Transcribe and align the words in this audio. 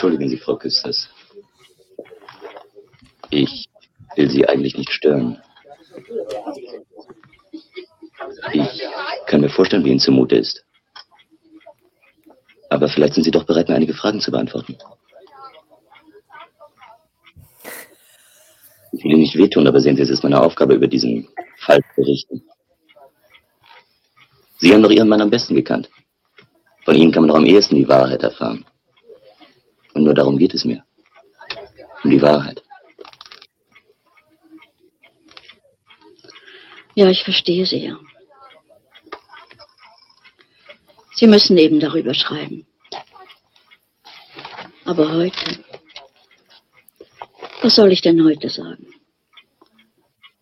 Entschuldigen 0.00 0.30
Sie, 0.30 0.38
Frau 0.38 0.56
Küsters. 0.56 1.10
Ich 3.28 3.68
will 4.16 4.30
Sie 4.30 4.48
eigentlich 4.48 4.74
nicht 4.78 4.90
stören. 4.90 5.42
Ich 8.54 8.82
kann 9.26 9.42
mir 9.42 9.50
vorstellen, 9.50 9.84
wie 9.84 9.90
Ihnen 9.90 10.00
zumute 10.00 10.36
ist. 10.36 10.64
Aber 12.70 12.88
vielleicht 12.88 13.12
sind 13.12 13.24
Sie 13.24 13.30
doch 13.30 13.44
bereit, 13.44 13.68
mir 13.68 13.74
einige 13.74 13.92
Fragen 13.92 14.22
zu 14.22 14.30
beantworten. 14.30 14.78
Ich 18.92 19.04
will 19.04 19.10
Ihnen 19.10 19.20
nicht 19.20 19.36
wehtun, 19.36 19.66
aber 19.66 19.82
sehen 19.82 19.96
Sie, 19.96 20.02
es 20.02 20.08
ist 20.08 20.22
meine 20.22 20.40
Aufgabe, 20.40 20.72
über 20.72 20.88
diesen 20.88 21.28
Fall 21.58 21.82
zu 21.82 22.00
berichten. 22.00 22.42
Sie 24.60 24.72
haben 24.72 24.82
doch 24.82 24.90
Ihren 24.90 25.10
Mann 25.10 25.20
am 25.20 25.28
besten 25.28 25.54
gekannt. 25.54 25.90
Von 26.86 26.96
Ihnen 26.96 27.12
kann 27.12 27.24
man 27.24 27.28
doch 27.28 27.36
am 27.36 27.44
ehesten 27.44 27.76
die 27.76 27.86
Wahrheit 27.86 28.22
erfahren. 28.22 28.64
Und 29.94 30.04
nur 30.04 30.14
darum 30.14 30.38
geht 30.38 30.54
es 30.54 30.64
mir. 30.64 30.84
Um 32.02 32.10
die 32.10 32.22
Wahrheit. 32.22 32.62
Ja, 36.94 37.08
ich 37.08 37.22
verstehe 37.22 37.66
Sie 37.66 37.84
ja. 37.84 37.98
Sie 41.14 41.26
müssen 41.26 41.56
eben 41.58 41.80
darüber 41.80 42.14
schreiben. 42.14 42.66
Aber 44.84 45.12
heute, 45.12 45.64
was 47.62 47.74
soll 47.74 47.92
ich 47.92 48.00
denn 48.00 48.24
heute 48.24 48.48
sagen? 48.48 48.86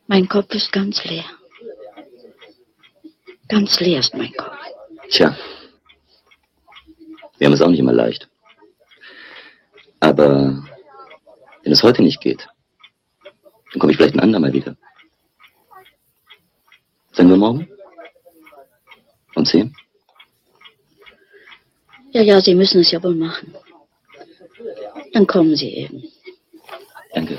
Mein 0.07 0.29
Kopf 0.29 0.55
ist 0.55 0.73
ganz 0.73 1.05
leer. 1.05 1.25
Ganz 3.49 3.81
leer 3.81 4.01
ist 4.01 4.15
mein 4.15 4.33
Kopf. 4.33 4.57
Tja, 5.11 5.37
wir 7.39 7.47
haben 7.47 7.55
es 7.55 7.63
auch 7.63 7.69
nicht 7.69 7.81
immer 7.81 7.93
leicht. 7.93 8.28
Aber 10.01 10.63
wenn 11.63 11.73
es 11.73 11.83
heute 11.83 12.03
nicht 12.03 12.21
geht, 12.21 12.49
dann 13.73 13.81
komme 13.81 13.93
ich 13.93 13.99
vielleicht 13.99 14.15
ein 14.15 14.21
andermal 14.21 14.53
wieder. 14.53 14.77
Sagen 17.13 17.31
wir 17.31 17.37
morgen? 17.37 17.69
Um 19.35 19.45
zehn? 19.45 19.75
Ja, 22.13 22.23
ja, 22.23 22.41
Sie 22.41 22.55
müssen 22.55 22.81
es 22.81 22.91
ja 22.91 23.03
wohl 23.03 23.15
machen. 23.15 23.55
Dann 25.13 25.27
kommen 25.27 25.55
Sie 25.57 25.69
eben. 25.69 26.05
Danke. 27.13 27.39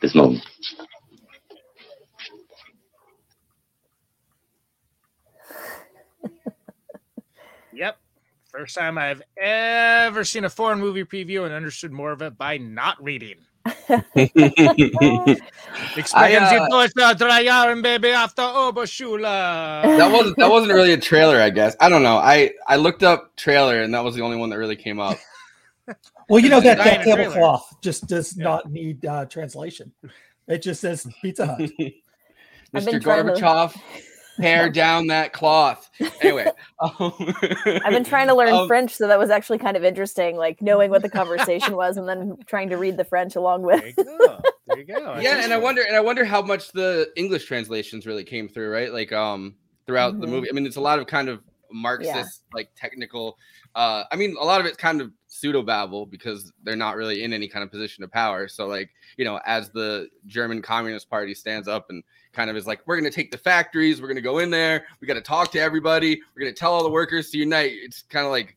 Bis 0.00 0.14
morgen. 0.14 0.40
First 8.60 8.74
time 8.74 8.98
I've 8.98 9.22
ever 9.38 10.22
seen 10.22 10.44
a 10.44 10.50
foreign 10.50 10.80
movie 10.80 11.02
preview 11.02 11.46
and 11.46 11.54
understood 11.54 11.92
more 11.92 12.12
of 12.12 12.20
it 12.20 12.36
by 12.36 12.58
not 12.58 13.02
reading. 13.02 13.36
Expecting 13.64 14.28
I, 16.14 16.58
uh, 16.58 16.68
Deutsche 16.68 16.92
drei 17.16 17.80
baby 17.80 18.10
after 18.10 18.42
Oberschule. 18.42 19.22
that 19.22 20.12
wasn't 20.12 20.36
that 20.36 20.50
wasn't 20.50 20.74
really 20.74 20.92
a 20.92 20.98
trailer, 20.98 21.40
I 21.40 21.48
guess. 21.48 21.74
I 21.80 21.88
don't 21.88 22.02
know. 22.02 22.18
I 22.18 22.50
I 22.68 22.76
looked 22.76 23.02
up 23.02 23.34
trailer 23.34 23.80
and 23.80 23.94
that 23.94 24.04
was 24.04 24.14
the 24.14 24.20
only 24.20 24.36
one 24.36 24.50
that 24.50 24.58
really 24.58 24.76
came 24.76 25.00
up. 25.00 25.16
Well, 26.28 26.38
you 26.38 26.48
know 26.48 26.60
that, 26.60 26.78
that 26.78 27.02
tablecloth 27.02 27.80
just 27.80 28.06
does 28.06 28.36
not 28.36 28.70
need 28.70 29.04
uh, 29.04 29.24
translation. 29.24 29.90
It 30.46 30.62
just 30.62 30.80
says 30.80 31.04
Pizza 31.20 31.46
Hut. 31.46 31.58
Mr. 32.72 32.92
been 32.92 33.00
trying 33.00 33.26
to- 33.26 33.32
Gorbachev, 33.32 33.76
tear 34.40 34.70
down 34.72 35.08
that 35.08 35.32
cloth. 35.32 35.90
Anyway, 36.20 36.46
um, 36.80 37.12
I've 37.84 37.92
been 37.92 38.04
trying 38.04 38.28
to 38.28 38.34
learn 38.34 38.52
um, 38.52 38.68
French, 38.68 38.94
so 38.96 39.06
that 39.08 39.18
was 39.18 39.30
actually 39.30 39.58
kind 39.58 39.76
of 39.76 39.84
interesting, 39.84 40.36
like 40.36 40.60
knowing 40.62 40.90
what 40.90 41.02
the 41.02 41.10
conversation 41.10 41.76
was 41.76 41.96
and 41.96 42.08
then 42.08 42.36
trying 42.46 42.70
to 42.70 42.76
read 42.76 42.96
the 42.96 43.04
French 43.04 43.36
along 43.36 43.62
with. 43.62 43.80
There 43.80 43.88
you 43.88 44.04
go. 44.04 44.40
There 44.66 44.78
you 44.78 44.84
go. 44.84 45.18
Yeah, 45.20 45.42
and 45.42 45.52
I 45.52 45.58
wonder, 45.58 45.82
and 45.82 45.96
I 45.96 46.00
wonder 46.00 46.24
how 46.24 46.42
much 46.42 46.72
the 46.72 47.08
English 47.16 47.46
translations 47.46 48.06
really 48.06 48.24
came 48.24 48.48
through, 48.48 48.70
right? 48.70 48.92
Like, 48.92 49.12
um, 49.12 49.56
throughout 49.86 50.20
the 50.20 50.26
Mhm. 50.26 50.30
movie. 50.30 50.48
I 50.48 50.52
mean, 50.52 50.66
it's 50.66 50.76
a 50.76 50.80
lot 50.80 50.98
of 50.98 51.06
kind 51.06 51.28
of 51.28 51.40
Marxist, 51.72 52.42
like 52.52 52.70
technical. 52.76 53.36
Uh, 53.74 54.04
I 54.10 54.16
mean, 54.16 54.36
a 54.38 54.44
lot 54.44 54.60
of 54.60 54.66
it's 54.66 54.76
kind 54.76 55.00
of 55.00 55.12
pseudo 55.26 55.62
babble 55.62 56.06
because 56.06 56.52
they're 56.64 56.76
not 56.76 56.96
really 56.96 57.22
in 57.22 57.32
any 57.32 57.48
kind 57.48 57.62
of 57.62 57.70
position 57.70 58.02
of 58.02 58.10
power. 58.10 58.48
So, 58.48 58.66
like, 58.66 58.90
you 59.16 59.24
know, 59.24 59.40
as 59.46 59.70
the 59.70 60.08
German 60.26 60.60
Communist 60.60 61.08
Party 61.08 61.34
stands 61.34 61.68
up 61.68 61.90
and 61.90 62.02
kind 62.32 62.50
of 62.50 62.56
is 62.56 62.66
like, 62.66 62.80
we're 62.86 62.98
going 62.98 63.10
to 63.10 63.14
take 63.14 63.30
the 63.30 63.38
factories, 63.38 64.00
we're 64.00 64.08
going 64.08 64.16
to 64.16 64.22
go 64.22 64.38
in 64.38 64.50
there, 64.50 64.86
we 65.00 65.06
got 65.06 65.14
to 65.14 65.20
talk 65.20 65.52
to 65.52 65.60
everybody, 65.60 66.20
we're 66.34 66.42
going 66.42 66.54
to 66.54 66.58
tell 66.58 66.72
all 66.72 66.82
the 66.82 66.90
workers 66.90 67.30
to 67.30 67.38
unite. 67.38 67.72
It's 67.74 68.02
kind 68.02 68.26
of 68.26 68.32
like, 68.32 68.56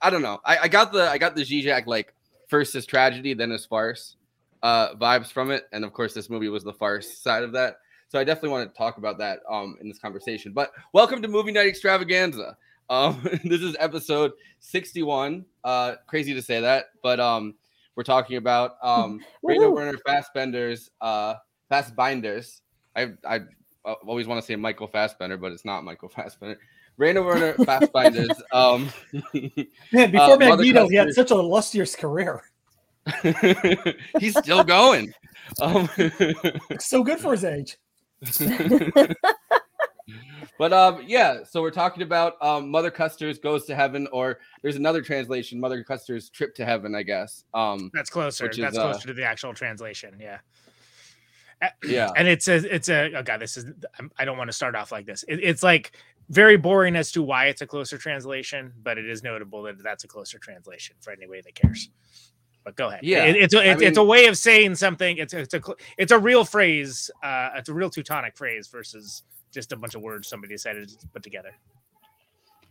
I 0.00 0.10
don't 0.10 0.22
know. 0.22 0.40
I, 0.44 0.58
I 0.62 0.68
got 0.68 0.92
the 0.92 1.10
I 1.10 1.18
got 1.18 1.36
the 1.36 1.42
Zizek 1.42 1.86
like 1.86 2.14
first 2.48 2.74
is 2.74 2.86
tragedy, 2.86 3.34
then 3.34 3.52
is 3.52 3.66
farce 3.66 4.16
uh, 4.64 4.94
vibes 4.94 5.30
from 5.30 5.50
it, 5.50 5.68
and 5.72 5.84
of 5.84 5.92
course, 5.92 6.14
this 6.14 6.30
movie 6.30 6.48
was 6.48 6.64
the 6.64 6.72
farce 6.72 7.18
side 7.18 7.42
of 7.42 7.52
that. 7.52 7.76
So 8.08 8.18
I 8.18 8.24
definitely 8.24 8.50
want 8.50 8.72
to 8.72 8.78
talk 8.78 8.96
about 8.96 9.18
that 9.18 9.40
um, 9.50 9.76
in 9.80 9.88
this 9.88 9.98
conversation. 9.98 10.52
But 10.52 10.72
welcome 10.94 11.20
to 11.20 11.28
Movie 11.28 11.52
Night 11.52 11.66
Extravaganza. 11.66 12.56
Um, 12.90 13.20
this 13.44 13.62
is 13.62 13.76
episode 13.78 14.32
61. 14.60 15.44
Uh, 15.62 15.94
crazy 16.06 16.34
to 16.34 16.42
say 16.42 16.60
that, 16.60 16.86
but 17.02 17.18
um, 17.20 17.54
we're 17.96 18.02
talking 18.02 18.36
about 18.36 18.72
um, 18.82 19.20
Woohoo. 19.44 19.72
Werner 19.74 19.98
Fassbender's 20.06 20.90
uh, 21.00 21.34
Fassbinders. 21.70 22.60
I 22.96 23.12
I 23.26 23.40
uh, 23.84 23.94
always 24.06 24.26
want 24.26 24.40
to 24.40 24.46
say 24.46 24.56
Michael 24.56 24.86
Fassbender, 24.86 25.36
but 25.36 25.52
it's 25.52 25.64
not 25.64 25.84
Michael 25.84 26.08
Fassbender. 26.14 26.58
Rainer 26.96 27.22
Werner 27.24 27.54
Fassbinders. 27.54 28.40
um, 28.52 28.88
Man, 29.92 30.10
before 30.12 30.34
Uh, 30.34 30.36
Magneto, 30.36 30.88
he 30.88 30.94
had 30.94 31.12
such 31.12 31.32
a 31.32 31.34
illustrious 31.34 31.96
career. 31.96 32.42
he's 34.20 34.38
still 34.38 34.62
going. 34.62 35.12
Um, 35.60 35.88
So 36.78 37.02
good 37.02 37.18
for 37.18 37.32
his 37.32 37.44
age. 37.44 37.76
But 40.58 40.72
um, 40.72 41.02
yeah, 41.06 41.38
so 41.44 41.62
we're 41.62 41.70
talking 41.70 42.02
about 42.02 42.34
um, 42.42 42.70
Mother 42.70 42.90
Kusters 42.90 43.38
goes 43.38 43.64
to 43.66 43.74
heaven, 43.74 44.06
or 44.12 44.38
there's 44.62 44.76
another 44.76 45.00
translation, 45.02 45.58
Mother 45.58 45.82
Kusters 45.82 46.30
trip 46.30 46.54
to 46.56 46.64
heaven, 46.64 46.94
I 46.94 47.02
guess. 47.02 47.44
Um, 47.54 47.90
That's 47.94 48.10
closer. 48.10 48.44
which 48.44 48.58
is, 48.58 48.62
That's 48.62 48.76
uh, 48.78 48.90
closer 48.90 49.08
to 49.08 49.14
the 49.14 49.24
actual 49.24 49.54
translation. 49.54 50.16
Yeah. 50.20 50.38
Yeah, 51.82 52.10
And 52.16 52.28
it's 52.28 52.46
a, 52.48 52.56
it's 52.56 52.90
a, 52.90 53.14
oh 53.16 53.22
God, 53.22 53.40
this 53.40 53.56
is, 53.56 53.64
I'm- 53.98 54.10
don't 54.22 54.36
want 54.36 54.48
to 54.48 54.52
start 54.52 54.74
off 54.74 54.92
like 54.92 55.06
this. 55.06 55.24
It, 55.28 55.40
it's 55.42 55.62
like 55.62 55.92
very 56.28 56.58
boring 56.58 56.94
as 56.94 57.10
to 57.12 57.22
why 57.22 57.46
it's 57.46 57.62
a 57.62 57.66
closer 57.66 57.96
translation, 57.96 58.72
but 58.82 58.98
it 58.98 59.08
is 59.08 59.22
notable 59.22 59.62
that 59.62 59.82
that's 59.82 60.04
a 60.04 60.08
closer 60.08 60.38
translation 60.38 60.96
for 61.00 61.10
anybody 61.12 61.40
that 61.40 61.54
cares. 61.54 61.88
But 62.64 62.76
go 62.76 62.88
ahead. 62.88 63.00
Yeah, 63.02 63.24
It- 63.24 63.36
it's 63.36 63.54
a, 63.54 63.60
I 63.60 63.72
it's, 63.72 63.82
it's 63.82 63.98
a 63.98 64.04
way 64.04 64.26
of 64.26 64.36
saying 64.36 64.74
something. 64.74 65.16
It's 65.16 65.32
a, 65.32 65.38
it's 65.38 65.54
a, 65.54 65.62
it's 65.96 66.12
a 66.12 66.18
real 66.18 66.44
phrase. 66.44 67.10
Uh, 67.22 67.50
it's 67.56 67.70
a 67.70 67.74
real 67.74 67.88
Teutonic 67.88 68.36
phrase 68.36 68.68
versus 68.68 69.22
just 69.54 69.72
a 69.72 69.76
bunch 69.76 69.94
of 69.94 70.02
words 70.02 70.28
somebody 70.28 70.52
decided 70.54 70.88
to 70.88 71.06
put 71.08 71.22
together. 71.22 71.50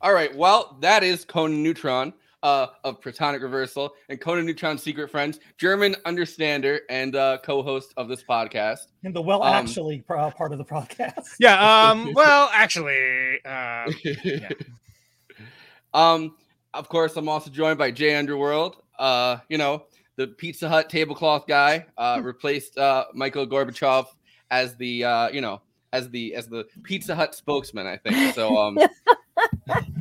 All 0.01 0.13
right. 0.13 0.35
Well, 0.35 0.77
that 0.81 1.01
is 1.03 1.23
Conan 1.25 1.63
Neutron 1.63 2.13
uh, 2.43 2.67
of 2.83 2.99
Protonic 2.99 3.41
Reversal 3.41 3.93
and 4.09 4.19
Conan 4.19 4.45
Neutron's 4.45 4.83
secret 4.83 5.09
friends, 5.09 5.39
German 5.57 5.95
understander 6.03 6.81
and 6.89 7.15
uh, 7.15 7.37
co-host 7.43 7.93
of 7.95 8.09
this 8.09 8.21
podcast. 8.21 8.79
And 9.05 9.15
the 9.15 9.21
well 9.21 9.41
Um, 9.41 9.53
actually 9.53 10.01
pro- 10.01 10.29
part 10.31 10.51
of 10.51 10.57
the 10.57 10.65
podcast. 10.65 11.35
Yeah. 11.39 11.89
Um. 11.89 12.11
well, 12.13 12.49
actually, 12.53 13.39
uh, 13.45 13.89
um, 15.93 16.35
of 16.73 16.89
course, 16.89 17.15
I'm 17.15 17.29
also 17.29 17.49
joined 17.49 17.77
by 17.77 17.91
Jay 17.91 18.15
Underworld. 18.15 18.77
Uh, 18.99 19.37
you 19.49 19.57
know, 19.57 19.85
the 20.17 20.27
Pizza 20.27 20.67
Hut 20.69 20.89
tablecloth 20.89 21.47
guy 21.47 21.85
uh, 21.97 22.19
replaced 22.21 22.77
uh, 22.77 23.05
Michael 23.13 23.47
Gorbachev 23.47 24.05
as 24.51 24.75
the 24.75 25.03
uh, 25.03 25.29
you 25.29 25.41
know 25.41 25.61
as 25.93 26.09
the 26.09 26.35
as 26.35 26.47
the 26.47 26.65
Pizza 26.83 27.15
Hut 27.15 27.33
spokesman. 27.33 27.87
I 27.87 27.95
think 27.95 28.35
so. 28.35 28.57
Um, 28.57 28.77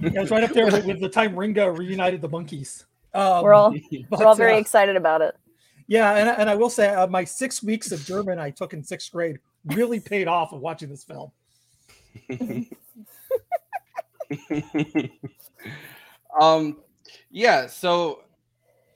It 0.02 0.14
was 0.14 0.30
right 0.32 0.42
up 0.42 0.50
there 0.50 0.66
with, 0.66 0.84
with 0.84 1.00
the 1.00 1.08
time 1.08 1.36
Ringo 1.36 1.68
reunited 1.68 2.20
the 2.20 2.28
Monkees. 2.28 2.84
Um, 3.14 3.44
We're 3.44 3.54
all 3.54 3.70
but, 4.10 4.18
we're 4.18 4.26
all 4.26 4.34
very 4.34 4.54
uh, 4.54 4.58
excited 4.58 4.96
about 4.96 5.22
it. 5.22 5.36
yeah, 5.86 6.16
and, 6.16 6.28
and 6.28 6.50
I 6.50 6.56
will 6.56 6.70
say 6.70 6.88
uh, 6.88 7.06
my 7.06 7.24
six 7.24 7.62
weeks 7.62 7.92
of 7.92 8.04
German 8.04 8.40
I 8.40 8.50
took 8.50 8.72
in 8.72 8.82
sixth 8.82 9.12
grade 9.12 9.38
really 9.64 10.00
paid 10.00 10.26
off 10.26 10.52
of 10.52 10.60
watching 10.60 10.88
this 10.88 11.04
film. 11.04 11.30
um, 16.40 16.78
yeah. 17.30 17.68
So 17.68 18.24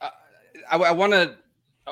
uh, 0.00 0.10
I, 0.70 0.76
I 0.76 0.90
want 0.90 1.12
to. 1.12 1.36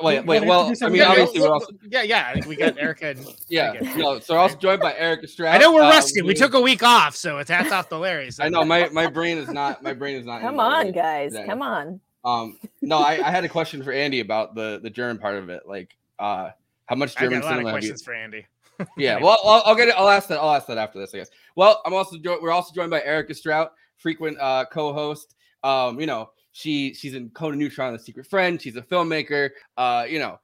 Wait, 0.02 0.26
wait. 0.26 0.44
Well, 0.44 0.62
I 0.62 0.64
mean, 0.70 0.76
everybody 0.82 1.02
obviously, 1.02 1.41
we're 1.41 1.52
also 1.52 1.73
yeah, 1.88 2.02
yeah. 2.02 2.26
I 2.29 2.35
think 2.35 2.46
we 2.46 2.56
got 2.56 2.76
Erica. 2.79 3.11
And 3.11 3.26
yeah. 3.49 3.75
No, 3.96 4.19
so 4.19 4.35
we're 4.35 4.41
also 4.41 4.56
joined 4.56 4.81
by 4.81 4.94
Eric 4.96 5.23
Estrada. 5.23 5.55
I 5.55 5.58
know 5.58 5.73
we're 5.73 5.82
Uh, 5.82 5.91
rusty. 5.91 6.20
we 6.23 6.35
took 6.35 6.55
a 6.55 6.61
week 6.61 6.82
off, 6.82 7.14
so 7.14 7.38
it's 7.38 7.49
hats 7.50 7.70
off 7.70 7.88
to 7.91 7.99
Larry. 7.99 8.31
So. 8.32 8.43
I 8.43 8.49
know 8.49 8.64
my 8.64 8.88
my 8.88 9.06
brain 9.06 9.38
is 9.38 9.49
not 9.49 9.82
my 9.82 9.93
brain 9.93 10.17
is 10.17 10.26
not. 10.26 10.41
Come 10.41 10.58
on, 10.58 10.91
guys. 10.91 11.32
today. 11.32 11.46
Come 11.46 11.62
on. 11.62 12.00
Um, 12.25 12.58
no, 12.82 12.99
I, 12.99 13.20
I 13.25 13.31
had 13.31 13.44
a 13.44 13.49
question 13.49 13.82
for 13.82 13.93
Andy 13.93 14.20
about 14.20 14.55
the 14.55 14.81
the 14.82 14.91
German 14.91 15.19
part 15.19 15.37
of 15.37 15.49
it. 15.49 15.62
Like, 15.67 15.96
uh, 16.19 16.50
how 16.87 16.96
much 16.96 17.14
German? 17.17 17.38
I 17.38 17.41
got 17.41 17.43
German 17.43 17.43
a 17.43 17.44
lot 17.44 17.52
of 17.52 17.56
cinema 17.58 17.70
questions 17.70 18.02
for 18.02 18.14
Andy. 18.14 18.46
Yeah, 18.96 19.20
well, 19.20 19.38
I'll, 19.44 19.62
I'll 19.67 19.75
get 19.76 19.87
it. 19.87 19.94
I'll 19.96 20.08
ask 20.08 20.26
that. 20.29 20.41
I'll 20.41 20.50
ask 20.52 20.67
that 20.67 20.79
after 20.79 20.99
this, 20.99 21.14
I 21.14 21.19
guess. 21.19 21.31
Well, 21.55 21.81
I'm 21.87 21.94
also 21.94 22.19
jo- 22.19 22.41
we're 22.43 22.50
also 22.50 22.75
joined 22.75 22.91
by 22.91 23.00
Erica 23.05 23.32
Strout, 23.32 23.73
frequent 23.99 24.37
uh, 24.41 24.64
co-host. 24.64 25.37
Um, 25.62 26.00
you 26.00 26.06
know, 26.06 26.31
she 26.56 26.95
she's 26.95 27.15
in 27.15 27.31
Conan 27.31 27.59
Neutron, 27.59 27.93
The 27.93 27.99
Secret 27.99 28.27
Friend. 28.27 28.62
She's 28.62 28.77
a 28.77 28.83
filmmaker. 28.83 29.51
Uh, 29.77 30.06
you 30.09 30.21
know, 30.21 30.39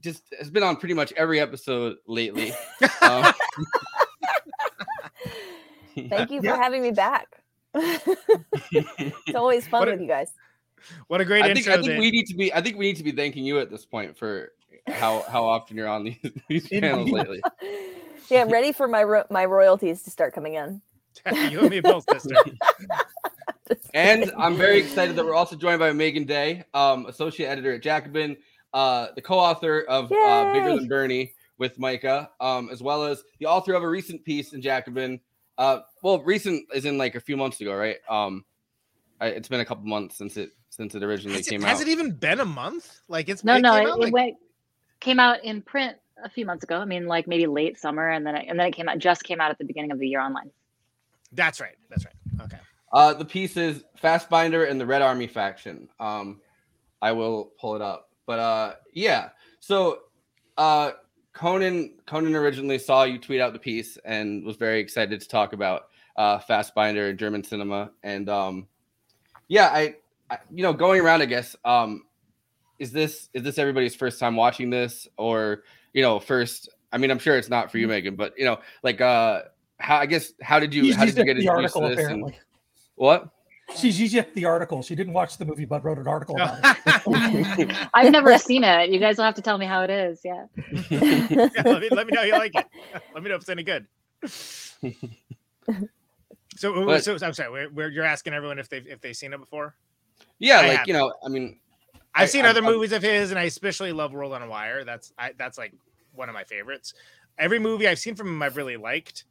just 0.00 0.22
has 0.38 0.50
been 0.50 0.62
on 0.62 0.76
pretty 0.76 0.92
much 0.94 1.10
every 1.16 1.40
episode 1.40 1.96
lately. 2.06 2.52
um, 3.00 3.32
Thank 6.08 6.30
you 6.30 6.40
for 6.40 6.46
Yeah. 6.48 6.56
having 6.56 6.82
me 6.82 6.90
back. 6.90 7.26
it's 7.74 9.34
always 9.34 9.66
fun 9.68 9.80
What 9.80 9.88
a- 9.88 9.92
with 9.92 10.00
you 10.02 10.06
guys. 10.06 10.30
What 11.08 11.20
a 11.22 11.24
great 11.24 11.42
I 11.44 11.46
think 11.54 11.58
intro. 11.66 11.72
I 11.72 11.76
think 11.76 11.88
that- 11.88 11.98
we 11.98 12.10
need 12.10 12.26
to 12.26 12.34
be 12.36 12.52
I 12.52 12.60
think 12.60 12.76
we 12.76 12.84
need 12.86 12.96
to 12.96 13.02
be 13.04 13.12
thanking 13.12 13.44
you 13.44 13.58
at 13.58 13.70
this 13.70 13.84
point 13.86 14.16
for 14.18 14.52
how 14.88 15.24
how 15.28 15.44
often 15.44 15.76
you're 15.78 15.88
on 15.88 16.04
these, 16.04 16.18
these 16.48 16.68
channels 16.68 17.10
lately. 17.10 17.40
Yeah, 18.28 18.42
I'm 18.42 18.50
ready 18.50 18.72
for 18.72 18.86
my 18.86 19.02
ro- 19.02 19.24
my 19.30 19.46
royalties 19.46 20.02
to 20.02 20.10
start 20.10 20.34
coming 20.34 20.54
in. 20.54 20.82
you 21.50 21.60
and 21.60 21.70
me 21.70 21.80
both, 21.80 22.04
sister. 22.12 22.34
And 23.94 24.30
I'm 24.38 24.56
very 24.56 24.78
excited 24.78 25.16
that 25.16 25.24
we're 25.24 25.34
also 25.34 25.56
joined 25.56 25.78
by 25.78 25.92
Meagan 25.92 26.24
Day, 26.24 26.64
um, 26.74 27.06
associate 27.06 27.46
editor 27.48 27.74
at 27.74 27.82
Jacobin, 27.82 28.36
uh, 28.72 29.08
the 29.14 29.22
co-author 29.22 29.82
of 29.88 30.12
uh, 30.12 30.52
Bigger 30.52 30.76
Than 30.76 30.88
Bernie 30.88 31.32
with 31.58 31.78
Micah, 31.78 32.30
um, 32.40 32.68
as 32.70 32.82
well 32.82 33.04
as 33.04 33.22
the 33.38 33.46
author 33.46 33.72
of 33.74 33.82
a 33.82 33.88
recent 33.88 34.24
piece 34.24 34.52
in 34.52 34.60
Jacobin. 34.60 35.20
Uh, 35.58 35.80
well, 36.02 36.22
recent 36.22 36.66
is 36.74 36.84
in 36.84 36.98
like 36.98 37.14
a 37.14 37.20
few 37.20 37.36
months 37.36 37.60
ago, 37.60 37.74
right? 37.74 37.96
Um, 38.08 38.44
I, 39.20 39.28
it's 39.28 39.48
been 39.48 39.60
a 39.60 39.64
couple 39.64 39.86
months 39.86 40.18
since 40.18 40.36
it 40.36 40.50
since 40.68 40.94
it 40.94 41.02
originally 41.02 41.38
Has, 41.38 41.46
it, 41.46 41.50
came 41.50 41.62
has 41.62 41.80
it 41.80 41.88
even 41.88 42.10
been 42.12 42.40
a 42.40 42.44
month? 42.44 43.00
Like 43.08 43.30
it's 43.30 43.42
No, 43.42 43.56
it 43.56 43.62
no, 43.62 43.72
came 43.72 43.86
it, 43.86 43.90
out, 43.90 43.98
it 43.98 44.02
like- 44.02 44.12
went, 44.12 44.36
came 45.00 45.18
out 45.18 45.42
in 45.42 45.62
print 45.62 45.96
a 46.22 46.28
few 46.28 46.44
months 46.44 46.64
ago. 46.64 46.76
I 46.78 46.84
mean, 46.84 47.06
like 47.06 47.26
maybe 47.26 47.46
late 47.46 47.78
summer, 47.78 48.10
and 48.10 48.26
then 48.26 48.34
it, 48.36 48.46
and 48.48 48.60
then 48.60 48.66
it 48.66 48.72
came 48.72 48.88
out 48.88 48.98
just 48.98 49.24
came 49.24 49.40
out 49.40 49.50
at 49.50 49.56
the 49.58 49.64
beginning 49.64 49.90
of 49.92 49.98
the 49.98 50.06
year 50.06 50.20
online. 50.20 50.50
That's 51.32 51.60
right. 51.60 51.76
That's 51.88 52.04
right. 52.04 52.14
Okay. 52.42 52.58
Uh, 52.92 53.14
the 53.14 53.24
piece 53.24 53.56
is 53.56 53.84
Fassbinder 54.02 54.70
and 54.70 54.80
the 54.80 54.86
Red 54.86 55.02
Army 55.02 55.26
faction. 55.26 55.88
Um, 55.98 56.40
I 57.02 57.12
will 57.12 57.52
pull 57.58 57.76
it 57.76 57.82
up, 57.82 58.10
but 58.26 58.38
uh, 58.38 58.74
yeah. 58.92 59.30
So, 59.60 60.00
uh, 60.56 60.92
Conan 61.32 61.94
Conan 62.06 62.34
originally 62.34 62.78
saw 62.78 63.04
you 63.04 63.18
tweet 63.18 63.40
out 63.40 63.52
the 63.52 63.58
piece 63.58 63.98
and 64.04 64.44
was 64.44 64.56
very 64.56 64.80
excited 64.80 65.20
to 65.20 65.28
talk 65.28 65.52
about 65.52 65.88
uh, 66.16 66.38
Fassbinder 66.38 67.10
and 67.10 67.18
German 67.18 67.44
cinema. 67.44 67.90
And 68.02 68.28
um, 68.28 68.66
yeah, 69.48 69.66
I, 69.66 69.96
I, 70.30 70.38
you 70.50 70.62
know, 70.62 70.72
going 70.72 71.00
around, 71.00 71.20
I 71.20 71.26
guess, 71.26 71.54
um, 71.64 72.04
is 72.78 72.92
this 72.92 73.28
is 73.34 73.42
this 73.42 73.58
everybody's 73.58 73.94
first 73.94 74.18
time 74.18 74.36
watching 74.36 74.70
this, 74.70 75.06
or 75.18 75.64
you 75.92 76.02
know, 76.02 76.18
first? 76.18 76.68
I 76.92 76.98
mean, 76.98 77.10
I'm 77.10 77.18
sure 77.18 77.36
it's 77.36 77.50
not 77.50 77.70
for 77.70 77.78
you, 77.78 77.88
Meagan, 77.88 78.16
but 78.16 78.32
you 78.38 78.44
know, 78.44 78.58
like, 78.82 79.00
uh, 79.00 79.42
how 79.78 79.98
I 79.98 80.06
guess 80.06 80.32
how 80.40 80.58
did 80.58 80.72
you 80.72 80.84
She's 80.84 80.96
how 80.96 81.04
did 81.04 81.16
you 81.16 81.24
get 81.24 81.38
introduced 81.38 81.74
to 81.74 81.80
this? 81.80 81.90
And, 81.90 82.00
apparently. 82.00 82.38
What? 82.96 83.28
She's 83.76 83.98
used 84.00 84.16
up 84.16 84.32
the 84.34 84.44
article. 84.44 84.80
She 84.82 84.94
didn't 84.94 85.12
watch 85.12 85.38
the 85.38 85.44
movie, 85.44 85.64
but 85.64 85.84
wrote 85.84 85.98
an 85.98 86.06
article 86.06 86.36
about 86.36 86.58
it. 86.62 87.88
I've 87.94 88.12
never 88.12 88.38
seen 88.38 88.62
it. 88.62 88.90
You 88.90 89.00
guys 89.00 89.16
will 89.16 89.24
have 89.24 89.34
to 89.34 89.42
tell 89.42 89.58
me 89.58 89.66
how 89.66 89.82
it 89.82 89.90
is. 89.90 90.20
Yeah. 90.24 90.46
Yeah, 90.90 91.48
let, 91.64 91.80
me, 91.82 91.88
let 91.90 92.06
me 92.06 92.12
know 92.14 92.22
you 92.22 92.32
like 92.32 92.54
it. 92.54 92.64
Let 93.12 93.22
me 93.24 93.28
know 93.28 93.34
if 93.34 93.40
it's 93.42 93.48
any 93.48 93.62
good. 93.64 93.86
So, 96.56 96.86
But- 96.86 97.04
so 97.04 97.18
I'm 97.22 97.34
sorry. 97.34 97.50
Where, 97.50 97.68
where 97.68 97.88
you're 97.90 98.04
asking 98.04 98.32
everyone 98.32 98.58
if 98.58 98.68
they've 98.70 98.86
if 98.86 99.00
they've 99.02 99.16
seen 99.16 99.32
it 99.34 99.38
before? 99.38 99.74
Yeah, 100.38 100.60
I 100.60 100.68
like 100.68 100.78
have. 100.78 100.88
you 100.88 100.94
know, 100.94 101.12
I 101.24 101.28
mean, 101.28 101.58
I've 102.14 102.22
I- 102.22 102.26
seen 102.26 102.46
I- 102.46 102.48
other 102.50 102.62
I'm- 102.64 102.72
movies 102.72 102.92
of 102.92 103.02
his, 103.02 103.30
and 103.30 103.38
I 103.38 103.42
especially 103.44 103.92
love 103.92 104.12
World 104.12 104.32
on 104.32 104.42
a 104.42 104.48
Wire. 104.48 104.82
That's 104.84 105.12
I, 105.18 105.32
that's 105.36 105.58
like 105.58 105.74
one 106.14 106.28
of 106.30 106.34
my 106.34 106.44
favorites. 106.44 106.94
Every 107.36 107.58
movie 107.58 107.86
I've 107.86 107.98
seen 107.98 108.14
from 108.14 108.28
him, 108.28 108.42
I've 108.42 108.56
really 108.56 108.78
liked. 108.78 109.24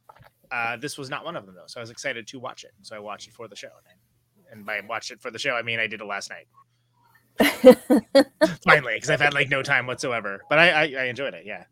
Uh, 0.50 0.76
this 0.76 0.98
was 0.98 1.10
not 1.10 1.24
one 1.24 1.36
of 1.36 1.46
them 1.46 1.54
though, 1.54 1.66
so 1.66 1.80
I 1.80 1.82
was 1.82 1.90
excited 1.90 2.26
to 2.28 2.38
watch 2.38 2.64
it. 2.64 2.72
So 2.82 2.96
I 2.96 2.98
watched 2.98 3.28
it 3.28 3.34
for 3.34 3.48
the 3.48 3.56
show, 3.56 3.70
and 4.50 4.64
by 4.64 4.80
watched 4.88 5.10
it 5.10 5.20
for 5.20 5.30
the 5.30 5.38
show, 5.38 5.54
I 5.54 5.62
mean 5.62 5.78
I 5.78 5.86
did 5.86 6.00
it 6.00 6.06
last 6.06 6.30
night. 6.30 6.46
Finally, 8.64 8.94
because 8.94 9.10
I've 9.10 9.20
had 9.20 9.34
like 9.34 9.50
no 9.50 9.62
time 9.62 9.86
whatsoever, 9.86 10.42
but 10.48 10.58
I 10.58 10.70
I, 10.70 10.82
I 10.82 11.04
enjoyed 11.04 11.34
it. 11.34 11.44
Yeah, 11.46 11.64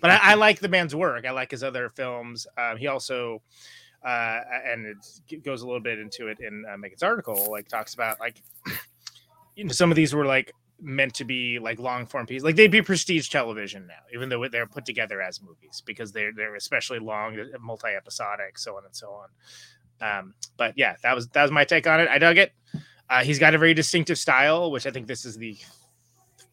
but 0.00 0.10
I, 0.10 0.18
I 0.22 0.34
like 0.34 0.60
the 0.60 0.68
man's 0.68 0.94
work. 0.94 1.26
I 1.26 1.30
like 1.30 1.50
his 1.50 1.62
other 1.62 1.88
films. 1.88 2.46
Um, 2.58 2.76
he 2.76 2.86
also. 2.86 3.42
Uh, 4.04 4.40
and 4.66 4.84
it 5.30 5.42
goes 5.42 5.62
a 5.62 5.66
little 5.66 5.80
bit 5.80 5.98
into 5.98 6.28
it 6.28 6.38
in 6.38 6.62
uh, 6.70 6.76
Meagan's 6.76 7.02
article, 7.02 7.50
like 7.50 7.66
talks 7.68 7.94
about 7.94 8.20
like 8.20 8.42
you 9.56 9.64
know 9.64 9.72
some 9.72 9.90
of 9.90 9.96
these 9.96 10.14
were 10.14 10.26
like 10.26 10.52
meant 10.84 11.14
to 11.14 11.24
be 11.24 11.58
like 11.58 11.78
long 11.78 12.06
form 12.06 12.26
pieces 12.26 12.44
like 12.44 12.56
they'd 12.56 12.70
be 12.70 12.82
prestige 12.82 13.28
television 13.28 13.86
now 13.86 13.94
even 14.14 14.28
though 14.28 14.46
they're 14.48 14.66
put 14.66 14.84
together 14.84 15.22
as 15.22 15.40
movies 15.42 15.82
because 15.84 16.12
they're 16.12 16.32
they're 16.32 16.54
especially 16.56 16.98
long 16.98 17.36
multi-episodic 17.60 18.58
so 18.58 18.76
on 18.76 18.84
and 18.84 18.94
so 18.94 19.10
on. 19.10 19.28
Um 20.18 20.34
but 20.56 20.74
yeah 20.76 20.96
that 21.02 21.14
was 21.14 21.28
that 21.28 21.42
was 21.42 21.50
my 21.50 21.64
take 21.64 21.86
on 21.86 22.00
it. 22.00 22.08
I 22.08 22.18
dug 22.18 22.38
it. 22.38 22.52
Uh, 23.08 23.22
he's 23.22 23.38
got 23.38 23.54
a 23.54 23.58
very 23.58 23.74
distinctive 23.74 24.16
style 24.16 24.70
which 24.70 24.86
i 24.86 24.90
think 24.90 25.06
this 25.06 25.26
is 25.26 25.36
the 25.36 25.58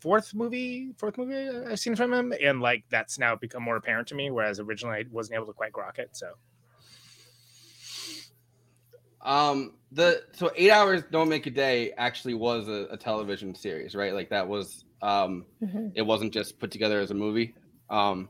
fourth 0.02 0.34
movie 0.34 0.92
fourth 0.98 1.18
movie 1.18 1.48
i've 1.70 1.80
seen 1.80 1.96
from 1.96 2.12
him 2.12 2.34
and 2.44 2.60
like 2.60 2.84
that's 2.90 3.18
now 3.18 3.36
become 3.36 3.64
more 3.64 3.78
apparent 3.78 4.06
to 4.08 4.16
me 4.16 4.30
whereas 4.30 4.60
originally 4.60 4.98
i 4.98 5.06
wasn't 5.12 5.34
able 5.34 5.46
to 5.46 5.54
quite 5.54 5.72
grok 5.72 5.98
it 5.98 6.10
so 6.12 6.34
um, 9.24 9.74
the 9.92 10.24
so 10.34 10.52
eight 10.56 10.72
hours 10.72 11.04
don't 11.12 11.30
make 11.30 11.46
a 11.48 11.52
day 11.52 11.92
actually 11.98 12.34
was 12.34 12.68
a, 12.68 12.88
a 12.92 12.98
television 12.98 13.54
series, 13.56 13.96
right? 13.96 14.14
Like 14.14 14.30
that 14.30 14.48
was 14.48 14.86
um, 15.02 15.46
Mhm. 15.62 15.92
it 15.96 16.02
wasn't 16.02 16.34
just 16.34 16.60
put 16.60 16.72
together 16.72 17.00
as 17.00 17.12
a 17.12 17.14
movie. 17.14 17.54
Um, 17.90 18.30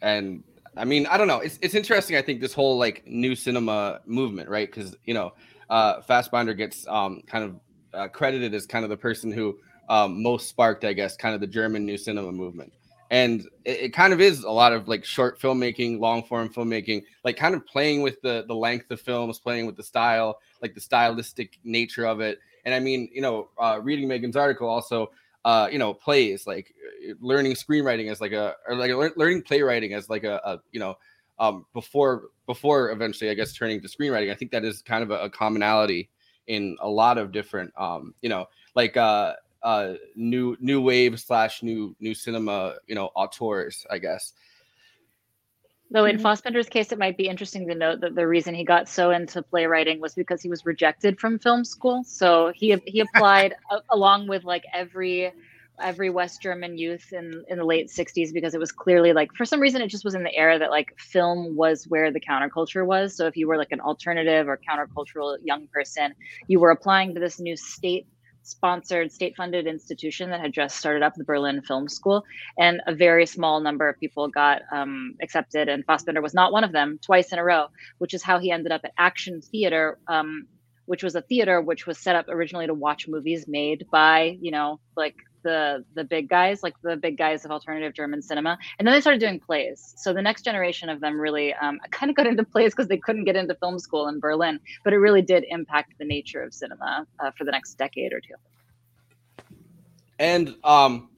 and 0.00 0.42
I 0.76 0.84
mean, 0.84 1.06
I 1.06 1.16
don't 1.16 1.28
know. 1.28 1.40
It's 1.40 1.58
it's 1.62 1.74
interesting. 1.74 2.16
I 2.16 2.22
think 2.22 2.40
this 2.40 2.52
whole 2.54 2.78
like 2.78 3.06
new 3.06 3.34
cinema 3.34 4.00
movement, 4.06 4.48
right? 4.48 4.68
Because 4.70 4.96
you 5.04 5.14
know, 5.14 5.32
uh, 5.70 6.00
Fassbinder 6.02 6.56
gets 6.56 6.86
um 6.88 7.22
kind 7.26 7.44
of 7.44 7.60
uh, 7.94 8.08
credited 8.08 8.54
as 8.54 8.66
kind 8.66 8.84
of 8.84 8.90
the 8.90 8.96
person 8.96 9.32
who 9.32 9.58
um, 9.88 10.22
most 10.22 10.48
sparked, 10.48 10.84
I 10.84 10.92
guess, 10.92 11.16
kind 11.16 11.34
of 11.34 11.40
the 11.40 11.46
German 11.46 11.84
new 11.86 11.96
cinema 11.96 12.30
movement. 12.30 12.72
And 13.10 13.42
it, 13.64 13.80
it 13.80 13.92
kind 13.92 14.12
of 14.12 14.20
is 14.20 14.44
a 14.44 14.50
lot 14.50 14.72
of 14.72 14.88
like 14.88 15.04
short 15.04 15.40
filmmaking, 15.40 15.98
long 15.98 16.22
form 16.22 16.48
filmmaking, 16.48 17.04
like 17.24 17.36
kind 17.36 17.54
of 17.54 17.66
playing 17.66 18.02
with 18.02 18.20
the 18.22 18.44
the 18.46 18.54
length 18.54 18.90
of 18.90 19.00
films, 19.00 19.38
playing 19.38 19.66
with 19.66 19.76
the 19.76 19.82
style, 19.82 20.40
like 20.62 20.74
the 20.74 20.80
stylistic 20.80 21.58
nature 21.64 22.06
of 22.06 22.20
it. 22.20 22.38
And 22.64 22.74
I 22.74 22.80
mean, 22.80 23.08
you 23.12 23.22
know, 23.22 23.48
uh, 23.58 23.80
reading 23.82 24.08
Meagan's 24.08 24.36
article 24.36 24.68
also, 24.68 25.10
uh, 25.44 25.68
you 25.72 25.78
know, 25.78 25.94
plays 25.94 26.46
like 26.46 26.74
learning 27.20 27.54
screenwriting 27.54 28.10
as 28.10 28.20
like 28.20 28.32
a 28.32 28.54
or 28.66 28.74
like 28.74 28.92
lear- 28.92 29.14
learning 29.16 29.42
playwriting 29.42 29.94
as 29.94 30.10
like 30.10 30.24
a, 30.24 30.40
a 30.44 30.58
you 30.72 30.80
know, 30.80 30.98
um, 31.38 31.64
before 31.72 32.24
before 32.46 32.90
eventually 32.90 33.30
I 33.30 33.34
guess 33.34 33.52
turning 33.52 33.80
to 33.80 33.88
screenwriting. 33.88 34.30
I 34.30 34.34
think 34.34 34.50
that 34.50 34.64
is 34.64 34.82
kind 34.82 35.02
of 35.02 35.10
a, 35.10 35.24
a 35.24 35.30
commonality 35.30 36.10
in 36.48 36.76
a 36.80 36.88
lot 36.88 37.18
of 37.18 37.30
different, 37.30 37.72
um, 37.76 38.14
you 38.22 38.28
know, 38.28 38.46
like 38.74 38.96
uh, 38.96 39.34
uh, 39.62 39.94
new 40.14 40.56
new 40.60 40.80
wave 40.80 41.18
slash 41.20 41.62
new 41.62 41.94
new 42.00 42.14
cinema, 42.14 42.76
you 42.86 42.94
know, 42.94 43.06
auteurs, 43.14 43.86
I 43.90 43.98
guess. 43.98 44.32
Though 45.90 46.04
in 46.04 46.18
Mhm. 46.18 46.22
Fassbinder's 46.22 46.68
case, 46.68 46.92
it 46.92 46.98
might 46.98 47.16
be 47.16 47.28
interesting 47.28 47.66
to 47.68 47.74
note 47.74 48.00
that 48.00 48.14
the 48.14 48.26
reason 48.26 48.54
he 48.54 48.64
got 48.64 48.88
so 48.88 49.10
into 49.10 49.42
playwriting 49.42 50.00
was 50.00 50.14
because 50.14 50.42
he 50.42 50.48
was 50.50 50.66
rejected 50.66 51.18
from 51.18 51.38
film 51.38 51.64
school. 51.64 52.04
So 52.04 52.52
he 52.54 52.76
he 52.86 53.00
applied 53.00 53.54
a- 53.70 53.80
along 53.90 54.28
with 54.28 54.44
like 54.44 54.64
every 54.74 55.32
every 55.80 56.10
West 56.10 56.42
German 56.42 56.76
youth 56.76 57.12
in 57.12 57.42
in 57.48 57.56
the 57.58 57.64
late 57.64 57.88
'60s 57.88 58.32
because 58.34 58.54
it 58.54 58.60
was 58.60 58.70
clearly 58.72 59.12
like 59.14 59.30
for 59.34 59.46
some 59.46 59.60
reason 59.60 59.80
it 59.80 59.88
just 59.88 60.04
was 60.04 60.14
in 60.14 60.24
the 60.24 60.34
era 60.34 60.58
that 60.58 60.70
like 60.70 60.92
film 60.98 61.56
was 61.56 61.86
where 61.88 62.10
the 62.12 62.20
counterculture 62.20 62.84
was. 62.86 63.16
So 63.16 63.26
if 63.26 63.36
you 63.36 63.48
were 63.48 63.56
like 63.56 63.72
an 63.72 63.80
alternative 63.80 64.46
or 64.46 64.58
countercultural 64.68 65.38
young 65.42 65.68
person, 65.68 66.14
you 66.48 66.60
were 66.60 66.70
applying 66.70 67.14
to 67.14 67.20
this 67.20 67.40
new 67.40 67.56
state 67.56 68.06
sponsored 68.48 69.12
state 69.12 69.36
funded 69.36 69.66
institution 69.66 70.30
that 70.30 70.40
had 70.40 70.52
just 70.52 70.76
started 70.76 71.02
up 71.02 71.14
the 71.14 71.24
berlin 71.24 71.62
film 71.62 71.88
school. 71.88 72.24
And 72.58 72.80
a 72.86 72.94
very 72.94 73.26
small 73.26 73.60
number 73.60 73.88
of 73.88 73.98
people 74.00 74.28
got 74.28 74.62
um, 74.72 75.14
accepted, 75.22 75.68
and 75.68 75.86
Fassbinder 75.86 76.22
was 76.22 76.34
not 76.34 76.52
one 76.52 76.64
of 76.64 76.72
them 76.72 76.98
twice 77.02 77.32
in 77.32 77.38
a 77.38 77.44
row, 77.44 77.66
which 77.98 78.14
is 78.14 78.22
how 78.22 78.38
he 78.38 78.50
ended 78.50 78.72
up 78.72 78.82
at 78.84 78.92
Action 78.98 79.40
Theater, 79.40 79.98
um, 80.08 80.46
which 80.86 81.02
was 81.02 81.14
a 81.14 81.20
theater 81.20 81.60
which 81.60 81.86
was 81.86 81.98
set 81.98 82.16
up 82.16 82.26
originally 82.28 82.66
to 82.66 82.74
watch 82.74 83.06
movies 83.06 83.46
made 83.46 83.86
by 83.92 84.38
you 84.40 84.50
know 84.50 84.80
like 84.96 85.16
the 85.42 85.84
the 85.94 86.04
big 86.04 86.28
guys, 86.28 86.62
like 86.62 86.74
the 86.82 86.96
big 86.96 87.16
guys 87.16 87.44
of 87.44 87.50
alternative 87.50 87.94
German 87.94 88.22
cinema, 88.22 88.58
and 88.78 88.86
then 88.86 88.94
they 88.94 89.00
started 89.00 89.20
doing 89.20 89.40
plays. 89.40 89.94
So 89.96 90.12
the 90.12 90.22
next 90.22 90.42
generation 90.42 90.88
of 90.88 91.00
them 91.00 91.20
really 91.20 91.54
um, 91.54 91.78
kind 91.90 92.10
of 92.10 92.16
got 92.16 92.26
into 92.26 92.44
plays 92.44 92.72
because 92.72 92.88
they 92.88 92.98
couldn't 92.98 93.24
get 93.24 93.36
into 93.36 93.54
film 93.54 93.78
school 93.78 94.08
in 94.08 94.20
Berlin, 94.20 94.60
but 94.84 94.92
it 94.92 94.98
really 94.98 95.22
did 95.22 95.44
impact 95.48 95.94
the 95.98 96.04
nature 96.04 96.42
of 96.42 96.54
cinema 96.54 97.06
uh, 97.20 97.30
for 97.36 97.44
the 97.44 97.50
next 97.52 97.74
decade 97.74 98.12
or 98.12 98.20
two. 98.20 98.34
and 100.18 100.54
um 100.64 101.08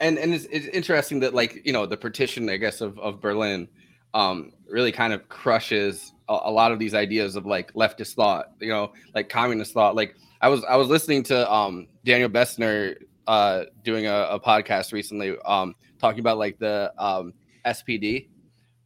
and 0.00 0.18
and 0.18 0.34
it's, 0.34 0.46
it's 0.46 0.66
interesting 0.68 1.20
that 1.20 1.34
like 1.34 1.62
you 1.64 1.72
know 1.72 1.86
the 1.86 1.96
partition 1.96 2.48
i 2.48 2.56
guess 2.56 2.80
of, 2.80 2.98
of 2.98 3.20
berlin 3.20 3.68
um 4.14 4.52
really 4.68 4.92
kind 4.92 5.12
of 5.12 5.28
crushes 5.28 6.12
a, 6.28 6.38
a 6.44 6.50
lot 6.50 6.72
of 6.72 6.78
these 6.78 6.94
ideas 6.94 7.36
of 7.36 7.46
like 7.46 7.72
leftist 7.74 8.14
thought 8.14 8.52
you 8.60 8.68
know 8.68 8.92
like 9.14 9.28
communist 9.28 9.72
thought 9.72 9.94
like 9.94 10.14
i 10.40 10.48
was 10.48 10.64
i 10.64 10.76
was 10.76 10.88
listening 10.88 11.22
to 11.22 11.52
um 11.52 11.86
daniel 12.04 12.28
bessner 12.28 12.96
uh 13.26 13.64
doing 13.84 14.06
a, 14.06 14.28
a 14.30 14.40
podcast 14.40 14.92
recently 14.92 15.36
um 15.44 15.74
talking 15.98 16.20
about 16.20 16.38
like 16.38 16.58
the 16.58 16.92
um 16.98 17.32
SPD, 17.66 18.28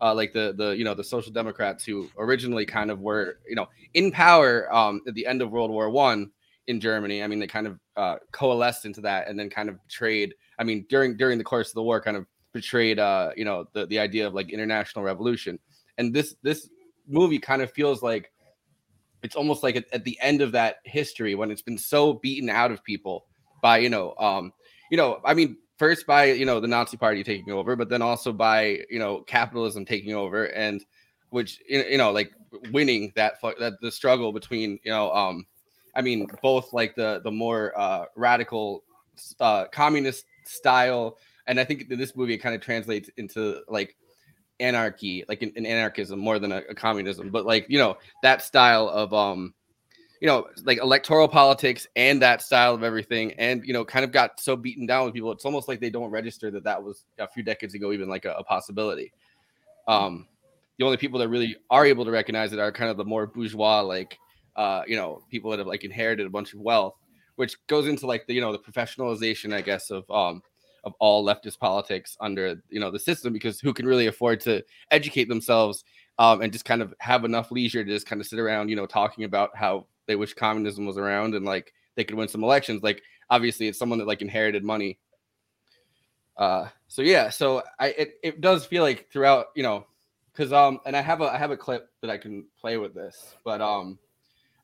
uh, 0.01 0.15
like 0.15 0.33
the 0.33 0.55
the 0.57 0.71
you 0.71 0.85
know 0.85 0.95
the 0.95 1.05
Social 1.05 1.33
Democrats 1.33 1.85
who 1.85 2.09
originally 2.19 2.65
kind 2.67 2.91
of 2.91 3.01
were 3.01 3.39
you 3.49 3.55
know 3.55 3.67
in 3.95 4.11
power 4.11 4.73
um, 4.75 5.01
at 5.07 5.15
the 5.15 5.27
end 5.27 5.43
of 5.43 5.51
World 5.51 5.71
War 5.71 5.91
One 5.91 6.31
in 6.67 6.81
Germany. 6.81 7.23
I 7.23 7.27
mean, 7.27 7.39
they 7.39 7.47
kind 7.47 7.67
of 7.67 7.79
uh, 7.97 8.17
coalesced 8.33 8.87
into 8.87 9.01
that 9.03 9.29
and 9.29 9.39
then 9.39 9.51
kind 9.51 9.69
of 9.69 9.81
betrayed. 9.87 10.35
I 10.59 10.65
mean, 10.65 10.87
during 10.89 11.17
during 11.17 11.39
the 11.39 11.45
course 11.45 11.69
of 11.69 11.75
the 11.75 11.83
war, 11.83 12.01
kind 12.01 12.17
of 12.17 12.27
betrayed 12.53 12.99
uh, 12.99 13.31
you 13.37 13.45
know 13.45 13.67
the 13.73 13.87
the 13.87 13.99
idea 13.99 14.27
of 14.27 14.35
like 14.35 14.51
international 14.51 15.05
revolution. 15.05 15.59
And 15.99 16.15
this 16.15 16.35
this 16.43 16.69
movie 17.07 17.39
kind 17.39 17.61
of 17.61 17.71
feels 17.73 18.03
like 18.03 18.33
it's 19.23 19.37
almost 19.37 19.63
like 19.63 19.77
at, 19.77 19.85
at 19.93 20.05
the 20.05 20.19
end 20.23 20.41
of 20.41 20.53
that 20.53 20.77
history 20.85 21.35
when 21.35 21.51
it's 21.51 21.61
been 21.61 21.77
so 21.77 22.15
beaten 22.15 22.49
out 22.49 22.71
of 22.71 22.83
people 22.83 23.27
by 23.61 23.79
you 23.79 23.89
know 23.89 24.15
um 24.19 24.53
you 24.91 24.97
know 24.97 25.21
i 25.25 25.35
mean 25.35 25.57
first 25.79 26.07
by 26.07 26.25
you 26.25 26.45
know 26.45 26.61
the 26.61 26.69
nazi 26.69 26.97
party 26.97 27.23
taking 27.23 27.53
over 27.53 27.77
but 27.77 27.89
then 27.89 28.03
also 28.03 28.33
by 28.33 28.79
you 28.91 28.99
know 28.99 29.21
capitalism 29.23 29.85
taking 29.85 30.15
over 30.15 30.47
and 30.47 30.85
which 31.31 31.61
you 31.69 31.99
know 31.99 32.11
like 32.11 32.33
winning 32.73 33.13
that 33.15 33.35
that 33.59 33.75
the 33.81 33.91
struggle 33.91 34.33
between 34.33 34.79
you 34.83 34.91
know 34.91 35.13
um 35.13 35.47
i 35.95 36.03
mean 36.03 36.27
both 36.43 36.73
like 36.73 36.95
the 36.95 37.21
the 37.25 37.31
more 37.31 37.73
uh 37.79 38.05
radical 38.17 38.83
uh 39.41 39.67
communist 39.67 40.25
style 40.45 41.19
and 41.47 41.61
i 41.61 41.65
think 41.65 41.89
this 41.89 42.17
movie 42.17 42.37
kind 42.37 42.55
of 42.55 42.61
translates 42.61 43.11
into 43.17 43.61
like 43.69 43.97
anarchy, 44.61 45.25
like 45.29 45.43
an, 45.43 45.53
an 45.57 45.67
anarchism 45.67 46.21
more 46.21 46.39
than 46.39 46.53
a, 46.53 46.63
a, 46.69 46.75
communism, 46.75 47.31
but 47.31 47.47
like 47.47 47.67
you 47.69 47.79
know 47.79 47.97
that 48.23 48.43
style 48.43 48.89
of 48.89 49.13
um, 49.13 49.55
you 50.21 50.27
know, 50.27 50.47
like 50.65 50.79
electoral 50.79 51.29
politics 51.29 51.87
and 51.97 52.21
that 52.23 52.43
style 52.43 52.75
of 52.75 52.83
everything, 52.83 53.33
and 53.33 53.65
you 53.65 53.73
know, 53.73 53.85
kind 53.85 54.05
of 54.05 54.13
got 54.13 54.39
so 54.39 54.55
beaten 54.57 54.87
down 54.87 55.07
with 55.07 55.15
people. 55.15 55.33
It's 55.33 55.45
almost 55.45 55.67
like 55.67 55.81
they 55.81 55.91
don't 55.91 56.11
register 56.11 56.51
that 56.51 56.65
that 56.65 56.83
was 56.83 57.05
a 57.19 57.27
few 57.27 57.43
decades 57.43 57.75
ago 57.75 57.93
even 57.93 58.09
like 58.09 58.27
a, 58.27 58.33
a 58.33 58.45
possibility. 58.45 59.13
Um, 59.89 60.27
the 60.79 60.85
only 60.85 60.97
people 60.97 61.19
that 61.21 61.29
really 61.29 61.57
are 61.71 61.87
able 61.87 62.05
to 62.05 62.11
recognize 62.11 62.53
it 62.53 62.59
are 62.59 62.73
kind 62.73 62.91
of 62.91 62.97
the 62.97 63.05
more 63.05 63.27
bourgeois, 63.27 63.81
like 63.81 64.19
uh, 64.57 64.83
you 64.87 64.97
know, 64.97 65.23
people 65.31 65.51
that 65.51 65.59
have 65.59 65.67
like 65.67 65.85
inherited 65.85 66.27
a 66.27 66.31
bunch 66.31 66.53
of 66.53 66.61
wealth, 66.61 66.95
which 67.37 67.57
goes 67.67 67.89
into 67.89 68.07
like 68.07 68.27
the 68.27 68.35
you 68.35 68.41
know 68.41 68.53
the 68.53 68.59
professionalization, 68.59 69.55
I 69.55 69.63
guess, 69.63 69.91
of 69.91 70.11
um 70.11 70.43
of 70.85 70.95
all 70.99 71.25
leftist 71.25 71.59
politics 71.59 72.17
under 72.21 72.63
you 72.69 72.81
know 72.81 72.91
the 72.91 72.99
system 72.99 73.33
because 73.33 73.61
who 73.61 73.73
can 73.73 73.87
really 73.87 74.07
afford 74.07 74.41
to 74.41 74.63
educate 74.91 75.29
themselves 75.29 75.85
um, 76.19 76.43
and 76.43 76.53
just 76.53 76.65
kind 76.65 76.83
of 76.83 76.95
have 76.99 77.25
enough 77.25 77.51
leisure 77.51 77.85
to 77.85 77.91
just 77.91 78.07
kind 78.07 78.21
of 78.21 78.27
sit 78.27 78.39
around 78.39 78.69
you 78.69 78.77
know 78.77 78.87
talking 78.87 79.25
about 79.25 79.55
how 79.55 79.87
they 80.11 80.17
wish 80.17 80.35
communism 80.35 80.85
was 80.87 80.99
around 80.99 81.35
and 81.35 81.45
like 81.45 81.73
they 81.95 82.05
could 82.05 82.17
win 82.17 82.29
some 82.29 82.45
elections. 82.45 82.83
Like 82.83 83.03
obviously 83.31 83.69
it's 83.69 83.79
someone 83.79 83.99
that 83.99 84.09
like 84.09 84.23
inherited 84.23 84.65
money. 84.65 84.99
Uh 86.37 86.69
so 86.89 87.03
yeah 87.03 87.29
so 87.29 87.63
i 87.79 87.89
it, 87.89 88.15
it 88.23 88.41
does 88.41 88.65
feel 88.67 88.83
like 88.83 89.09
throughout 89.13 89.47
you 89.55 89.63
know 89.63 89.87
because 90.33 90.53
um 90.53 90.81
and 90.87 90.97
i 90.97 91.01
have 91.01 91.21
a 91.21 91.25
i 91.25 91.37
have 91.37 91.51
a 91.51 91.57
clip 91.57 91.91
that 92.01 92.11
i 92.11 92.17
can 92.17 92.47
play 92.59 92.79
with 92.79 92.95
this 92.95 93.37
but 93.45 93.61
um 93.61 93.99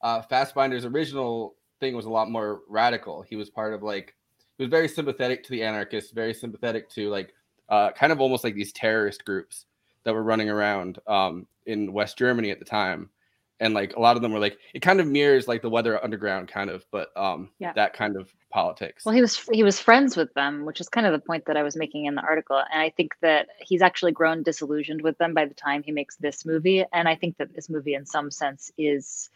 uh 0.00 0.22
Fassbinder's 0.22 0.84
original 0.84 1.54
thing 1.80 1.94
was 1.94 2.06
a 2.06 2.10
lot 2.10 2.30
more 2.30 2.62
radical. 2.68 3.22
He 3.22 3.36
was 3.36 3.50
part 3.50 3.74
of 3.74 3.82
like 3.82 4.14
he 4.56 4.64
was 4.64 4.70
very 4.70 4.88
sympathetic 4.88 5.44
to 5.44 5.50
the 5.50 5.62
anarchists, 5.62 6.12
very 6.12 6.32
sympathetic 6.32 6.88
to 6.90 7.10
like 7.10 7.34
uh, 7.68 7.92
kind 7.92 8.12
of 8.12 8.20
almost 8.20 8.44
like 8.44 8.54
these 8.54 8.72
terrorist 8.72 9.24
groups 9.24 9.66
that 10.04 10.14
were 10.14 10.22
running 10.22 10.48
around 10.48 10.98
um, 11.06 11.46
in 11.66 11.92
West 11.92 12.16
Germany 12.16 12.50
at 12.50 12.58
the 12.58 12.64
time. 12.64 13.10
And 13.58 13.72
like 13.72 13.96
a 13.96 14.00
lot 14.00 14.16
of 14.16 14.22
them 14.22 14.32
were 14.32 14.38
like 14.38 14.58
it 14.74 14.80
kind 14.80 15.00
of 15.00 15.06
mirrors 15.06 15.48
like 15.48 15.62
the 15.62 15.70
Weather 15.70 16.02
Underground 16.02 16.48
kind 16.48 16.68
of, 16.68 16.84
but 16.90 17.16
um, 17.16 17.50
yeah. 17.58 17.72
that 17.74 17.94
kind 17.94 18.16
of 18.16 18.30
politics. 18.50 19.04
Well, 19.04 19.14
he 19.14 19.20
was 19.20 19.38
he 19.52 19.62
was 19.62 19.80
friends 19.80 20.16
with 20.16 20.32
them, 20.34 20.64
which 20.64 20.80
is 20.80 20.88
kind 20.88 21.06
of 21.06 21.12
the 21.12 21.18
point 21.18 21.44
that 21.46 21.56
I 21.56 21.62
was 21.62 21.76
making 21.76 22.04
in 22.04 22.14
the 22.14 22.22
article. 22.22 22.56
And 22.56 22.80
I 22.80 22.90
think 22.90 23.14
that 23.22 23.48
he's 23.60 23.82
actually 23.82 24.12
grown 24.12 24.42
disillusioned 24.42 25.02
with 25.02 25.16
them 25.18 25.34
by 25.34 25.46
the 25.46 25.54
time 25.54 25.82
he 25.82 25.92
makes 25.92 26.16
this 26.16 26.44
movie. 26.44 26.84
And 26.92 27.08
I 27.08 27.14
think 27.14 27.38
that 27.38 27.54
this 27.54 27.68
movie, 27.68 27.94
in 27.94 28.04
some 28.04 28.30
sense, 28.30 28.70
is 28.76 29.30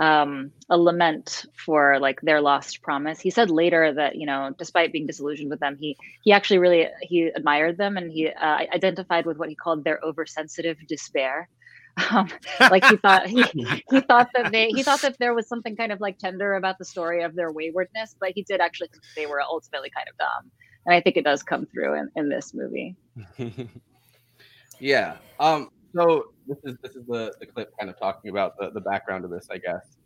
um, 0.00 0.52
a 0.68 0.78
lament 0.78 1.46
for 1.54 1.98
like 1.98 2.20
their 2.22 2.40
lost 2.40 2.82
promise. 2.82 3.20
He 3.20 3.30
said 3.30 3.50
later 3.50 3.92
that 3.92 4.16
you 4.16 4.26
know, 4.26 4.54
despite 4.58 4.92
being 4.92 5.06
disillusioned 5.06 5.50
with 5.50 5.60
them, 5.60 5.76
he 5.78 5.96
he 6.22 6.32
actually 6.32 6.58
really 6.58 6.88
he 7.02 7.24
admired 7.26 7.76
them 7.76 7.96
and 7.96 8.10
he 8.10 8.28
uh, 8.28 8.58
identified 8.74 9.26
with 9.26 9.36
what 9.36 9.48
he 9.48 9.54
called 9.54 9.84
their 9.84 10.00
oversensitive 10.02 10.78
despair. 10.86 11.48
Um, 12.10 12.28
like 12.60 12.84
he 12.84 12.96
thought 12.96 13.26
he, 13.26 13.44
he 13.90 14.00
thought 14.08 14.28
that 14.34 14.52
they 14.52 14.68
he 14.68 14.82
thought 14.82 15.02
that 15.02 15.16
there 15.18 15.34
was 15.34 15.48
something 15.48 15.76
kind 15.76 15.92
of 15.92 16.00
like 16.00 16.18
tender 16.18 16.54
about 16.54 16.78
the 16.78 16.84
story 16.84 17.22
of 17.22 17.34
their 17.34 17.52
waywardness, 17.52 18.16
but 18.18 18.32
he 18.34 18.42
did 18.42 18.60
actually 18.60 18.88
think 18.88 19.02
they 19.16 19.26
were 19.26 19.40
ultimately 19.42 19.90
kind 19.90 20.08
of 20.08 20.16
dumb, 20.16 20.50
and 20.86 20.94
I 20.94 21.00
think 21.00 21.16
it 21.16 21.24
does 21.24 21.42
come 21.42 21.66
through 21.66 21.94
in, 21.94 22.10
in 22.16 22.28
this 22.28 22.54
movie. 22.54 22.96
yeah. 24.80 25.16
Um. 25.38 25.70
So 25.94 26.32
this 26.46 26.58
is 26.64 26.76
this 26.82 26.96
is 26.96 27.06
the, 27.06 27.32
the 27.40 27.46
clip 27.46 27.72
kind 27.78 27.90
of 27.90 27.98
talking 27.98 28.30
about 28.30 28.56
the, 28.58 28.70
the 28.70 28.80
background 28.80 29.24
of 29.24 29.30
this, 29.30 29.48
I 29.50 29.58
guess. 29.58 29.96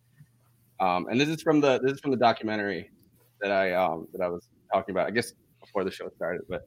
Um, 0.80 1.06
and 1.08 1.20
this 1.20 1.28
is 1.28 1.42
from 1.42 1.60
the 1.60 1.78
this 1.80 1.92
is 1.92 2.00
from 2.00 2.10
the 2.10 2.16
documentary 2.16 2.90
that 3.40 3.52
I 3.52 3.72
um, 3.74 4.08
that 4.12 4.22
I 4.22 4.28
was 4.28 4.48
talking 4.72 4.94
about. 4.94 5.06
I 5.06 5.10
guess 5.10 5.32
before 5.60 5.84
the 5.84 5.90
show 5.90 6.08
started, 6.16 6.42
but 6.48 6.66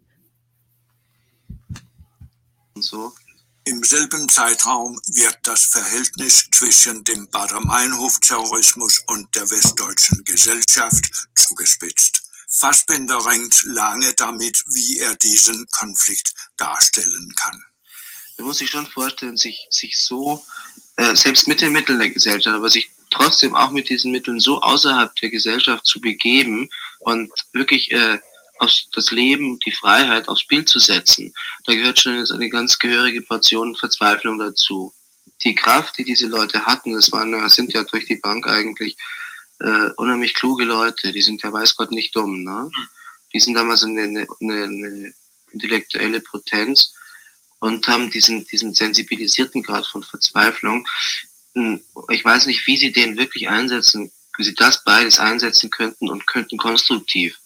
so. 2.80 3.12
Im 3.68 3.84
selben 3.84 4.30
Zeitraum 4.30 4.98
wird 5.08 5.40
das 5.44 5.66
Verhältnis 5.66 6.48
zwischen 6.54 7.04
dem 7.04 7.28
Bader-Meinhof-Terrorismus 7.28 9.04
und 9.08 9.36
der 9.36 9.52
westdeutschen 9.52 10.24
Gesellschaft 10.24 11.04
zugespitzt. 11.36 12.24
Fassbender 12.48 13.26
ringt 13.26 13.62
lange 13.66 14.14
damit, 14.14 14.64
wie 14.68 15.00
er 15.00 15.18
diesen 15.18 15.68
Konflikt 15.70 16.34
darstellen 16.56 17.34
kann. 17.42 17.62
man 18.38 18.48
muss 18.48 18.60
sich 18.60 18.70
schon 18.70 18.88
vorstellen, 18.88 19.36
sich, 19.36 19.68
sich 19.70 20.00
so, 20.00 20.46
äh, 20.96 21.14
selbst 21.18 21.50
mit 21.50 21.60
den 21.60 21.74
Mitteln 21.74 22.00
der 22.00 22.12
Gesellschaft, 22.12 22.56
aber 22.56 22.70
sich 22.70 22.90
trotzdem 23.10 23.54
auch 23.54 23.72
mit 23.72 23.90
diesen 23.90 24.14
Mitteln 24.14 24.40
so 24.40 24.62
außerhalb 24.62 25.14
der 25.18 25.30
Gesellschaft 25.30 25.86
zu 25.86 26.00
begeben 26.00 26.70
und 27.00 27.34
wirklich 27.52 27.92
äh, 27.92 28.18
aufs, 28.60 28.90
das 28.94 29.12
Leben, 29.12 29.60
die 29.60 29.72
Freiheit 29.72 30.28
aufs 30.28 30.42
Spiel 30.42 30.66
zu 30.66 30.80
setzen, 30.80 31.34
da 31.66 31.74
gehört 31.74 32.00
schon 32.00 32.26
eine 32.32 32.50
ganz 32.50 32.80
gehörige 32.80 33.22
Portion 33.22 33.76
Verzweiflung 33.76 34.40
dazu. 34.40 34.94
Die 35.44 35.56
Kraft, 35.56 35.98
die 35.98 36.04
diese 36.04 36.28
Leute 36.28 36.66
hatten, 36.66 36.94
das 36.94 37.12
waren, 37.12 37.32
das 37.32 37.56
sind 37.56 37.74
ja 37.74 37.84
durch 37.84 38.06
die 38.06 38.16
Bank 38.16 38.48
eigentlich 38.48 38.98
äh, 39.60 39.90
unheimlich 39.98 40.34
kluge 40.34 40.64
Leute, 40.66 41.12
die 41.12 41.22
sind 41.22 41.44
ja 41.44 41.52
weiß 41.52 41.76
Gott 41.76 41.92
nicht 41.92 42.16
dumm, 42.16 42.44
ne? 42.44 42.70
Die 43.34 43.40
sind 43.40 43.56
damals 43.56 43.84
eine, 43.84 44.04
eine, 44.04 44.28
eine 44.40 45.14
intellektuelle 45.52 46.22
Potenz 46.22 46.94
und 47.60 47.88
haben 47.88 48.10
diesen, 48.10 48.46
diesen 48.48 48.74
sensibilisierten 48.74 49.64
Grad 49.64 49.86
von 49.86 50.04
Verzweiflung. 50.04 50.88
Hm, 51.56 51.82
ich 52.10 52.24
weiß 52.24 52.46
nicht, 52.46 52.66
wie 52.68 52.78
sie 52.78 52.92
den 52.92 53.18
wirklich 53.18 53.50
einsetzen, 53.50 54.12
wie 54.38 54.44
sie 54.44 54.54
das 54.54 54.84
beides 54.84 55.20
einsetzen 55.20 55.70
könnten 55.70 56.10
und 56.10 56.28
könnten 56.28 56.58
konstruktiv 56.58 57.38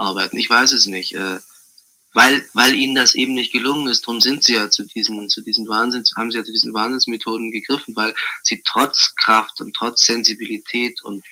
arbeiten. 0.00 0.38
Ich 0.38 0.50
weiß 0.50 0.72
es 0.72 0.86
nicht. 0.86 1.14
Äh, 1.14 1.38
weil, 2.12 2.44
weil 2.54 2.74
ihnen 2.74 2.96
das 2.96 3.14
eben 3.14 3.34
nicht 3.34 3.52
gelungen 3.52 3.86
ist, 3.86 4.02
darum 4.02 4.20
sind 4.20 4.42
sie 4.42 4.54
ja 4.54 4.68
zu 4.68 4.82
diesen, 4.82 5.28
zu 5.28 5.42
diesen 5.42 5.68
Wahnsinns, 5.68 6.12
haben 6.16 6.32
sie 6.32 6.38
ja 6.38 6.44
zu 6.44 6.50
diesen 6.50 6.74
Wahnsinnsmethoden 6.74 7.52
gegriffen, 7.52 7.94
weil 7.94 8.14
sie 8.42 8.62
trotz 8.66 9.14
Kraft 9.14 9.60
und 9.60 9.76
trotz 9.76 10.06
Sensibilität 10.06 11.00
und 11.04 11.24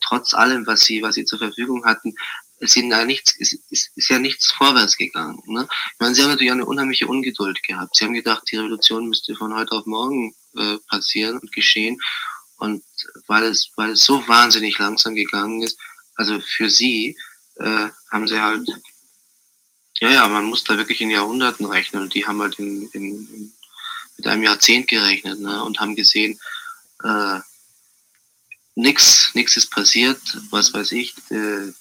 trotz 0.00 0.32
allem, 0.32 0.66
was 0.66 0.80
sie, 0.80 1.02
was 1.02 1.16
sie 1.16 1.26
zur 1.26 1.38
Verfügung 1.38 1.84
hatten, 1.84 2.14
ist 2.60 2.76
ihnen 2.76 3.06
nichts, 3.06 3.36
ist, 3.38 3.58
ist, 3.70 3.90
ist 3.96 4.08
ja 4.08 4.18
nichts 4.18 4.52
vorwärts 4.52 4.96
gegangen. 4.96 5.42
Ne? 5.46 5.68
Ich 5.70 6.00
meine, 6.00 6.14
sie 6.14 6.22
haben 6.22 6.30
natürlich 6.30 6.52
eine 6.52 6.64
unheimliche 6.64 7.08
Ungeduld 7.08 7.62
gehabt. 7.64 7.96
Sie 7.96 8.04
haben 8.04 8.14
gedacht, 8.14 8.44
die 8.50 8.56
Revolution 8.56 9.08
müsste 9.08 9.34
von 9.34 9.52
heute 9.54 9.72
auf 9.72 9.84
morgen 9.84 10.32
äh, 10.56 10.78
passieren 10.88 11.38
und 11.38 11.52
geschehen. 11.52 12.00
Und 12.56 12.84
weil 13.26 13.42
es, 13.42 13.70
weil 13.76 13.90
es 13.90 14.04
so 14.04 14.26
wahnsinnig 14.28 14.78
langsam 14.78 15.16
gegangen 15.16 15.62
ist, 15.62 15.76
also 16.14 16.40
für 16.40 16.70
sie, 16.70 17.16
äh, 17.56 17.88
haben 18.10 18.28
sie 18.28 18.40
halt, 18.40 18.68
ja, 20.00 20.10
ja, 20.10 20.28
man 20.28 20.44
muss 20.44 20.64
da 20.64 20.76
wirklich 20.76 21.00
in 21.00 21.10
Jahrhunderten 21.10 21.66
rechnen 21.66 22.02
und 22.02 22.14
die 22.14 22.26
haben 22.26 22.40
halt 22.40 22.58
in, 22.58 22.88
in, 22.92 23.52
mit 24.16 24.26
einem 24.26 24.42
Jahrzehnt 24.42 24.88
gerechnet 24.88 25.40
ne? 25.40 25.62
und 25.64 25.80
haben 25.80 25.96
gesehen, 25.96 26.40
äh, 27.04 27.40
nichts 28.74 29.30
nix 29.34 29.56
ist 29.56 29.70
passiert, 29.70 30.20
was 30.50 30.72
weiß 30.72 30.92
ich, 30.92 31.14
äh, 31.30 31.72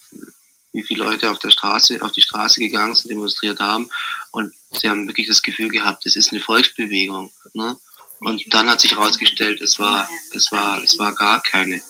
wie 0.73 0.83
viele 0.83 1.03
Leute 1.03 1.29
auf 1.29 1.39
der 1.39 1.49
Straße, 1.49 2.01
auf 2.01 2.11
die 2.11 2.21
Straße 2.21 2.59
gegangen 2.59 2.95
sind, 2.95 3.11
demonstriert 3.11 3.59
haben. 3.59 3.89
Und 4.31 4.53
sie 4.71 4.89
haben 4.89 5.07
wirklich 5.07 5.27
das 5.27 5.41
Gefühl 5.41 5.69
gehabt, 5.69 6.05
es 6.05 6.15
ist 6.15 6.31
eine 6.31 6.41
Volksbewegung. 6.41 7.31
Ne? 7.53 7.77
Und 8.19 8.53
dann 8.53 8.69
hat 8.69 8.81
sich 8.81 8.91
herausgestellt, 8.91 9.61
es 9.61 9.79
war, 9.79 10.09
es 10.33 10.51
war, 10.51 10.81
es 10.83 10.97
war 10.97 11.13
gar 11.13 11.41
keine. 11.41 11.81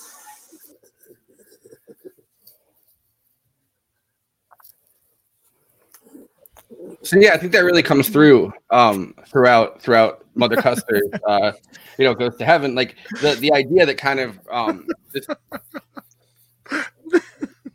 So 7.04 7.18
yeah, 7.20 7.34
I 7.34 7.38
think 7.38 7.52
that 7.54 7.64
really 7.64 7.84
comes 7.84 8.10
through 8.10 8.54
um, 8.70 9.16
throughout 9.28 9.82
throughout 9.82 10.26
Mother 10.36 10.56
Custard. 10.62 11.04
uh, 11.28 11.52
you 11.98 12.06
know, 12.06 12.14
goes 12.14 12.36
to 12.38 12.46
heaven. 12.46 12.76
Like 12.76 12.96
the 13.22 13.36
the 13.36 13.52
idea 13.54 13.86
that 13.86 13.98
kind 13.98 14.20
of 14.20 14.40
um, 14.52 14.88
this, 15.12 15.26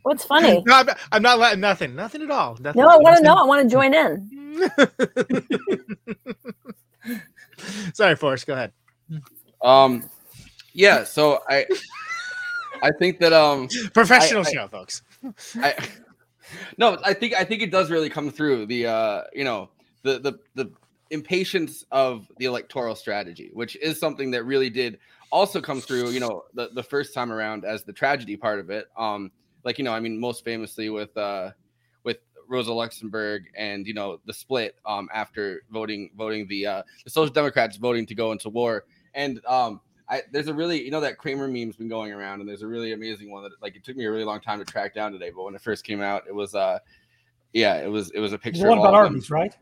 What's 0.07 0.23
funny? 0.23 0.63
No, 0.65 0.73
I'm, 0.73 0.87
I'm, 1.11 1.21
not 1.21 1.37
letting 1.37 1.59
nothing, 1.59 1.93
nothing 1.93 2.21
at 2.21 2.31
all. 2.31 2.55
Nothing, 2.61 2.81
no, 2.81 2.87
I 2.87 2.95
want 2.95 3.17
to 3.17 3.23
know. 3.23 3.33
I 3.33 3.43
want 3.43 3.69
to 3.69 3.73
join 3.73 3.93
in. 3.93 4.31
Sorry, 7.93 8.15
Forrest. 8.15 8.47
Go 8.47 8.53
ahead. 8.53 8.71
Um, 9.61 10.09
yeah. 10.71 11.03
So 11.03 11.43
I, 11.49 11.65
I 12.81 12.91
think 12.97 13.19
that 13.19 13.33
um, 13.33 13.67
Professional 13.93 14.45
I- 14.45 14.49
I- 14.49 14.53
show, 14.53 14.67
folks. 14.69 15.01
I, 15.55 15.75
no, 16.77 16.97
I 17.03 17.13
think 17.13 17.33
I 17.33 17.43
think 17.43 17.61
it 17.61 17.71
does 17.71 17.89
really 17.89 18.09
come 18.09 18.31
through 18.31 18.65
the 18.67 18.87
uh, 18.87 19.21
you 19.33 19.43
know, 19.43 19.69
the 20.03 20.19
the 20.19 20.39
the 20.55 20.71
impatience 21.09 21.85
of 21.91 22.27
the 22.37 22.45
electoral 22.45 22.95
strategy, 22.95 23.49
which 23.53 23.75
is 23.77 23.99
something 23.99 24.31
that 24.31 24.43
really 24.43 24.69
did 24.69 24.99
also 25.31 25.61
come 25.61 25.81
through. 25.81 26.09
You 26.09 26.19
know, 26.19 26.43
the 26.53 26.69
the 26.73 26.83
first 26.83 27.13
time 27.13 27.31
around 27.31 27.65
as 27.65 27.83
the 27.83 27.93
tragedy 27.93 28.37
part 28.37 28.59
of 28.59 28.69
it. 28.69 28.87
Um, 28.97 29.31
like 29.63 29.77
you 29.77 29.83
know, 29.83 29.93
I 29.93 29.99
mean, 29.99 30.19
most 30.19 30.43
famously 30.43 30.89
with 30.89 31.15
uh, 31.17 31.51
with 32.03 32.17
Rosa 32.47 32.73
Luxemburg 32.73 33.43
and 33.55 33.85
you 33.85 33.93
know 33.93 34.19
the 34.25 34.33
split 34.33 34.75
um 34.85 35.09
after 35.13 35.63
voting 35.69 36.09
voting 36.17 36.47
the 36.47 36.65
uh 36.65 36.83
the 37.03 37.09
Social 37.09 37.33
Democrats 37.33 37.77
voting 37.77 38.05
to 38.05 38.15
go 38.15 38.31
into 38.31 38.49
war 38.49 38.85
and 39.13 39.41
um 39.45 39.81
I, 40.09 40.21
there's 40.31 40.47
a 40.47 40.53
really, 40.53 40.83
you 40.83 40.91
know, 40.91 41.01
that 41.01 41.17
Kramer 41.17 41.47
meme's 41.47 41.75
been 41.75 41.89
going 41.89 42.13
around, 42.13 42.39
and 42.39 42.49
there's 42.49 42.61
a 42.61 42.67
really 42.67 42.93
amazing 42.93 43.29
one 43.29 43.43
that, 43.43 43.51
like, 43.61 43.75
it 43.75 43.83
took 43.83 43.97
me 43.97 44.05
a 44.05 44.11
really 44.11 44.23
long 44.23 44.39
time 44.39 44.59
to 44.59 44.65
track 44.65 44.93
down 44.93 45.11
today. 45.11 45.31
But 45.35 45.43
when 45.43 45.55
it 45.55 45.61
first 45.61 45.83
came 45.83 46.01
out, 46.01 46.23
it 46.27 46.33
was, 46.33 46.55
uh, 46.55 46.79
yeah, 47.53 47.75
it 47.75 47.89
was, 47.89 48.09
it 48.11 48.19
was 48.19 48.33
a 48.33 48.37
picture. 48.37 48.63
The 48.63 48.69
one 48.69 48.79
about 48.79 49.11
them. 49.11 49.21
Right? 49.29 49.55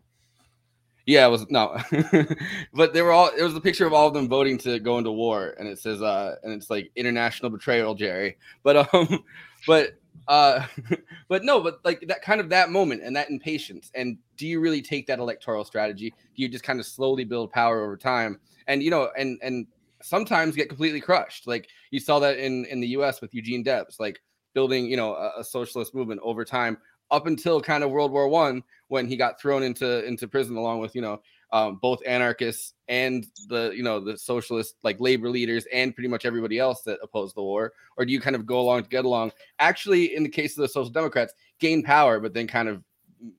Yeah, 1.05 1.27
it 1.27 1.29
was 1.29 1.45
no, 1.51 1.77
but 2.73 2.93
they 2.93 3.03
were 3.03 3.11
all. 3.11 3.29
It 3.37 3.43
was 3.43 3.55
a 3.55 3.61
picture 3.61 3.85
of 3.85 3.93
all 3.93 4.07
of 4.07 4.15
them 4.15 4.27
voting 4.27 4.57
to 4.59 4.79
go 4.79 4.97
into 4.97 5.11
war, 5.11 5.55
and 5.59 5.67
it 5.67 5.77
says, 5.77 6.01
uh, 6.01 6.37
and 6.41 6.51
it's 6.51 6.71
like 6.71 6.91
international 6.95 7.51
betrayal, 7.51 7.93
Jerry. 7.93 8.37
But 8.63 8.91
um, 8.91 9.23
but 9.67 9.99
uh, 10.27 10.65
but 11.27 11.43
no, 11.43 11.61
but 11.61 11.79
like 11.83 12.03
that 12.07 12.23
kind 12.23 12.41
of 12.41 12.49
that 12.49 12.71
moment 12.71 13.03
and 13.03 13.15
that 13.15 13.29
impatience. 13.29 13.91
And 13.93 14.17
do 14.35 14.47
you 14.47 14.59
really 14.59 14.81
take 14.81 15.05
that 15.05 15.19
electoral 15.19 15.63
strategy? 15.63 16.09
Do 16.09 16.41
you 16.41 16.49
just 16.49 16.63
kind 16.63 16.79
of 16.79 16.87
slowly 16.87 17.23
build 17.23 17.51
power 17.51 17.83
over 17.83 17.97
time? 17.97 18.39
And 18.67 18.81
you 18.81 18.89
know, 18.89 19.09
and 19.15 19.37
and 19.43 19.67
sometimes 20.05 20.55
get 20.55 20.69
completely 20.69 21.01
crushed. 21.01 21.47
Like 21.47 21.69
you 21.91 21.99
saw 21.99 22.19
that 22.19 22.37
in 22.37 22.65
in 22.65 22.79
the 22.79 22.87
U.S. 22.89 23.21
with 23.21 23.33
Eugene 23.33 23.63
Debs, 23.63 23.99
like 23.99 24.21
building 24.53 24.85
you 24.85 24.97
know 24.97 25.15
a, 25.15 25.39
a 25.39 25.43
socialist 25.43 25.93
movement 25.93 26.21
over 26.23 26.45
time 26.45 26.77
up 27.11 27.27
until 27.27 27.61
kind 27.61 27.83
of 27.83 27.91
World 27.91 28.11
War 28.11 28.27
One 28.27 28.63
when 28.87 29.07
he 29.07 29.17
got 29.17 29.39
thrown 29.39 29.63
into 29.63 30.05
into 30.05 30.27
prison 30.27 30.55
along 30.57 30.79
with 30.79 30.95
you 30.95 31.01
know 31.01 31.21
um, 31.51 31.77
both 31.81 31.99
anarchists 32.05 32.73
and 32.87 33.27
the 33.47 33.71
you 33.75 33.83
know 33.83 33.99
the 33.99 34.17
socialist 34.17 34.75
like 34.83 34.99
labor 34.99 35.29
leaders 35.29 35.65
and 35.71 35.95
pretty 35.95 36.07
much 36.07 36.25
everybody 36.25 36.59
else 36.59 36.81
that 36.81 36.99
opposed 37.01 37.35
the 37.35 37.41
war 37.41 37.73
or 37.97 38.05
do 38.05 38.11
you 38.11 38.19
kind 38.19 38.35
of 38.35 38.45
go 38.45 38.59
along 38.59 38.83
to 38.83 38.89
get 38.89 39.05
along 39.05 39.31
actually 39.59 40.15
in 40.15 40.23
the 40.23 40.29
case 40.29 40.57
of 40.57 40.61
the 40.61 40.67
social 40.67 40.89
democrats 40.89 41.33
gain 41.59 41.81
power 41.81 42.19
but 42.19 42.33
then 42.33 42.47
kind 42.47 42.67
of 42.67 42.83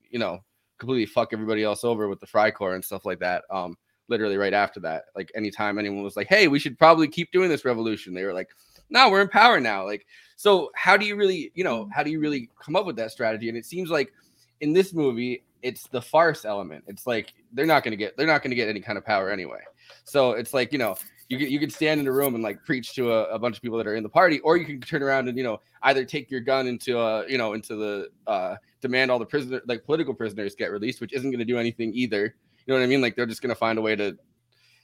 you 0.08 0.18
know 0.18 0.38
completely 0.78 1.06
fuck 1.06 1.32
everybody 1.32 1.62
else 1.62 1.84
over 1.84 2.08
with 2.08 2.20
the 2.20 2.26
Freikorps 2.26 2.74
and 2.74 2.84
stuff 2.84 3.04
like 3.04 3.18
that 3.18 3.44
um 3.50 3.76
literally 4.08 4.36
right 4.36 4.54
after 4.54 4.80
that 4.80 5.04
like 5.14 5.30
anytime 5.34 5.78
anyone 5.78 6.02
was 6.02 6.16
like 6.16 6.28
hey 6.28 6.48
we 6.48 6.58
should 6.58 6.78
probably 6.78 7.08
keep 7.08 7.30
doing 7.32 7.48
this 7.48 7.64
revolution 7.64 8.14
they 8.14 8.24
were 8.24 8.32
like 8.32 8.48
no 8.88 9.10
we're 9.10 9.20
in 9.20 9.28
power 9.28 9.58
now 9.60 9.84
like 9.84 10.06
so 10.36 10.70
how 10.74 10.96
do 10.96 11.06
you 11.06 11.16
really 11.16 11.50
you 11.54 11.64
know 11.64 11.88
how 11.92 12.02
do 12.02 12.10
you 12.10 12.20
really 12.20 12.50
come 12.62 12.76
up 12.76 12.86
with 12.86 12.96
that 12.96 13.10
strategy? 13.10 13.48
And 13.48 13.58
it 13.58 13.64
seems 13.64 13.90
like 13.90 14.12
in 14.60 14.72
this 14.72 14.92
movie 14.92 15.42
it's 15.62 15.88
the 15.88 16.00
farce 16.00 16.44
element. 16.44 16.84
It's 16.86 17.06
like 17.06 17.32
they're 17.52 17.66
not 17.66 17.82
going 17.82 17.92
to 17.92 17.96
get 17.96 18.16
they're 18.16 18.26
not 18.26 18.42
going 18.42 18.50
to 18.50 18.56
get 18.56 18.68
any 18.68 18.80
kind 18.80 18.98
of 18.98 19.04
power 19.04 19.30
anyway. 19.30 19.60
So 20.04 20.32
it's 20.32 20.54
like 20.54 20.72
you 20.72 20.78
know 20.78 20.94
you 21.28 21.38
can, 21.38 21.50
you 21.50 21.58
can 21.58 21.70
stand 21.70 21.98
in 21.98 22.06
a 22.06 22.12
room 22.12 22.34
and 22.34 22.44
like 22.44 22.62
preach 22.64 22.94
to 22.94 23.12
a, 23.12 23.24
a 23.30 23.38
bunch 23.38 23.56
of 23.56 23.62
people 23.62 23.78
that 23.78 23.86
are 23.86 23.96
in 23.96 24.02
the 24.02 24.08
party 24.08 24.38
or 24.40 24.56
you 24.56 24.64
can 24.64 24.80
turn 24.80 25.02
around 25.02 25.28
and 25.28 25.36
you 25.36 25.42
know 25.42 25.60
either 25.82 26.04
take 26.04 26.30
your 26.30 26.40
gun 26.40 26.68
into 26.68 26.98
uh 26.98 27.24
you 27.28 27.38
know 27.38 27.54
into 27.54 27.74
the 27.74 28.08
uh 28.28 28.54
demand 28.80 29.10
all 29.10 29.18
the 29.18 29.26
prisoner 29.26 29.60
like 29.66 29.84
political 29.84 30.14
prisoners 30.14 30.54
get 30.54 30.70
released 30.70 31.00
which 31.00 31.12
isn't 31.12 31.30
going 31.30 31.40
to 31.40 31.44
do 31.44 31.58
anything 31.58 31.92
either 31.94 32.36
know 32.72 32.78
what 32.78 32.84
i 32.84 32.86
mean 32.86 33.00
like 33.00 33.16
they're 33.16 33.26
just 33.26 33.42
to 33.42 33.54
find 33.54 33.78
a 33.78 33.82
way 33.82 33.96
to 33.96 34.16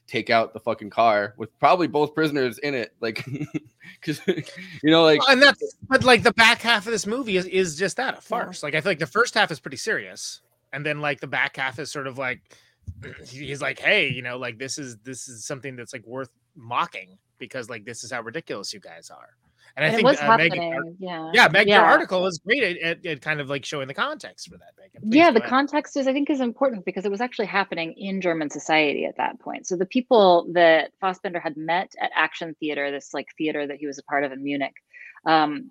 take 0.07 0.31
out 0.31 0.53
the 0.53 0.61
fucking 0.61 0.91
car 0.91 1.35
with 1.37 1.57
probably 1.59 1.87
both 1.87 2.15
prisoners 2.15 2.59
in 2.59 2.75
it 2.75 2.95
like 3.01 3.25
because 4.01 4.21
you 4.27 4.91
know 4.91 5.05
like 5.05 5.21
and 5.29 5.41
that's 5.41 5.77
but 5.89 6.05
like 6.05 6.23
the 6.23 6.33
back 6.33 6.61
half 6.61 6.87
of 6.87 6.93
this 6.93 7.07
movie 7.07 7.37
is, 7.37 7.47
is 7.47 7.77
just 7.77 7.97
that 7.97 8.19
a 8.19 8.21
farce. 8.21 8.63
Like 8.63 8.75
I 8.75 8.81
feel 8.81 8.91
like 8.91 8.99
the 8.99 9.07
first 9.07 9.35
half 9.35 9.51
is 9.51 9.61
pretty 9.61 9.77
serious, 9.77 10.41
and 10.73 10.85
then 10.85 11.01
like 11.01 11.21
the 11.21 11.27
back 11.27 11.57
half 11.57 11.79
is 11.79 11.91
sort 11.91 12.07
of 12.07 12.19
like 12.19 12.41
he's 13.27 13.63
like, 13.63 13.79
hey, 13.79 14.09
you 14.09 14.23
know, 14.23 14.39
like 14.39 14.59
this 14.59 14.79
is 14.79 14.97
this 14.99 15.29
is 15.29 15.45
something 15.45 15.77
that's 15.77 15.93
like 15.93 16.07
worth 16.07 16.31
mocking 16.55 17.19
because 17.39 17.71
like 17.71 17.85
this 17.85 18.05
is 18.05 18.13
how 18.13 18.21
ridiculous 18.21 18.73
you 18.75 18.81
guys 18.81 19.11
are. 19.11 19.37
And 19.77 19.85
I 19.85 19.89
And 19.89 19.95
it 19.95 19.97
think 19.97 20.09
was 20.09 20.21
uh, 20.21 20.37
Meg, 20.37 20.53
happening. 20.55 20.97
yeah. 20.99 21.31
yeah, 21.33 21.49
Meg, 21.49 21.69
your 21.69 21.81
article 21.81 22.27
is 22.27 22.39
great 22.45 22.63
at, 22.63 22.79
at, 22.83 23.07
at 23.07 23.21
kind 23.23 23.41
of 23.41 23.49
like 23.49 23.65
showing 23.65 23.89
the 23.89 23.95
context 23.95 24.49
for 24.51 24.59
that. 24.59 24.73
Meagan. 24.79 25.03
Please 25.03 25.17
yeah 25.17 25.31
the 25.31 25.39
ahead. 25.41 25.49
context 25.49 25.97
is 25.97 26.07
i 26.07 26.13
think 26.13 26.29
is 26.29 26.41
important 26.41 26.85
because 26.85 27.05
it 27.07 27.11
was 27.11 27.21
actually 27.21 27.47
happening 27.47 27.93
in 27.97 28.21
german 28.21 28.51
society 28.51 29.05
at 29.07 29.17
that 29.17 29.39
point 29.41 29.67
so 29.67 29.77
the 29.77 29.87
people 29.87 30.47
that 30.53 30.91
fassbinder 31.03 31.41
had 31.43 31.57
met 31.57 31.91
at 32.01 32.11
action 32.15 32.55
theater 32.61 32.91
this 32.91 33.15
like 33.15 33.29
theater 33.39 33.67
that 33.67 33.79
he 33.79 33.87
was 33.87 33.99
a 33.99 34.03
part 34.05 34.25
of 34.25 34.33
in 34.33 34.43
munich 34.43 34.75
um 35.27 35.71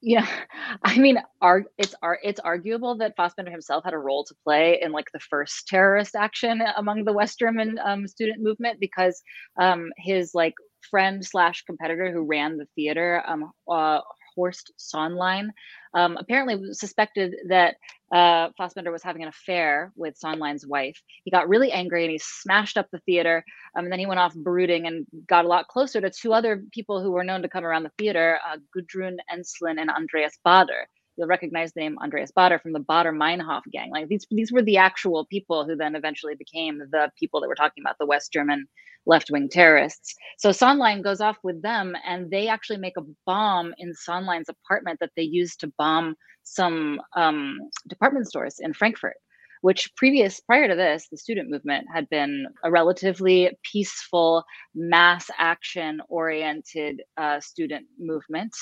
you 0.00 0.18
know 0.18 0.26
i 0.84 0.98
mean 0.98 1.18
ar- 1.40 1.66
it's 1.78 1.94
ar- 2.02 2.18
it's 2.22 2.40
arguable 2.40 2.96
that 2.96 3.16
fassbinder 3.16 3.50
himself 3.50 3.84
had 3.84 3.94
a 3.94 3.98
role 3.98 4.24
to 4.24 4.34
play 4.44 4.80
in 4.82 4.90
like 4.92 5.06
the 5.12 5.20
first 5.20 5.68
terrorist 5.68 6.14
action 6.16 6.60
among 6.76 7.04
the 7.04 7.12
west 7.12 7.38
german 7.38 7.78
um, 7.84 8.06
student 8.08 8.42
movement 8.42 8.80
because 8.80 9.22
um 9.60 9.90
his 9.96 10.34
like 10.34 10.54
friend 10.90 11.24
slash 11.24 11.62
competitor 11.62 12.12
who 12.12 12.22
ran 12.22 12.56
the 12.56 12.66
theater 12.74 13.22
um 13.26 13.50
uh, 13.68 14.00
horst 14.36 14.72
söhnlein 14.78 15.50
um, 15.94 16.16
apparently 16.16 16.72
suspected 16.72 17.34
that 17.48 17.76
uh, 18.12 18.50
Fassbinder 18.58 18.92
was 18.92 19.02
having 19.02 19.22
an 19.22 19.28
affair 19.28 19.92
with 19.96 20.18
Söhnlein's 20.18 20.66
wife. 20.66 21.00
He 21.24 21.30
got 21.30 21.48
really 21.48 21.70
angry 21.72 22.04
and 22.04 22.10
he 22.10 22.20
smashed 22.22 22.76
up 22.76 22.86
the 22.90 22.98
theater. 23.00 23.44
Um, 23.76 23.84
and 23.84 23.92
then 23.92 23.98
he 23.98 24.06
went 24.06 24.20
off 24.20 24.34
brooding 24.34 24.86
and 24.86 25.06
got 25.28 25.44
a 25.44 25.48
lot 25.48 25.68
closer 25.68 26.00
to 26.00 26.10
two 26.10 26.32
other 26.32 26.62
people 26.72 27.02
who 27.02 27.12
were 27.12 27.24
known 27.24 27.42
to 27.42 27.48
come 27.48 27.64
around 27.64 27.84
the 27.84 27.92
theater 27.98 28.38
uh, 28.48 28.56
Gudrun 28.76 29.18
Ensslin 29.32 29.80
and 29.80 29.90
Andreas 29.90 30.38
Baader. 30.46 30.84
You'll 31.20 31.28
recognize 31.28 31.74
the 31.74 31.80
name 31.80 31.98
Andreas 31.98 32.32
Baader 32.34 32.58
from 32.62 32.72
the 32.72 32.80
Baader 32.80 33.14
Meinhof 33.14 33.60
gang. 33.70 33.90
Like 33.90 34.08
these, 34.08 34.26
these 34.30 34.50
were 34.50 34.62
the 34.62 34.78
actual 34.78 35.26
people 35.26 35.66
who 35.66 35.76
then 35.76 35.94
eventually 35.94 36.34
became 36.34 36.78
the 36.78 37.12
people 37.18 37.42
that 37.42 37.48
we're 37.48 37.54
talking 37.54 37.82
about, 37.84 37.96
the 37.98 38.06
West 38.06 38.32
German 38.32 38.66
left-wing 39.04 39.50
terrorists. 39.50 40.14
So 40.38 40.48
Söhnlein 40.48 41.04
goes 41.04 41.20
off 41.20 41.36
with 41.42 41.60
them, 41.60 41.94
and 42.06 42.30
they 42.30 42.48
actually 42.48 42.78
make 42.78 42.96
a 42.96 43.02
bomb 43.26 43.74
in 43.76 43.92
Söhnlein's 44.08 44.48
apartment 44.48 44.98
that 45.00 45.10
they 45.14 45.22
use 45.22 45.56
to 45.56 45.70
bomb 45.76 46.14
some 46.42 47.02
um, 47.14 47.58
department 47.86 48.26
stores 48.26 48.56
in 48.58 48.72
Frankfurt. 48.72 49.16
Which 49.60 49.94
previous 49.96 50.40
prior 50.40 50.68
to 50.68 50.74
this, 50.74 51.08
the 51.10 51.18
student 51.18 51.50
movement 51.50 51.86
had 51.92 52.08
been 52.08 52.46
a 52.64 52.70
relatively 52.70 53.56
peaceful, 53.62 54.44
mass 54.74 55.30
action 55.38 56.00
oriented 56.08 57.02
uh, 57.16 57.40
student 57.40 57.86
movement. 57.98 58.52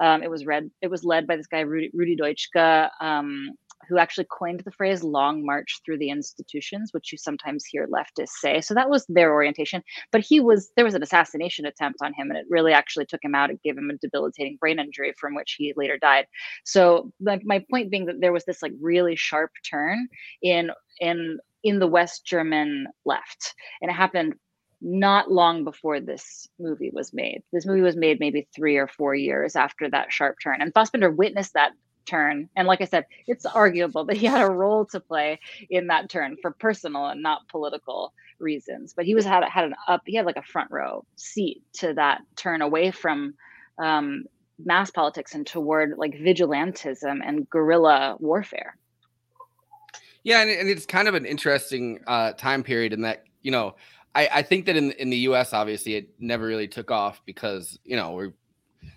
Um, 0.00 0.22
it 0.22 0.30
was 0.30 0.44
read. 0.44 0.70
It 0.82 0.90
was 0.90 1.04
led 1.04 1.26
by 1.26 1.36
this 1.36 1.46
guy 1.46 1.60
Rudi, 1.60 1.90
Rudi 1.94 2.16
um, 3.00 3.50
who 3.88 3.98
actually 3.98 4.26
coined 4.30 4.60
the 4.60 4.70
phrase 4.70 5.02
"long 5.02 5.44
march 5.44 5.80
through 5.84 5.98
the 5.98 6.10
institutions," 6.10 6.92
which 6.92 7.12
you 7.12 7.18
sometimes 7.18 7.64
hear 7.64 7.86
leftists 7.88 8.40
say. 8.40 8.60
So 8.60 8.74
that 8.74 8.90
was 8.90 9.06
their 9.08 9.32
orientation. 9.32 9.82
But 10.10 10.22
he 10.22 10.40
was 10.40 10.70
there 10.76 10.84
was 10.84 10.94
an 10.94 11.02
assassination 11.02 11.66
attempt 11.66 11.98
on 12.02 12.12
him, 12.14 12.30
and 12.30 12.38
it 12.38 12.46
really 12.48 12.72
actually 12.72 13.06
took 13.06 13.22
him 13.22 13.34
out. 13.34 13.50
It 13.50 13.62
gave 13.62 13.76
him 13.76 13.90
a 13.90 13.96
debilitating 13.98 14.56
brain 14.60 14.78
injury, 14.78 15.12
from 15.18 15.34
which 15.34 15.56
he 15.58 15.72
later 15.76 15.98
died. 15.98 16.26
So, 16.64 17.12
like 17.20 17.42
my 17.44 17.64
point 17.70 17.90
being 17.90 18.06
that 18.06 18.20
there 18.20 18.32
was 18.32 18.44
this 18.44 18.62
like 18.62 18.72
really 18.80 19.16
sharp 19.16 19.50
turn 19.68 20.08
in 20.42 20.70
in 21.00 21.38
in 21.62 21.78
the 21.78 21.86
West 21.86 22.24
German 22.26 22.86
left, 23.04 23.54
and 23.80 23.90
it 23.90 23.94
happened 23.94 24.34
not 24.80 25.30
long 25.30 25.62
before 25.62 26.00
this 26.00 26.48
movie 26.58 26.90
was 26.92 27.14
made. 27.14 27.42
This 27.52 27.66
movie 27.66 27.82
was 27.82 27.96
made 27.96 28.18
maybe 28.18 28.48
three 28.54 28.76
or 28.76 28.88
four 28.88 29.14
years 29.14 29.54
after 29.54 29.88
that 29.90 30.12
sharp 30.12 30.36
turn, 30.42 30.60
and 30.60 30.74
Fassbinder 30.74 31.14
witnessed 31.14 31.54
that 31.54 31.72
turn. 32.04 32.48
And 32.56 32.66
like 32.68 32.80
I 32.80 32.86
said, 32.86 33.06
it's 33.26 33.46
arguable 33.46 34.04
that 34.06 34.16
he 34.16 34.26
had 34.26 34.42
a 34.42 34.50
role 34.50 34.84
to 34.86 35.00
play 35.00 35.40
in 35.70 35.86
that 35.88 36.08
turn 36.08 36.36
for 36.40 36.50
personal 36.50 37.06
and 37.06 37.22
not 37.22 37.48
political 37.48 38.12
reasons. 38.38 38.92
But 38.94 39.04
he 39.04 39.14
was 39.14 39.24
had 39.24 39.44
had 39.44 39.64
an 39.64 39.74
up. 39.88 40.02
He 40.06 40.16
had 40.16 40.26
like 40.26 40.36
a 40.36 40.42
front 40.42 40.70
row 40.70 41.04
seat 41.16 41.62
to 41.74 41.94
that 41.94 42.22
turn 42.36 42.62
away 42.62 42.90
from 42.90 43.34
um, 43.78 44.24
mass 44.64 44.90
politics 44.90 45.34
and 45.34 45.46
toward 45.46 45.94
like 45.96 46.12
vigilantism 46.12 47.20
and 47.24 47.48
guerrilla 47.48 48.16
warfare. 48.20 48.76
Yeah, 50.24 50.40
and, 50.40 50.50
and 50.50 50.68
it's 50.68 50.86
kind 50.86 51.08
of 51.08 51.14
an 51.14 51.26
interesting 51.26 52.00
uh, 52.06 52.32
time 52.32 52.62
period 52.62 52.92
in 52.92 53.02
that 53.02 53.24
you 53.42 53.50
know 53.50 53.74
I, 54.14 54.28
I 54.32 54.42
think 54.42 54.66
that 54.66 54.76
in 54.76 54.92
in 54.92 55.10
the 55.10 55.16
U.S. 55.18 55.52
obviously 55.52 55.94
it 55.96 56.08
never 56.18 56.46
really 56.46 56.68
took 56.68 56.90
off 56.90 57.22
because 57.24 57.78
you 57.84 57.96
know 57.96 58.12
we're 58.12 58.32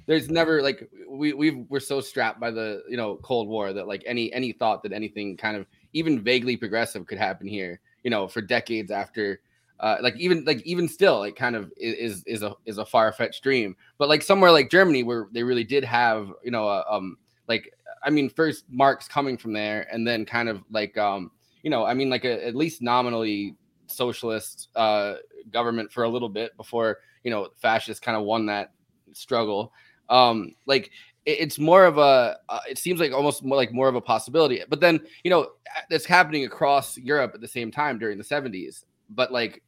there's 0.05 0.29
never 0.29 0.61
like 0.61 0.89
we 1.09 1.33
we 1.33 1.51
we're 1.69 1.79
so 1.79 2.01
strapped 2.01 2.39
by 2.39 2.51
the 2.51 2.83
you 2.89 2.97
know 2.97 3.17
Cold 3.17 3.47
War 3.47 3.73
that 3.73 3.87
like 3.87 4.03
any 4.05 4.31
any 4.33 4.51
thought 4.51 4.83
that 4.83 4.93
anything 4.93 5.37
kind 5.37 5.57
of 5.57 5.65
even 5.93 6.21
vaguely 6.21 6.57
progressive 6.57 7.05
could 7.05 7.17
happen 7.17 7.47
here 7.47 7.79
you 8.03 8.09
know 8.09 8.27
for 8.27 8.41
decades 8.41 8.91
after 8.91 9.39
uh, 9.79 9.97
like 10.01 10.15
even 10.17 10.45
like 10.45 10.61
even 10.61 10.87
still 10.87 11.19
like 11.19 11.35
kind 11.35 11.55
of 11.55 11.71
is 11.77 12.23
is 12.25 12.43
a 12.43 12.53
is 12.65 12.77
a 12.77 12.85
far 12.85 13.11
fetched 13.11 13.43
dream 13.43 13.75
but 13.97 14.07
like 14.07 14.21
somewhere 14.21 14.51
like 14.51 14.69
Germany 14.69 15.03
where 15.03 15.27
they 15.31 15.43
really 15.43 15.65
did 15.65 15.83
have 15.83 16.31
you 16.43 16.51
know 16.51 16.83
um 16.89 17.17
like 17.47 17.73
I 18.03 18.09
mean 18.09 18.29
first 18.29 18.65
Marx 18.69 19.07
coming 19.07 19.37
from 19.37 19.51
there 19.53 19.87
and 19.91 20.07
then 20.07 20.25
kind 20.25 20.47
of 20.47 20.63
like 20.69 20.97
um 20.97 21.31
you 21.65 21.65
you 21.65 21.71
know, 21.71 21.83
I 21.83 21.95
mean, 21.95 22.11
like 22.11 22.25
a, 22.25 22.45
at 22.45 22.53
least 22.55 22.83
nominally 22.83 23.55
socialist 23.87 24.69
uh, 24.75 25.15
government 25.51 25.91
for 25.91 26.03
a 26.03 26.09
little 26.09 26.29
bit 26.29 26.55
before 26.57 26.99
you 27.23 27.31
know 27.31 27.49
fascists 27.55 27.99
kind 27.99 28.15
of 28.15 28.23
won 28.23 28.45
that 28.45 28.71
struggle. 29.13 29.73
Um, 30.09 30.55
like 30.65 30.91
it, 31.25 31.39
it's 31.39 31.59
more 31.59 31.85
of 31.85 31.97
a, 31.97 32.37
uh, 32.49 32.59
it 32.69 32.77
seems 32.77 32.99
like 32.99 33.11
almost 33.11 33.43
more 33.43 33.57
like 33.57 33.71
more 33.73 33.87
of 33.87 33.95
a 33.95 34.01
possibility. 34.01 34.61
But 34.69 34.79
then 34.79 34.99
you 35.23 35.31
know 35.31 35.47
that's 35.89 36.05
happening 36.05 36.45
across 36.45 36.97
Europe 36.97 37.31
at 37.33 37.41
the 37.41 37.47
same 37.47 37.71
time 37.71 37.99
during 37.99 38.17
the 38.17 38.23
'70s. 38.23 38.83
But 39.09 39.31
like 39.31 39.61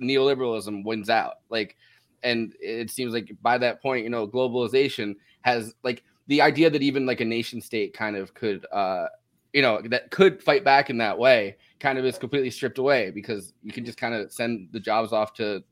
neoliberalism 0.00 0.84
wins 0.84 1.10
out. 1.10 1.34
Like, 1.48 1.76
and 2.22 2.54
it 2.60 2.90
seems 2.90 3.12
like 3.12 3.30
by 3.42 3.58
that 3.58 3.80
point, 3.82 4.04
you 4.04 4.10
know, 4.10 4.26
globalization 4.26 5.14
has 5.42 5.74
like 5.82 6.02
the 6.26 6.40
idea 6.40 6.70
that 6.70 6.82
even 6.82 7.06
like 7.06 7.20
a 7.20 7.24
nation 7.24 7.60
state 7.60 7.92
kind 7.92 8.16
of 8.16 8.32
could 8.34 8.64
uh 8.72 9.06
you 9.52 9.62
know 9.62 9.80
that 9.82 10.10
could 10.10 10.42
fight 10.42 10.64
back 10.64 10.88
in 10.88 10.98
that 10.98 11.18
way 11.18 11.56
kind 11.80 11.98
of 11.98 12.04
is 12.04 12.18
completely 12.18 12.50
stripped 12.50 12.78
away 12.78 13.10
because 13.10 13.52
you 13.62 13.72
can 13.72 13.84
just 13.84 13.98
kind 13.98 14.14
of 14.14 14.32
send 14.32 14.68
the 14.72 14.78
jobs 14.78 15.12
off 15.12 15.32
to 15.34 15.62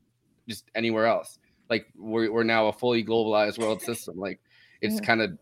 just 0.47 0.69
anywhere 0.75 1.05
else 1.05 1.39
like 1.69 1.87
we're, 1.95 2.31
we're 2.31 2.43
now 2.43 2.67
a 2.67 2.73
fully 2.73 3.03
globalized 3.03 3.57
world 3.57 3.81
system 3.81 4.17
like 4.17 4.39
it's 4.81 4.95
yeah. 4.95 5.01
kind 5.01 5.21
of 5.21 5.37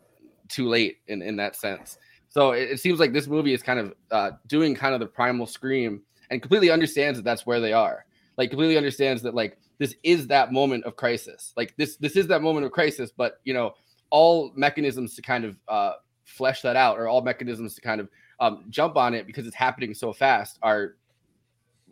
too 0.48 0.68
late 0.68 0.98
in 1.08 1.22
in 1.22 1.36
that 1.36 1.56
sense 1.56 1.98
so 2.30 2.52
it, 2.52 2.72
it, 2.72 2.80
seems 2.80 3.00
like 3.00 3.14
this 3.14 3.28
movie 3.28 3.54
is 3.54 3.64
kind 3.64 3.80
of 3.80 3.94
uh, 4.12 4.32
doing 4.48 4.76
kind 4.76 4.94
of 4.94 5.00
the 5.00 5.06
primal 5.06 5.46
scream 5.46 6.02
and 6.30 6.42
completely 6.42 6.70
understands 6.70 7.18
that 7.18 7.24
that's 7.24 7.46
where 7.46 7.60
they 7.60 7.74
are 7.74 8.06
like 8.38 8.50
completely 8.50 8.78
understands 8.78 9.22
that 9.22 9.34
like 9.34 9.58
this 9.80 9.96
is 10.04 10.28
that 10.28 10.52
moment 10.52 10.84
of 10.86 10.96
crisis 10.96 11.54
like 11.56 11.76
this 11.78 11.98
this 11.98 12.16
is 12.16 12.28
that 12.28 12.42
moment 12.42 12.66
of 12.66 12.72
crisis 12.72 13.12
but 13.16 13.40
you 13.44 13.54
know 13.54 13.74
all 14.10 14.52
mechanisms 14.56 15.16
to 15.16 15.22
kind 15.22 15.44
of 15.44 15.58
uh, 15.68 15.94
flesh 16.24 16.62
that 16.62 16.76
out 16.76 16.98
or 16.98 17.08
all 17.08 17.22
mechanisms 17.22 17.76
to 17.76 17.82
kind 17.82 18.00
of 18.02 18.10
um, 18.40 18.66
jump 18.70 18.98
on 18.98 19.14
it 19.14 19.26
because 19.26 19.48
it's 19.48 19.56
happening 19.56 19.94
so 19.94 20.14
fast 20.14 20.60
are 20.62 20.96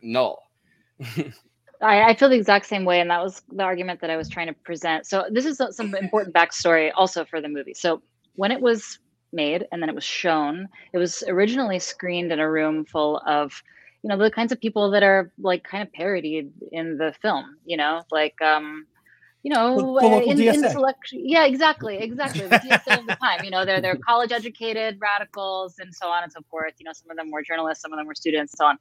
null. 0.02 0.41
I, 1.82 2.10
I, 2.10 2.14
feel 2.16 2.30
the 2.30 2.36
exact 2.36 2.66
same 2.66 2.86
way, 2.86 3.00
and 3.00 3.10
that 3.10 3.24
was 3.24 3.42
the 3.52 3.64
argument 3.64 4.02
that 4.02 4.10
I 4.10 4.18
was 4.18 4.30
trying 4.30 4.48
to 4.48 4.54
present. 4.54 5.06
So 5.06 5.26
this 5.30 5.46
is 5.46 5.62
some 5.72 5.96
important 5.96 6.34
backstory 6.34 6.92
also 6.96 7.26
for 7.26 7.42
the 7.42 7.50
movie. 7.50 7.74
So 7.74 8.02
when 8.36 8.52
it 8.52 8.62
was 8.62 9.00
made 9.34 9.66
and 9.72 9.82
then 9.82 9.90
it 9.90 9.96
was 9.96 10.04
shown, 10.04 10.68
it 10.94 10.98
was 10.98 11.24
originally 11.28 11.80
screened 11.80 12.32
in 12.32 12.40
a 12.40 12.50
room 12.50 12.86
full 12.86 13.22
of, 13.28 13.52
you 14.04 14.10
know, 14.10 14.18
the 14.18 14.32
kinds 14.32 14.52
of 14.52 14.60
people 14.62 14.92
that 14.92 15.04
are 15.04 15.32
like 15.38 15.64
kind 15.64 15.84
of 15.84 15.92
parodied 15.94 16.52
in 16.72 16.98
the 16.98 17.14
film. 17.22 17.58
You 17.66 17.78
know, 17.78 18.04
like 18.12 18.42
um, 18.42 18.86
you 19.46 19.54
know, 19.54 20.00
uh, 20.00 20.22
in, 20.22 20.42
intellectual. 20.42 21.22
Yeah, 21.24 21.46
exactly, 21.46 21.98
exactly. 22.00 22.48
The 22.48 22.58
DSA 22.58 22.98
of 22.98 23.06
the 23.06 23.16
time. 23.16 23.44
You 23.44 23.52
know, 23.52 23.64
they're 23.64 23.80
they're 23.80 23.96
college 24.04 24.32
educated 24.32 24.98
radicals 25.00 25.78
and 25.78 25.94
so 25.94 26.08
on 26.08 26.24
and 26.24 26.32
so 26.32 26.40
forth. 26.50 26.74
You 26.80 26.86
know, 26.86 26.94
some 26.94 27.12
of 27.12 27.18
them 27.18 27.30
were 27.30 27.44
journalists, 27.44 27.84
some 27.84 27.94
of 27.94 28.00
them 28.00 28.08
were 28.08 28.16
students, 28.16 28.58
so 28.58 28.66
on. 28.66 28.78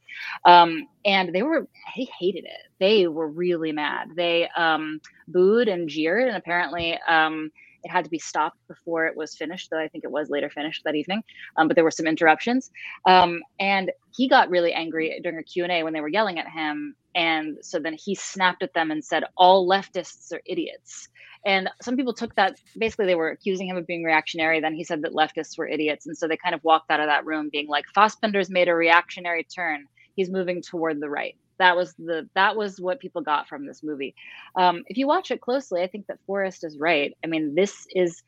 Um, 0.47 0.89
and 1.05 1.35
they 1.35 1.43
were 1.43 1.69
they 1.95 2.09
hated 2.19 2.47
it. 2.47 2.71
They 2.81 3.09
were 3.09 3.29
really 3.29 3.73
mad. 3.73 4.13
They 4.17 4.49
um, 4.57 5.03
booed 5.29 5.69
and 5.69 5.87
jeered, 5.87 6.29
and 6.29 6.37
apparently. 6.37 6.99
Um, 7.07 7.51
it 7.83 7.91
had 7.91 8.05
to 8.05 8.11
be 8.11 8.19
stopped 8.19 8.57
before 8.67 9.07
it 9.07 9.15
was 9.15 9.37
finished, 9.37 9.69
though 9.71 9.79
I 9.79 9.89
think 9.89 10.05
it 10.05 10.11
was 10.11 10.31
later 10.31 10.49
finished 10.49 10.85
that 10.85 10.95
evening. 10.95 11.23
Um, 11.59 11.69
but 11.69 11.75
there 11.75 11.85
were 11.85 11.91
some 11.91 12.07
interruptions, 12.07 12.71
um, 13.05 13.43
and 13.61 13.93
he 14.17 14.27
got 14.27 14.49
really 14.49 14.73
angry 14.73 15.21
during 15.23 15.39
a 15.39 15.43
Q 15.43 15.65
and 15.65 15.71
A 15.71 15.83
when 15.83 15.93
they 15.93 16.01
were 16.01 16.09
yelling 16.09 16.39
at 16.39 16.49
him. 16.49 16.97
And 17.15 17.59
so 17.63 17.79
then 17.79 17.97
he 17.99 18.15
snapped 18.15 18.63
at 18.63 18.75
them 18.75 18.91
and 18.91 19.05
said, 19.05 19.25
"All 19.37 19.69
leftists 19.69 20.33
are 20.33 20.43
idiots." 20.47 21.09
And 21.47 21.69
some 21.83 21.97
people 21.97 22.15
took 22.15 22.35
that 22.37 22.59
basically 22.79 23.07
they 23.07 23.15
were 23.15 23.31
accusing 23.31 23.69
him 23.69 23.77
of 23.77 23.87
being 23.87 24.03
reactionary. 24.03 24.61
Then 24.61 24.75
he 24.75 24.85
said 24.85 25.03
that 25.03 25.13
leftists 25.13 25.59
were 25.59 25.69
idiots, 25.69 26.07
and 26.07 26.17
so 26.17 26.27
they 26.27 26.37
kind 26.37 26.55
of 26.55 26.65
walked 26.65 26.91
out 26.91 27.01
of 27.01 27.07
that 27.07 27.27
room 27.27 27.51
being 27.53 27.69
like, 27.69 27.85
"Fassbinder's 27.97 28.51
made 28.51 28.69
a 28.69 28.75
reactionary 28.75 29.45
turn. 29.45 29.87
He's 30.17 30.31
moving 30.31 30.63
toward 30.63 31.01
the 31.01 31.11
right." 31.11 31.37
that 31.59 31.77
was 31.77 31.95
the 31.95 32.29
that 32.35 32.57
was 32.57 32.81
what 32.81 33.01
people 33.01 33.23
got 33.23 33.49
from 33.49 33.67
this 33.67 33.83
movie 33.83 34.15
um, 34.57 34.83
if 34.87 34.97
you 34.97 35.07
watch 35.07 35.31
it 35.31 35.41
closely 35.41 35.83
i 35.83 35.87
think 35.87 36.07
that 36.07 36.19
forrest 36.27 36.65
is 36.65 36.79
right 36.79 37.17
i 37.25 37.27
mean 37.27 37.55
this 37.55 37.87
is 37.95 38.23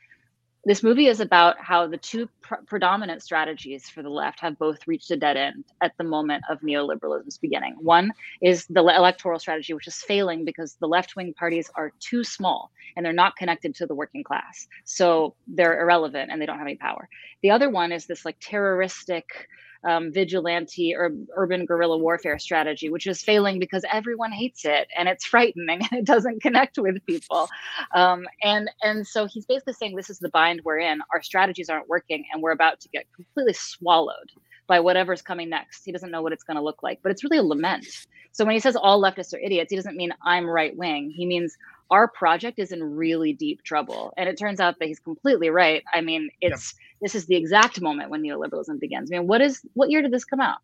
this 0.66 0.82
movie 0.82 1.06
is 1.06 1.20
about 1.20 1.60
how 1.60 1.86
the 1.86 1.96
two 1.96 2.28
pr- 2.42 2.56
predominant 2.66 3.22
strategies 3.22 3.88
for 3.88 4.02
the 4.02 4.10
left 4.10 4.40
have 4.40 4.58
both 4.58 4.86
reached 4.88 5.12
a 5.12 5.16
dead 5.16 5.36
end 5.36 5.64
at 5.80 5.92
the 5.96 6.02
moment 6.02 6.42
of 6.50 6.60
neoliberalism's 6.60 7.38
beginning. 7.38 7.76
One 7.78 8.10
is 8.42 8.66
the 8.66 8.80
electoral 8.80 9.38
strategy 9.38 9.74
which 9.74 9.86
is 9.86 9.94
failing 9.94 10.44
because 10.44 10.74
the 10.80 10.88
left-wing 10.88 11.34
parties 11.34 11.70
are 11.76 11.92
too 12.00 12.24
small 12.24 12.72
and 12.96 13.06
they're 13.06 13.12
not 13.12 13.36
connected 13.36 13.76
to 13.76 13.86
the 13.86 13.94
working 13.94 14.24
class. 14.24 14.66
So 14.84 15.36
they're 15.46 15.80
irrelevant 15.80 16.32
and 16.32 16.42
they 16.42 16.46
don't 16.46 16.58
have 16.58 16.66
any 16.66 16.76
power. 16.76 17.08
The 17.42 17.52
other 17.52 17.70
one 17.70 17.92
is 17.92 18.06
this 18.06 18.24
like 18.24 18.36
terroristic 18.40 19.48
um, 19.86 20.12
vigilante 20.12 20.94
or 20.94 21.12
urban 21.36 21.64
guerrilla 21.64 21.96
warfare 21.96 22.38
strategy, 22.38 22.90
which 22.90 23.06
is 23.06 23.22
failing 23.22 23.58
because 23.58 23.84
everyone 23.90 24.32
hates 24.32 24.64
it 24.64 24.88
and 24.96 25.08
it's 25.08 25.24
frightening 25.34 25.80
and 25.90 26.00
it 26.00 26.04
doesn't 26.04 26.42
connect 26.42 26.78
with 26.78 27.04
people. 27.06 27.48
Um, 27.94 28.26
and 28.42 28.68
and 28.82 29.06
so 29.06 29.26
he's 29.26 29.46
basically 29.46 29.74
saying 29.74 29.96
this 29.96 30.10
is 30.10 30.18
the 30.18 30.28
bind 30.30 30.62
we're 30.64 30.78
in. 30.78 31.00
Our 31.12 31.22
strategies 31.22 31.68
aren't 31.68 31.88
working, 31.88 32.24
and 32.32 32.42
we're 32.42 32.52
about 32.52 32.80
to 32.80 32.88
get 32.88 33.06
completely 33.14 33.54
swallowed 33.54 34.32
by 34.66 34.80
whatever's 34.80 35.22
coming 35.22 35.48
next. 35.48 35.84
He 35.84 35.92
doesn't 35.92 36.10
know 36.10 36.22
what 36.22 36.32
it's 36.32 36.42
going 36.42 36.56
to 36.56 36.62
look 36.62 36.82
like, 36.82 36.98
but 37.02 37.12
it's 37.12 37.22
really 37.22 37.38
a 37.38 37.42
lament. 37.42 37.86
So 38.32 38.44
when 38.44 38.54
he 38.54 38.60
says 38.60 38.76
all 38.76 39.00
leftists 39.00 39.32
are 39.32 39.38
idiots, 39.38 39.70
he 39.70 39.76
doesn't 39.76 39.96
mean 39.96 40.12
I'm 40.24 40.46
right 40.46 40.76
wing. 40.76 41.10
He 41.10 41.24
means 41.24 41.56
our 41.90 42.08
project 42.08 42.58
is 42.58 42.72
in 42.72 42.82
really 42.82 43.32
deep 43.32 43.62
trouble. 43.62 44.12
And 44.16 44.28
it 44.28 44.38
turns 44.38 44.60
out 44.60 44.78
that 44.78 44.88
he's 44.88 44.98
completely 44.98 45.50
right. 45.50 45.82
I 45.92 46.00
mean, 46.00 46.30
it's 46.40 46.74
yep. 46.74 47.00
this 47.02 47.14
is 47.14 47.26
the 47.26 47.36
exact 47.36 47.80
moment 47.80 48.10
when 48.10 48.22
neoliberalism 48.22 48.80
begins. 48.80 49.10
I 49.10 49.18
mean, 49.18 49.26
what 49.26 49.40
is 49.40 49.62
what 49.74 49.90
year 49.90 50.02
did 50.02 50.12
this 50.12 50.24
come 50.24 50.40
out? 50.40 50.58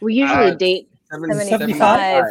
We 0.00 0.14
usually 0.14 0.50
uh, 0.50 0.54
date 0.54 0.88
75. 1.10 2.24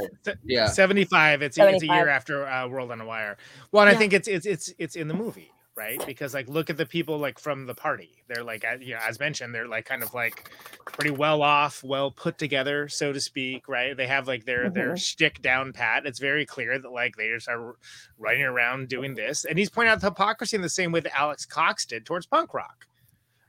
Yeah. 0.43 0.67
75. 0.67 1.41
It's, 1.41 1.55
75. 1.55 1.75
it's 1.75 1.83
a 1.83 1.95
year 1.95 2.09
after 2.09 2.45
uh, 2.45 2.67
World 2.67 2.91
on 2.91 3.01
a 3.01 3.05
Wire. 3.05 3.37
Well, 3.71 3.85
yeah. 3.85 3.91
I 3.91 3.95
think 3.95 4.13
it's 4.13 4.27
it's 4.27 4.45
it's 4.45 4.73
it's 4.77 4.95
in 4.95 5.07
the 5.07 5.13
movie 5.13 5.51
right? 5.75 6.03
Because 6.05 6.33
like 6.33 6.47
look 6.47 6.69
at 6.69 6.77
the 6.77 6.85
people 6.85 7.17
like 7.17 7.39
from 7.39 7.65
the 7.65 7.73
party. 7.73 8.23
They're 8.27 8.43
like 8.43 8.65
you 8.79 8.93
know, 8.93 8.99
as 9.01 9.19
mentioned, 9.19 9.53
they're 9.53 9.67
like 9.67 9.85
kind 9.85 10.03
of 10.03 10.13
like 10.13 10.51
pretty 10.85 11.11
well 11.11 11.41
off, 11.41 11.83
well 11.83 12.11
put 12.11 12.37
together, 12.37 12.87
so 12.87 13.11
to 13.11 13.19
speak, 13.19 13.67
right? 13.67 13.95
They 13.97 14.07
have 14.07 14.27
like 14.27 14.45
their 14.45 14.65
mm-hmm. 14.65 14.73
their 14.73 14.97
shtick 14.97 15.41
down 15.41 15.73
pat. 15.73 16.05
It's 16.05 16.19
very 16.19 16.45
clear 16.45 16.77
that 16.77 16.91
like 16.91 17.15
they 17.15 17.29
just 17.29 17.47
are 17.47 17.75
running 18.17 18.43
around 18.43 18.87
doing 18.87 19.15
this. 19.15 19.45
And 19.45 19.57
he's 19.57 19.69
pointing 19.69 19.91
out 19.91 20.01
the 20.01 20.07
hypocrisy 20.07 20.55
in 20.55 20.61
the 20.61 20.69
same 20.69 20.91
way 20.91 20.99
that 20.99 21.17
Alex 21.17 21.45
Cox 21.45 21.85
did 21.85 22.05
towards 22.05 22.25
punk 22.25 22.53
rock. 22.53 22.85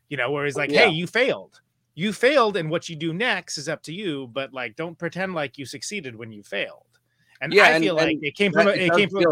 You 0.09 0.17
know, 0.17 0.31
where 0.31 0.45
he's 0.45 0.57
like, 0.57 0.71
yeah. 0.71 0.87
hey, 0.87 0.91
you 0.91 1.07
failed. 1.07 1.61
You 1.97 2.13
failed, 2.13 2.57
and 2.57 2.71
what 2.71 2.89
you 2.89 2.97
do 2.97 3.13
next 3.13 3.57
is 3.57 3.69
up 3.69 3.83
to 3.85 3.93
you, 3.93 4.29
but 4.33 4.53
like 4.53 4.77
don't 4.77 4.99
pretend 4.99 5.35
like 5.35 5.59
you 5.59 5.67
succeeded 5.67 6.17
when 6.17 6.33
you 6.33 6.43
failed. 6.43 6.83
And 7.41 7.53
yeah, 7.53 7.65
I 7.65 7.71
and, 7.71 7.85
feel 7.85 7.95
like 7.95 8.19
it 8.23 8.35
came 8.35 8.53
from 8.53 8.69
it, 8.69 8.79
it 8.79 8.93
came 8.95 9.11
from 9.11 9.25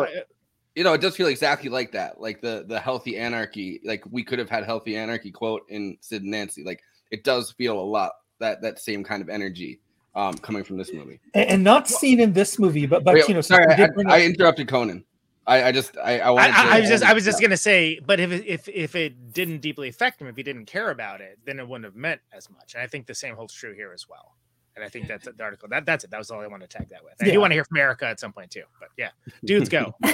you 0.75 0.85
know, 0.85 0.93
it 0.93 1.01
does 1.01 1.17
feel 1.17 1.27
exactly 1.27 1.69
like 1.69 1.93
that. 1.93 2.21
Like 2.21 2.41
the 2.41 2.65
the 2.67 2.81
healthy 2.81 3.19
anarchy. 3.19 3.81
Like 3.85 4.05
we 4.11 4.25
could 4.25 4.39
have 4.39 4.49
had 4.49 4.65
healthy 4.65 4.97
anarchy 4.97 5.31
quote 5.31 5.63
in 5.69 5.97
Sid 6.01 6.23
and 6.23 6.31
Nancy. 6.31 6.65
Like 6.65 6.83
it 7.11 7.25
does 7.25 7.51
feel 7.53 7.79
a 7.79 7.83
lot 7.83 8.13
that 8.39 8.63
that 8.63 8.79
same 8.79 9.05
kind 9.05 9.23
of 9.23 9.29
energy 9.29 9.81
um 10.15 10.35
coming 10.39 10.65
from 10.65 10.77
this 10.77 10.93
movie. 10.93 11.21
And, 11.35 11.51
and 11.51 11.65
not 11.65 11.89
seen 11.89 12.21
in 12.21 12.33
this 12.33 12.59
movie, 12.59 12.87
but 12.87 13.05
but 13.05 13.15
Wait, 13.15 13.29
you 13.29 13.35
know, 13.35 13.41
sorry, 13.41 13.67
I, 13.67 13.85
I, 13.85 14.17
I, 14.17 14.23
interrupted 14.23 14.69
Conan. 14.69 15.05
I, 15.47 15.65
I 15.65 15.73
just 15.73 15.97
I 15.99 16.21
I, 16.21 16.31
wanted 16.31 16.51
I, 16.53 16.77
I 16.77 16.81
was 16.81 16.89
just 16.89 17.05
I 17.05 17.13
was 17.13 17.25
just 17.25 17.41
gonna 17.41 17.57
say, 17.57 18.01
but 18.05 18.21
if 18.21 18.31
if 18.31 18.69
if 18.69 18.95
it 18.95 19.33
didn't 19.33 19.59
deeply 19.59 19.89
affect 19.89 20.21
him, 20.21 20.29
if 20.29 20.37
he 20.37 20.43
didn't 20.43 20.67
care 20.67 20.91
about 20.91 21.21
it, 21.21 21.39
then 21.45 21.59
it 21.59 21.69
wouldn't 21.69 21.85
have 21.85 21.97
meant 21.97 22.21
as 22.33 22.49
much. 22.49 22.75
And 22.75 22.83
I 22.83 22.87
think 22.87 23.07
the 23.07 23.15
same 23.15 23.35
holds 23.35 23.53
true 23.53 23.75
here 23.75 23.93
as 23.93 24.09
well. 24.09 24.37
And 24.75 24.85
I 24.85 24.89
think 24.89 25.07
that's 25.07 25.27
the 25.27 25.43
article. 25.43 25.69
That 25.69 25.85
that's 25.85 26.05
it. 26.05 26.11
That 26.11 26.19
was 26.19 26.31
all 26.31 26.41
I 26.41 26.47
want 26.47 26.63
to 26.63 26.69
tag 26.69 26.89
that 26.91 27.05
with. 27.05 27.15
I 27.21 27.27
yeah. 27.27 27.33
do 27.33 27.41
want 27.41 27.51
to 27.51 27.55
hear 27.55 27.65
from 27.65 27.77
Erica 27.77 28.07
at 28.07 28.21
some 28.21 28.33
point 28.33 28.51
too. 28.51 28.63
But 28.81 28.89
yeah, 28.97 29.11
dudes 29.45 29.69
go. 29.69 29.95
no, 30.03 30.13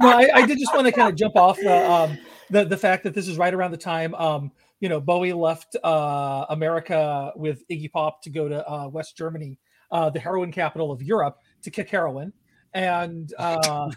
I, 0.00 0.30
I, 0.34 0.46
did 0.46 0.58
just 0.58 0.74
want 0.74 0.86
to 0.86 0.92
kind 0.92 1.10
of 1.10 1.16
jump 1.16 1.36
off 1.36 1.58
the, 1.58 1.90
um, 1.90 2.18
the 2.50 2.64
the 2.64 2.76
fact 2.76 3.04
that 3.04 3.14
this 3.14 3.28
is 3.28 3.36
right 3.36 3.52
around 3.52 3.72
the 3.72 3.76
time 3.76 4.14
um, 4.14 4.50
you 4.80 4.88
know 4.88 5.00
Bowie 5.00 5.32
left 5.32 5.76
uh, 5.84 6.46
America 6.48 7.32
with 7.36 7.66
Iggy 7.68 7.92
Pop 7.92 8.22
to 8.22 8.30
go 8.30 8.48
to 8.48 8.66
uh, 8.70 8.88
West 8.88 9.16
Germany, 9.16 9.58
uh, 9.90 10.10
the 10.10 10.20
heroin 10.20 10.50
capital 10.52 10.90
of 10.90 11.02
Europe, 11.02 11.38
to 11.62 11.70
kick 11.70 11.90
heroin. 11.90 12.32
And 12.74 13.32
uh, 13.38 13.90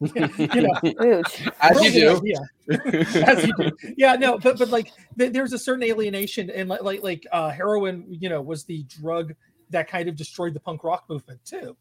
you 0.00 0.62
know, 0.62 1.22
as 1.60 1.82
you 1.82 1.90
do, 1.90 2.22
yeah, 2.24 2.38
as 3.26 3.46
you 3.46 3.52
do, 3.58 3.70
yeah, 3.96 4.14
no, 4.14 4.38
but 4.38 4.58
but 4.58 4.68
like 4.68 4.92
th- 5.18 5.32
there's 5.32 5.52
a 5.52 5.58
certain 5.58 5.82
alienation, 5.82 6.48
and 6.50 6.68
like 6.68 6.82
like 6.82 7.02
like 7.02 7.26
uh, 7.32 7.50
heroin, 7.50 8.06
you 8.08 8.28
know, 8.28 8.40
was 8.40 8.64
the 8.64 8.84
drug 8.84 9.34
that 9.70 9.88
kind 9.88 10.08
of 10.08 10.16
destroyed 10.16 10.54
the 10.54 10.60
punk 10.60 10.84
rock 10.84 11.04
movement 11.08 11.44
too. 11.44 11.76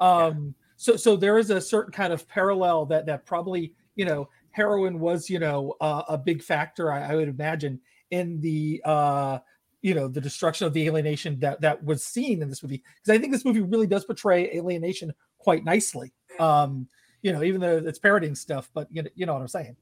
Um, 0.00 0.54
so 0.82 0.96
so 0.96 1.14
there 1.14 1.38
is 1.38 1.50
a 1.50 1.60
certain 1.60 1.92
kind 1.92 2.12
of 2.12 2.26
parallel 2.26 2.86
that 2.86 3.06
that 3.06 3.24
probably 3.24 3.72
you 3.94 4.04
know 4.04 4.28
heroin 4.50 4.98
was 4.98 5.30
you 5.30 5.38
know 5.38 5.76
uh, 5.80 6.02
a 6.08 6.18
big 6.18 6.42
factor 6.42 6.90
I, 6.90 7.12
I, 7.12 7.14
would 7.14 7.28
imagine 7.28 7.80
in 8.10 8.40
the 8.40 8.82
uh 8.84 9.38
you 9.80 9.94
know 9.94 10.08
the 10.08 10.20
destruction 10.20 10.66
of 10.66 10.72
the 10.72 10.86
alienation 10.86 11.38
that 11.38 11.60
that 11.60 11.84
was 11.84 12.04
seen 12.04 12.42
in 12.42 12.48
this 12.48 12.62
movie. 12.62 12.82
Because 12.96 13.16
i 13.16 13.20
think 13.20 13.32
this 13.32 13.44
movie 13.44 13.60
really 13.60 13.86
does 13.86 14.04
portray 14.04 14.52
alienation 14.56 15.12
quite 15.42 15.64
nicely. 15.64 16.12
Um 16.38 16.88
you 17.20 17.32
know 17.32 17.42
even 17.42 17.60
though 17.60 17.76
it's 17.76 17.98
parodying 17.98 18.34
stuff 18.34 18.70
but 18.74 18.88
you 18.90 19.02
know, 19.02 19.10
you 19.14 19.26
know 19.26 19.34
what 19.34 19.42
i'm 19.42 19.48
saying. 19.48 19.76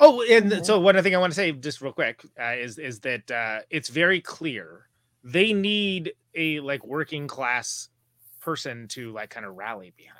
Oh 0.00 0.22
and 0.28 0.64
so 0.64 0.78
one 0.78 1.00
thing 1.02 1.14
i 1.14 1.18
want 1.18 1.32
to 1.32 1.34
say 1.34 1.50
just 1.52 1.80
real 1.80 1.92
quick 1.92 2.24
uh, 2.40 2.54
is 2.56 2.78
is 2.78 3.00
that 3.00 3.30
uh 3.30 3.60
it's 3.70 3.88
very 3.88 4.20
clear. 4.20 4.88
They 5.24 5.52
need 5.52 6.12
a 6.34 6.60
like 6.60 6.84
working 6.84 7.26
class 7.26 7.88
person 8.40 8.88
to 8.88 9.12
like 9.12 9.30
kind 9.30 9.46
of 9.46 9.54
rally 9.54 9.92
behind. 9.96 10.18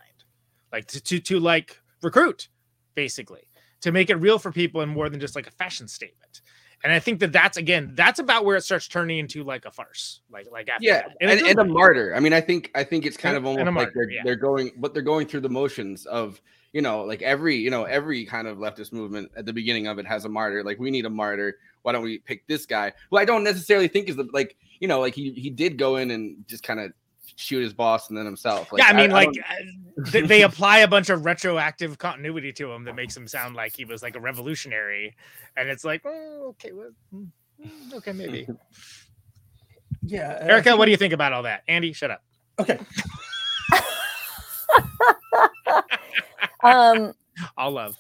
Like 0.72 0.87
to, 0.88 1.00
to 1.02 1.20
to 1.20 1.40
like 1.40 1.78
recruit 2.02 2.48
basically. 2.94 3.48
To 3.82 3.90
make 3.90 4.11
it 4.11 4.16
real 4.16 4.38
for 4.38 4.52
people 4.52 4.80
and 4.80 4.92
more 4.92 5.08
than 5.08 5.18
just 5.18 5.35
like 5.35 5.48
a 5.48 5.50
fashion 5.50 5.88
statement 5.88 6.40
and 6.85 6.92
i 6.92 6.99
think 6.99 7.21
that 7.21 7.33
that's 7.33 7.57
again 7.57 7.90
that's 7.95 8.18
about 8.18 8.45
where 8.45 8.57
it 8.57 8.62
starts 8.62 8.88
turning 8.88 9.18
into 9.18 9.45
like 9.45 9.64
a 9.64 9.71
farce 9.71 10.21
like 10.31 10.47
like 10.51 10.68
after 10.68 10.85
yeah 10.85 11.03
that. 11.03 11.16
and, 11.21 11.31
a 11.31 11.37
good 11.37 11.51
and 11.51 11.59
a 11.59 11.64
martyr 11.64 12.14
i 12.14 12.21
mean 12.21 12.33
i 12.33 12.40
think 12.40 12.71
i 12.75 12.85
think 12.85 13.07
it's 13.07 13.16
kind 13.16 13.37
And- 13.37 13.47
of 13.47 13.57
and 13.57 13.68
almost 13.68 13.87
like 13.87 13.95
they're, 13.95 14.11
yeah. 14.11 14.23
they're 14.25 14.37
going 14.37 14.73
but 14.79 14.95
they're 14.95 15.03
going 15.03 15.27
through 15.27 15.40
the 15.40 15.49
motions 15.51 16.07
of 16.07 16.40
you 16.73 16.83
know 16.83 17.03
like 17.03 17.23
every 17.23 17.57
you 17.57 17.71
know 17.71 17.85
every 17.85 18.25
kind 18.25 18.47
of 18.49 18.59
leftist 18.59 18.92
movement 18.92 19.31
at 19.37 19.47
the 19.47 19.53
beginning 19.53 19.87
of 19.87 19.99
it 19.99 20.07
has 20.07 20.25
a 20.25 20.29
martyr 20.29 20.64
like 20.64 20.79
we 20.79 20.90
need 20.90 21.07
a 21.07 21.11
martyr 21.11 21.57
why 21.83 21.92
don't 21.92 22.03
we 22.03 22.18
pick 22.18 22.47
this 22.47 22.66
guy 22.66 22.92
who 23.11 23.18
i 23.18 23.25
don't 23.25 23.45
necessarily 23.45 23.88
think 23.88 24.09
is 24.09 24.16
the 24.16 24.29
like 24.33 24.57
you 24.81 24.88
know 24.88 25.01
like 25.01 25.14
he 25.14 25.33
he 25.33 25.51
did 25.51 25.77
go 25.77 25.97
in 25.97 26.11
and 26.11 26.45
just 26.49 26.62
kind 26.62 26.81
of 26.81 26.92
shoot 27.37 27.62
his 27.62 27.73
boss 27.73 28.09
and 28.09 28.16
then 28.18 28.25
himself 28.27 28.73
like, 28.73 28.81
yeah, 28.83 28.88
I 28.88 28.92
mean, 28.92 29.11
like 29.11 29.33
don't- 29.33 29.45
uh, 30.07 30.11
they, 30.11 30.21
they 30.23 30.42
apply 30.42 30.79
a 30.79 30.88
bunch 30.88 31.11
of 31.11 31.25
retroactive 31.25 31.99
continuity 31.99 32.53
to 32.55 32.71
him 32.73 32.85
that 32.85 32.95
makes 32.95 33.16
him 33.16 33.27
sound 33.29 33.55
like 33.57 33.75
he 33.77 33.85
was 33.85 34.03
like 34.03 34.16
a 34.16 34.21
revolutionary, 34.21 35.16
and 35.57 35.68
it's 35.68 35.85
like, 35.85 36.03
oh, 36.05 36.49
okay, 36.51 36.73
well, 36.73 36.90
mm, 37.14 37.29
okay, 37.95 38.12
maybe. 38.12 38.47
Yeah, 40.05 40.33
uh, 40.42 40.47
Erica, 40.47 40.77
what 40.77 40.87
do 40.87 40.90
you 40.90 40.97
think 40.97 41.12
about 41.12 41.33
all 41.33 41.45
that? 41.45 41.62
Andy, 41.68 41.92
shut 41.92 42.11
up. 42.11 42.25
Okay, 42.59 42.77
Um, 46.62 47.12
All 47.57 47.71
love. 47.73 47.97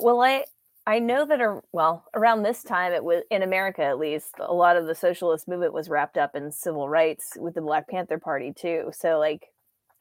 well, 0.00 0.20
I 0.20 0.44
I 0.86 0.98
know 0.98 1.24
that 1.26 1.62
well 1.72 2.04
around 2.14 2.42
this 2.42 2.62
time 2.64 2.92
it 2.92 3.04
was 3.04 3.22
in 3.30 3.42
America 3.42 3.82
at 3.84 3.98
least 3.98 4.34
a 4.40 4.52
lot 4.52 4.76
of 4.76 4.86
the 4.86 4.94
socialist 4.94 5.46
movement 5.46 5.72
was 5.72 5.88
wrapped 5.88 6.16
up 6.18 6.34
in 6.34 6.50
civil 6.50 6.88
rights 6.88 7.34
with 7.38 7.54
the 7.54 7.60
Black 7.60 7.88
Panther 7.88 8.18
Party 8.18 8.52
too. 8.52 8.90
So 8.92 9.18
like 9.18 9.46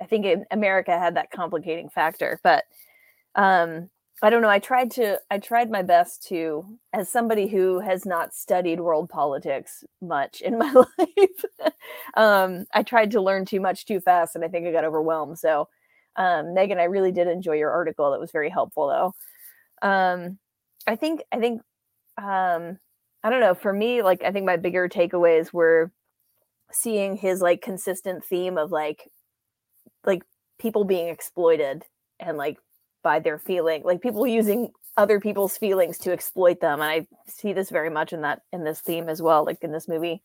I 0.02 0.06
think 0.06 0.26
in 0.26 0.46
America 0.50 0.98
had 0.98 1.16
that 1.16 1.30
complicating 1.32 1.90
factor, 1.90 2.40
but 2.44 2.64
um 3.36 3.90
I 4.24 4.30
don't 4.32 4.42
know. 4.44 4.50
I 4.50 4.60
tried 4.60 4.92
to 4.94 5.20
I 5.32 5.40
tried 5.40 5.72
my 5.72 5.84
best 5.84 6.28
to 6.30 6.66
as 6.94 7.10
somebody 7.10 7.48
who 7.48 7.80
has 7.82 8.06
not 8.06 8.34
studied 8.36 8.80
world 8.82 9.10
politics 9.10 9.84
much 10.02 10.42
in 10.42 10.58
my 10.60 10.72
life. 10.74 11.46
um 12.16 12.66
I 12.74 12.84
tried 12.84 13.12
to 13.12 13.22
learn 13.22 13.46
too 13.46 13.62
much 13.62 13.86
too 13.86 14.00
fast 14.02 14.36
and 14.36 14.46
I 14.46 14.48
think 14.50 14.68
I 14.68 14.72
got 14.72 14.86
overwhelmed. 14.86 15.40
So 15.40 15.70
um 16.18 16.54
Meagan, 16.56 16.80
I 16.80 16.86
really 16.86 17.12
did 17.12 17.28
enjoy 17.28 17.54
your 17.56 17.72
article. 17.72 18.12
That 18.12 18.20
was 18.20 18.32
very 18.32 18.50
helpful 18.50 18.88
though 18.88 19.16
um 19.88 20.38
i 20.88 20.96
think 20.96 21.22
i 21.32 21.40
think 21.40 21.62
um 22.22 22.78
i 23.24 23.30
don't 23.30 23.42
know 23.42 23.56
for 23.56 23.74
me 23.74 24.04
like 24.04 24.24
i 24.24 24.32
think 24.32 24.46
my 24.46 24.58
bigger 24.58 24.90
takeaways 24.90 25.54
were 25.54 25.92
seeing 26.72 27.18
his 27.18 27.42
like 27.42 27.62
consistent 27.62 28.24
theme 28.26 28.58
of 28.58 28.72
like 28.72 29.10
like 30.06 30.24
people 30.60 30.86
being 30.86 31.10
exploited 31.10 31.84
and 32.20 32.38
like 32.38 32.58
by 33.04 33.20
their 33.20 33.40
feeling 33.40 33.84
like 33.84 34.02
people 34.02 34.28
using 34.28 34.72
other 34.98 35.20
people's 35.20 35.58
feelings 35.58 35.98
to 35.98 36.12
exploit 36.14 36.62
them 36.62 36.82
and 36.82 36.92
i 36.92 37.08
see 37.28 37.54
this 37.54 37.70
very 37.70 37.90
much 37.90 38.14
in 38.14 38.22
that 38.22 38.42
in 38.54 38.64
this 38.64 38.82
theme 38.82 39.10
as 39.10 39.22
well 39.22 39.46
like 39.46 39.60
in 39.64 39.72
this 39.72 39.88
movie 39.88 40.22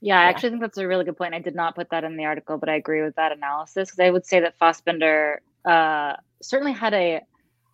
Yeah, 0.00 0.20
I 0.20 0.24
Yeah. 0.24 0.30
actually 0.30 0.50
think 0.50 0.62
that's 0.62 0.78
a 0.78 0.88
really 0.88 1.04
good 1.06 1.18
point. 1.18 1.34
I 1.34 1.40
did 1.40 1.56
not 1.56 1.76
put 1.76 1.90
that 1.90 2.04
in 2.04 2.16
the 2.18 2.26
article, 2.26 2.58
but 2.58 2.70
I 2.70 2.76
agree 2.76 3.02
with 3.02 3.16
that 3.16 3.32
analysis 3.32 3.90
because 3.90 4.00
I 4.00 4.10
would 4.10 4.26
say 4.26 4.40
that 4.40 4.58
Fassbinder 4.60 5.38
uh, 5.66 6.16
certainly 6.42 6.72
had 6.72 6.94
a 6.94 7.20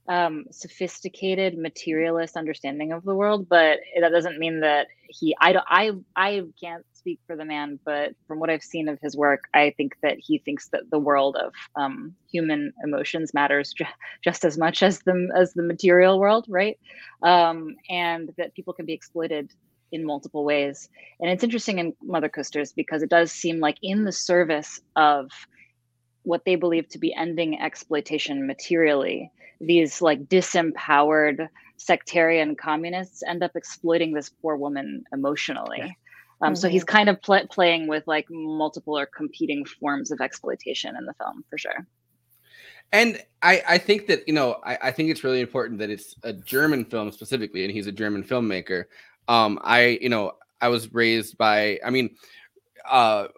um, 0.09 0.47
sophisticated 0.51 1.57
materialist 1.57 2.37
understanding 2.37 2.93
of 2.93 3.05
the 3.05 3.15
world, 3.15 3.49
but 3.49 3.79
that 4.01 4.11
doesn't 4.11 4.39
mean 4.39 4.61
that 4.61 4.89
he. 5.09 5.35
I 5.41 5.53
don't. 5.53 5.65
I 5.69 5.93
I 6.17 6.43
can't 6.61 6.85
speak 6.93 7.21
for 7.27 7.37
the 7.37 7.45
man, 7.45 7.79
but 7.85 8.15
from 8.27 8.41
what 8.41 8.51
I've 8.51 8.63
seen 8.63 8.89
of 8.89 8.99
his 9.01 9.17
work, 9.17 9.45
I 9.55 9.75
think 9.77 9.95
that 10.03 10.17
he 10.19 10.39
thinks 10.39 10.69
that 10.71 10.91
the 10.91 10.99
world 10.99 11.37
of 11.37 11.53
um, 11.77 12.15
human 12.31 12.73
emotions 12.83 13.33
matters 13.33 13.73
ju- 13.73 13.85
just 14.25 14.45
as 14.45 14.59
much 14.59 14.83
as 14.83 15.01
the 15.01 15.31
as 15.37 15.53
the 15.55 15.63
material 15.63 16.19
world, 16.19 16.47
right? 16.49 16.79
Um, 17.23 17.77
and 17.89 18.31
that 18.39 18.55
people 18.55 18.75
can 18.75 18.87
be 18.87 18.95
exploited 18.95 19.53
in 19.93 20.05
multiple 20.05 20.45
ways. 20.45 20.89
And 21.21 21.31
it's 21.31 21.45
interesting 21.45 21.79
in 21.79 21.95
Mother 22.03 22.29
Kusters 22.29 22.73
because 22.73 23.03
it 23.03 23.11
does 23.11 23.31
seem 23.31 23.61
like 23.61 23.77
in 23.83 24.05
the 24.05 24.13
service 24.13 24.81
of 24.97 25.31
what 26.25 26.45
they 26.45 26.57
believe 26.57 26.89
to 26.91 26.99
be 26.99 27.15
ending 27.15 27.61
exploitation 27.61 28.47
materially, 28.47 29.31
these 29.61 30.01
like 30.01 30.25
disempowered 30.27 31.49
sectarian 31.77 32.55
communists 32.55 33.23
end 33.23 33.43
up 33.43 33.53
exploiting 33.57 34.13
this 34.13 34.29
poor 34.29 34.57
woman 34.57 35.05
emotionally. 35.13 35.97
Um, 36.41 36.57
So 36.57 36.69
he's 36.69 36.85
kind 36.85 37.09
of 37.09 37.21
pl- 37.23 37.47
playing 37.49 37.87
with 37.89 38.05
like 38.07 38.27
multiple 38.31 38.99
or 38.99 39.07
competing 39.07 39.65
forms 39.65 40.11
of 40.11 40.21
exploitation 40.21 40.97
in 40.97 41.07
the 41.07 41.15
film 41.15 41.45
for 41.49 41.59
sure. 41.59 41.87
and 42.93 43.23
I, 43.43 43.63
I 43.69 43.79
think 43.79 44.07
that 44.09 44.27
you 44.29 44.35
know 44.35 44.61
I, 44.65 44.79
I 44.83 44.91
think 44.91 45.11
it's 45.11 45.25
really 45.25 45.41
important 45.41 45.79
that 45.79 45.91
it's 45.91 46.15
a 46.23 46.33
German 46.33 46.85
film 46.85 47.11
specifically, 47.13 47.65
and 47.65 47.73
he's 47.73 47.87
a 47.87 47.93
German 47.93 48.23
filmmaker. 48.23 48.85
Um, 49.29 49.59
I 49.63 49.99
you 50.01 50.09
know 50.09 50.33
I 50.61 50.69
was 50.69 50.93
raised 50.93 51.39
by 51.39 51.81
I 51.85 51.91
mean, 51.91 52.17
uh, 52.89 53.29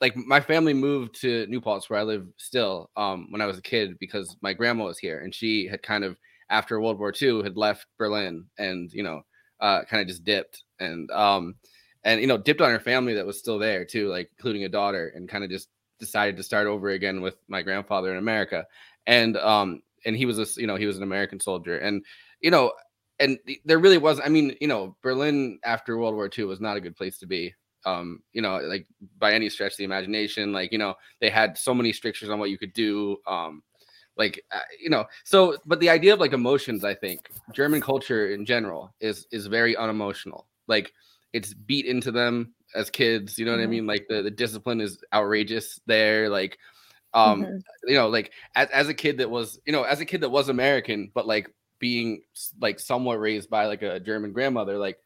like 0.00 0.16
my 0.16 0.40
family 0.40 0.74
moved 0.74 1.20
to 1.20 1.46
New 1.46 1.60
Paltz 1.60 1.88
where 1.88 1.98
I 1.98 2.02
live 2.02 2.26
still 2.36 2.90
um, 2.96 3.28
when 3.30 3.40
I 3.40 3.46
was 3.46 3.58
a 3.58 3.62
kid 3.62 3.98
because 3.98 4.36
my 4.42 4.52
grandma 4.52 4.84
was 4.84 4.98
here, 4.98 5.20
and 5.20 5.34
she 5.34 5.66
had 5.66 5.82
kind 5.82 6.04
of 6.04 6.16
after 6.50 6.80
World 6.80 6.98
War 6.98 7.12
II 7.12 7.42
had 7.42 7.56
left 7.56 7.86
Berlin 7.98 8.44
and 8.58 8.92
you 8.92 9.02
know 9.02 9.22
uh, 9.60 9.84
kind 9.84 10.02
of 10.02 10.08
just 10.08 10.24
dipped 10.24 10.64
and 10.80 11.10
um, 11.10 11.54
and 12.04 12.20
you 12.20 12.26
know 12.26 12.38
dipped 12.38 12.60
on 12.60 12.70
her 12.70 12.80
family 12.80 13.14
that 13.14 13.26
was 13.26 13.38
still 13.38 13.58
there 13.58 13.84
too, 13.84 14.08
like 14.08 14.30
including 14.36 14.64
a 14.64 14.68
daughter, 14.68 15.12
and 15.14 15.28
kind 15.28 15.44
of 15.44 15.50
just 15.50 15.68
decided 16.00 16.36
to 16.36 16.42
start 16.42 16.66
over 16.66 16.90
again 16.90 17.20
with 17.22 17.36
my 17.48 17.62
grandfather 17.62 18.10
in 18.10 18.18
America. 18.18 18.66
And 19.06 19.36
um 19.36 19.82
and 20.04 20.16
he 20.16 20.26
was 20.26 20.38
a 20.38 20.60
you 20.60 20.66
know 20.66 20.76
he 20.76 20.86
was 20.86 20.96
an 20.96 21.02
american 21.02 21.40
soldier 21.40 21.78
and 21.78 22.04
you 22.40 22.50
know 22.50 22.72
and 23.20 23.38
th- 23.46 23.60
there 23.64 23.78
really 23.78 23.98
was 23.98 24.20
i 24.24 24.28
mean 24.28 24.54
you 24.60 24.68
know 24.68 24.96
berlin 25.02 25.58
after 25.64 25.98
world 25.98 26.14
war 26.14 26.30
ii 26.36 26.44
was 26.44 26.60
not 26.60 26.76
a 26.76 26.80
good 26.80 26.96
place 26.96 27.18
to 27.18 27.26
be 27.26 27.52
um 27.86 28.22
you 28.32 28.42
know 28.42 28.58
like 28.58 28.86
by 29.18 29.32
any 29.32 29.48
stretch 29.48 29.72
of 29.72 29.78
the 29.78 29.84
imagination 29.84 30.52
like 30.52 30.72
you 30.72 30.78
know 30.78 30.94
they 31.20 31.30
had 31.30 31.56
so 31.58 31.74
many 31.74 31.92
strictures 31.92 32.30
on 32.30 32.38
what 32.38 32.50
you 32.50 32.58
could 32.58 32.72
do 32.72 33.16
um 33.26 33.62
like 34.16 34.44
uh, 34.52 34.60
you 34.80 34.90
know 34.90 35.04
so 35.24 35.56
but 35.66 35.80
the 35.80 35.90
idea 35.90 36.12
of 36.12 36.20
like 36.20 36.32
emotions 36.32 36.84
i 36.84 36.94
think 36.94 37.32
german 37.52 37.80
culture 37.80 38.30
in 38.30 38.44
general 38.46 38.94
is 39.00 39.26
is 39.32 39.46
very 39.46 39.76
unemotional 39.76 40.46
like 40.66 40.92
it's 41.32 41.52
beat 41.52 41.86
into 41.86 42.12
them 42.12 42.54
as 42.74 42.90
kids 42.90 43.38
you 43.38 43.44
know 43.44 43.52
what 43.52 43.60
i 43.60 43.66
Mhm. 43.66 43.70
mean 43.70 43.86
like 43.86 44.06
the, 44.08 44.22
the 44.22 44.30
discipline 44.30 44.80
is 44.80 44.98
outrageous 45.12 45.80
there 45.86 46.28
like 46.28 46.58
um 47.12 47.42
Mhm. 47.42 47.62
you 47.86 47.94
know 47.94 48.08
like 48.08 48.32
as, 48.54 48.68
as 48.70 48.88
a 48.88 48.94
kid 48.94 49.18
that 49.18 49.30
was 49.30 49.60
you 49.66 49.72
know 49.72 49.82
as 49.82 50.00
a 50.00 50.04
kid 50.04 50.20
that 50.20 50.30
was 50.30 50.48
american 50.48 51.10
but 51.14 51.26
like 51.26 51.48
being 51.78 52.22
like 52.60 52.78
somewhat 52.78 53.18
raised 53.20 53.50
by 53.50 53.66
like 53.66 53.82
a 53.82 54.00
german 54.00 54.32
grandmother 54.32 54.78
like 54.78 54.98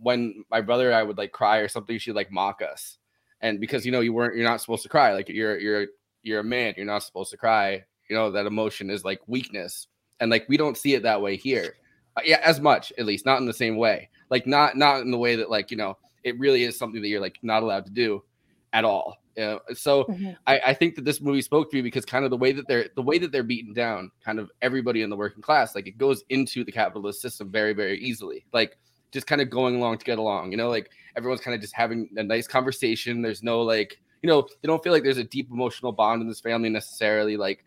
when 0.00 0.44
my 0.50 0.60
brother 0.60 0.86
and 0.88 0.96
i 0.96 1.02
would 1.02 1.18
like 1.18 1.32
cry 1.32 1.58
or 1.58 1.68
something 1.68 1.98
she'd 1.98 2.12
like 2.12 2.30
mock 2.30 2.62
us. 2.62 2.98
And 3.40 3.60
because 3.60 3.86
you 3.86 3.92
know 3.92 4.00
you 4.00 4.12
weren't 4.12 4.34
you're 4.36 4.48
not 4.48 4.60
supposed 4.60 4.82
to 4.82 4.88
cry. 4.88 5.12
Like 5.12 5.28
you're 5.28 5.58
you're 5.58 5.86
you're 6.22 6.40
a 6.40 6.44
man. 6.44 6.74
You're 6.76 6.86
not 6.86 7.04
supposed 7.04 7.30
to 7.30 7.36
cry. 7.36 7.84
You 8.10 8.16
know 8.16 8.30
that 8.32 8.46
emotion 8.46 8.90
is 8.90 9.04
like 9.04 9.20
weakness. 9.28 9.86
And 10.20 10.30
like 10.30 10.48
we 10.48 10.56
don't 10.56 10.76
see 10.76 10.94
it 10.94 11.04
that 11.04 11.22
way 11.22 11.36
here. 11.36 11.74
Uh, 12.16 12.22
yeah 12.24 12.40
as 12.42 12.60
much 12.60 12.92
at 12.98 13.06
least. 13.06 13.24
Not 13.26 13.38
in 13.38 13.46
the 13.46 13.52
same 13.52 13.76
way. 13.76 14.08
Like 14.28 14.46
not 14.46 14.76
not 14.76 15.02
in 15.02 15.10
the 15.12 15.18
way 15.18 15.36
that 15.36 15.50
like 15.50 15.70
you 15.70 15.76
know 15.76 15.96
it 16.24 16.38
really 16.38 16.64
is 16.64 16.76
something 16.76 17.00
that 17.00 17.08
you're 17.08 17.20
like 17.20 17.38
not 17.42 17.62
allowed 17.62 17.86
to 17.86 17.92
do 17.92 18.24
at 18.72 18.84
all. 18.84 19.16
Uh, 19.40 19.58
so 19.72 20.04
Mhm. 20.06 20.36
I, 20.48 20.60
I 20.66 20.74
think 20.74 20.96
that 20.96 21.04
this 21.04 21.20
movie 21.20 21.42
spoke 21.42 21.70
to 21.70 21.76
me 21.76 21.82
because 21.82 22.04
kind 22.04 22.24
of 22.24 22.30
the 22.32 22.36
way 22.36 22.50
that 22.50 22.66
they're 22.66 22.88
the 22.96 23.02
way 23.02 23.18
that 23.18 23.30
they're 23.30 23.44
beaten 23.44 23.72
down, 23.72 24.10
kind 24.24 24.40
of 24.40 24.50
everybody 24.62 25.02
in 25.02 25.10
the 25.10 25.16
working 25.16 25.42
class, 25.42 25.76
like 25.76 25.86
it 25.86 25.96
goes 25.96 26.24
into 26.28 26.64
the 26.64 26.72
capitalist 26.72 27.22
system 27.22 27.52
very, 27.52 27.72
very 27.72 28.00
easily. 28.00 28.44
Like 28.52 28.76
just 29.12 29.26
kind 29.26 29.40
of 29.40 29.50
going 29.50 29.76
along 29.76 29.98
to 29.98 30.04
get 30.04 30.18
along, 30.18 30.50
you 30.50 30.56
know, 30.56 30.68
like 30.68 30.90
everyone's 31.16 31.40
kind 31.40 31.54
of 31.54 31.60
just 31.60 31.74
having 31.74 32.08
a 32.16 32.22
nice 32.22 32.46
conversation. 32.46 33.22
There's 33.22 33.42
no 33.42 33.62
like, 33.62 34.00
you 34.22 34.28
know, 34.28 34.42
they 34.62 34.66
don't 34.66 34.82
feel 34.82 34.92
like 34.92 35.02
there's 35.02 35.18
a 35.18 35.24
deep 35.24 35.48
emotional 35.50 35.92
bond 35.92 36.22
in 36.22 36.28
this 36.28 36.40
family 36.40 36.68
necessarily. 36.68 37.36
Like 37.36 37.64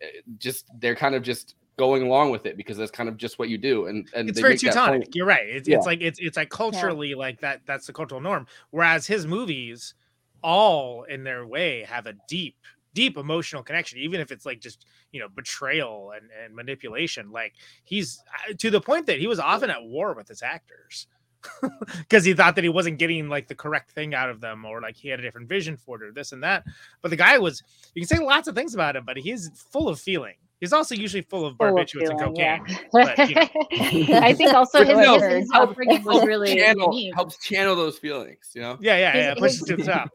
eh, 0.00 0.06
just 0.38 0.66
they're 0.80 0.96
kind 0.96 1.14
of 1.14 1.22
just 1.22 1.54
going 1.76 2.02
along 2.02 2.30
with 2.30 2.44
it 2.44 2.56
because 2.58 2.76
that's 2.76 2.90
kind 2.90 3.08
of 3.08 3.16
just 3.16 3.38
what 3.38 3.48
you 3.48 3.56
do. 3.56 3.86
And 3.86 4.08
and 4.14 4.28
it's 4.28 4.36
they 4.36 4.42
very 4.42 4.54
make 4.54 4.60
Teutonic. 4.60 5.02
point- 5.04 5.14
You're 5.14 5.26
right. 5.26 5.48
It's, 5.48 5.68
Yeah. 5.68 5.76
it's 5.78 5.86
like 5.86 6.00
it's 6.02 6.18
it's 6.20 6.36
like 6.36 6.50
culturally 6.50 7.14
like 7.14 7.40
that. 7.40 7.62
That's 7.66 7.86
the 7.86 7.92
cultural 7.92 8.20
norm. 8.20 8.46
Whereas 8.70 9.06
his 9.06 9.26
movies, 9.26 9.94
all 10.42 11.04
in 11.04 11.24
their 11.24 11.46
way, 11.46 11.82
have 11.84 12.06
a 12.06 12.14
deep, 12.28 12.56
deep 12.94 13.16
emotional 13.16 13.62
connection. 13.62 13.98
Even 13.98 14.20
if 14.20 14.30
it's 14.32 14.46
like 14.46 14.60
just 14.60 14.86
you 15.12 15.20
know 15.20 15.28
betrayal 15.28 16.12
and, 16.16 16.28
and 16.44 16.54
manipulation. 16.54 17.30
Like 17.30 17.54
he's 17.84 18.22
uh, 18.48 18.54
to 18.58 18.70
the 18.70 18.80
point 18.80 19.06
that 19.06 19.18
he 19.18 19.26
was 19.26 19.38
often 19.38 19.70
at 19.70 19.82
war 19.82 20.14
with 20.14 20.28
his 20.28 20.42
actors 20.42 21.06
because 21.98 22.24
he 22.24 22.34
thought 22.34 22.54
that 22.56 22.64
he 22.64 22.70
wasn't 22.70 22.98
getting 22.98 23.28
like 23.28 23.48
the 23.48 23.54
correct 23.54 23.90
thing 23.92 24.14
out 24.14 24.28
of 24.30 24.40
them, 24.40 24.64
or 24.64 24.80
like 24.80 24.96
he 24.96 25.08
had 25.08 25.18
a 25.18 25.22
different 25.22 25.48
vision 25.48 25.76
for 25.76 25.96
it, 25.96 26.02
or 26.06 26.12
this 26.12 26.32
and 26.32 26.42
that. 26.42 26.64
But 27.02 27.10
the 27.10 27.16
guy 27.16 27.38
was. 27.38 27.62
You 27.94 28.02
can 28.02 28.08
say 28.08 28.22
lots 28.22 28.46
of 28.48 28.54
things 28.54 28.74
about 28.74 28.96
him, 28.96 29.04
but 29.04 29.16
he's 29.16 29.50
full 29.72 29.88
of 29.88 29.98
feeling 29.98 30.34
He's 30.60 30.74
also 30.74 30.94
usually 30.94 31.22
full 31.22 31.46
of 31.46 31.56
Full 31.56 31.68
of 31.68 31.74
barbiturates 31.86 32.10
and 32.10 32.20
cocaine. 32.20 32.36
yeah. 32.68 32.78
but, 32.92 33.28
you 33.30 33.34
know. 33.34 33.48
I 34.20 34.34
think 34.34 34.52
also 34.52 34.84
his, 34.84 34.88
no, 34.94 35.14
his, 35.18 35.22
his 35.22 35.52
helps- 35.52 35.70
upbringing 35.70 36.04
was 36.04 36.16
helps 36.16 36.26
really 36.26 36.54
channel, 36.54 36.92
unique. 36.92 37.14
helps 37.14 37.38
channel 37.42 37.74
those 37.74 37.96
feelings. 37.98 38.50
You 38.54 38.60
know. 38.60 38.78
Yeah, 38.78 38.98
yeah, 38.98 39.12
His- 39.12 39.24
yeah. 39.24 39.34
Pushes 39.36 39.60
to 39.62 39.76
the 39.76 39.84
top. 39.92 40.10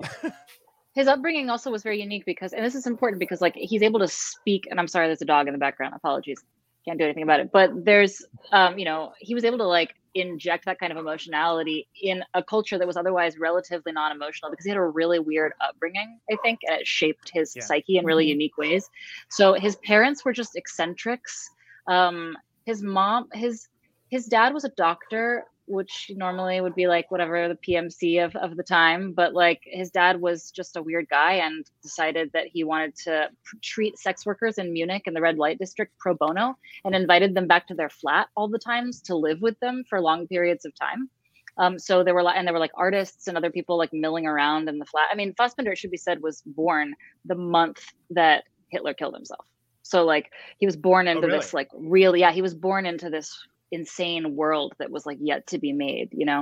His 0.95 1.07
upbringing 1.07 1.49
also 1.49 1.69
was 1.71 1.83
very 1.83 1.99
unique 2.01 2.25
because 2.25 2.53
and 2.53 2.65
this 2.65 2.73
is 2.75 2.87
important 2.87 3.19
because 3.19 3.41
like 3.41 3.55
he's 3.55 3.83
able 3.83 3.99
to 3.99 4.07
speak 4.07 4.65
and 4.71 4.79
i'm 4.79 4.87
sorry 4.87 5.07
there's 5.07 5.21
a 5.21 5.25
dog 5.25 5.47
in 5.47 5.53
the 5.53 5.59
background. 5.59 5.93
Apologies. 5.95 6.41
Can't 6.87 6.99
do 6.99 7.05
anything 7.05 7.23
about 7.23 7.39
it. 7.39 7.51
But 7.51 7.71
there's 7.85 8.23
um 8.51 8.77
you 8.79 8.85
know 8.85 9.11
he 9.19 9.33
was 9.35 9.43
able 9.43 9.57
to 9.59 9.65
like 9.67 9.93
inject 10.13 10.63
that 10.65 10.79
kind 10.79 10.91
of 10.93 10.97
emotionality 10.97 11.87
in 12.01 12.23
a 12.35 12.41
culture 12.41 12.77
that 12.77 12.87
was 12.87 12.95
otherwise 12.95 13.37
relatively 13.37 13.91
non-emotional 13.91 14.49
because 14.49 14.63
he 14.63 14.69
had 14.69 14.77
a 14.77 14.81
really 14.99 15.19
weird 15.19 15.51
upbringing 15.67 16.17
i 16.31 16.37
think 16.41 16.59
and 16.67 16.79
it 16.79 16.87
shaped 16.87 17.29
his 17.33 17.53
Yeah. 17.53 17.63
psyche 17.63 17.97
in 17.97 18.05
really 18.05 18.25
Mhm. 18.27 18.29
unique 18.37 18.57
ways. 18.57 18.89
So 19.29 19.53
his 19.55 19.75
parents 19.77 20.23
were 20.23 20.31
just 20.41 20.55
eccentrics. 20.55 21.49
Um 21.87 22.37
his 22.65 22.81
mom 22.81 23.27
his 23.33 23.67
his 24.09 24.25
dad 24.27 24.53
was 24.53 24.63
a 24.63 24.69
doctor 24.77 25.45
which 25.67 26.11
normally 26.15 26.61
would 26.61 26.75
be 26.75 26.87
like 26.87 27.09
whatever 27.09 27.47
the 27.47 27.55
PMC 27.55 28.23
of, 28.23 28.35
of 28.35 28.55
the 28.55 28.63
time. 28.63 29.13
But 29.13 29.33
like 29.33 29.61
his 29.65 29.89
dad 29.89 30.21
was 30.21 30.51
just 30.51 30.75
a 30.75 30.83
weird 30.83 31.07
guy 31.09 31.33
and 31.33 31.65
decided 31.81 32.31
that 32.33 32.47
he 32.47 32.63
wanted 32.63 32.95
to 33.03 33.29
p- 33.49 33.59
treat 33.61 33.97
sex 33.97 34.25
workers 34.25 34.57
in 34.57 34.73
Munich 34.73 35.03
in 35.05 35.13
the 35.13 35.21
red 35.21 35.37
light 35.37 35.57
district 35.57 35.97
pro 35.97 36.13
bono 36.13 36.57
and 36.83 36.95
invited 36.95 37.33
them 37.33 37.47
back 37.47 37.67
to 37.67 37.73
their 37.73 37.89
flat 37.89 38.27
all 38.35 38.47
the 38.47 38.59
times 38.59 39.01
to 39.03 39.15
live 39.15 39.41
with 39.41 39.59
them 39.59 39.83
for 39.89 39.99
long 40.01 40.27
periods 40.27 40.65
of 40.65 40.75
time. 40.75 41.09
Um, 41.57 41.79
so 41.79 42.03
there 42.03 42.13
were 42.13 42.29
and 42.29 42.45
there 42.45 42.53
were 42.53 42.59
like 42.59 42.73
artists 42.75 43.27
and 43.27 43.37
other 43.37 43.49
people 43.49 43.77
like 43.77 43.93
milling 43.93 44.27
around 44.27 44.67
in 44.67 44.77
the 44.77 44.85
flat. 44.85 45.07
I 45.11 45.15
mean, 45.15 45.33
Fassbinder, 45.33 45.71
it 45.71 45.77
should 45.77 45.91
be 45.91 45.97
said, 45.97 46.21
was 46.21 46.41
born 46.45 46.95
the 47.23 47.35
month 47.35 47.93
that 48.09 48.43
Hitler 48.69 48.93
killed 48.93 49.15
himself. 49.15 49.45
So 49.81 50.03
like 50.03 50.31
he 50.57 50.65
was 50.65 50.75
born 50.75 51.07
into 51.07 51.27
really? 51.27 51.39
this 51.39 51.53
like 51.53 51.69
really 51.73 52.19
yeah 52.19 52.31
he 52.31 52.41
was 52.41 52.55
born 52.55 52.85
into 52.85 53.09
this 53.09 53.37
insane 53.75 54.35
world 54.35 54.73
that 54.79 54.89
was 54.91 55.05
like 55.05 55.19
yet 55.21 55.45
to 55.47 55.57
be 55.59 55.71
made 55.73 56.09
you 56.11 56.25
know? 56.25 56.41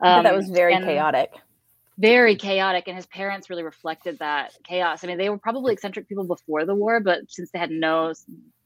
But 0.00 0.22
that 0.24 0.34
Um, 0.34 0.36
was 0.36 0.50
very 0.50 0.76
chaotic. 0.88 1.30
very 1.98 2.34
chaotic 2.36 2.84
and 2.88 2.96
his 2.96 3.06
parents 3.06 3.48
really 3.50 3.62
reflected 3.62 4.18
that 4.18 4.52
chaos. 4.64 5.02
I 5.02 5.06
mean 5.06 5.18
they 5.18 5.30
were 5.30 5.38
probably 5.38 5.72
eccentric 5.72 6.08
people 6.08 6.24
before 6.36 6.64
the 6.66 6.74
war 6.74 7.00
but 7.00 7.20
since 7.28 7.50
they 7.52 7.58
had 7.58 7.70
no 7.70 8.12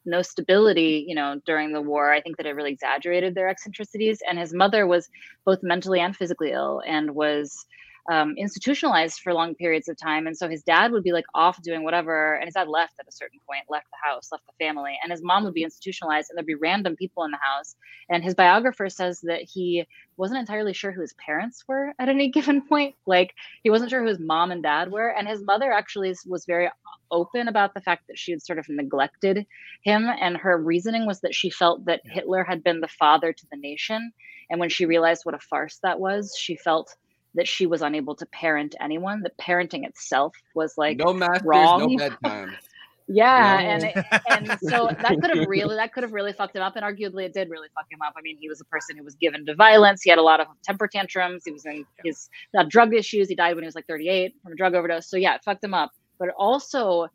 no 0.07 0.23
stability 0.23 1.05
you 1.07 1.15
know 1.15 1.31
during 1.45 1.73
the 1.73 1.83
war 1.83 2.05
i 2.17 2.21
think 2.23 2.37
that 2.39 2.47
it 2.47 2.55
really 2.59 2.73
exaggerated 2.73 3.35
their 3.35 3.49
eccentricities. 3.49 4.19
And 4.29 4.39
his 4.39 4.53
mother 4.63 4.87
was 4.87 5.09
both 5.45 5.61
mentally 5.63 6.01
and 6.01 6.17
physically 6.17 6.53
ill 6.53 6.81
and 6.87 7.07
was 7.15 7.67
um, 8.09 8.35
institutionalized 8.39 9.21
for 9.21 9.35
long 9.35 9.55
periods 9.55 9.89
of 9.89 9.97
time. 9.99 10.27
And 10.27 10.37
so 10.37 10.49
his 10.49 10.63
dad 10.63 10.93
would 10.93 11.05
be 11.05 11.13
like 11.13 11.27
off 11.35 11.61
doing 11.63 11.85
whatever 11.85 12.35
and 12.35 12.47
his 12.47 12.55
dad 12.55 12.67
left 12.67 12.95
at 12.99 13.07
a 13.07 13.13
certain 13.13 13.39
point 13.47 13.65
left 13.69 13.87
the 13.91 14.09
house 14.09 14.31
left 14.33 14.47
the 14.47 14.65
family 14.65 14.99
and 15.03 15.13
his 15.13 15.23
mom 15.23 15.45
would 15.45 15.53
be 15.53 15.63
institutionalized 15.63 16.31
and 16.31 16.37
there'd 16.37 16.47
be 16.47 16.55
random 16.55 16.97
people 16.97 17.25
in 17.25 17.31
the 17.31 17.39
house. 17.39 17.77
And 18.09 18.25
his 18.25 18.35
biographer 18.35 18.89
says 18.89 19.21
that 19.25 19.43
he 19.43 19.87
wasn't 20.17 20.41
entirely 20.41 20.73
sure 20.73 20.91
who 20.91 21.03
his 21.03 21.15
parents 21.15 21.63
were 21.69 21.93
at 21.99 22.09
any 22.09 22.31
given 22.39 22.63
point. 22.63 22.95
Like 23.07 23.35
he 23.63 23.69
wasn't 23.69 23.91
sure 23.91 24.01
who 24.01 24.09
his 24.09 24.21
mom 24.21 24.51
and 24.53 24.63
dad 24.63 24.91
were. 24.91 25.11
And 25.11 25.29
his 25.29 25.45
mother 25.45 25.71
actually 25.71 26.15
was 26.27 26.47
very 26.47 26.71
open 27.11 27.47
about 27.47 27.75
the 27.75 27.83
fact 27.83 28.05
that 28.09 28.19
she 28.19 28.33
had 28.33 28.43
sort 28.43 28.59
of 28.59 28.67
neglected 28.71 29.47
him. 29.83 30.07
And 30.07 30.39
her 30.39 30.57
reasoning 30.57 31.07
was 31.07 31.21
that 31.21 31.35
she 31.35 31.51
felt 31.51 31.85
that 31.85 32.01
hitler 32.05 32.43
had 32.43 32.65
been 32.65 32.81
the 32.81 32.89
father 32.89 33.35
to 33.35 33.47
the 33.51 33.59
nation. 33.59 34.13
And 34.49 34.61
when 34.61 34.71
she 34.71 34.87
realized 34.87 35.27
what 35.27 35.35
a 35.35 35.39
farce 35.39 35.79
that 35.83 36.01
was 36.01 36.35
she 36.39 36.57
felt 36.57 36.97
that 37.35 37.49
she 37.49 37.67
was 37.67 37.83
unable 37.83 38.15
to 38.17 38.27
parent 38.27 38.75
anyone 38.81 39.23
The 39.23 39.31
parenting 39.41 39.87
itself 39.87 40.35
was 40.55 40.75
like 40.77 40.99
no 40.99 41.13
masters, 41.13 41.43
wrong. 41.45 41.81
no 41.81 41.97
bedtime. 41.97 42.57
yeah, 43.09 43.61
Yeah. 43.61 43.61
and 43.61 43.85
it, 43.85 43.97
and 44.31 44.59
so 44.63 44.89
that 45.03 45.19
could 45.21 45.31
have 45.37 45.49
really 45.49 45.77
that 45.77 45.93
could 45.93 46.03
have 46.03 46.13
really 46.13 46.33
fucked 46.33 46.57
him 46.57 46.63
up, 46.63 46.77
and 46.77 46.85
arguably 46.85 47.25
it 47.25 47.33
did 47.35 47.49
really 47.51 47.69
fuck 47.75 47.87
him 47.91 48.01
up. 48.07 48.15
I 48.17 48.23
mean, 48.23 48.37
he 48.41 48.49
was 48.49 48.61
a 48.61 48.65
person 48.67 48.97
who 48.97 49.05
was 49.05 49.15
given 49.17 49.47
to 49.47 49.55
violence. 49.55 50.03
He 50.03 50.11
had 50.11 50.19
a 50.19 50.23
lot 50.23 50.41
of 50.41 50.47
temper 50.65 50.89
tantrums. 50.89 51.43
He 51.45 51.53
was 51.53 51.65
in 51.67 51.85
his 52.05 52.29
uh, 52.57 52.65
drug 52.69 52.95
issues. 52.95 53.29
He 53.29 53.35
died 53.35 53.55
when 53.55 53.65
he 53.65 53.67
was 53.67 53.75
like 53.75 53.87
38 53.87 54.35
from 54.43 54.53
a 54.53 54.57
drug 54.57 54.75
overdose. 54.75 55.09
So 55.09 55.17
yeah, 55.17 55.35
it 55.37 55.43
fucked 55.45 55.65
him 55.65 55.75
up. 55.75 55.91
But 56.19 56.29
it 56.29 56.35
also 56.39 57.07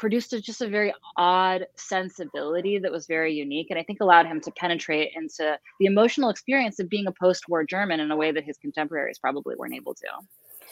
produced 0.00 0.32
a, 0.32 0.40
just 0.40 0.62
a 0.62 0.66
very 0.66 0.94
odd 1.18 1.66
sensibility 1.76 2.78
that 2.78 2.90
was 2.90 3.06
very 3.06 3.34
unique, 3.34 3.66
and 3.68 3.78
I 3.78 3.82
think 3.82 4.00
allowed 4.00 4.26
him 4.26 4.40
to 4.40 4.50
penetrate 4.52 5.10
into 5.14 5.58
the 5.78 5.86
emotional 5.86 6.30
experience 6.30 6.80
of 6.80 6.88
being 6.88 7.06
a 7.06 7.12
post-war 7.12 7.64
German 7.64 8.00
in 8.00 8.10
a 8.10 8.16
way 8.16 8.32
that 8.32 8.42
his 8.42 8.56
contemporaries 8.56 9.18
probably 9.18 9.54
weren't 9.56 9.74
able 9.74 9.94
to. 9.94 10.06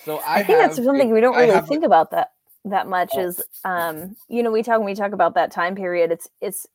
So 0.06 0.16
I, 0.20 0.36
I, 0.36 0.42
think 0.42 0.58
that's 0.58 0.76
have- 0.78 0.86
something 0.86 1.12
we 1.12 1.20
don't 1.20 1.36
really 1.36 1.52
have- 1.52 1.68
think 1.68 1.84
about 1.84 2.10
that 2.12 2.30
that 2.64 2.88
much 2.88 3.10
Oh. 3.14 3.20
is 3.20 3.40
um 3.64 4.16
you 4.28 4.42
know 4.42 4.50
we 4.50 4.62
talk 4.62 4.78
when 4.78 4.86
we 4.86 4.94
talk 4.94 5.12
about 5.12 5.34
that 5.34 5.52
time 5.52 5.74
period 5.76 6.10
it's 6.10 6.28
it's 6.40 6.66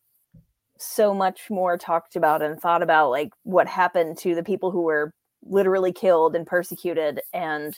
so 0.80 1.14
much 1.14 1.50
more 1.50 1.78
talked 1.78 2.16
about 2.16 2.42
and 2.42 2.60
thought 2.60 2.82
about 2.82 3.10
like 3.10 3.32
what 3.44 3.68
happened 3.68 4.18
to 4.20 4.34
the 4.34 4.44
people 4.44 4.72
who 4.72 4.82
were 4.82 5.14
literally 5.46 5.92
killed 5.92 6.36
and 6.36 6.48
persecuted 6.48 7.22
and 7.34 7.78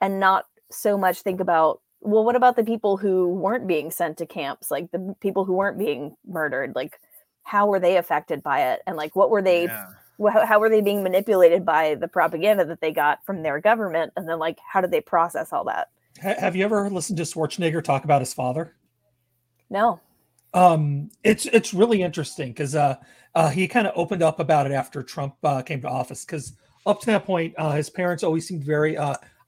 and 0.00 0.20
not 0.20 0.44
so 0.70 0.96
much 0.96 1.22
think 1.22 1.40
about 1.40 1.80
well 2.02 2.24
what 2.24 2.36
about 2.36 2.56
the 2.56 2.64
people 2.64 2.96
who 2.96 3.28
weren't 3.28 3.66
being 3.66 3.90
sent 3.90 4.18
to 4.18 4.26
camps 4.26 4.70
like 4.70 4.90
the 4.90 5.14
people 5.20 5.44
who 5.44 5.54
weren't 5.54 5.78
being 5.78 6.14
murdered 6.26 6.72
like 6.74 6.98
how 7.44 7.66
were 7.66 7.80
they 7.80 7.96
affected 7.96 8.42
by 8.42 8.70
it 8.72 8.80
and 8.86 8.96
like 8.96 9.16
what 9.16 9.30
were 9.30 9.42
they 9.42 9.64
Yeah. 9.64 9.86
how, 10.32 10.46
how 10.46 10.60
were 10.60 10.68
they 10.68 10.80
being 10.80 11.02
manipulated 11.02 11.64
by 11.64 11.94
the 11.94 12.08
propaganda 12.08 12.64
that 12.64 12.80
they 12.80 12.92
got 12.92 13.24
from 13.24 13.42
their 13.42 13.60
government 13.60 14.12
and 14.16 14.28
then 14.28 14.38
like 14.38 14.58
how 14.70 14.80
did 14.80 14.90
they 14.90 15.00
process 15.00 15.52
all 15.52 15.64
that 15.64 15.88
have 16.20 16.54
you 16.54 16.64
ever 16.64 16.88
listened 16.90 17.16
to 17.16 17.24
Schwarzenegger 17.24 17.82
talk 17.82 18.04
about 18.04 18.20
his 18.20 18.34
father? 18.34 18.76
no 19.70 19.98
Um, 20.54 21.10
it's 21.24 21.46
it's 21.46 21.72
really 21.72 22.02
interesting 22.02 22.50
because 22.50 22.74
uh, 22.74 22.96
uh, 23.34 23.48
he 23.48 23.66
kind 23.66 23.86
of 23.86 23.94
opened 23.96 24.22
up 24.22 24.38
about 24.38 24.66
it 24.66 24.72
after 24.72 25.02
Trump 25.02 25.34
uh, 25.42 25.62
came 25.62 25.80
to 25.80 25.88
office. 25.88 26.24
Because 26.24 26.52
up 26.84 27.00
to 27.00 27.06
that 27.06 27.24
point, 27.24 27.54
uh, 27.56 27.72
his 27.72 27.88
parents 27.88 28.22
always 28.22 28.46
seemed 28.46 28.62
very. 28.62 28.96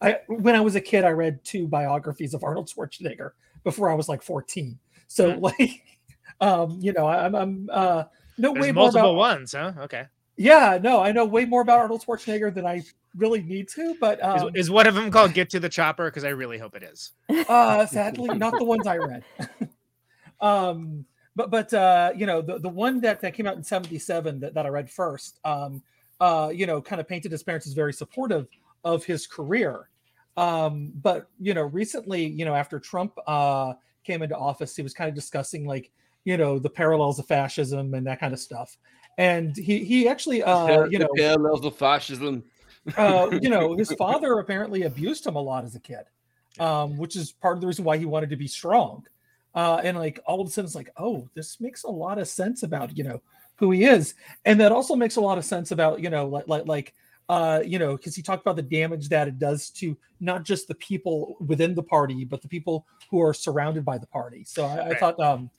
I 0.05 0.19
when 0.29 0.55
I 0.55 0.61
was 0.61 0.75
a 0.75 0.81
kid, 0.81 1.05
I 1.05 1.11
read 1.11 1.43
two 1.45 1.67
biographies 1.67 2.35
of 2.35 2.45
Arnold 2.45 2.69
Schwarzenegger 2.69 3.31
before 3.63 3.91
I 3.91 3.95
was 3.95 4.09
like 4.09 4.23
fourteen. 4.23 4.79
So 5.09 5.29
like, 5.39 5.83
um, 6.41 6.79
you 6.81 6.93
know, 6.93 7.07
I, 7.07 7.25
I'm 7.25 7.35
I'm 7.35 7.69
uh, 7.73 8.05
know 8.39 8.53
There's 8.53 8.67
way 8.67 8.73
more 8.73 8.85
multiple 8.85 9.11
about. 9.11 9.19
ones, 9.19 9.53
huh? 9.53 9.73
Okay. 9.81 10.05
Yeah, 10.37 10.79
no, 10.83 11.01
I 11.01 11.13
know 11.13 11.25
way 11.25 11.45
more 11.45 11.63
about 11.63 11.79
Arnold 11.79 12.05
Schwarzenegger 12.05 12.53
than 12.53 12.67
I 12.67 12.83
really 13.17 13.43
need 13.43 13.69
to. 13.69 13.97
But 14.01 14.19
Is, 14.19 14.43
um, 14.43 14.51
is 14.55 14.71
one 14.71 14.87
of 14.87 14.95
them 14.95 15.11
called 15.11 15.33
"Get 15.33 15.51
to 15.51 15.61
the 15.61 15.69
Chopper"? 15.69 16.07
Because 16.07 16.25
I 16.25 16.31
really 16.31 16.59
hope 16.59 16.75
it 16.75 16.83
is. 16.83 17.13
uh 17.49 17.87
sadly 17.87 18.37
not 18.37 18.59
the 18.59 18.65
ones 18.65 18.87
i 18.87 18.97
read 18.97 19.25
um 20.41 21.05
but 21.37 21.51
but 21.51 21.73
uh 21.73 22.13
you 22.15 22.27
know 22.27 22.43
the, 22.43 22.59
the 22.59 22.69
one 22.69 23.01
that, 23.01 23.21
that 23.21 23.35
came 23.35 23.47
out 23.47 23.57
in 23.57 23.63
77 23.63 24.41
that, 24.41 24.55
that 24.55 24.67
i 24.67 24.69
read 24.69 24.91
first 24.91 25.41
um 25.45 25.83
uh 26.21 26.51
you 26.53 26.67
know 26.67 26.81
kind 26.83 27.01
of 27.01 27.09
painted 27.09 27.33
his 27.33 27.43
parents 27.43 27.67
as 27.67 27.73
very 27.73 27.93
supportive 27.93 28.47
of 28.85 29.05
his 29.05 29.27
career 29.27 29.89
um 30.37 30.93
but 31.03 31.29
you 31.41 31.55
know 31.55 31.63
recently 31.63 32.27
you 32.27 32.45
know 32.45 32.55
after 32.55 32.79
trump 32.81 33.17
uh 33.27 33.73
came 34.03 34.23
into 34.23 34.37
office 34.37 34.75
he 34.75 34.83
was 34.83 34.93
kind 34.93 35.09
of 35.09 35.15
discussing 35.15 35.67
like 35.67 35.91
you 36.25 36.37
know 36.37 36.59
the 36.59 36.71
parallels 36.71 37.19
of 37.19 37.27
fascism 37.27 37.95
and 37.95 38.07
that 38.07 38.19
kind 38.19 38.33
of 38.33 38.41
stuff 38.41 38.77
and 39.19 39.57
he 39.57 39.85
he 39.85 40.09
actually 40.09 40.43
uh 40.43 40.85
you 40.85 40.99
the 40.99 41.05
know 41.05 41.09
parallels 41.17 41.65
of 41.65 41.77
fascism. 41.77 42.45
uh, 42.97 43.31
you 43.41 43.49
know, 43.49 43.77
his 43.77 43.93
father 43.99 44.39
apparently 44.39 44.83
abused 44.83 45.27
him 45.27 45.37
a 45.37 45.41
lot 45.41 45.65
as 45.65 45.75
a 45.75 45.81
kid, 45.81 46.05
um, 46.61 46.97
which 46.97 47.17
is 47.17 47.33
part 47.33 47.57
of 47.57 47.61
the 47.61 47.67
reason 47.67 47.85
why 47.85 47.97
he 47.97 48.05
wanted 48.05 48.31
to 48.31 48.37
be 48.37 48.47
strong. 48.47 49.07
Uh, 49.55 49.81
and 49.85 49.97
like 49.97 50.21
all 50.27 50.41
of 50.41 50.49
a 50.49 50.51
sudden, 50.51 50.67
it's 50.67 50.75
like, 50.75 50.91
oh, 50.97 51.29
this 51.35 51.61
makes 51.61 51.85
a 51.85 51.91
lot 51.91 52.19
of 52.19 52.29
sense 52.29 52.63
about 52.63 52.97
you 52.97 53.05
know 53.05 53.23
who 53.57 53.71
he 53.71 53.85
is, 53.85 54.15
and 54.45 54.61
that 54.61 54.73
also 54.73 54.97
makes 54.97 55.17
a 55.17 55.21
lot 55.21 55.39
of 55.39 55.45
sense 55.45 55.71
about 55.71 56.01
you 56.01 56.11
know 56.11 56.27
like 56.27 56.49
like 56.49 56.67
like 56.67 56.95
uh, 57.29 57.63
you 57.65 57.79
know 57.79 57.97
because 57.97 58.15
he 58.15 58.23
talked 58.23 58.43
about 58.43 58.57
the 58.57 58.63
damage 58.63 59.09
that 59.09 59.29
it 59.29 59.39
does 59.39 59.71
to 59.71 59.97
not 60.21 60.45
just 60.45 60.69
the 60.69 60.75
people 60.77 61.37
within 61.41 61.75
the 61.75 61.83
party, 61.83 62.25
but 62.25 62.43
the 62.43 62.49
people 62.49 62.87
who 63.11 63.21
are 63.21 63.35
surrounded 63.35 63.85
by 63.85 63.99
the 63.99 64.07
party. 64.07 64.45
So 64.45 64.65
I, 64.65 64.91
I 64.91 64.95
thought 64.95 65.19
um, 65.21 65.51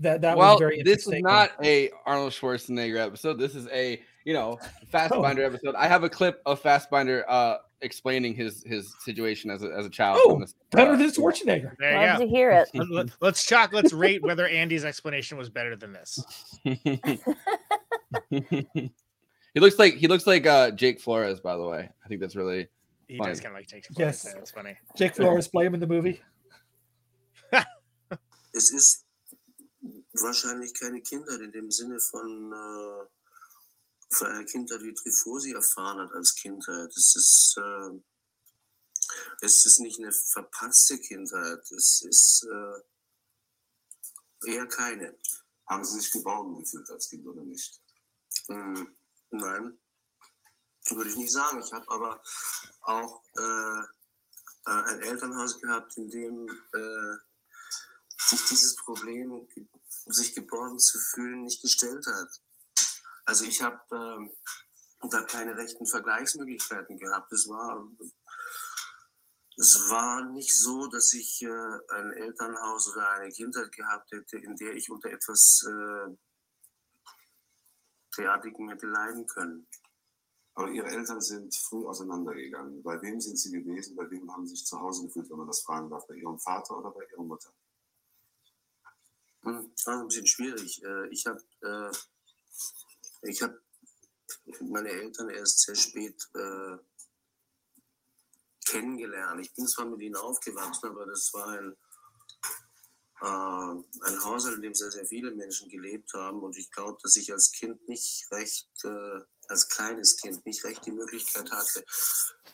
that 0.00 0.20
that 0.20 0.36
well, 0.36 0.54
was 0.54 0.60
very 0.60 0.78
interesting. 0.78 1.12
this 1.12 1.18
is 1.18 1.22
not 1.22 1.50
a 1.62 1.90
Arnold 2.06 2.32
Schwarzenegger 2.32 2.98
episode. 2.98 3.38
This 3.38 3.54
is 3.54 3.66
a 3.68 4.00
you 4.24 4.34
know 4.34 4.58
Fassbinder 4.92 5.40
episode. 5.46 5.74
I 5.74 5.88
have 5.88 6.04
a 6.04 6.08
clip 6.08 6.40
of 6.46 6.62
Fassbinder 6.62 7.24
uh, 7.28 7.56
explaining 7.80 8.34
his 8.34 8.62
his 8.64 8.94
situation 9.00 9.50
as 9.50 9.64
a 9.64 9.72
as 9.72 9.86
a 9.86 9.90
child. 9.90 10.20
Oh, 10.22 10.30
from 10.30 10.42
this, 10.42 10.54
better 10.70 10.92
uh, 10.92 10.96
than 10.96 11.10
Schwarzenegger. 11.10 11.76
There 11.78 11.96
love 11.96 12.20
you 12.20 12.26
to 12.26 12.30
hear 12.30 12.52
it 12.52 12.68
Let- 12.74 13.10
Let's 13.20 13.44
chalk. 13.44 13.72
Let's 13.72 13.92
rate 13.92 14.22
whether 14.22 14.46
Andy's 14.46 14.84
explanation 14.84 15.36
was 15.36 15.50
better 15.50 15.74
than 15.74 15.92
this. 15.92 16.24
he 19.54 19.60
looks 19.60 19.78
like 19.78 19.94
he 19.94 20.08
looks 20.08 20.26
like 20.26 20.46
uh, 20.46 20.70
Jake 20.70 21.00
Flores, 21.00 21.40
by 21.40 21.56
the 21.56 21.64
way. 21.64 21.88
I 22.04 22.08
think 22.08 22.20
that's 22.20 22.36
really 22.36 22.68
He 23.08 23.18
Fine. 23.18 23.28
does 23.28 23.40
kind 23.40 23.54
of 23.54 23.58
like 23.58 23.66
take. 23.68 23.86
Yes. 23.98 24.22
That's 24.22 24.50
funny. 24.50 24.74
Jake 24.96 25.14
Flores 25.14 25.46
play 25.48 25.66
him 25.66 25.74
in 25.74 25.80
the 25.80 25.86
movie. 25.86 26.20
Es 28.54 28.70
ist 28.70 29.06
wahrscheinlich 30.12 30.74
keine 30.74 31.00
Kindheit 31.00 31.40
in 31.40 31.52
dem 31.52 31.70
Sinne 31.70 31.98
von, 32.00 32.52
äh, 32.52 33.06
von 34.14 34.26
einer 34.26 34.44
Kindheit, 34.44 34.82
wie 34.82 34.92
Truffaut 34.92 35.40
sie 35.40 35.52
erfahren 35.52 35.98
hat 36.00 36.12
als 36.12 36.34
Kindheit. 36.34 36.90
Es 36.94 37.16
ist, 37.16 37.56
äh, 37.56 37.98
es 39.40 39.64
ist 39.64 39.80
nicht 39.80 39.98
eine 40.00 40.12
verpasste 40.12 40.98
Kindheit. 40.98 41.60
Es 41.70 42.02
ist 42.02 42.46
äh, 44.46 44.50
eher 44.52 44.66
keine. 44.66 45.16
Haben 45.66 45.84
Sie 45.84 45.98
sich 45.98 46.12
geborgen 46.12 46.58
gefühlt 46.58 46.90
als 46.90 47.08
Kind 47.08 47.26
oder 47.26 47.42
nicht? 47.42 47.80
Mm, 48.48 48.84
nein, 49.32 49.78
würde 50.90 51.10
ich 51.10 51.16
nicht 51.16 51.32
sagen. 51.32 51.62
Ich 51.62 51.72
habe 51.72 51.88
aber 51.90 52.22
auch 52.82 53.22
äh, 53.36 53.80
äh, 54.66 54.70
ein 54.70 55.00
Elternhaus 55.00 55.60
gehabt, 55.60 55.96
in 55.96 56.08
dem 56.08 56.48
äh, 56.72 57.16
sich 58.28 58.44
dieses 58.48 58.76
Problem, 58.76 59.48
sich 60.06 60.34
geborgen 60.34 60.78
zu 60.78 60.98
fühlen, 60.98 61.42
nicht 61.42 61.62
gestellt 61.62 62.06
hat. 62.06 62.28
Also 63.24 63.44
ich 63.44 63.62
habe 63.62 63.80
ähm, 63.92 64.30
da 65.10 65.22
keine 65.22 65.56
rechten 65.56 65.86
Vergleichsmöglichkeiten 65.86 66.98
gehabt. 66.98 67.32
Es 67.32 67.48
war, 67.48 67.88
es 69.56 69.90
war 69.90 70.24
nicht 70.30 70.56
so, 70.56 70.86
dass 70.88 71.12
ich 71.12 71.42
äh, 71.42 71.48
ein 71.48 72.12
Elternhaus 72.12 72.88
oder 72.88 73.08
eine 73.10 73.30
Kindheit 73.30 73.72
gehabt 73.72 74.10
hätte, 74.12 74.38
in 74.38 74.56
der 74.56 74.74
ich 74.74 74.90
unter 74.90 75.10
etwas 75.10 75.64
derartigem 78.16 78.68
hätte 78.68 78.86
leiden 78.86 79.26
können. 79.26 79.66
Aber 80.54 80.70
Ihre 80.70 80.88
Eltern 80.88 81.20
sind 81.20 81.54
früh 81.54 81.86
auseinandergegangen. 81.86 82.82
Bei 82.82 83.00
wem 83.00 83.20
sind 83.20 83.38
Sie 83.38 83.50
gewesen? 83.52 83.96
Bei 83.96 84.10
wem 84.10 84.30
haben 84.30 84.46
Sie 84.46 84.54
sich 84.54 84.66
zu 84.66 84.78
Hause 84.78 85.06
gefühlt, 85.06 85.30
wenn 85.30 85.38
man 85.38 85.46
das 85.46 85.62
fragen 85.62 85.88
darf? 85.88 86.06
Bei 86.06 86.14
Ihrem 86.14 86.38
Vater 86.38 86.78
oder 86.78 86.90
bei 86.90 87.04
Ihrer 87.10 87.22
Mutter? 87.22 87.52
Hm, 89.44 89.72
Das 89.74 89.86
war 89.86 90.00
ein 90.00 90.08
bisschen 90.08 90.26
schwierig. 90.26 90.82
Äh, 90.84 91.08
Ich 91.08 91.26
habe 91.26 91.42
äh, 91.62 91.90
ich 93.22 93.42
hab 93.42 93.54
meine 94.60 94.90
Eltern 94.90 95.30
erst 95.30 95.60
sehr 95.60 95.74
spät 95.74 96.28
äh, 96.34 96.76
kennengelernt. 98.66 99.40
Ich 99.40 99.54
bin 99.54 99.66
zwar 99.66 99.86
mit 99.86 100.00
ihnen 100.00 100.16
aufgewachsen, 100.16 100.86
aber 100.86 101.06
das 101.06 101.32
war 101.32 101.48
ein, 101.48 101.76
ein 103.24 104.24
Haushalt, 104.24 104.56
in 104.56 104.62
dem 104.62 104.74
sehr, 104.74 104.90
sehr 104.90 105.06
viele 105.06 105.30
Menschen 105.30 105.68
gelebt 105.68 106.12
haben. 106.14 106.42
Und 106.42 106.56
ich 106.56 106.70
glaube, 106.70 106.98
dass 107.02 107.16
ich 107.16 107.32
als 107.32 107.52
Kind 107.52 107.88
nicht 107.88 108.26
recht, 108.32 108.68
äh, 108.84 109.20
als 109.48 109.68
kleines 109.68 110.16
Kind 110.16 110.44
nicht 110.44 110.64
recht 110.64 110.84
die 110.86 110.92
Möglichkeit 110.92 111.50
hatte, 111.50 111.84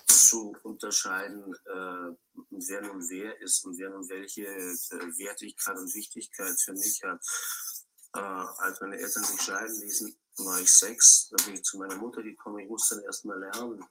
zu 0.06 0.54
unterscheiden, 0.62 1.54
äh, 1.54 2.14
wer 2.50 2.82
nun 2.82 3.08
wer 3.08 3.40
ist 3.40 3.64
und 3.64 3.78
wer 3.78 3.90
nun 3.90 4.08
welche 4.08 4.46
äh, 4.46 5.18
Wertigkeit 5.18 5.76
und 5.76 5.94
Wichtigkeit 5.94 6.60
für 6.60 6.72
mich 6.72 7.02
hat. 7.02 7.24
Äh, 8.14 8.20
als 8.20 8.80
meine 8.80 8.98
Eltern 8.98 9.24
sich 9.24 9.40
scheiden 9.40 9.80
ließen, 9.80 10.18
war 10.38 10.60
ich 10.60 10.72
sechs. 10.72 11.28
Da 11.30 11.44
bin 11.44 11.54
ich 11.54 11.62
zu 11.62 11.78
meiner 11.78 11.96
Mutter 11.96 12.22
gekommen. 12.22 12.58
Ich 12.58 12.68
musste 12.68 12.96
dann 12.96 13.04
erst 13.04 13.24
mal 13.24 13.38
lernen, 13.38 13.84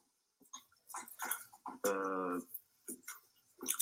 äh, 1.83 2.56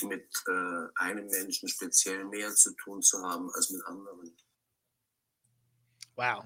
mit 0.04 0.28
äh, 0.48 1.04
einem 1.04 1.28
Menschen 1.28 1.68
speziell 1.70 2.26
mehr 2.26 2.50
zu 2.54 2.74
tun 2.76 3.02
zu 3.02 3.22
haben 3.22 3.50
als 3.54 3.70
mit 3.72 3.82
anderen. 3.86 4.36
Wow. 6.16 6.46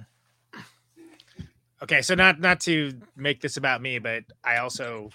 Okay, 1.82 2.02
so 2.02 2.14
not 2.16 2.40
not 2.40 2.60
to 2.62 2.92
make 3.16 3.40
this 3.40 3.56
about 3.56 3.82
me, 3.82 4.00
but 4.00 4.24
I 4.44 4.58
also 4.58 5.10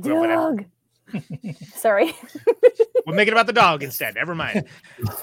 grew 0.00 0.18
up 0.18 0.24
in 0.24 0.30
a- 0.30 0.34
Doug. 0.34 1.56
Sorry. 1.74 2.14
we'll 3.06 3.16
make 3.16 3.28
it 3.28 3.32
about 3.32 3.46
the 3.46 3.52
dog 3.52 3.82
instead. 3.82 4.14
Never 4.14 4.34
mind. 4.34 4.64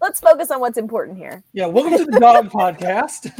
Let's 0.00 0.20
focus 0.20 0.50
on 0.50 0.60
what's 0.60 0.78
important 0.78 1.18
here. 1.18 1.44
Yeah, 1.52 1.66
welcome 1.66 1.98
to 1.98 2.04
the 2.04 2.18
Dog 2.18 2.50
Podcast. 2.50 3.30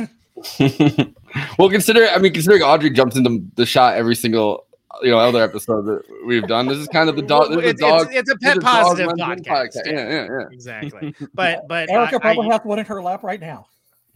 well, 1.58 1.68
consider 1.70 2.06
I 2.08 2.18
mean, 2.18 2.32
considering 2.32 2.62
Audrey 2.62 2.90
jumps 2.90 3.16
into 3.16 3.42
the 3.54 3.66
shot 3.66 3.94
every 3.94 4.14
single 4.14 4.66
you 5.02 5.10
know 5.10 5.18
other 5.18 5.42
episode 5.42 5.82
that 5.86 6.02
we've 6.26 6.46
done. 6.46 6.66
This 6.66 6.78
is 6.78 6.88
kind 6.88 7.08
of 7.08 7.16
the 7.16 7.22
dog. 7.22 7.50
This 7.50 7.72
It's, 7.72 7.80
dog. 7.80 8.08
it's, 8.12 8.30
it's 8.30 8.30
a 8.30 8.34
this 8.40 8.50
is 8.52 8.54
pet 8.54 8.62
positive 8.62 9.06
London 9.16 9.44
podcast. 9.44 9.86
Yeah, 9.86 9.92
yeah, 10.08 10.24
yeah. 10.24 10.46
Exactly. 10.50 11.14
But 11.34 11.62
but 11.68 11.90
Erica 11.90 12.16
I- 12.16 12.18
probably 12.18 12.48
I- 12.48 12.52
has 12.52 12.60
one 12.64 12.78
in 12.78 12.86
her 12.86 13.02
lap 13.02 13.22
right 13.22 13.40
now. 13.40 13.66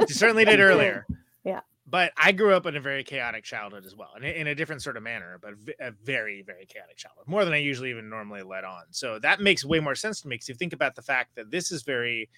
She 0.07 0.13
certainly 0.13 0.45
did 0.45 0.59
earlier. 0.59 1.05
Yeah. 1.43 1.61
But 1.87 2.11
I 2.17 2.31
grew 2.31 2.53
up 2.55 2.65
in 2.65 2.75
a 2.75 2.79
very 2.79 3.03
chaotic 3.03 3.43
childhood 3.43 3.85
as 3.85 3.95
well, 3.95 4.09
and 4.15 4.23
in 4.23 4.47
a 4.47 4.55
different 4.55 4.81
sort 4.81 4.95
of 4.97 5.03
manner, 5.03 5.37
but 5.41 5.53
a 5.79 5.91
very, 5.91 6.41
very 6.41 6.65
chaotic 6.65 6.95
childhood, 6.97 7.27
more 7.27 7.43
than 7.43 7.53
I 7.53 7.57
usually 7.57 7.89
even 7.89 8.09
normally 8.09 8.43
let 8.43 8.63
on. 8.63 8.83
So 8.91 9.19
that 9.19 9.41
makes 9.41 9.65
way 9.65 9.79
more 9.79 9.95
sense 9.95 10.21
to 10.21 10.27
me 10.27 10.35
because 10.35 10.47
you 10.49 10.55
think 10.55 10.71
about 10.73 10.95
the 10.95 11.01
fact 11.01 11.35
that 11.35 11.51
this 11.51 11.71
is 11.71 11.83
very, 11.83 12.29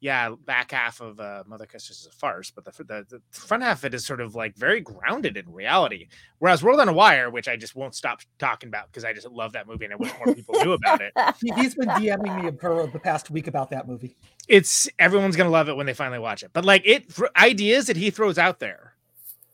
yeah, 0.00 0.34
back 0.46 0.70
half 0.70 1.02
of 1.02 1.20
uh, 1.20 1.44
Mother 1.46 1.66
Kusters 1.66 2.00
is 2.00 2.06
a 2.06 2.10
farce, 2.10 2.50
but 2.50 2.64
the, 2.64 2.72
the 2.84 3.06
the 3.08 3.20
front 3.30 3.62
half 3.62 3.78
of 3.78 3.84
it 3.84 3.94
is 3.94 4.06
sort 4.06 4.22
of 4.22 4.34
like 4.34 4.56
very 4.56 4.80
grounded 4.80 5.36
in 5.36 5.52
reality. 5.52 6.08
Whereas 6.38 6.62
World 6.62 6.80
on 6.80 6.88
a 6.88 6.92
Wire, 6.92 7.28
which 7.28 7.48
I 7.48 7.56
just 7.56 7.76
won't 7.76 7.94
stop 7.94 8.20
talking 8.38 8.68
about 8.68 8.86
because 8.86 9.04
I 9.04 9.12
just 9.12 9.28
love 9.30 9.52
that 9.52 9.66
movie 9.66 9.84
and 9.84 9.92
I 9.92 9.96
wish 9.96 10.10
more 10.24 10.34
people 10.34 10.54
knew 10.62 10.72
about 10.72 11.02
it. 11.02 11.12
He, 11.42 11.52
he's 11.54 11.74
been 11.74 11.88
DMing 11.88 12.44
me 12.44 12.50
for 12.58 12.86
the 12.86 12.98
past 12.98 13.30
week 13.30 13.46
about 13.46 13.68
that 13.70 13.86
movie. 13.86 14.16
it's 14.48 14.88
everyone's 14.98 15.36
gonna 15.36 15.50
love 15.50 15.68
it 15.68 15.76
when 15.76 15.84
they 15.84 15.94
finally 15.94 16.18
watch 16.18 16.42
it. 16.42 16.50
But 16.54 16.64
like 16.64 16.82
it 16.86 17.12
for 17.12 17.30
ideas 17.36 17.86
that 17.86 17.96
he 17.98 18.10
throws 18.10 18.38
out 18.38 18.58
there 18.58 18.94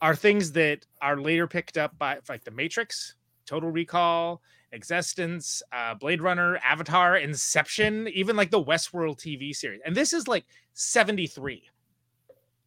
are 0.00 0.14
things 0.14 0.52
that 0.52 0.86
are 1.02 1.16
later 1.20 1.48
picked 1.48 1.76
up 1.76 1.98
by 1.98 2.18
like 2.28 2.44
the 2.44 2.52
Matrix, 2.52 3.16
Total 3.46 3.70
Recall, 3.70 4.42
Existence, 4.76 5.62
uh, 5.72 5.94
Blade 5.94 6.22
Runner, 6.22 6.58
Avatar, 6.58 7.16
Inception, 7.16 8.06
even 8.08 8.36
like 8.36 8.50
the 8.50 8.62
Westworld 8.62 9.18
TV 9.18 9.54
series. 9.54 9.80
And 9.84 9.96
this 9.96 10.12
is 10.12 10.28
like 10.28 10.44
73, 10.74 11.68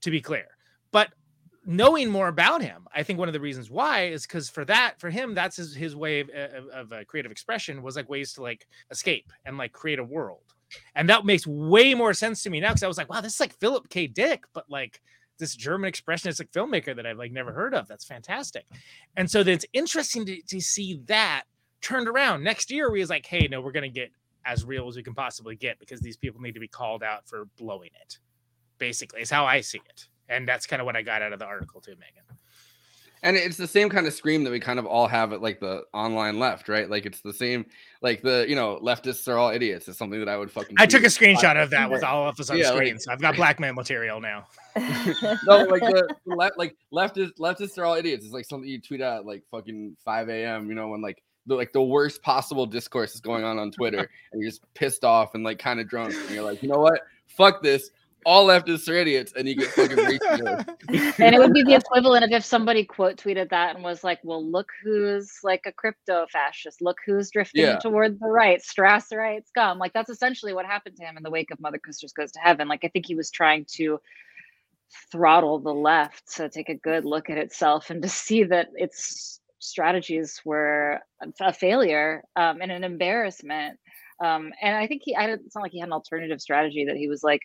to 0.02 0.12
be 0.12 0.20
clear. 0.20 0.48
But 0.92 1.14
knowing 1.66 2.10
more 2.10 2.28
about 2.28 2.62
him, 2.62 2.88
I 2.94 3.04
think 3.04 3.20
one 3.20 3.30
of 3.30 3.34
the 3.34 3.40
reasons 3.40 3.70
why 3.70 4.08
is 4.08 4.24
because 4.26 4.50
for 4.50 4.66
that, 4.66 4.96
for 5.00 5.10
him, 5.10 5.34
that's 5.34 5.56
his, 5.56 5.76
his 5.76 5.96
way 5.96 6.22
of, 6.22 6.30
of, 6.30 6.68
of 6.68 6.92
uh, 6.92 7.04
creative 7.06 7.32
expression 7.32 7.82
was 7.82 7.96
like 7.96 8.10
ways 8.10 8.34
to 8.34 8.42
like 8.42 8.68
escape 8.92 9.32
and 9.46 9.58
like 9.58 9.72
create 9.72 10.00
a 10.00 10.04
world. 10.04 10.44
And 10.96 11.10
that 11.10 11.26
makes 11.26 11.48
way 11.48 11.94
more 11.94 12.14
sense 12.14 12.44
to 12.44 12.50
me 12.50 12.60
now 12.60 12.70
because 12.70 12.84
I 12.84 12.88
was 12.88 12.98
like, 12.98 13.10
wow, 13.10 13.22
this 13.22 13.36
is 13.36 13.40
like 13.40 13.58
Philip 13.60 13.90
K. 13.90 14.08
Dick, 14.08 14.44
but 14.54 14.66
like 14.70 15.02
this 15.40 15.56
German 15.56 15.92
expressionistic 15.92 16.52
filmmaker 16.52 16.96
that 16.96 17.06
I've 17.06 17.18
like 17.18 17.32
never 17.32 17.52
heard 17.52 17.74
of. 17.74 17.88
That's 17.88 18.06
fantastic. 18.06 18.66
And 19.16 19.30
so 19.30 19.40
it's 19.40 19.66
interesting 19.74 20.26
to, 20.26 20.42
to 20.44 20.62
see 20.62 21.02
that 21.06 21.44
turned 21.82 22.08
around 22.08 22.44
next 22.44 22.72
year. 22.72 22.92
We 22.92 23.00
was 23.00 23.10
like, 23.10 23.26
hey, 23.26 23.48
no, 23.50 23.62
we're 23.62 23.72
gonna 23.72 23.90
get 23.90 24.12
as 24.46 24.64
real 24.66 24.88
as 24.88 24.96
we 24.96 25.04
can 25.04 25.14
possibly 25.14 25.56
get 25.56 25.80
because 25.80 26.00
these 26.00 26.18
people 26.18 26.42
need 26.42 26.54
to 26.54 26.60
be 26.60 26.68
called 26.68 27.04
out 27.04 27.28
for 27.28 27.46
blowing 27.58 27.92
it. 28.02 28.18
Basically, 28.78 29.22
is 29.22 29.30
how 29.30 29.46
I 29.46 29.62
see 29.62 29.82
it. 29.90 30.08
And 30.30 30.48
that's 30.48 30.66
kind 30.66 30.82
of 30.82 30.86
what 30.86 30.96
I 30.96 31.02
got 31.02 31.22
out 31.22 31.34
of 31.34 31.40
the 31.40 31.46
article 31.46 31.82
too, 31.82 31.92
Meagan. 31.92 32.24
And 33.22 33.36
it's 33.36 33.58
the 33.58 33.68
same 33.68 33.90
kind 33.90 34.08
of 34.08 34.14
scream 34.14 34.46
that 34.46 34.52
we 34.52 34.62
kind 34.62 34.80
of 34.80 34.86
all 34.86 35.06
have 35.06 35.34
at 35.34 35.42
like 35.42 35.60
the 35.60 35.84
online 35.94 36.40
left, 36.40 36.70
right? 36.70 36.90
Like 36.90 37.06
it's 37.06 37.20
the 37.20 37.34
same, 37.34 37.66
like 38.02 38.22
the 38.22 38.46
you 38.48 38.56
know 38.56 38.80
leftists 38.82 39.28
are 39.28 39.38
all 39.38 39.50
idiots. 39.50 39.90
Is 39.90 39.98
something 39.98 40.20
that 40.22 40.30
I 40.30 40.38
would 40.38 40.50
fucking. 40.50 40.78
I 40.80 40.86
took 40.86 41.04
a 41.04 41.10
tweet. 41.10 41.38
screenshot 41.38 41.62
of 41.62 41.72
that 41.72 41.92
with 41.92 42.02
all 42.06 42.30
of 42.30 42.40
us 42.40 42.50
on 42.50 42.58
Yeah, 42.58 42.68
screen, 42.72 42.94
like- 42.94 43.02
so 43.02 43.12
I've 43.12 43.20
got 43.20 43.36
blackmail 43.36 43.74
material 43.74 44.22
now. 44.22 44.48
no, 44.78 45.64
like 45.64 45.82
the 45.82 46.16
the 46.26 46.34
left, 46.36 46.58
like 46.58 46.78
leftists, 46.94 47.34
leftists 47.42 47.78
are 47.78 47.84
all 47.84 47.96
idiots. 47.96 48.24
It's 48.24 48.34
like 48.34 48.46
something 48.46 48.70
you 48.70 48.80
tweet 48.80 49.02
out 49.02 49.20
at 49.20 49.26
like 49.26 49.44
fucking 49.52 49.98
5 50.06 50.30
a.m. 50.30 50.70
You 50.70 50.76
know, 50.76 50.88
when 50.88 51.02
like 51.02 51.22
the 51.46 51.56
like 51.56 51.74
the 51.74 51.82
worst 51.82 52.22
possible 52.22 52.66
discourse 52.66 53.16
is 53.16 53.22
going 53.22 53.44
on 53.44 53.58
on 53.60 53.72
Twitter, 53.72 54.10
and 54.32 54.42
you're 54.42 54.50
just 54.50 54.62
pissed 54.74 55.04
off 55.04 55.36
and 55.36 55.44
like 55.44 55.60
kind 55.60 55.80
of 55.80 55.88
drunk, 55.88 56.14
and 56.14 56.30
you're 56.32 56.44
like, 56.44 56.62
you 56.62 56.70
know 56.70 56.80
what? 56.80 57.02
Fuck 57.28 57.62
this. 57.64 57.92
All 58.26 58.46
leftists 58.48 58.90
are 58.90 58.96
idiots, 58.96 59.32
and 59.38 59.48
you 59.48 59.56
get 59.56 59.70
fucking 59.70 59.96
racist. 59.96 61.20
and 61.20 61.34
it 61.34 61.40
would 61.40 61.54
be 61.54 61.64
the 61.64 61.76
equivalent 61.76 62.26
of 62.26 62.32
if 62.32 62.44
somebody 62.44 62.84
quote 62.84 63.16
tweeted 63.16 63.50
that 63.50 63.76
and 63.76 63.84
was 63.84 64.04
like, 64.04 64.20
"Well, 64.24 64.46
look 64.46 64.70
who's 64.84 65.40
like 65.42 65.62
a 65.66 65.72
crypto 65.72 66.26
fascist. 66.30 66.82
Look 66.82 66.98
who's 67.06 67.32
drifting 67.32 67.64
Yeah. 67.64 67.78
toward 67.78 68.20
the 68.20 68.28
right. 68.28 68.60
Strasserite 68.62 69.48
scum." 69.48 69.80
Like 69.80 69.94
that's 69.94 70.10
essentially 70.10 70.54
what 70.54 70.66
happened 70.66 70.98
to 70.98 71.04
him 71.06 71.16
in 71.16 71.24
the 71.24 71.32
wake 71.32 71.50
of 71.50 71.62
Mother 71.62 71.80
Kusters 71.80 72.14
Goes 72.14 72.34
to 72.34 72.40
Heaven. 72.40 72.68
Like 72.68 72.84
I 72.84 72.90
think 72.90 73.06
he 73.06 73.16
was 73.16 73.32
trying 73.32 73.66
to 73.76 74.02
throttle 75.12 75.60
the 75.60 75.74
left 75.74 76.36
to 76.36 76.50
take 76.50 76.68
a 76.68 76.76
good 76.76 77.06
look 77.06 77.30
at 77.30 77.38
itself 77.38 77.90
and 77.90 78.02
to 78.02 78.10
see 78.10 78.44
that 78.44 78.70
its 78.76 79.39
strategies 79.60 80.42
were 80.46 81.00
a- 81.42 81.54
failure 81.54 82.24
um, 82.36 82.62
and 82.62 82.72
an 82.72 82.84
embarrassment. 82.84 83.80
Um, 84.24 84.52
and 84.62 84.76
I 84.76 84.88
think 84.88 85.04
he, 85.06 85.16
I 85.16 85.26
it's 85.32 85.56
not 85.56 85.62
like 85.62 85.72
he 85.72 85.80
had 85.80 85.90
an 85.90 85.94
alternative 85.94 86.42
strategy 86.42 86.86
that 86.86 86.98
he 86.98 87.08
was 87.08 87.24
like 87.24 87.42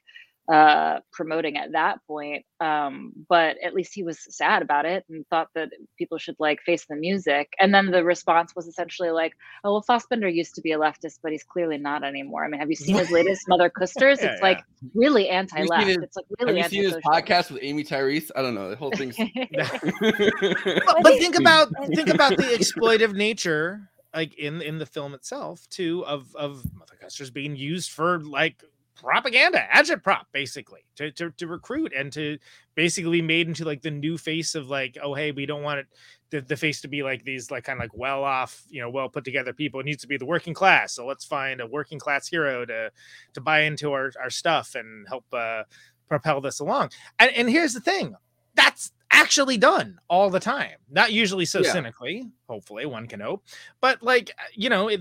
uh, 0.52 1.00
promoting 1.12 1.56
at 1.56 1.72
that 1.72 1.98
point. 2.06 2.44
Um, 2.60 3.12
but 3.28 3.56
at 3.62 3.74
least 3.74 3.94
he 3.94 4.02
was 4.02 4.18
sad 4.34 4.62
about 4.62 4.84
it 4.84 5.04
and 5.08 5.26
thought 5.28 5.48
that 5.54 5.70
people 5.98 6.18
should 6.18 6.36
like 6.38 6.60
face 6.62 6.84
the 6.86 6.96
music. 6.96 7.52
And 7.58 7.74
then 7.74 7.90
the 7.90 8.04
response 8.04 8.54
was 8.54 8.66
essentially 8.66 9.10
like, 9.10 9.34
"Oh, 9.64 9.72
well, 9.72 9.84
Fassbinder 9.88 10.32
used 10.32 10.54
to 10.56 10.60
be 10.60 10.72
a 10.72 10.78
leftist, 10.78 11.20
but 11.22 11.32
he's 11.32 11.44
clearly 11.44 11.78
not 11.78 12.04
anymore." 12.04 12.44
I 12.44 12.48
mean, 12.48 12.60
have 12.60 12.70
you 12.70 12.76
seen 12.76 12.96
his 12.96 13.10
latest 13.10 13.42
Mother 13.48 13.70
Kusters? 13.70 14.20
Yeah, 14.20 14.32
it's 14.32 14.42
like 14.42 14.62
really 14.94 15.28
Have 15.28 15.44
you 15.44 15.48
seen 15.48 15.58
anti-left. 15.72 15.86
his- 15.86 15.96
It's 15.98 16.16
like 16.16 16.26
really. 16.38 16.60
Have 16.60 16.72
you 16.72 16.90
seen 16.90 16.94
his 16.94 17.04
podcast 17.04 17.50
with 17.50 17.62
Amy 17.62 17.84
Tyrese? 17.84 18.30
I 18.36 18.42
don't 18.42 18.54
know. 18.54 18.68
The 18.70 18.76
whole 18.76 18.90
thing's. 18.90 19.16
but, 19.52 20.92
but 21.02 21.12
think 21.18 21.38
about 21.38 21.68
think 21.94 22.08
about 22.08 22.36
the 22.36 22.44
exploitive 22.44 23.14
nature 23.14 23.88
like 24.14 24.34
in 24.34 24.62
in 24.62 24.78
the 24.78 24.86
film 24.86 25.14
itself 25.14 25.68
too 25.68 26.04
of 26.06 26.34
of 26.36 26.64
mother 26.74 26.94
Kusters 27.02 27.32
being 27.32 27.56
used 27.56 27.90
for 27.90 28.20
like 28.20 28.62
propaganda 28.96 29.66
agitprop 29.74 30.22
basically 30.32 30.80
to, 30.96 31.10
to 31.12 31.30
to 31.32 31.46
recruit 31.46 31.92
and 31.96 32.12
to 32.12 32.38
basically 32.74 33.20
made 33.20 33.48
into 33.48 33.64
like 33.64 33.82
the 33.82 33.90
new 33.90 34.16
face 34.16 34.54
of 34.54 34.70
like 34.70 34.96
oh 35.02 35.14
hey 35.14 35.32
we 35.32 35.46
don't 35.46 35.62
want 35.62 35.80
it 35.80 35.86
the, 36.30 36.40
the 36.40 36.56
face 36.56 36.80
to 36.80 36.88
be 36.88 37.02
like 37.02 37.24
these 37.24 37.50
like 37.50 37.64
kind 37.64 37.78
of 37.78 37.82
like 37.82 37.94
well 37.96 38.22
off 38.24 38.62
you 38.68 38.80
know 38.80 38.88
well 38.90 39.08
put 39.08 39.24
together 39.24 39.52
people 39.52 39.80
it 39.80 39.86
needs 39.86 40.02
to 40.02 40.08
be 40.08 40.16
the 40.16 40.24
working 40.26 40.54
class 40.54 40.92
so 40.92 41.04
let's 41.06 41.24
find 41.24 41.60
a 41.60 41.66
working 41.66 41.98
class 41.98 42.28
hero 42.28 42.64
to 42.64 42.90
to 43.32 43.40
buy 43.40 43.60
into 43.62 43.92
our, 43.92 44.12
our 44.22 44.30
stuff 44.30 44.74
and 44.74 45.06
help 45.08 45.24
uh 45.32 45.62
propel 46.06 46.40
this 46.40 46.60
along. 46.60 46.90
And, 47.18 47.30
and 47.32 47.48
here's 47.48 47.72
the 47.72 47.80
thing 47.80 48.14
that's 48.54 48.92
actually 49.10 49.56
done 49.56 49.98
all 50.08 50.30
the 50.30 50.38
time. 50.38 50.76
Not 50.90 51.12
usually 51.12 51.44
so 51.44 51.60
Yeah. 51.60 51.72
cynically, 51.72 52.30
hopefully, 52.48 52.86
one 52.86 53.06
can 53.08 53.20
hope. 53.20 53.42
But 53.80 54.02
like, 54.02 54.30
you 54.54 54.68
know, 54.68 54.88
it, 54.88 55.00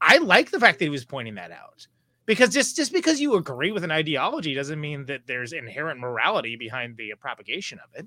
I 0.00 0.16
like 0.18 0.50
the 0.50 0.58
fact 0.58 0.78
that 0.78 0.86
he 0.86 0.88
was 0.88 1.04
pointing 1.04 1.34
that 1.36 1.50
out. 1.52 1.86
Because 2.30 2.50
just, 2.50 2.76
just 2.76 2.92
because 2.92 3.20
you 3.20 3.34
agree 3.34 3.72
with 3.72 3.82
an 3.82 3.90
ideology 3.90 4.54
doesn't 4.54 4.80
mean 4.80 5.04
that 5.06 5.22
there's 5.26 5.52
inherent 5.52 5.98
morality 5.98 6.54
behind 6.54 6.96
the 6.96 7.12
propagation 7.18 7.80
of 7.82 7.90
it. 7.98 8.06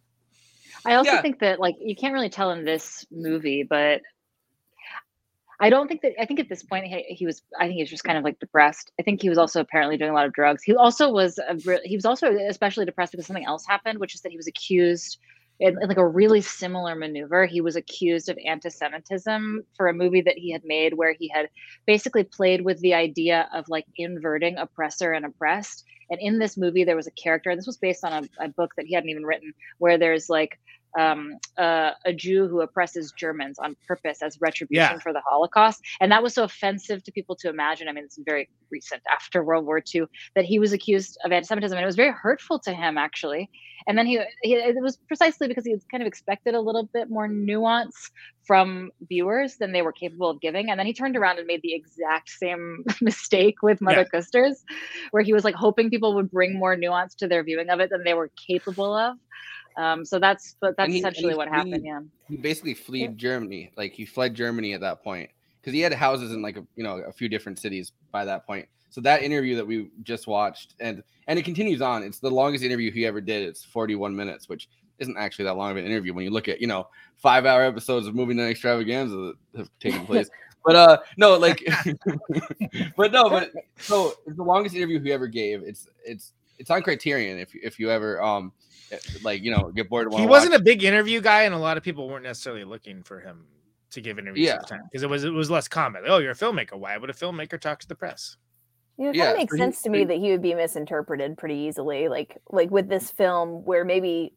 I 0.85 0.95
also 0.95 1.11
Yeah. 1.11 1.21
think 1.21 1.39
that 1.39 1.59
like 1.59 1.75
you 1.81 1.93
can't 1.93 2.13
really 2.13 2.29
tell 2.29 2.51
in 2.51 2.63
this 2.63 3.05
movie, 3.11 3.63
but 3.63 4.01
I 5.59 5.69
don't 5.69 5.89
think 5.89 6.03
that 6.03 6.13
I 6.17 6.25
think 6.25 6.39
at 6.39 6.47
this 6.47 6.63
point 6.63 6.85
he, 6.85 7.03
he 7.03 7.25
was 7.25 7.41
I 7.59 7.65
think 7.65 7.73
he 7.73 7.81
was 7.81 7.89
just 7.89 8.05
kind 8.05 8.17
of 8.17 8.23
like 8.23 8.39
depressed. 8.39 8.93
I 8.97 9.03
think 9.03 9.21
he 9.21 9.27
was 9.27 9.37
also 9.37 9.59
apparently 9.59 9.97
doing 9.97 10.11
a 10.11 10.13
lot 10.13 10.25
of 10.25 10.31
drugs. 10.31 10.63
He 10.63 10.73
also 10.73 11.11
was 11.11 11.37
a, 11.37 11.57
he 11.83 11.97
was 11.97 12.05
also 12.05 12.33
especially 12.33 12.85
depressed 12.85 13.11
because 13.11 13.27
something 13.27 13.45
else 13.45 13.65
happened, 13.67 13.99
which 13.99 14.15
is 14.15 14.21
that 14.21 14.31
he 14.31 14.37
was 14.37 14.47
accused 14.47 15.17
in, 15.59 15.77
in 15.81 15.87
like 15.87 15.97
a 15.97 16.07
really 16.07 16.41
similar 16.41 16.95
maneuver. 16.95 17.45
He 17.45 17.61
was 17.61 17.75
accused 17.75 18.29
of 18.29 18.37
anti-Semitism 18.45 19.63
for 19.75 19.87
a 19.87 19.93
movie 19.93 20.21
that 20.21 20.37
he 20.37 20.51
had 20.51 20.63
made 20.65 20.93
where 20.93 21.13
he 21.13 21.29
had 21.29 21.49
basically 21.85 22.23
played 22.23 22.61
with 22.61 22.79
the 22.79 22.93
idea 22.93 23.49
of 23.53 23.69
like 23.69 23.85
inverting 23.95 24.57
oppressor 24.57 25.13
and 25.13 25.25
oppressed. 25.25 25.85
And 26.09 26.19
in 26.19 26.37
this 26.37 26.57
movie, 26.57 26.83
there 26.83 26.95
was 26.95 27.07
a 27.07 27.11
character, 27.11 27.49
and 27.49 27.57
this 27.57 27.67
was 27.67 27.77
based 27.77 28.03
on 28.03 28.29
a, 28.39 28.45
a 28.45 28.49
book 28.49 28.71
that 28.77 28.85
he 28.85 28.93
hadn't 28.93 29.09
even 29.09 29.25
written, 29.25 29.53
where 29.77 29.97
there's 29.97 30.29
like 30.29 30.59
um, 30.99 31.37
uh, 31.57 31.91
a 32.05 32.13
Jew 32.13 32.47
who 32.47 32.61
oppresses 32.61 33.13
Germans 33.17 33.57
on 33.59 33.75
purpose 33.87 34.21
as 34.21 34.37
retribution 34.39 34.95
Yeah. 34.95 34.99
for 34.99 35.13
the 35.13 35.21
Holocaust. 35.21 35.81
And 35.99 36.11
that 36.11 36.21
was 36.23 36.33
so 36.33 36.43
offensive 36.43 37.03
to 37.03 37.11
people 37.11 37.35
to 37.37 37.49
imagine. 37.49 37.87
I 37.87 37.91
mean, 37.93 38.03
it's 38.03 38.19
very 38.25 38.49
recent 38.71 39.01
after 39.11 39.43
World 39.43 39.65
War 39.65 39.81
II 39.93 40.03
that 40.35 40.45
he 40.45 40.59
was 40.59 40.73
accused 40.73 41.17
of 41.23 41.31
anti 41.31 41.47
Semitism. 41.47 41.75
And 41.75 41.83
it 41.83 41.85
was 41.85 41.95
very 41.95 42.11
hurtful 42.11 42.59
to 42.59 42.73
him, 42.73 42.97
actually. 42.97 43.49
And 43.87 43.97
then 43.97 44.05
he, 44.05 44.21
he, 44.43 44.53
it 44.53 44.81
was 44.81 44.97
precisely 45.07 45.47
because 45.47 45.65
he 45.65 45.75
kind 45.91 46.01
of 46.01 46.07
expected 46.07 46.55
a 46.55 46.61
little 46.61 46.89
bit 46.93 47.09
more 47.09 47.27
nuance 47.27 48.11
from 48.45 48.91
viewers 49.09 49.57
than 49.57 49.71
they 49.71 49.81
were 49.81 49.91
capable 49.91 50.29
of 50.29 50.39
giving. 50.41 50.69
And 50.69 50.79
then 50.79 50.85
he 50.85 50.93
turned 50.93 51.17
around 51.17 51.37
and 51.37 51.47
made 51.47 51.61
the 51.63 51.73
exact 51.73 52.29
same 52.29 52.83
mistake 53.01 53.55
with 53.61 53.81
Mother 53.81 54.05
Kusters, 54.05 54.63
where 55.11 55.23
he 55.23 55.33
was 55.33 55.43
like 55.43 55.55
hoping 55.55 55.89
people 55.89 56.15
would 56.15 56.31
bring 56.31 56.57
more 56.57 56.75
nuance 56.75 57.15
to 57.15 57.27
their 57.27 57.43
viewing 57.43 57.69
of 57.69 57.79
it 57.79 57.89
than 57.89 58.03
they 58.03 58.13
were 58.13 58.31
capable 58.47 58.95
of. 58.95 59.17
Um, 59.77 60.05
so 60.05 60.19
that's 60.19 60.55
but 60.59 60.75
that's 60.77 60.91
he- 60.91 60.99
essentially 60.99 61.35
what 61.35 61.47
happened. 61.47 61.83
Yeah. 61.83 62.01
He 62.27 62.37
basically 62.37 62.73
fled 62.73 63.17
Germany. 63.17 63.71
Like 63.75 63.93
he 63.93 64.05
fled 64.05 64.35
Germany 64.35 64.73
at 64.73 64.81
that 64.81 65.03
point 65.03 65.29
because 65.61 65.73
he 65.73 65.81
had 65.81 65.93
houses 65.93 66.31
in 66.31 66.41
like 66.41 66.57
a, 66.57 66.65
you 66.75 66.83
know 66.83 66.97
a 66.97 67.11
few 67.11 67.29
different 67.29 67.59
cities 67.59 67.91
by 68.11 68.25
that 68.25 68.45
point. 68.45 68.67
So 68.89 69.01
that 69.01 69.23
interview 69.23 69.55
that 69.55 69.65
we 69.65 69.89
just 70.03 70.27
watched 70.27 70.75
and 70.79 71.03
and 71.27 71.39
it 71.39 71.43
continues 71.45 71.81
on. 71.81 72.03
It's 72.03 72.19
the 72.19 72.29
longest 72.29 72.63
interview 72.63 72.91
he 72.91 73.05
ever 73.05 73.21
did. 73.21 73.47
It's 73.47 73.63
41 73.63 74.15
minutes, 74.15 74.47
which 74.49 74.69
isn't 74.99 75.17
actually 75.17 75.45
that 75.45 75.57
long 75.57 75.71
of 75.71 75.77
an 75.77 75.85
interview 75.85 76.13
when 76.13 76.23
you 76.23 76.29
look 76.29 76.47
at 76.47 76.61
you 76.61 76.67
know 76.67 76.87
five 77.17 77.45
hour 77.45 77.63
episodes 77.63 78.07
of 78.07 78.15
movie 78.15 78.33
night 78.33 78.49
extravaganza 78.49 79.15
that 79.15 79.35
have 79.57 79.69
taken 79.79 80.05
place. 80.05 80.29
But 80.65 80.75
uh 80.75 80.97
no 81.17 81.37
like 81.37 81.61
but 82.95 83.11
no 83.11 83.29
but 83.29 83.51
so 83.77 84.13
it's 84.25 84.37
the 84.37 84.43
longest 84.43 84.75
interview 84.75 85.01
he 85.01 85.11
ever 85.11 85.27
gave. 85.27 85.63
It's 85.63 85.87
it's 86.05 86.33
it's 86.59 86.69
on 86.69 86.81
Criterion 86.83 87.39
if 87.39 87.53
you 87.53 87.61
if 87.63 87.79
you 87.79 87.89
ever 87.89 88.21
um 88.21 88.51
like 89.23 89.43
you 89.43 89.51
know 89.51 89.71
get 89.71 89.89
bored. 89.89 90.07
and 90.11 90.19
He 90.19 90.27
wasn't 90.27 90.51
watch 90.53 90.61
a 90.61 90.63
big 90.63 90.83
interview 90.83 91.21
guy, 91.21 91.43
and 91.43 91.53
a 91.53 91.57
lot 91.57 91.77
of 91.77 91.83
people 91.83 92.07
weren't 92.09 92.23
necessarily 92.23 92.63
looking 92.63 93.03
for 93.03 93.19
him 93.19 93.45
to 93.91 94.01
give 94.01 94.17
interviews 94.17 94.47
Yeah. 94.47 94.55
at 94.55 94.61
the 94.61 94.67
time 94.67 94.81
because 94.91 95.03
it 95.03 95.09
was 95.09 95.23
it 95.23 95.33
was 95.33 95.49
less 95.51 95.67
common. 95.67 96.03
Oh, 96.07 96.17
you're 96.17 96.31
a 96.31 96.35
filmmaker. 96.35 96.73
Why 96.77 96.97
would 96.97 97.09
a 97.09 97.13
filmmaker 97.13 97.59
talk 97.59 97.79
to 97.79 97.87
the 97.87 97.95
press? 97.95 98.37
You 98.97 99.05
know, 99.05 99.09
it 99.11 99.15
Yeah, 99.15 99.23
kind 99.25 99.31
of 99.33 99.37
makes 99.39 99.51
so 99.51 99.57
he- 99.57 99.61
sense 99.63 99.81
to 99.83 99.89
me 99.89 100.03
that 100.05 100.17
he 100.17 100.31
would 100.31 100.41
be 100.41 100.53
misinterpreted 100.55 101.37
pretty 101.37 101.55
easily. 101.55 102.07
Like 102.09 102.37
like 102.51 102.69
with 102.71 102.89
this 102.89 103.11
film 103.11 103.63
where 103.65 103.85
maybe 103.85 104.33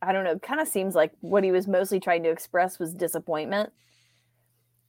I 0.00 0.12
don't 0.12 0.24
know, 0.24 0.32
it 0.32 0.42
kind 0.42 0.60
of 0.60 0.68
seems 0.68 0.94
like 0.94 1.12
what 1.20 1.42
he 1.42 1.50
was 1.50 1.66
mostly 1.66 1.98
trying 2.00 2.22
to 2.22 2.30
express 2.30 2.78
was 2.78 2.94
disappointment. 2.94 3.72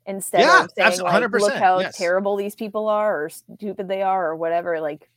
Instead 0.06 0.42
Yeah, 0.42 0.64
of 0.64 0.72
saying 0.76 1.02
like, 1.02 1.32
look 1.32 1.54
how 1.54 1.80
yes. 1.80 1.98
terrible 1.98 2.36
these 2.36 2.56
people 2.56 2.88
are 2.88 3.26
or 3.26 3.30
stupid 3.30 3.88
they 3.88 4.02
are 4.02 4.30
or 4.30 4.36
whatever, 4.36 4.80
like 4.80 5.10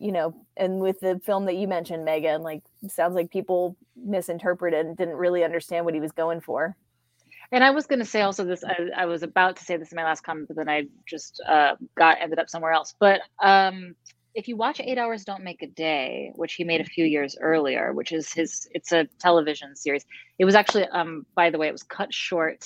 you 0.00 0.12
know, 0.12 0.34
and 0.56 0.80
with 0.80 0.98
the 1.00 1.20
film 1.24 1.44
that 1.44 1.56
you 1.56 1.68
mentioned, 1.68 2.04
Meagan, 2.04 2.42
like 2.42 2.62
sounds 2.88 3.14
like 3.14 3.30
people 3.30 3.76
misinterpreted 3.94 4.86
and 4.86 4.96
didn't 4.96 5.14
really 5.14 5.44
understand 5.44 5.84
what 5.84 5.94
he 5.94 6.00
was 6.00 6.12
going 6.12 6.40
for. 6.40 6.74
And 7.52 7.62
I 7.62 7.70
was 7.70 7.86
going 7.86 7.98
to 7.98 8.04
say 8.04 8.22
also 8.22 8.44
this. 8.44 8.64
I, 8.64 8.76
I 8.96 9.06
was 9.06 9.22
about 9.22 9.56
to 9.56 9.64
say 9.64 9.76
this 9.76 9.92
in 9.92 9.96
my 9.96 10.04
last 10.04 10.22
comment, 10.22 10.48
but 10.48 10.56
then 10.56 10.68
I 10.68 10.84
just 11.06 11.42
uh, 11.46 11.74
got 11.98 12.18
ended 12.20 12.38
up 12.38 12.48
somewhere 12.48 12.72
else. 12.72 12.94
But 12.98 13.20
um, 13.42 13.94
if 14.34 14.48
you 14.48 14.56
watch 14.56 14.80
Eight 14.80 14.96
Hours 14.96 15.24
Don't 15.24 15.44
Make 15.44 15.60
a 15.62 15.66
Day, 15.66 16.32
which 16.34 16.54
he 16.54 16.64
made 16.64 16.80
a 16.80 16.84
few 16.84 17.04
years 17.04 17.36
earlier, 17.38 17.92
which 17.92 18.12
is 18.12 18.32
his, 18.32 18.68
it's 18.72 18.92
a 18.92 19.06
television 19.18 19.76
series. 19.76 20.06
It 20.38 20.46
was 20.46 20.54
actually, 20.54 20.86
um, 20.86 21.26
by 21.34 21.50
the 21.50 21.58
way, 21.58 21.68
it 21.68 21.72
was 21.72 21.82
cut 21.82 22.14
short. 22.14 22.64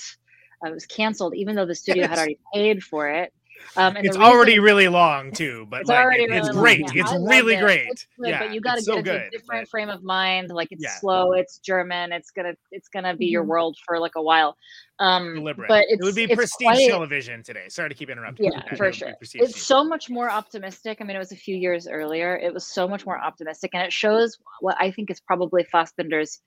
Uh, 0.63 0.69
it 0.69 0.73
was 0.73 0.85
canceled, 0.85 1.35
even 1.35 1.55
though 1.55 1.65
the 1.65 1.75
studio 1.75 2.07
had 2.07 2.17
already 2.17 2.39
paid 2.53 2.81
for 2.83 3.09
it. 3.09 3.33
Um, 3.77 3.95
and 3.97 4.05
the 4.05 4.09
It's 4.09 4.17
reason- 4.17 4.21
already 4.21 4.59
really 4.59 4.87
long 4.87 5.31
too, 5.31 5.65
but 5.69 5.81
it's 5.81 5.89
like, 5.89 5.99
already 5.99 6.23
it- 6.23 6.31
it's 6.31 6.47
really 6.47 6.53
long, 6.55 6.63
great. 6.63 6.95
yeah. 6.95 7.01
It's 7.03 7.11
I 7.11 7.15
really 7.17 7.55
it. 7.55 7.59
great. 7.61 7.87
It's 7.89 8.07
good, 8.17 8.29
yeah, 8.29 8.39
but 8.39 8.53
you 8.53 8.61
got 8.61 8.73
to 8.73 8.77
it's 8.77 8.87
get 8.87 8.93
so 8.93 8.99
a 8.99 9.03
good. 9.03 9.31
different 9.31 9.67
frame 9.69 9.89
of 9.89 10.01
mind. 10.03 10.49
Like 10.49 10.69
it's 10.71 10.83
Yeah. 10.83 10.91
slow, 10.91 11.33
it's 11.33 11.57
German, 11.59 12.13
it's 12.13 12.31
gonna 12.31 12.53
it's 12.71 12.87
gonna 12.87 13.15
be 13.15 13.25
your 13.25 13.43
Mhm. 13.43 13.47
world 13.47 13.77
for 13.85 13.99
like 13.99 14.13
a 14.15 14.21
while. 14.21 14.55
Um, 14.99 15.35
Deliberate. 15.35 15.67
but 15.67 15.85
it 15.89 15.99
would 16.01 16.15
be 16.15 16.23
it's 16.23 16.35
prestige 16.35 16.65
quite- 16.67 16.87
television 16.89 17.43
today. 17.43 17.67
Sorry 17.67 17.89
to 17.89 17.95
keep 17.95 18.09
interrupting. 18.09 18.51
Yeah, 18.53 18.61
but 18.69 18.77
for 18.77 18.93
sure. 18.93 19.13
It's 19.19 19.33
TV. 19.33 19.47
so 19.53 19.83
much 19.83 20.09
more 20.09 20.29
optimistic. 20.29 20.99
I 21.01 21.03
mean, 21.03 21.15
it 21.17 21.19
was 21.19 21.33
a 21.33 21.35
few 21.37 21.57
years 21.57 21.85
earlier. 21.87 22.37
It 22.37 22.53
was 22.53 22.65
so 22.65 22.87
much 22.87 23.05
more 23.05 23.19
optimistic, 23.21 23.71
and 23.73 23.83
it 23.83 23.91
shows 23.91 24.37
what 24.61 24.77
I 24.79 24.91
think 24.91 25.09
is 25.11 25.19
probably 25.19 25.65
Fassbinder's 25.65 26.41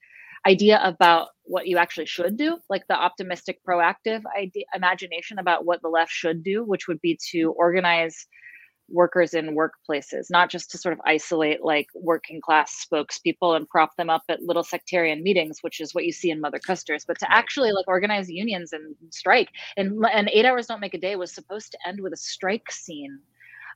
idea 0.47 0.80
about 0.82 1.28
what 1.45 1.66
you 1.66 1.78
actually 1.78 2.07
should 2.07 2.36
do, 2.36 2.59
like 2.68 2.86
the 2.89 2.95
optimistic, 2.95 3.61
proactive 3.66 4.22
idea, 4.39 4.64
imagination 4.74 5.39
about 5.39 5.64
what 5.64 5.82
the 5.82 5.89
left 5.89 6.12
should 6.12 6.43
do, 6.43 6.64
which 6.64 6.89
would 6.89 7.01
be 7.01 7.18
to 7.30 7.53
organize 7.57 8.26
workers 8.91 9.34
in 9.34 9.57
workplaces, 9.57 10.26
not 10.30 10.51
just 10.51 10.70
to 10.70 10.78
sort 10.78 10.93
of 10.93 11.01
isolate 11.05 11.62
like 11.62 11.89
working 11.95 12.41
class 12.41 12.86
spokespeople 12.91 13.57
and 13.57 13.68
prop 13.68 13.95
them 13.97 14.11
up 14.11 14.22
at 14.28 14.43
little 14.43 14.64
sectarian 14.64 15.22
meetings, 15.22 15.59
which 15.62 15.80
is 15.80 15.95
what 15.95 16.05
you 16.05 16.12
see 16.12 16.30
in 16.30 16.41
Mother 16.41 16.59
Kusters, 16.59 17.05
but 17.07 17.18
to 17.18 17.30
actually 17.30 17.72
like 17.72 17.86
organize 17.86 18.30
unions 18.30 18.72
and 18.72 18.95
strike. 19.11 19.51
And 19.76 20.05
and 20.12 20.30
eight 20.32 20.45
hours 20.45 20.66
don't 20.66 20.80
make 20.80 20.95
a 20.95 20.99
day 20.99 21.16
was 21.16 21.34
supposed 21.34 21.72
to 21.72 21.78
end 21.86 22.01
with 22.01 22.12
a 22.12 22.16
strike 22.16 22.70
scene. 22.70 23.18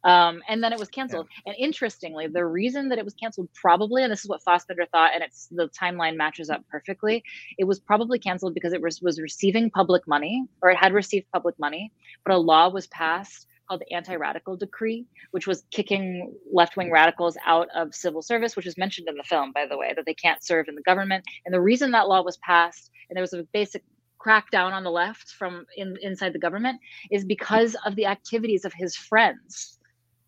Um, 0.05 0.43
and 0.49 0.63
then 0.63 0.73
it 0.73 0.79
was 0.79 0.89
canceled. 0.89 1.29
And 1.47 1.55
interestingly, 1.59 2.27
the 2.27 2.45
reason 2.45 2.89
that 2.89 2.99
it 2.99 3.05
was 3.05 3.15
canceled 3.15 3.49
probably, 3.55 4.03
and 4.03 4.11
this 4.11 4.25
is 4.25 4.29
what 4.29 4.43
Fassbinder 4.45 4.89
thought, 4.91 5.13
and 5.15 5.23
it's 5.23 5.49
the 5.51 5.69
timeline 5.81 6.17
matches 6.17 6.51
up 6.51 6.65
perfectly. 6.71 7.23
It 7.59 7.65
was 7.65 7.79
probably 7.79 8.19
canceled 8.19 8.55
because 8.55 8.73
it 8.73 8.83
was, 8.83 9.01
was 9.01 9.21
receiving 9.21 9.71
public 9.71 10.07
money, 10.09 10.47
or 10.61 10.71
it 10.71 10.77
had 10.77 10.93
received 10.93 11.27
public 11.33 11.59
money, 11.59 11.93
but 12.25 12.35
a 12.35 12.39
law 12.39 12.69
was 12.69 12.87
passed 12.89 13.47
called 13.69 13.81
the 13.81 13.95
anti-radical 13.95 14.57
decree, 14.57 15.07
which 15.31 15.47
was 15.47 15.65
kicking 15.71 16.35
left-wing 16.53 16.91
radicals 16.91 17.37
out 17.47 17.69
of 17.75 17.95
civil 17.95 18.21
service, 18.21 18.57
which 18.57 18.67
is 18.67 18.77
mentioned 18.77 19.09
in 19.09 19.15
the 19.15 19.23
film, 19.23 19.53
by 19.53 19.67
the 19.67 19.79
way, 19.79 19.93
that 19.95 20.05
they 20.05 20.15
can't 20.15 20.43
serve 20.45 20.67
in 20.69 20.75
the 20.75 20.83
government. 20.83 21.25
And 21.47 21.55
the 21.55 21.61
reason 21.61 21.93
that 21.93 22.09
law 22.09 22.23
was 22.23 22.37
passed, 22.39 22.91
and 23.09 23.17
there 23.17 23.23
was 23.23 23.33
a 23.33 23.47
basic 23.53 23.85
crackdown 24.21 24.73
on 24.73 24.85
the 24.85 24.91
left 24.91 25.31
from 25.31 25.65
in, 25.77 25.97
inside 26.03 26.33
the 26.33 26.39
government, 26.39 26.81
is 27.11 27.25
because 27.25 27.77
of 27.87 27.97
the 27.97 28.07
activities 28.07 28.65
of 28.65 28.73
his 28.73 28.97
friends. 28.97 29.79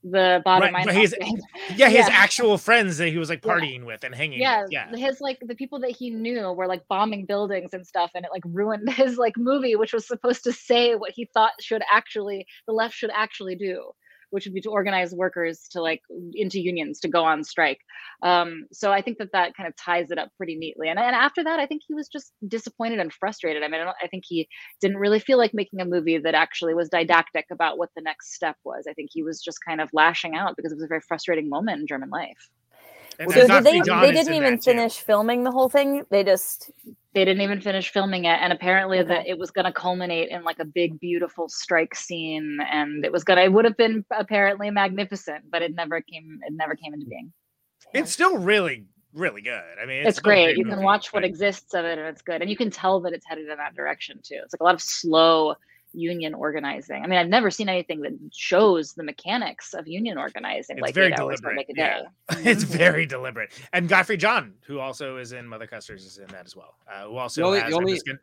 The 0.06 0.42
bottom 0.44 0.74
Right, 0.74 0.86
line. 0.86 0.94
his- 0.96 1.16
yeah, 1.76 1.88
his 1.88 2.06
Yeah. 2.06 2.08
actual 2.12 2.58
friends 2.58 2.98
that 2.98 3.08
he 3.08 3.16
was 3.16 3.30
like 3.30 3.42
Yeah. 3.42 3.52
partying 3.54 3.84
with 3.86 4.04
and 4.04 4.14
hanging 4.14 4.38
yeah, 4.38 4.62
with. 4.64 4.72
Yeah. 4.72 4.94
his 4.94 5.18
like 5.22 5.38
the 5.40 5.54
people 5.54 5.80
that 5.80 5.92
he 5.92 6.10
knew 6.10 6.52
were 6.52 6.66
like 6.66 6.86
bombing 6.88 7.24
buildings 7.24 7.72
and 7.72 7.86
stuff, 7.86 8.10
and 8.14 8.22
it 8.24 8.30
like 8.30 8.42
ruined 8.44 8.86
his 8.92 9.16
like 9.16 9.36
movie, 9.38 9.76
which 9.76 9.94
was 9.94 10.06
supposed 10.06 10.44
to 10.44 10.52
say 10.52 10.94
what 10.94 11.12
he 11.12 11.24
thought 11.32 11.52
should 11.60 11.82
actually 11.90 12.46
the 12.66 12.74
left 12.74 12.94
should 12.94 13.10
actually 13.14 13.54
do, 13.56 13.92
which 14.34 14.46
would 14.46 14.52
be 14.52 14.60
to 14.60 14.70
organize 14.70 15.14
workers 15.14 15.68
to 15.70 15.80
like 15.80 16.02
into 16.32 16.60
unions 16.60 16.98
to 16.98 17.08
go 17.08 17.22
on 17.24 17.44
strike. 17.44 17.78
Um, 18.22 18.64
so 18.72 18.90
I 18.90 19.00
think 19.00 19.18
that 19.18 19.30
that 19.32 19.56
kind 19.56 19.68
of 19.68 19.76
ties 19.76 20.10
it 20.10 20.18
up 20.18 20.30
pretty 20.36 20.56
neatly. 20.56 20.88
And 20.88 20.98
and 20.98 21.14
after 21.14 21.44
that, 21.44 21.60
I 21.60 21.66
think 21.66 21.82
he 21.86 21.94
was 21.94 22.08
just 22.08 22.32
disappointed 22.48 22.98
and 22.98 23.12
frustrated. 23.12 23.62
I 23.62 23.68
mean, 23.68 23.82
I, 23.82 23.92
I 24.02 24.08
think 24.08 24.24
he 24.26 24.48
didn't 24.80 24.96
really 24.98 25.20
feel 25.20 25.38
like 25.38 25.54
making 25.54 25.80
a 25.80 25.84
movie 25.84 26.18
that 26.18 26.34
actually 26.34 26.74
was 26.74 26.88
didactic 26.88 27.46
about 27.52 27.78
what 27.78 27.90
the 27.94 28.02
next 28.02 28.34
step 28.34 28.56
was. 28.64 28.86
I 28.90 28.92
think 28.94 29.10
he 29.12 29.22
was 29.22 29.40
just 29.40 29.58
kind 29.64 29.80
of 29.80 29.88
lashing 29.92 30.34
out 30.34 30.56
because 30.56 30.72
it 30.72 30.76
was 30.76 30.84
a 30.84 30.88
very 30.88 31.02
frustrating 31.06 31.48
moment 31.48 31.80
in 31.80 31.86
German 31.86 32.10
life. 32.10 32.50
And 33.18 33.30
So 33.30 33.46
Nazi 33.46 33.70
did 33.72 33.84
they? 33.84 34.00
They 34.00 34.12
didn't 34.12 34.34
even 34.34 34.54
that, 34.54 34.62
too. 34.62 34.70
finish 34.72 34.98
filming 34.98 35.44
the 35.44 35.50
whole 35.50 35.68
thing. 35.68 36.04
They 36.10 36.24
just 36.24 36.70
they 37.14 37.24
didn't 37.24 37.42
even 37.42 37.60
finish 37.60 37.90
filming 37.90 38.24
it 38.24 38.38
and 38.40 38.52
apparently 38.52 39.02
that 39.02 39.26
it 39.26 39.38
was 39.38 39.50
going 39.50 39.64
to 39.64 39.72
culminate 39.72 40.30
in 40.30 40.42
like 40.42 40.58
a 40.58 40.64
big 40.64 40.98
beautiful 40.98 41.48
strike 41.48 41.94
scene 41.94 42.58
and 42.70 43.04
it 43.04 43.12
was 43.12 43.24
going 43.24 43.36
to 43.36 43.44
it 43.44 43.52
would 43.52 43.64
have 43.64 43.76
been 43.76 44.04
apparently 44.10 44.70
magnificent 44.70 45.44
but 45.50 45.62
it 45.62 45.74
never 45.74 46.00
came 46.00 46.40
it 46.46 46.52
never 46.52 46.74
came 46.74 46.92
into 46.92 47.06
being 47.06 47.32
It's 47.92 48.10
still 48.10 48.36
really, 48.38 48.86
really 49.12 49.42
good. 49.42 49.62
I 49.80 49.86
mean, 49.86 50.04
it's, 50.06 50.18
still 50.18 50.30
a 50.30 50.34
great 50.34 50.56
you 50.56 50.64
can 50.64 50.82
watch 50.82 51.12
what 51.12 51.24
exists 51.24 51.72
of 51.72 51.84
it 51.84 51.98
and 51.98 52.08
it's 52.08 52.22
good 52.22 52.42
and 52.42 52.50
you 52.50 52.56
can 52.56 52.70
tell 52.70 53.00
that 53.02 53.12
it's 53.12 53.24
headed 53.26 53.48
in 53.48 53.56
that 53.56 53.74
direction 53.76 54.20
too 54.22 54.40
it's 54.42 54.52
like 54.52 54.60
a 54.60 54.64
lot 54.64 54.74
of 54.74 54.82
slow 54.82 55.54
union 55.94 56.34
organizing. 56.34 57.02
I 57.02 57.06
mean, 57.06 57.18
I've 57.18 57.28
never 57.28 57.50
seen 57.50 57.68
anything 57.68 58.00
that 58.02 58.12
shows 58.32 58.92
the 58.94 59.02
mechanics 59.02 59.74
of 59.74 59.86
union 59.88 60.18
organizing 60.18 60.76
It's 60.76 60.82
like 60.82 60.94
very 60.94 61.08
eight 61.12 61.16
deliberate. 61.16 61.54
make 61.56 61.68
a 61.70 61.72
yeah. 61.76 62.00
day. 62.00 62.06
it's 62.50 62.62
very 62.64 63.06
deliberate. 63.06 63.52
And 63.72 63.88
Gottfried 63.88 64.20
John, 64.20 64.54
who 64.66 64.78
also 64.80 65.16
is 65.18 65.32
in 65.32 65.46
Mother 65.46 65.66
Kusters, 65.66 66.04
is 66.04 66.18
in 66.18 66.26
that 66.28 66.46
as 66.46 66.54
well. 66.56 66.74
Uh, 66.92 67.08
who 67.08 67.16
also 67.16 67.40
The 67.40 67.46
only- 67.46 67.60
has, 67.60 67.70
the 67.70 67.76
I'm, 67.76 67.82
only- 67.82 67.92
just 67.94 68.06
gonna, 68.06 68.18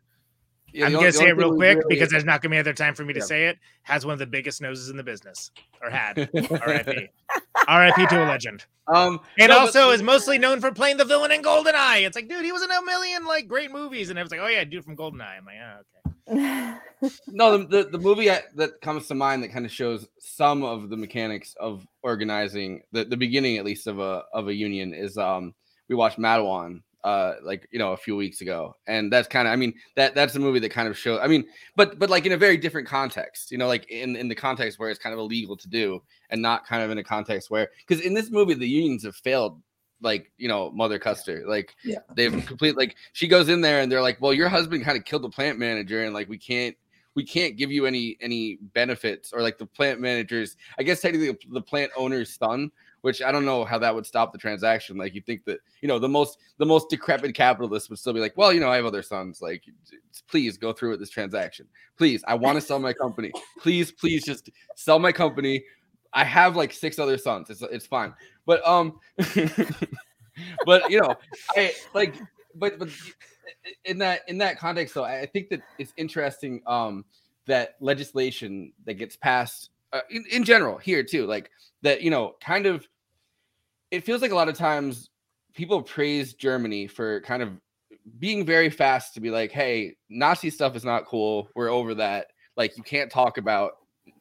Yeah, 0.72 0.86
I'm 0.86 0.92
gonna 0.92 1.12
say 1.12 1.28
it 1.28 1.36
real 1.36 1.54
quick 1.54 1.78
really- 1.78 1.88
because 1.94 2.10
there's 2.10 2.24
not 2.24 2.42
gonna 2.42 2.54
be 2.54 2.58
other 2.58 2.72
time 2.72 2.94
for 2.94 3.04
me 3.04 3.12
to 3.14 3.20
Yeah. 3.20 3.26
say 3.26 3.46
it. 3.46 3.58
Has 3.82 4.04
one 4.06 4.12
of 4.14 4.18
the 4.18 4.26
biggest 4.26 4.60
noses 4.62 4.88
in 4.88 4.96
the 4.96 5.02
business, 5.02 5.50
or 5.82 5.90
had. 5.90 6.18
R.I.P. 6.34 7.08
R.I.P. 7.68 8.06
to 8.06 8.24
a 8.24 8.26
legend. 8.26 8.64
um, 8.88 9.20
And 9.38 9.48
no, 9.50 9.56
but- 9.56 9.58
also 9.58 9.90
is 9.90 10.02
mostly 10.02 10.38
known 10.38 10.60
for 10.60 10.72
playing 10.72 10.96
the 10.96 11.04
villain 11.04 11.30
in 11.32 11.42
Goldeneye. 11.42 12.06
It's 12.06 12.16
like, 12.16 12.28
dude, 12.28 12.44
he 12.44 12.52
was 12.52 12.62
in 12.62 12.70
a 12.70 12.82
million 12.82 13.24
like 13.26 13.46
great 13.48 13.70
movies, 13.70 14.10
and 14.10 14.18
I 14.18 14.22
was 14.22 14.30
like, 14.30 14.40
oh 14.40 14.48
yeah, 14.48 14.64
dude 14.64 14.84
from 14.84 14.96
Goldeneye. 14.96 15.38
I'm 15.38 15.44
like, 15.44 15.56
oh, 15.62 15.80
okay. 15.80 16.74
no, 17.28 17.58
the, 17.58 17.66
the, 17.66 17.88
the 17.90 17.98
movie 17.98 18.26
that 18.26 18.80
comes 18.80 19.08
to 19.08 19.14
mind 19.14 19.42
that 19.42 19.48
kind 19.52 19.66
of 19.66 19.72
shows 19.72 20.06
some 20.20 20.62
of 20.62 20.88
the 20.88 20.96
mechanics 20.96 21.54
of 21.58 21.86
organizing 22.02 22.82
the, 22.92 23.04
the 23.04 23.16
beginning 23.16 23.56
at 23.58 23.64
least 23.64 23.86
of 23.88 23.98
a 23.98 24.22
of 24.32 24.46
a 24.48 24.54
union 24.54 24.94
is 24.94 25.18
um 25.18 25.52
we 25.88 25.96
watched 25.96 26.18
Matewan 26.18 26.80
uh 27.04 27.34
like 27.42 27.66
you 27.72 27.78
know 27.78 27.92
a 27.92 27.96
few 27.96 28.14
weeks 28.16 28.40
ago 28.42 28.76
and 28.86 29.12
that's 29.12 29.26
kind 29.26 29.48
of 29.48 29.52
I 29.52 29.56
mean 29.56 29.74
that 29.96 30.14
that's 30.14 30.34
a 30.36 30.38
movie 30.38 30.60
that 30.60 30.70
kind 30.70 30.86
of 30.88 30.96
shows 30.96 31.18
I 31.22 31.26
mean 31.26 31.44
but 31.74 31.98
but 31.98 32.10
like 32.10 32.26
in 32.26 32.32
a 32.32 32.36
very 32.36 32.56
different 32.56 32.86
context 32.86 33.50
you 33.50 33.58
know 33.58 33.66
like 33.66 33.90
in 33.90 34.14
in 34.16 34.28
the 34.28 34.34
context 34.34 34.78
where 34.78 34.88
it's 34.88 35.00
kind 35.00 35.12
of 35.12 35.18
illegal 35.18 35.56
to 35.56 35.68
do 35.68 36.00
and 36.30 36.40
not 36.40 36.64
kind 36.66 36.82
of 36.82 36.90
in 36.90 36.98
a 36.98 37.04
context 37.04 37.50
where 37.50 37.70
because 37.86 38.04
in 38.04 38.14
this 38.14 38.30
movie 38.30 38.54
the 38.54 38.68
unions 38.68 39.02
have 39.04 39.16
failed 39.16 39.60
like 40.00 40.30
you 40.36 40.48
know 40.48 40.70
mother 40.70 40.98
custer 40.98 41.44
like 41.46 41.74
Yeah. 41.84 41.98
they've 42.14 42.32
complete 42.46 42.76
like 42.76 42.96
she 43.12 43.26
goes 43.26 43.48
in 43.48 43.60
there 43.60 43.80
and 43.80 43.90
they're 43.90 44.02
like 44.02 44.20
well 44.20 44.32
your 44.32 44.48
husband 44.48 44.84
kind 44.84 44.96
of 44.96 45.04
killed 45.04 45.22
the 45.22 45.30
plant 45.30 45.58
manager 45.58 46.04
and 46.04 46.14
like 46.14 46.28
we 46.28 46.38
can't 46.38 46.76
we 47.14 47.24
can't 47.24 47.56
give 47.56 47.70
you 47.70 47.84
any 47.86 48.16
any 48.20 48.58
benefits 48.74 49.32
or 49.32 49.42
like 49.42 49.58
the 49.58 49.66
plant 49.66 50.00
managers 50.00 50.56
i 50.78 50.82
guess 50.82 51.00
technically 51.00 51.36
the 51.50 51.60
plant 51.60 51.90
owner's 51.96 52.34
son 52.36 52.70
which 53.02 53.22
i 53.22 53.30
don't 53.30 53.44
know 53.44 53.64
how 53.64 53.78
that 53.78 53.94
would 53.94 54.06
stop 54.06 54.32
the 54.32 54.38
transaction. 54.38 54.96
Like 54.96 55.14
you 55.14 55.20
think 55.20 55.44
that 55.44 55.60
you 55.80 55.88
know 55.88 55.98
the 55.98 56.08
most 56.08 56.38
the 56.58 56.66
most 56.66 56.88
decrepit 56.88 57.34
capitalist 57.34 57.90
would 57.90 57.98
still 57.98 58.12
be 58.12 58.20
like 58.20 58.36
well 58.36 58.52
you 58.52 58.60
know 58.60 58.70
i 58.70 58.76
have 58.76 58.86
other 58.86 59.02
sons. 59.02 59.42
Like 59.42 59.64
please 60.28 60.56
go 60.56 60.72
through 60.72 60.90
with 60.90 61.00
this 61.00 61.10
transaction. 61.10 61.66
Please 61.96 62.24
i 62.26 62.34
want 62.34 62.56
to 62.56 62.60
sell 62.60 62.78
my 62.78 62.92
company. 62.92 63.32
Please 63.60 63.92
please 63.92 64.24
just 64.24 64.50
sell 64.74 64.98
my 64.98 65.12
company. 65.12 65.64
I 66.14 66.24
have 66.24 66.56
like 66.56 66.74
six 66.74 66.98
other 66.98 67.16
sons. 67.16 67.48
It's, 67.48 67.62
it's 67.62 67.86
fine. 67.86 68.14
But 68.46 68.66
um 68.66 68.98
but 70.66 70.90
you 70.90 71.00
know 71.00 71.14
i 71.56 71.72
like 71.94 72.14
but 72.54 72.78
but 72.78 72.88
in 73.84 73.98
that 73.98 74.22
in 74.28 74.38
that 74.38 74.58
context 74.58 74.94
though 74.94 75.04
i 75.04 75.26
think 75.26 75.48
that 75.50 75.60
it's 75.78 75.92
interesting 75.96 76.62
um 76.66 77.04
that 77.46 77.76
legislation 77.80 78.72
that 78.86 78.94
gets 78.94 79.16
passed 79.16 79.70
uh, 79.92 80.00
in, 80.10 80.24
in 80.30 80.44
general 80.44 80.78
here 80.78 81.02
too 81.02 81.26
like 81.26 81.50
that 81.82 82.02
you 82.02 82.10
know 82.10 82.34
kind 82.40 82.66
of 82.66 82.86
it 83.92 84.04
feels 84.04 84.22
like 84.22 84.32
a 84.32 84.34
lot 84.34 84.48
of 84.48 84.56
times 84.56 85.10
people 85.54 85.82
praise 85.82 86.34
germany 86.34 86.86
for 86.88 87.20
kind 87.20 87.42
of 87.42 87.50
being 88.18 88.44
very 88.44 88.70
fast 88.70 89.14
to 89.14 89.20
be 89.20 89.30
like 89.30 89.52
hey 89.52 89.94
nazi 90.10 90.50
stuff 90.50 90.74
is 90.74 90.84
not 90.84 91.06
cool. 91.06 91.48
We're 91.54 91.68
over 91.68 91.94
that. 91.94 92.28
Like 92.56 92.76
you 92.76 92.82
can't 92.82 93.10
talk 93.10 93.38
about 93.38 93.72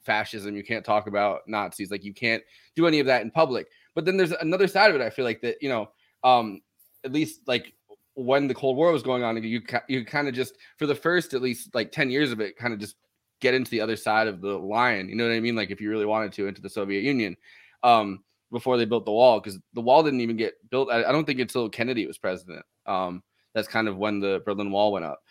fascism. 0.04 0.56
You 0.56 0.64
can't 0.64 0.86
talk 0.86 1.08
about 1.08 1.42
nazis. 1.48 1.90
Like 1.90 2.04
you 2.04 2.14
can't 2.14 2.44
do 2.76 2.86
any 2.86 3.00
of 3.00 3.08
that 3.08 3.24
in 3.24 3.32
public. 3.32 3.68
But 3.96 4.06
then 4.06 4.18
there's 4.18 4.32
another 4.32 4.68
side 4.68 4.90
of 4.90 4.96
it 4.96 5.04
i 5.04 5.10
feel 5.10 5.26
like 5.26 5.42
that 5.42 5.58
you 5.62 5.70
know 5.70 5.90
um 6.24 6.62
at 7.04 7.12
least 7.12 7.42
like 7.48 7.74
when 8.14 8.48
the 8.48 8.54
Cold 8.54 8.76
War 8.78 8.92
was 8.92 9.04
going 9.04 9.24
on, 9.24 9.42
you 9.42 9.62
you 9.88 10.06
kind 10.06 10.28
of 10.28 10.34
just 10.34 10.58
for 10.78 10.86
the 10.86 10.96
first 10.96 11.34
at 11.34 11.42
least 11.42 11.74
like 11.74 11.92
ten 11.92 12.10
years 12.10 12.32
of 12.32 12.40
it, 12.42 12.58
kind 12.58 12.74
of 12.74 12.80
just 12.80 12.96
get 13.40 13.54
into 13.54 13.72
the 13.72 13.82
other 13.82 13.96
side 13.96 14.28
of 14.28 14.42
the 14.42 14.58
line. 14.58 15.10
You 15.10 15.16
know 15.16 15.28
what 15.28 15.34
I 15.34 15.40
mean? 15.40 15.56
Like 15.56 15.72
if 15.72 15.82
you 15.82 15.90
really 15.90 16.06
wanted 16.06 16.34
to 16.34 16.48
into 16.48 16.62
the 16.62 16.70
Soviet 16.70 17.04
Union, 17.04 17.36
um, 17.84 18.24
before 18.52 18.78
they 18.78 18.86
built 18.86 19.06
the 19.06 19.12
wall, 19.12 19.40
because 19.40 19.60
the 19.74 19.82
wall 19.82 20.04
didn't 20.04 20.22
even 20.22 20.38
get 20.38 20.54
built. 20.70 20.90
I, 20.92 21.04
I 21.04 21.12
don't 21.12 21.26
think 21.26 21.40
until 21.40 21.70
Kennedy 21.70 22.06
was 22.06 22.18
president. 22.18 22.66
Um, 22.86 23.24
that's 23.54 23.68
kind 23.68 23.88
of 23.88 23.98
when 23.98 24.20
the 24.20 24.42
Berlin 24.46 24.72
Wall 24.72 24.92
went 24.92 25.06
up, 25.06 25.22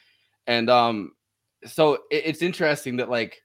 and 0.46 0.68
um, 0.68 1.12
so 1.64 1.94
it, 2.10 2.22
it's 2.26 2.42
interesting 2.42 2.96
that 2.96 3.10
like 3.10 3.42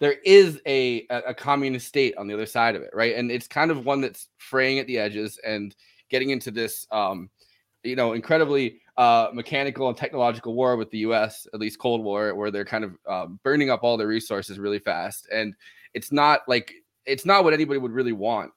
there 0.00 0.16
is 0.24 0.60
a, 0.66 1.06
a 1.10 1.18
a 1.28 1.34
communist 1.34 1.86
state 1.86 2.16
on 2.16 2.26
the 2.26 2.34
other 2.34 2.46
side 2.46 2.74
of 2.74 2.82
it, 2.82 2.90
right? 2.92 3.16
And 3.16 3.30
it's 3.30 3.46
kind 3.46 3.70
of 3.70 3.84
one 3.84 4.00
that's 4.00 4.28
fraying 4.38 4.78
at 4.78 4.86
the 4.86 4.98
edges 4.98 5.38
and 5.44 5.74
getting 6.12 6.30
into 6.30 6.52
this 6.52 6.86
um 6.92 7.28
you 7.82 7.96
know 7.96 8.12
incredibly 8.12 8.80
uh 8.96 9.28
mechanical 9.32 9.88
and 9.88 9.96
technological 9.96 10.54
war 10.54 10.76
with 10.76 10.90
the 10.90 10.98
US 10.98 11.48
at 11.52 11.58
least 11.58 11.80
Cold 11.80 12.04
War 12.04 12.34
where 12.34 12.52
they're 12.52 12.64
kind 12.64 12.84
of 12.84 12.96
um, 13.08 13.40
burning 13.42 13.70
up 13.70 13.82
all 13.82 13.96
their 13.96 14.06
resources 14.06 14.60
really 14.60 14.78
fast 14.78 15.26
and 15.32 15.54
it's 15.94 16.12
not 16.12 16.40
like 16.46 16.72
it's 17.06 17.26
not 17.26 17.42
what 17.42 17.54
anybody 17.54 17.78
would 17.78 17.90
really 17.90 18.12
want 18.12 18.52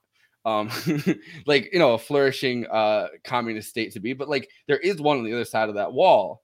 um 0.46 0.70
like 1.46 1.70
you 1.74 1.80
know 1.80 1.94
a 1.94 1.98
flourishing 1.98 2.66
uh 2.68 3.08
communist 3.24 3.70
state 3.70 3.92
to 3.92 4.00
be 4.00 4.14
but 4.14 4.30
like 4.30 4.50
there 4.68 4.78
is 4.78 5.02
one 5.02 5.18
on 5.18 5.24
the 5.24 5.34
other 5.34 5.46
side 5.46 5.70
of 5.70 5.76
that 5.76 5.92
wall. 5.92 6.42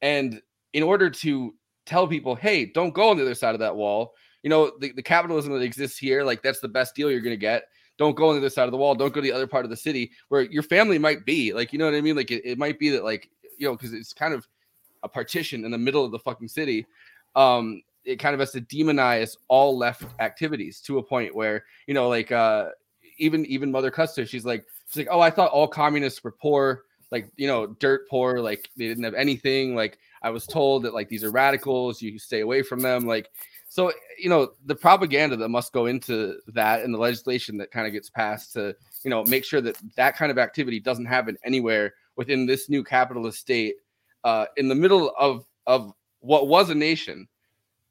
And 0.00 0.42
in 0.72 0.82
order 0.82 1.10
to 1.10 1.54
tell 1.86 2.08
people 2.08 2.34
hey 2.34 2.66
don't 2.66 2.94
go 2.94 3.10
on 3.10 3.16
the 3.16 3.22
other 3.22 3.34
side 3.34 3.54
of 3.54 3.60
that 3.60 3.76
wall 3.76 4.14
you 4.42 4.50
know 4.50 4.72
the, 4.80 4.92
the 4.92 5.02
capitalism 5.02 5.52
that 5.52 5.62
exists 5.62 5.98
here 5.98 6.24
like 6.24 6.42
that's 6.42 6.60
the 6.60 6.68
best 6.68 6.94
deal 6.94 7.10
you're 7.10 7.20
to 7.22 7.36
get. 7.36 7.64
Don't 7.98 8.16
go 8.16 8.28
on 8.28 8.34
the 8.34 8.40
other 8.40 8.50
side 8.50 8.64
of 8.64 8.72
the 8.72 8.78
wall. 8.78 8.94
Don't 8.94 9.12
go 9.12 9.20
to 9.20 9.26
the 9.26 9.32
other 9.32 9.46
part 9.46 9.64
of 9.64 9.70
the 9.70 9.76
city 9.76 10.10
where 10.28 10.42
your 10.42 10.62
family 10.62 10.98
might 10.98 11.24
be. 11.24 11.52
Like 11.52 11.72
you 11.72 11.78
know 11.78 11.84
what 11.84 11.94
i 11.94 12.00
mean? 12.00 12.16
Like 12.16 12.30
it, 12.30 12.42
it 12.44 12.58
might 12.58 12.78
be 12.78 12.88
that 12.90 13.04
like 13.04 13.28
you 13.58 13.66
know 13.66 13.76
because 13.76 13.92
it's 13.92 14.12
kind 14.12 14.34
of 14.34 14.46
a 15.02 15.08
partition 15.08 15.64
in 15.64 15.70
the 15.70 15.78
middle 15.78 16.04
of 16.04 16.12
the 16.12 16.18
fucking 16.18 16.48
city 16.48 16.86
um 17.34 17.82
it 18.04 18.16
kind 18.16 18.34
of 18.34 18.40
has 18.40 18.50
to 18.52 18.60
demonize 18.60 19.36
all 19.48 19.76
left 19.76 20.04
activities 20.20 20.80
to 20.80 20.98
a 20.98 21.02
point 21.02 21.34
where 21.34 21.64
you 21.86 21.94
know 21.94 22.08
like 22.08 22.32
uh 22.32 22.66
even 23.18 23.44
even 23.46 23.70
mother 23.70 23.90
custer 23.90 24.26
she's 24.26 24.44
like 24.44 24.64
she's 24.88 24.98
like 24.98 25.08
oh 25.10 25.20
i 25.20 25.30
thought 25.30 25.50
all 25.50 25.68
communists 25.68 26.22
were 26.22 26.32
poor 26.32 26.84
like 27.10 27.30
you 27.36 27.46
know 27.46 27.66
dirt 27.66 28.08
poor 28.08 28.40
like 28.40 28.68
they 28.76 28.86
didn't 28.86 29.04
have 29.04 29.14
anything 29.14 29.74
like 29.74 29.98
i 30.22 30.30
was 30.30 30.46
told 30.46 30.82
that 30.82 30.94
like 30.94 31.08
these 31.08 31.24
are 31.24 31.30
radicals 31.30 32.00
you 32.00 32.18
stay 32.18 32.40
away 32.40 32.62
from 32.62 32.80
them 32.80 33.06
like 33.06 33.30
so 33.68 33.92
you 34.18 34.28
know 34.28 34.52
the 34.66 34.74
propaganda 34.74 35.36
that 35.36 35.48
must 35.48 35.72
go 35.72 35.86
into 35.86 36.38
that 36.48 36.82
and 36.82 36.92
the 36.92 36.98
legislation 36.98 37.56
that 37.56 37.70
kind 37.70 37.86
of 37.86 37.92
gets 37.92 38.10
passed 38.10 38.52
to 38.52 38.74
you 39.04 39.10
know 39.10 39.24
make 39.24 39.44
sure 39.44 39.60
that 39.60 39.76
that 39.96 40.16
kind 40.16 40.30
of 40.30 40.38
activity 40.38 40.78
doesn't 40.80 41.06
happen 41.06 41.36
anywhere 41.44 41.94
within 42.16 42.46
this 42.46 42.68
new 42.68 42.84
capitalist 42.84 43.38
state 43.38 43.74
uh 44.24 44.46
in 44.56 44.68
the 44.68 44.74
middle 44.74 45.12
of 45.18 45.44
of 45.66 45.92
what 46.22 46.48
was 46.48 46.70
a 46.70 46.74
nation. 46.74 47.28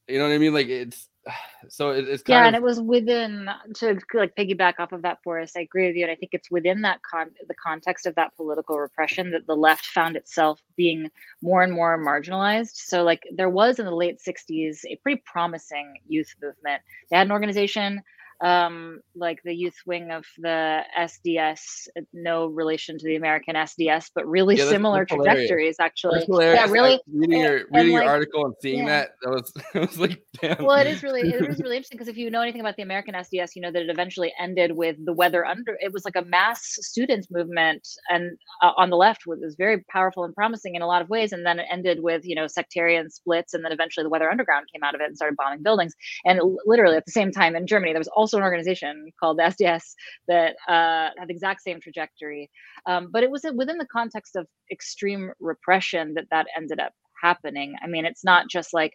You 0.07 0.17
know 0.17 0.28
what 0.28 0.34
i 0.34 0.38
mean? 0.39 0.53
Like 0.53 0.67
it's 0.67 1.09
so 1.69 1.91
it, 1.91 2.07
it's 2.07 2.24
kind 2.24 2.36
yeah 2.36 2.41
of 2.41 2.47
and 2.47 2.55
it 2.55 2.63
was 2.63 2.80
within 2.80 3.49
to 3.76 3.99
like 4.13 4.36
piggyback 4.36 4.74
off 4.80 4.91
of 4.91 5.03
that 5.03 5.19
Forrest 5.24 5.55
i 5.57 5.61
agree 5.61 5.88
with 5.88 5.95
you 5.95 6.03
and 6.03 6.11
i 6.11 6.15
think 6.15 6.34
it's 6.34 6.49
within 6.49 6.82
that 6.82 6.99
con 7.03 7.30
the 7.47 7.53
context 7.55 8.05
of 8.05 8.15
that 8.15 8.36
political 8.36 8.80
repression 8.80 9.32
that 9.32 9.45
the 9.47 9.55
left 9.55 9.86
found 9.86 10.15
itself 10.15 10.61
being 10.76 11.09
more 11.41 11.63
and 11.63 11.74
more 11.74 12.03
marginalized. 12.03 12.74
So 12.74 13.03
like 13.03 13.24
there 13.36 13.49
was 13.49 13.80
in 13.80 13.86
the 13.86 13.95
late 13.95 14.19
60s 14.19 14.80
a 14.86 14.95
pretty 15.03 15.22
promising 15.26 15.93
youth 16.07 16.34
movement. 16.41 16.82
They 17.09 17.17
had 17.17 17.28
an 17.28 17.32
organization 17.32 18.01
um 18.41 18.99
like 19.15 19.39
the 19.43 19.53
youth 19.53 19.75
wing 19.85 20.09
of 20.11 20.25
the 20.39 20.81
sds 20.97 21.87
uh, 21.97 22.01
no 22.13 22.47
relation 22.47 22.97
to 22.97 23.05
the 23.05 23.15
american 23.15 23.55
sds 23.55 24.09
but 24.15 24.25
really 24.27 24.55
Yeah, 24.55 24.63
that's- 24.65 24.75
similar 24.75 25.05
that's 25.07 25.23
trajectories 25.23 25.75
actually 25.79 26.19
That's 26.27 26.57
yeah 26.57 26.65
really 26.71 26.91
Like, 26.93 27.01
reading 27.13 27.39
your 27.39 27.57
and, 27.57 27.65
reading 27.71 27.91
your 27.93 28.01
like, 28.01 28.09
article 28.09 28.45
and 28.45 28.55
seeing 28.61 28.79
yeah. 28.79 28.85
that 28.85 29.09
that 29.21 29.29
was 29.31 29.53
it 29.75 29.79
was 29.79 29.99
like 29.99 30.23
damn. 30.41 30.63
well 30.65 30.77
it 30.79 30.87
is 30.87 31.03
really 31.03 31.21
it 31.21 31.35
is 31.49 31.59
really 31.63 31.77
interesting 31.77 31.97
because 31.97 32.07
if 32.07 32.17
you 32.17 32.29
know 32.31 32.41
anything 32.41 32.61
about 32.61 32.75
the 32.77 32.83
american 32.83 33.13
sds 33.13 33.51
you 33.55 33.61
know 33.61 33.71
that 33.71 33.83
it 33.83 33.89
eventually 33.89 34.33
ended 34.39 34.71
with 34.75 34.95
the 35.05 35.13
weather 35.13 35.45
under 35.45 35.77
it 35.79 35.93
was 35.93 36.03
like 36.05 36.15
a 36.15 36.23
mass 36.25 36.61
students 36.81 37.27
movement 37.29 37.87
and 38.09 38.37
uh, 38.63 38.71
on 38.77 38.89
the 38.89 38.97
left 38.97 39.27
was, 39.27 39.39
was 39.41 39.55
very 39.55 39.83
powerful 39.91 40.23
and 40.23 40.33
promising 40.33 40.73
in 40.75 40.81
a 40.81 40.87
lot 40.87 41.01
of 41.01 41.09
ways 41.09 41.31
and 41.31 41.45
then 41.45 41.59
it 41.59 41.67
ended 41.71 42.01
with 42.01 42.25
you 42.25 42.35
know 42.35 42.47
sectarian 42.47 43.09
splits 43.09 43.53
and 43.53 43.63
then 43.63 43.71
eventually 43.71 44.03
the 44.03 44.09
weather 44.09 44.29
underground 44.31 44.65
came 44.73 44.83
out 44.83 44.95
of 44.95 45.01
it 45.01 45.05
and 45.07 45.15
started 45.15 45.35
bombing 45.37 45.61
buildings 45.61 45.93
and 46.25 46.39
literally 46.65 46.95
at 46.97 47.05
the 47.05 47.11
same 47.11 47.31
time 47.31 47.55
in 47.55 47.67
germany 47.67 47.93
there 47.93 47.99
was 47.99 48.07
also 48.09 48.30
an 48.38 48.43
organization 48.43 49.11
called 49.19 49.39
sds 49.39 49.95
that 50.27 50.55
uh, 50.67 51.09
had 51.17 51.27
the 51.27 51.34
exact 51.34 51.61
same 51.61 51.79
trajectory. 51.79 52.49
Um, 52.86 53.09
but 53.11 53.23
it 53.23 53.32
was 53.32 53.45
within 53.55 53.77
the 53.77 53.88
context 53.88 54.36
of 54.36 54.47
extreme 54.71 55.32
repression 55.39 56.13
that 56.15 56.25
that 56.32 56.47
ended 56.55 56.79
up 56.79 56.93
happening. 57.21 57.75
I 57.84 57.88
mean 57.88 58.05
it's 58.05 58.23
not 58.23 58.49
just 58.49 58.73
like 58.73 58.93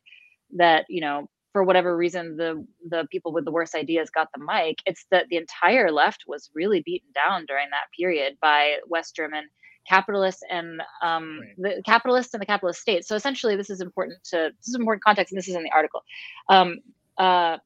that 0.56 0.84
you 0.88 1.00
know 1.00 1.28
for 1.52 1.64
whatever 1.64 1.96
reason 1.96 2.36
the 2.36 2.64
the 2.88 3.06
people 3.10 3.32
with 3.32 3.44
the 3.44 3.50
worst 3.50 3.74
ideas 3.74 4.10
got 4.10 4.28
the 4.34 4.44
mic. 4.44 4.78
It's 4.86 5.06
that 5.10 5.26
the 5.30 5.36
entire 5.36 5.90
left 5.90 6.24
was 6.26 6.50
really 6.54 6.82
beaten 6.84 7.08
down 7.14 7.46
during 7.46 7.68
that 7.70 7.86
period 7.98 8.36
by 8.40 8.76
west 8.88 9.16
german 9.16 9.44
capitalists 9.88 10.42
and 10.50 10.82
um, 11.02 11.40
the 11.58 11.82
capitalists 11.86 12.34
and 12.34 12.40
the 12.40 12.46
capitalist 12.46 12.80
state 12.80 13.04
so 13.04 13.14
essentially 13.14 13.56
this 13.56 13.70
is 13.70 13.80
important 13.80 14.18
to 14.24 14.50
this 14.58 14.68
is 14.68 14.74
important 14.74 15.02
context 15.02 15.32
and 15.32 15.38
this 15.38 15.48
is 15.48 15.54
in 15.54 15.62
the 15.62 15.70
article. 15.72 16.02
Um, 16.48 16.78
uh, 17.18 17.58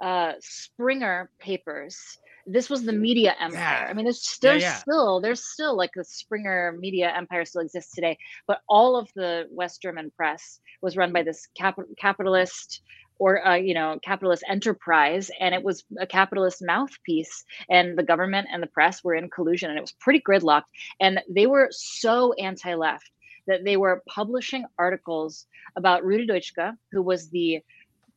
uh, 0.00 0.32
springer 0.40 1.30
papers 1.38 2.18
this 2.46 2.70
was 2.70 2.84
the 2.84 2.92
media 2.92 3.34
empire. 3.40 3.58
Yeah. 3.60 3.86
I 3.90 3.92
mean, 3.92 4.04
there's 4.04 4.38
there's 4.40 4.62
yeah. 4.62 4.76
still 4.76 5.20
there's 5.20 5.44
still 5.44 5.76
like 5.76 5.90
the 5.94 6.04
Springer 6.04 6.76
media 6.78 7.12
empire 7.14 7.44
still 7.44 7.62
exists 7.62 7.92
today, 7.92 8.16
but 8.46 8.60
all 8.68 8.96
of 8.96 9.10
the 9.14 9.48
West 9.50 9.82
German 9.82 10.12
press 10.16 10.60
was 10.80 10.96
run 10.96 11.12
by 11.12 11.22
this 11.22 11.48
cap- 11.56 11.78
capitalist 11.98 12.82
or 13.18 13.44
uh, 13.46 13.54
you 13.54 13.74
know 13.74 13.98
capitalist 14.02 14.44
enterprise 14.48 15.30
and 15.40 15.54
it 15.54 15.62
was 15.62 15.84
a 15.98 16.06
capitalist 16.06 16.62
mouthpiece 16.64 17.44
and 17.70 17.98
the 17.98 18.02
government 18.02 18.46
and 18.52 18.62
the 18.62 18.68
press 18.68 19.02
were 19.02 19.14
in 19.14 19.30
collusion 19.30 19.70
and 19.70 19.78
it 19.78 19.82
was 19.82 19.92
pretty 20.00 20.20
gridlocked 20.20 20.70
and 21.00 21.20
they 21.30 21.46
were 21.46 21.68
so 21.70 22.34
anti-left 22.34 23.10
that 23.46 23.64
they 23.64 23.76
were 23.76 24.02
publishing 24.06 24.66
articles 24.78 25.46
about 25.76 26.04
Rudi 26.04 26.26
Dutschke, 26.26 26.76
who 26.92 27.00
was 27.00 27.30
the 27.30 27.60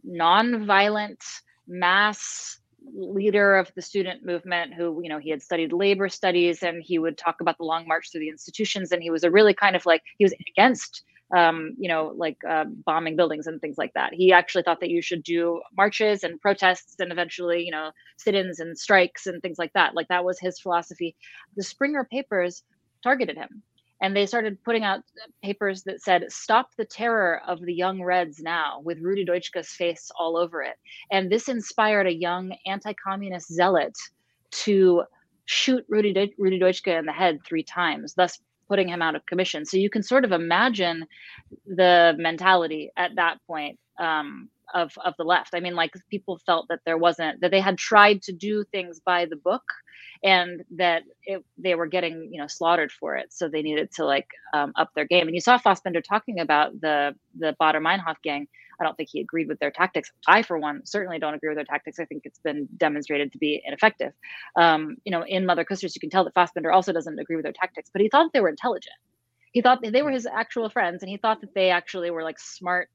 non-violent 0.04 1.24
mass 1.70 2.60
leader 2.96 3.56
of 3.56 3.72
the 3.76 3.82
student 3.82 4.26
movement 4.26 4.74
who 4.74 5.02
you 5.04 5.10
know 5.10 5.20
he 5.20 5.30
had 5.30 5.42
studied 5.42 5.72
labor 5.72 6.10
studies 6.10 6.64
and 6.64 6.82
he 6.84 6.98
would 6.98 7.18
talk 7.18 7.42
about 7.42 7.58
the 7.58 7.64
long 7.64 7.88
march 7.88 8.12
through 8.12 8.22
the 8.22 8.30
institutions. 8.30 8.92
And 8.92 9.02
he 9.04 9.12
was 9.12 9.24
a 9.24 9.32
really 9.32 9.54
kind 9.54 9.76
of 9.76 9.86
like 9.86 10.02
he 10.18 10.26
was 10.26 10.34
against 10.50 11.04
um, 11.36 11.76
you 11.78 11.88
know 11.88 12.14
like 12.18 12.38
uh, 12.50 12.66
bombing 12.86 13.16
buildings 13.16 13.48
and 13.48 13.62
things 13.62 13.78
like 13.78 13.94
that. 13.94 14.14
He 14.14 14.34
actually 14.34 14.64
thought 14.64 14.80
that 14.80 14.90
you 14.90 15.02
should 15.02 15.24
do 15.24 15.62
marches 15.78 16.24
and 16.24 16.42
protests 16.42 16.96
and 17.00 17.12
eventually 17.12 17.64
you 17.64 17.72
know 17.72 17.92
sit-ins 18.18 18.60
and 18.60 18.78
strikes 18.78 19.28
and 19.28 19.42
things 19.42 19.60
like 19.60 19.74
that. 19.74 19.96
Like 19.96 20.08
that 20.08 20.26
was 20.26 20.40
his 20.40 20.60
philosophy. 20.60 21.16
The 21.56 21.64
springer 21.64 22.08
papers 22.10 22.64
targeted 23.04 23.38
him 23.38 23.64
and 24.02 24.16
they 24.16 24.26
started 24.26 24.64
putting 24.64 24.84
out 24.84 25.02
papers 25.44 25.84
that 25.84 26.02
said 26.02 26.26
stop 26.30 26.70
the 26.78 26.86
terror 26.86 27.42
of 27.48 27.62
the 27.62 27.74
young 27.74 28.02
reds 28.02 28.40
now 28.40 28.82
with 28.84 29.00
Rudi 29.02 29.26
Dutschke's 29.26 29.72
face 29.72 30.10
all 30.18 30.38
over 30.38 30.62
it. 30.62 30.76
And 31.12 31.32
this 31.32 31.50
inspired 31.50 32.08
a 32.08 32.14
young 32.14 32.54
anti-communist 32.66 33.52
zealot 33.54 33.98
to 34.52 35.04
shoot 35.46 35.84
Rudi, 35.90 36.14
De- 36.14 36.34
Rudi 36.38 36.60
Dutschke 36.60 36.98
in 36.98 37.06
the 37.06 37.12
head 37.12 37.40
three 37.46 37.64
times 37.64 38.14
thus 38.14 38.40
putting 38.68 38.88
him 38.88 39.02
out 39.02 39.16
of 39.16 39.26
commission. 39.26 39.66
So 39.66 39.78
you 39.78 39.90
can 39.90 40.04
sort 40.04 40.24
of 40.24 40.32
imagine 40.32 41.06
the 41.66 42.16
mentality 42.18 42.92
at 42.96 43.16
that 43.16 43.40
point 43.48 43.80
um, 44.00 44.50
of 44.74 44.92
of 45.04 45.16
the 45.18 45.24
left. 45.24 45.56
I 45.56 45.60
mean 45.60 45.76
like 45.76 45.94
people 46.10 46.40
felt 46.46 46.68
that 46.70 46.80
there 46.86 46.98
wasn't 46.98 47.42
that 47.42 47.52
they 47.52 47.62
had 47.62 47.78
tried 47.78 48.24
to 48.24 48.34
do 48.34 48.64
things 48.66 49.00
by 49.00 49.26
the 49.26 49.36
book 49.38 49.64
and 50.24 50.64
that 50.78 51.04
it, 51.24 51.44
they 51.58 51.76
were 51.76 51.88
getting 51.88 52.30
you 52.32 52.42
know 52.42 52.48
slaughtered 52.48 52.92
for 52.92 53.16
it. 53.18 53.32
So 53.34 53.48
they 53.50 53.62
needed 53.62 53.92
to 53.96 54.06
like 54.06 54.28
um, 54.54 54.74
up 54.76 54.92
their 54.96 55.06
game. 55.06 55.28
And 55.28 55.36
you 55.36 55.42
saw 55.42 55.58
fassbinder 55.58 56.04
talking 56.04 56.40
about 56.40 56.80
the 56.82 57.16
the 57.38 57.56
baader 57.62 57.82
meinhof 57.82 58.18
gang. 58.24 58.48
I 58.82 58.86
don't 58.86 58.96
think 58.96 59.10
he 59.12 59.22
agreed 59.22 59.50
with 59.50 59.60
their 59.60 59.72
tactics. 59.72 60.12
I 60.28 60.42
for 60.44 60.58
one 60.58 60.86
certainly 60.86 61.20
don't 61.20 61.34
agree 61.34 61.50
with 61.50 61.58
their 61.58 61.66
tactics. 61.66 62.00
I 62.00 62.06
think 62.06 62.24
it's 62.26 62.40
been 62.40 62.68
demonstrated 62.78 63.34
to 63.34 63.38
be 63.38 63.62
ineffective. 63.66 64.14
Um, 64.56 64.98
you 65.06 65.12
know 65.12 65.24
in 65.26 65.46
mother 65.46 65.66
Küsters 65.66 65.96
you 65.96 66.02
can 66.02 66.10
tell 66.10 66.26
that 66.26 66.36
fassbinder 66.36 66.74
also 66.74 66.94
doesn't 66.94 67.20
agree 67.20 67.36
with 67.36 67.44
their 67.44 67.54
tactics 67.54 67.90
but 67.92 68.02
he 68.02 68.10
thought 68.10 68.32
they 68.34 68.42
were 68.42 68.50
intelligent. 68.50 68.96
He 69.52 69.62
thought 69.62 69.80
they 69.82 70.02
were 70.04 70.12
his 70.12 70.28
actual 70.28 70.70
friends 70.70 71.02
and 71.02 71.10
he 71.10 71.18
thought 71.18 71.42
that 71.42 71.56
they 71.56 71.72
actually 71.72 72.12
were 72.12 72.24
like 72.24 72.40
smart 72.40 72.90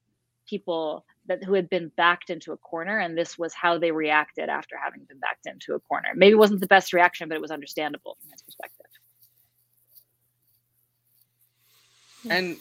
people 0.49 1.05
that 1.27 1.43
who 1.43 1.55
had 1.55 1.71
been 1.71 1.91
backed 1.97 2.31
into 2.31 2.53
a 2.53 2.57
corner 2.57 2.99
and 2.99 3.17
this 3.17 3.39
was 3.39 3.55
how 3.55 3.79
they 3.79 3.91
reacted 3.91 4.49
after 4.49 4.77
having 4.77 5.05
been 5.05 5.19
backed 5.19 5.47
into 5.47 5.75
a 5.75 5.81
corner. 5.81 6.09
Maybe 6.15 6.33
it 6.33 6.39
wasn't 6.39 6.61
the 6.61 6.67
best 6.67 6.93
reaction 6.93 7.29
but 7.29 7.37
it 7.37 7.41
was 7.41 7.51
understandable 7.51 8.17
from 8.21 8.31
his 8.31 8.43
perspective. 8.43 8.87
And 12.31 12.57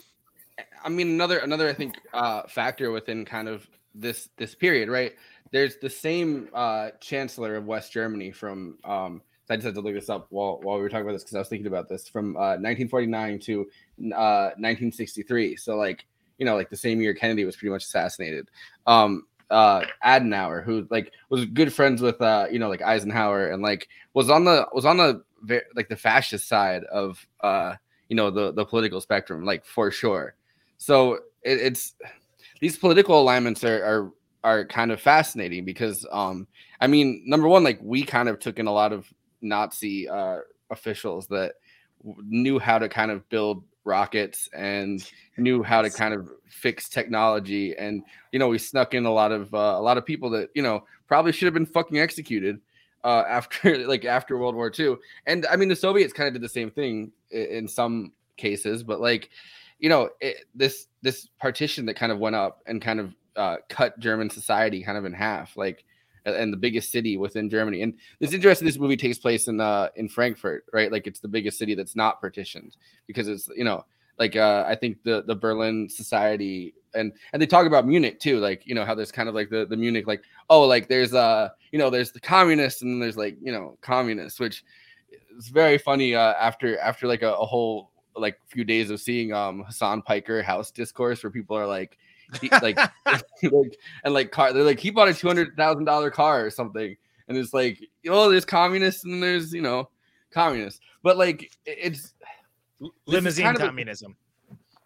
i 0.83 0.89
mean 0.89 1.07
another 1.07 1.39
another 1.39 1.67
i 1.67 1.73
think 1.73 1.95
uh 2.13 2.43
factor 2.43 2.91
within 2.91 3.25
kind 3.25 3.47
of 3.47 3.67
this 3.95 4.29
this 4.37 4.53
period 4.55 4.89
right? 4.89 5.13
There's 5.51 5.77
the 5.77 5.89
same 5.89 6.49
uh 6.53 6.91
chancellor 6.99 7.55
of 7.55 7.65
west 7.65 7.91
germany 7.91 8.31
from 8.31 8.77
um 8.83 9.21
I 9.49 9.55
just 9.57 9.65
had 9.65 9.75
to 9.75 9.81
look 9.81 9.93
this 9.93 10.09
up 10.09 10.27
while, 10.29 10.59
while 10.61 10.77
we 10.77 10.83
were 10.83 10.89
talking 10.89 11.03
about 11.03 11.13
this 11.13 11.23
because 11.23 11.35
I 11.35 11.39
was 11.39 11.49
thinking 11.49 11.67
about 11.67 11.89
this 11.89 12.07
from 12.07 12.35
uh, 12.37 12.55
1949 12.57 13.39
to 13.39 13.61
uh, 14.15 14.55
1963. 14.57 15.57
So 15.57 15.75
like 15.75 16.05
you 16.37 16.45
know, 16.45 16.55
like 16.55 16.69
the 16.69 16.77
same 16.77 17.01
year 17.01 17.13
Kennedy 17.13 17.45
was 17.45 17.55
pretty 17.55 17.71
much 17.71 17.83
assassinated. 17.83 18.49
Um, 18.87 19.25
uh, 19.49 19.85
Adenauer, 20.03 20.63
who 20.63 20.87
like 20.89 21.11
was 21.29 21.45
good 21.45 21.71
friends 21.71 22.01
with, 22.01 22.21
uh, 22.21 22.47
you 22.51 22.59
know, 22.59 22.69
like 22.69 22.81
Eisenhower, 22.81 23.47
and 23.47 23.61
like 23.61 23.87
was 24.13 24.29
on 24.29 24.45
the 24.45 24.67
was 24.73 24.85
on 24.85 24.97
the 24.97 25.21
like 25.75 25.89
the 25.89 25.95
fascist 25.95 26.47
side 26.47 26.83
of, 26.85 27.25
uh, 27.41 27.75
you 28.09 28.15
know, 28.15 28.31
the 28.31 28.51
the 28.53 28.65
political 28.65 28.99
spectrum, 28.99 29.45
like 29.45 29.65
for 29.65 29.91
sure. 29.91 30.35
So 30.77 31.15
it, 31.43 31.59
it's 31.59 31.93
these 32.61 32.77
political 32.77 33.21
alignments 33.21 33.63
are 33.63 33.83
are 33.83 34.11
are 34.43 34.65
kind 34.65 34.91
of 34.91 34.99
fascinating 34.99 35.63
because, 35.65 36.05
um, 36.11 36.47
I 36.81 36.87
mean, 36.87 37.23
number 37.25 37.47
one, 37.47 37.63
like 37.63 37.79
we 37.81 38.03
kind 38.03 38.27
of 38.27 38.39
took 38.39 38.59
in 38.59 38.67
a 38.67 38.73
lot 38.73 38.91
of 38.91 39.07
Nazi 39.41 40.09
uh, 40.09 40.39
officials 40.69 41.27
that 41.27 41.53
knew 42.03 42.59
how 42.59 42.79
to 42.79 42.89
kind 42.89 43.11
of 43.11 43.27
build 43.29 43.63
rockets 43.85 44.49
and 44.55 45.09
knew 45.37 45.63
how 45.63 45.81
to 45.81 45.89
kind 45.89 46.13
of 46.13 46.29
fix 46.47 46.89
technology. 46.89 47.75
And 47.77 48.03
you 48.31 48.39
know 48.39 48.49
we 48.49 48.57
snuck 48.57 48.93
in 48.93 49.05
a 49.05 49.11
lot 49.11 49.31
of 49.31 49.53
uh, 49.53 49.57
a 49.57 49.81
lot 49.81 49.97
of 49.97 50.05
people 50.05 50.29
that 50.31 50.49
you 50.53 50.61
know 50.61 50.83
probably 51.07 51.31
should 51.31 51.45
have 51.45 51.53
been 51.53 51.65
fucking 51.65 51.99
executed 51.99 52.59
uh, 53.03 53.23
after 53.29 53.87
like 53.87 54.03
after 54.03 54.37
World 54.37 54.55
War 54.55 54.71
II 54.77 54.95
and 55.25 55.45
I 55.45 55.55
mean 55.55 55.69
the 55.69 55.75
Soviets 55.75 56.13
kind 56.13 56.27
of 56.27 56.33
did 56.33 56.41
the 56.41 56.49
same 56.49 56.71
thing 56.71 57.11
in, 57.31 57.45
in 57.45 57.67
some 57.67 58.11
cases 58.35 58.83
but 58.83 58.99
like 58.99 59.29
you 59.79 59.89
know 59.89 60.09
it, 60.19 60.37
this 60.55 60.87
this 61.01 61.29
partition 61.39 61.85
that 61.85 61.95
kind 61.95 62.11
of 62.11 62.19
went 62.19 62.35
up 62.35 62.61
and 62.65 62.81
kind 62.81 62.99
of 62.99 63.13
uh, 63.35 63.57
cut 63.69 63.97
German 63.99 64.29
society 64.29 64.83
kind 64.83 64.97
of 64.97 65.05
in 65.05 65.13
half 65.13 65.55
like 65.57 65.85
and 66.25 66.53
the 66.53 66.57
biggest 66.57 66.91
city 66.91 67.17
within 67.17 67.49
Germany. 67.49 67.81
And 67.81 67.93
it's 68.19 68.33
interesting. 68.33 68.65
This 68.65 68.79
movie 68.79 68.97
takes 68.97 69.17
place 69.17 69.47
in 69.47 69.59
uh 69.59 69.89
in 69.95 70.09
Frankfurt, 70.09 70.65
right? 70.73 70.91
Like 70.91 71.07
it's 71.07 71.19
the 71.19 71.27
biggest 71.27 71.57
city 71.57 71.75
that's 71.75 71.95
not 71.95 72.21
partitioned 72.21 72.77
because 73.07 73.27
it's 73.27 73.47
you 73.55 73.63
know 73.63 73.85
like 74.19 74.35
uh 74.35 74.63
I 74.67 74.75
think 74.75 75.03
the 75.03 75.23
the 75.25 75.35
Berlin 75.35 75.89
Society 75.89 76.73
and 76.93 77.11
and 77.33 77.41
they 77.41 77.47
talk 77.47 77.65
about 77.65 77.87
Munich 77.87 78.19
too, 78.19 78.39
like 78.39 78.65
you 78.65 78.75
know 78.75 78.85
how 78.85 78.95
there's 78.95 79.11
kind 79.11 79.29
of 79.29 79.35
like 79.35 79.49
the 79.49 79.65
the 79.65 79.77
Munich 79.77 80.07
like 80.07 80.23
oh 80.49 80.63
like 80.63 80.87
there's 80.87 81.13
uh 81.13 81.49
you 81.71 81.79
know 81.79 81.89
there's 81.89 82.11
the 82.11 82.19
communists 82.19 82.81
and 82.81 83.01
there's 83.01 83.17
like 83.17 83.37
you 83.41 83.51
know 83.51 83.77
communists, 83.81 84.39
which 84.39 84.63
is 85.37 85.49
very 85.49 85.77
funny 85.77 86.15
uh 86.15 86.33
after 86.33 86.77
after 86.79 87.07
like 87.07 87.21
a, 87.21 87.33
a 87.33 87.45
whole 87.45 87.91
like 88.15 88.39
few 88.47 88.63
days 88.63 88.89
of 88.89 89.01
seeing 89.01 89.33
um 89.33 89.63
Hasan 89.65 90.01
Piker 90.03 90.43
house 90.43 90.71
discourse 90.71 91.23
where 91.23 91.31
people 91.31 91.57
are 91.57 91.67
like 91.67 91.97
he, 92.39 92.49
like, 92.61 92.77
like 93.43 93.77
and 94.03 94.13
like 94.13 94.31
car 94.31 94.53
they're 94.53 94.63
like 94.63 94.79
he 94.79 94.89
bought 94.89 95.07
a 95.07 95.13
two 95.13 95.27
hundred 95.27 95.55
thousand 95.55 95.85
dollar 95.85 96.11
car 96.11 96.45
or 96.45 96.49
something. 96.49 96.95
And 97.27 97.37
it's 97.37 97.53
like 97.53 97.79
oh 98.07 98.29
there's 98.29 98.45
communists 98.45 99.05
and 99.05 99.21
there's 99.21 99.53
you 99.53 99.61
know 99.61 99.89
communists. 100.31 100.79
But 101.03 101.17
like 101.17 101.51
it's 101.65 102.13
limousine 103.05 103.45
kind 103.45 103.57
of 103.57 103.63
a- 103.63 103.65
communism. 103.65 104.17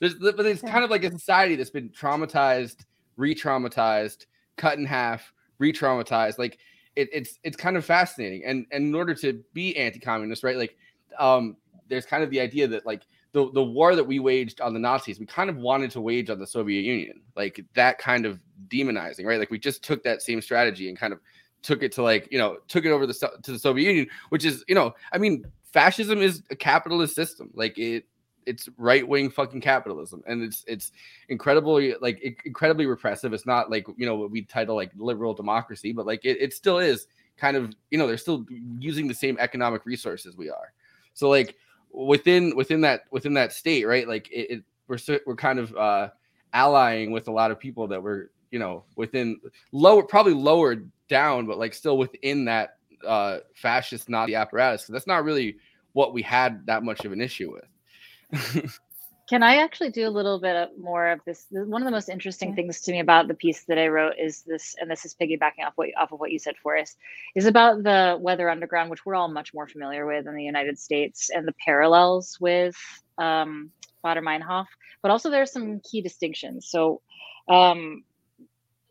There's 0.00 0.14
but 0.14 0.46
it's 0.46 0.62
kind 0.62 0.82
of 0.82 0.90
like 0.90 1.04
a 1.04 1.10
society 1.10 1.56
that's 1.56 1.68
been 1.68 1.90
traumatized 1.90 2.86
re-traumatized 3.16 4.24
cut 4.56 4.78
in 4.78 4.86
half 4.86 5.32
re-traumatized. 5.58 6.38
Like 6.38 6.58
it, 6.96 7.08
it's 7.12 7.38
it's 7.42 7.56
kind 7.56 7.76
of 7.76 7.84
fascinating. 7.84 8.44
And 8.46 8.66
and 8.72 8.86
in 8.86 8.94
order 8.94 9.14
to 9.16 9.42
be 9.52 9.76
anti-communist 9.76 10.42
right 10.42 10.56
like 10.56 10.76
um 11.18 11.56
there's 11.88 12.06
kind 12.06 12.24
of 12.24 12.30
the 12.30 12.40
idea 12.40 12.66
that 12.68 12.86
like 12.86 13.02
the, 13.32 13.50
the 13.52 13.62
war 13.62 13.96
that 13.96 14.04
we 14.04 14.18
waged 14.18 14.60
on 14.60 14.74
the 14.74 14.78
Nazis, 14.80 15.18
we 15.18 15.26
kind 15.26 15.48
of 15.48 15.56
wanted 15.56 15.90
to 15.92 16.00
wage 16.00 16.28
on 16.28 16.38
the 16.38 16.46
Soviet 16.46 16.82
Union, 16.82 17.20
like 17.34 17.64
that 17.74 17.98
kind 17.98 18.26
of 18.26 18.38
demonizing, 18.68 19.24
right? 19.24 19.38
Like 19.38 19.50
we 19.50 19.58
just 19.58 19.82
took 19.82 20.02
that 20.04 20.22
same 20.22 20.40
strategy 20.40 20.88
and 20.88 20.98
kind 20.98 21.12
of 21.12 21.20
took 21.62 21.82
it 21.82 21.92
to 21.92 22.02
like 22.02 22.28
you 22.30 22.38
know 22.38 22.58
took 22.68 22.84
it 22.84 22.90
over 22.90 23.06
the 23.06 23.14
to 23.42 23.52
the 23.52 23.58
Soviet 23.58 23.88
Union, 23.88 24.06
which 24.28 24.44
is 24.44 24.64
you 24.68 24.74
know 24.74 24.94
I 25.12 25.18
mean 25.18 25.46
fascism 25.64 26.18
is 26.18 26.42
a 26.50 26.56
capitalist 26.56 27.14
system, 27.14 27.50
like 27.54 27.78
it 27.78 28.04
it's 28.44 28.68
right 28.76 29.06
wing 29.06 29.30
fucking 29.30 29.60
capitalism, 29.60 30.22
and 30.26 30.42
it's 30.42 30.64
it's 30.66 30.92
incredibly 31.28 31.94
like 32.00 32.20
incredibly 32.44 32.86
repressive. 32.86 33.32
It's 33.32 33.46
not 33.46 33.70
like 33.70 33.86
you 33.96 34.04
know 34.04 34.16
what 34.16 34.30
we 34.30 34.42
title 34.42 34.76
like 34.76 34.90
liberal 34.96 35.32
democracy, 35.32 35.92
but 35.92 36.06
like 36.06 36.24
it, 36.24 36.38
it 36.40 36.52
still 36.52 36.78
is 36.78 37.06
kind 37.38 37.56
of 37.56 37.72
you 37.90 37.98
know 37.98 38.06
they're 38.06 38.18
still 38.18 38.44
using 38.78 39.08
the 39.08 39.14
same 39.14 39.38
economic 39.40 39.86
resources 39.86 40.36
we 40.36 40.50
are. 40.50 40.72
So 41.14 41.30
like 41.30 41.56
within 41.92 42.56
within 42.56 42.80
that 42.82 43.02
within 43.10 43.34
that 43.34 43.52
state, 43.52 43.84
right? 43.86 44.06
Like 44.08 44.30
it, 44.30 44.50
it 44.50 44.64
we're 44.88 44.98
we're 45.26 45.36
kind 45.36 45.58
of 45.58 45.74
uh 45.76 46.08
allying 46.54 47.12
with 47.12 47.28
a 47.28 47.32
lot 47.32 47.50
of 47.50 47.58
people 47.58 47.88
that 47.88 48.02
were 48.02 48.30
you 48.50 48.58
know 48.58 48.84
within 48.96 49.40
lower 49.72 50.02
probably 50.02 50.34
lower 50.34 50.76
down, 51.08 51.46
but 51.46 51.58
like 51.58 51.74
still 51.74 51.98
within 51.98 52.44
that 52.46 52.76
uh 53.06 53.38
fascist 53.54 54.08
Nazi 54.08 54.34
apparatus. 54.34 54.82
'cause 54.86 54.92
that's 54.92 55.06
not 55.06 55.24
really 55.24 55.56
what 55.92 56.14
we 56.14 56.22
had 56.22 56.66
that 56.66 56.82
much 56.82 57.04
of 57.04 57.12
an 57.12 57.20
issue 57.20 57.52
with. 57.52 58.70
Can 59.32 59.42
I 59.42 59.62
actually 59.62 59.88
do 59.88 60.06
a 60.06 60.10
little 60.10 60.38
bit 60.38 60.78
more 60.78 61.08
of 61.08 61.20
this? 61.24 61.46
One 61.48 61.80
of 61.80 61.86
the 61.86 61.90
most 61.90 62.10
interesting 62.10 62.54
things 62.54 62.82
to 62.82 62.92
me 62.92 63.00
about 63.00 63.28
the 63.28 63.34
piece 63.34 63.64
that 63.64 63.78
I 63.78 63.88
wrote 63.88 64.16
is 64.18 64.42
this, 64.42 64.76
and 64.78 64.90
this 64.90 65.06
is 65.06 65.14
piggybacking 65.18 65.64
off 65.66 65.72
what 65.76 65.88
off 65.98 66.12
of 66.12 66.20
what 66.20 66.32
you 66.32 66.38
said, 66.38 66.54
Forrest, 66.62 66.98
is 67.34 67.46
about 67.46 67.82
the 67.82 68.18
Weather 68.20 68.50
Underground, 68.50 68.90
which 68.90 69.06
we're 69.06 69.14
all 69.14 69.28
much 69.28 69.54
more 69.54 69.66
familiar 69.66 70.04
with 70.04 70.26
in 70.26 70.34
the 70.34 70.44
United 70.44 70.78
States, 70.78 71.30
and 71.30 71.48
the 71.48 71.54
parallels 71.64 72.36
with 72.42 72.76
um, 73.16 73.70
Baader 74.04 74.22
Meinhof. 74.22 74.66
But 75.00 75.10
also, 75.10 75.30
there 75.30 75.40
are 75.40 75.46
some 75.46 75.80
key 75.80 76.02
distinctions. 76.02 76.68
So, 76.68 77.00
um, 77.48 78.04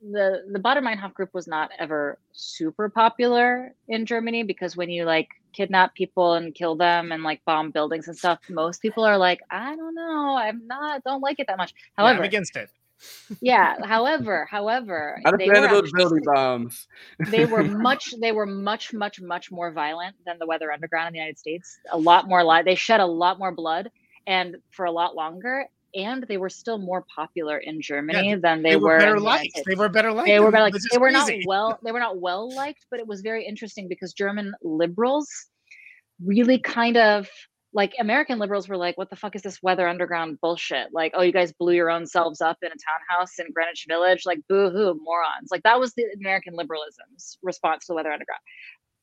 the 0.01 0.41
the 0.51 0.59
Baader 0.59 0.81
Meinhof 0.81 1.13
group 1.13 1.35
was 1.35 1.47
not 1.47 1.69
ever 1.77 2.17
super 2.31 2.89
popular 2.89 3.75
in 3.87 4.07
Germany 4.07 4.41
because 4.41 4.75
when 4.75 4.89
you 4.89 5.05
like 5.05 5.29
kidnap 5.53 5.93
people 5.95 6.33
and 6.33 6.53
kill 6.55 6.75
them 6.75 7.11
and 7.11 7.23
like 7.23 7.43
bomb 7.45 7.71
buildings 7.71 8.07
and 8.07 8.17
stuff, 8.17 8.39
most 8.49 8.81
people 8.81 9.03
are 9.03 9.17
like, 9.17 9.39
I 9.49 9.75
don't 9.75 9.95
know, 9.95 10.35
I'm 10.37 10.65
not, 10.67 11.03
don't 11.03 11.21
like 11.21 11.39
it 11.39 11.47
that 11.47 11.57
much. 11.57 11.73
Yeah, 11.75 12.03
However, 12.03 12.19
I'm 12.19 12.25
against 12.25 12.55
it. 12.55 12.69
yeah. 13.41 13.75
However, 13.83 14.47
however, 14.49 15.19
Not 15.23 15.33
a 15.33 15.37
they 15.37 15.47
were 15.49 15.55
those 15.67 15.83
actually- 15.85 15.97
building 15.97 16.23
bombs. 16.23 16.87
they 17.29 17.45
were 17.45 17.63
much 17.63 18.13
they 18.21 18.31
were 18.31 18.45
much 18.45 18.93
much 18.93 19.19
much 19.19 19.51
more 19.51 19.71
violent 19.71 20.15
than 20.25 20.37
the 20.39 20.45
weather 20.45 20.71
underground 20.71 21.07
in 21.07 21.13
the 21.13 21.19
united 21.19 21.39
states 21.39 21.79
a 21.91 21.97
lot 21.97 22.27
more 22.27 22.43
li- 22.43 22.61
they 22.63 22.75
shed 22.75 22.99
a 22.99 23.05
lot 23.05 23.39
more 23.39 23.51
blood 23.51 23.89
and 24.27 24.57
for 24.69 24.85
a 24.85 24.91
lot 24.91 25.15
longer 25.15 25.65
and 25.95 26.23
they 26.27 26.37
were 26.37 26.49
still 26.49 26.77
more 26.77 27.05
popular 27.13 27.57
in 27.57 27.81
germany 27.81 28.35
than 28.35 28.61
they, 28.61 28.71
They, 28.71 28.75
were, 28.75 28.97
better 28.99 29.19
the 29.19 29.25
liked. 29.25 29.61
They 29.65 29.75
were 29.75 29.89
better 29.89 30.11
liked. 30.11 30.27
they 30.27 30.39
were 30.39 30.51
better, 30.51 30.63
like 30.63 30.73
This 30.73 30.85
is 30.85 30.91
they 30.91 30.97
were 30.97 31.11
not 31.11 31.29
well 31.45 31.79
they 31.83 31.91
were 31.91 31.99
not 31.99 32.19
well 32.19 32.53
liked 32.53 32.85
but 32.89 32.99
it 32.99 33.07
was 33.07 33.21
very 33.21 33.45
interesting 33.45 33.87
because 33.87 34.13
german 34.13 34.53
liberals 34.63 35.27
really 36.23 36.59
kind 36.59 36.97
of 36.97 37.27
like 37.73 37.93
american 37.99 38.37
liberals 38.37 38.67
were 38.67 38.77
like 38.77 38.97
what 38.97 39.09
the 39.09 39.15
fuck 39.15 39.35
is 39.35 39.41
this 39.41 39.61
weather 39.63 39.87
underground 39.87 40.39
bullshit 40.41 40.87
like 40.91 41.13
oh 41.15 41.21
you 41.21 41.31
guys 41.31 41.53
blew 41.53 41.73
your 41.73 41.89
own 41.89 42.05
selves 42.05 42.41
up 42.41 42.57
in 42.61 42.67
a 42.67 42.71
townhouse 42.71 43.39
in 43.39 43.47
greenwich 43.53 43.85
village 43.87 44.23
like 44.25 44.39
boo-hoo 44.49 44.99
morons 45.01 45.49
like 45.51 45.63
that 45.63 45.79
was 45.79 45.93
the 45.93 46.05
american 46.19 46.53
liberalism's 46.53 47.37
response 47.41 47.85
to 47.85 47.91
the 47.91 47.95
weather 47.95 48.11
underground 48.11 48.41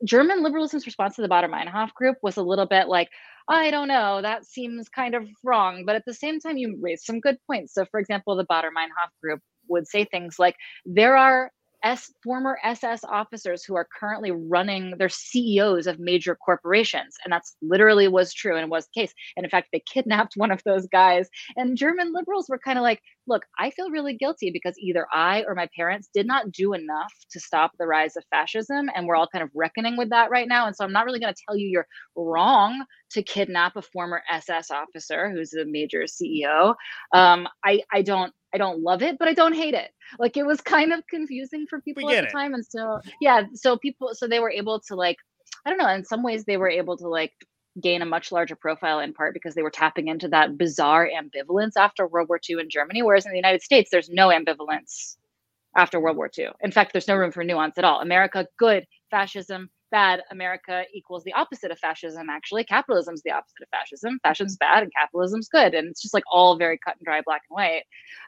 german 0.05 0.43
liberalism's 0.43 0.87
response 0.87 1.17
to 1.17 1.23
the 1.23 1.29
Baader 1.29 1.51
meinhof 1.51 1.93
group 1.95 2.17
was 2.23 2.37
a 2.37 2.43
little 2.43 2.67
bit 2.67 2.89
like 2.89 3.09
i 3.49 3.71
don't 3.71 3.89
know 3.89 4.21
that 4.23 4.47
seems 4.47 4.89
kind 4.89 5.15
of 5.15 5.27
wrong 5.45 5.85
but 5.85 5.97
at 5.97 6.05
the 6.07 6.15
same 6.15 6.41
time 6.41 6.57
you 6.57 6.77
raised 6.81 7.05
some 7.05 7.21
good 7.21 7.39
points 7.47 7.75
so 7.75 7.85
for 7.87 8.01
example 8.01 8.37
the 8.37 8.47
Baader 8.47 8.71
meinhof 8.77 9.11
group 9.23 9.41
would 9.69 9.87
say 9.87 10.05
things 10.05 10.39
like 10.39 10.57
there 10.87 11.17
are 11.17 11.51
S 11.83 12.13
former 12.25 12.59
SS 12.65 13.05
officers 13.05 13.65
who 13.65 13.77
are 13.77 13.87
currently 13.99 14.31
running, 14.31 14.95
they're 14.99 15.09
CEOs 15.09 15.87
of 15.87 15.99
major 15.99 16.35
corporations. 16.35 17.17
And 17.25 17.33
that's 17.33 17.57
literally 17.63 18.09
was 18.09 18.33
true 18.33 18.57
and 18.57 18.71
was 18.71 18.87
the 18.87 19.01
case. 19.03 19.15
And 19.37 19.45
in 19.45 19.51
fact, 19.51 19.69
they 19.73 19.81
kidnapped 19.81 20.35
one 20.37 20.51
of 20.51 20.63
those 20.65 20.87
guys. 20.89 21.29
And 21.57 21.77
German 21.77 22.13
liberals 22.13 22.49
were 22.49 22.59
kind 22.59 22.79
of 22.79 22.83
like, 22.83 23.01
look, 23.29 23.45
I 23.59 23.71
feel 23.71 23.91
really 23.91 24.17
guilty 24.17 24.51
because 24.51 24.75
either 24.79 25.07
I 25.13 25.45
or 25.47 25.55
my 25.55 25.69
parents 25.77 26.09
did 26.13 26.27
not 26.27 26.51
do 26.51 26.73
enough 26.73 27.13
to 27.33 27.41
stop 27.41 27.73
the 27.79 27.87
rise 27.87 28.17
of 28.17 28.25
fascism. 28.31 28.89
And 28.95 29.07
we're 29.07 29.17
all 29.17 29.29
kind 29.29 29.45
of 29.45 29.51
reckoning 29.55 29.97
with 29.97 30.11
that 30.11 30.31
right 30.31 30.49
now. 30.49 30.67
And 30.67 30.75
so 30.75 30.85
I'm 30.85 30.93
not 30.93 31.05
really 31.05 31.21
going 31.21 31.33
to 31.33 31.43
tell 31.47 31.57
you 31.57 31.69
you're 31.69 31.87
wrong 32.17 32.85
to 33.11 33.23
kidnap 33.23 33.77
a 33.77 33.83
former 33.83 34.23
SS 34.31 34.71
officer 34.71 35.31
who's 35.31 35.53
a 35.55 35.65
major 35.65 36.05
CEO. 36.05 36.75
Um, 37.13 37.49
I, 37.65 37.83
I 37.93 38.03
don't 38.03 38.33
I 38.55 38.59
don't 38.59 38.83
love 38.83 39.03
it, 39.03 39.19
but 39.19 39.29
I 39.29 39.35
don't 39.35 39.53
hate 39.53 39.75
it. 39.75 39.91
Like 40.19 40.37
it 40.37 40.47
was 40.47 40.61
kind 40.61 40.93
of 40.93 41.07
confusing 41.09 41.67
for 41.69 41.81
people 41.83 42.09
at 42.11 42.23
the 42.23 42.29
it. 42.29 42.33
time. 42.33 42.55
And 42.55 42.65
so 42.65 43.01
yeah, 43.21 43.43
so 43.55 43.77
people 43.77 44.11
so 44.15 44.27
they 44.27 44.41
were 44.41 44.51
able 44.51 44.81
to 44.89 44.95
like, 44.95 45.17
I 45.67 45.71
don't 45.71 45.79
know, 45.79 45.89
in 45.89 46.05
some 46.05 46.23
ways 46.23 46.45
they 46.45 46.57
were 46.57 46.71
able 46.71 46.97
to 46.97 47.09
like 47.09 47.33
gain 47.81 48.03
a 48.03 48.07
much 48.07 48.33
larger 48.33 48.57
profile 48.57 49.01
in 49.01 49.13
part 49.13 49.35
because 49.35 49.55
they 49.55 49.63
were 49.63 49.71
tapping 49.71 50.09
into 50.09 50.29
that 50.29 50.57
bizarre 50.59 51.09
ambivalence 51.09 51.73
after 51.77 52.07
World 52.07 52.29
War 52.29 52.41
II 52.49 52.61
in 52.61 52.71
Germany. 52.71 53.03
Whereas 53.03 53.27
in 53.27 53.33
the 53.33 53.39
United 53.39 53.63
States, 53.63 53.91
there's 53.91 54.09
no 54.11 54.29
ambivalence 54.29 55.17
after 55.77 56.01
World 56.01 56.17
War 56.17 56.31
II. 56.37 56.49
In 56.63 56.73
fact, 56.73 56.93
there's 56.93 57.09
no 57.09 57.17
room 57.17 57.31
for 57.31 57.45
nuance 57.45 57.79
at 57.79 57.85
all. 57.85 58.01
America, 58.01 58.47
good, 58.59 58.87
fascism, 59.11 59.71
bad. 59.91 60.23
America 60.31 60.85
equals 60.93 61.25
the 61.25 61.33
opposite 61.33 61.71
of 61.71 61.79
fascism, 61.79 62.29
actually. 62.29 62.65
Capitalism's 62.65 63.23
the 63.23 63.31
opposite 63.31 63.63
of 63.63 63.69
fascism. 63.71 64.19
Fascism's 64.23 64.57
bad 64.57 64.83
and 64.83 64.93
capitalism's 64.99 65.49
good. 65.49 65.75
And 65.75 65.89
it's 65.89 66.03
just 66.03 66.15
like 66.15 66.25
all 66.31 66.57
very 66.57 66.79
cut 66.85 66.97
and 66.99 67.05
dry, 67.05 67.21
black 67.25 67.43
and 67.49 67.55
white. 67.57 67.85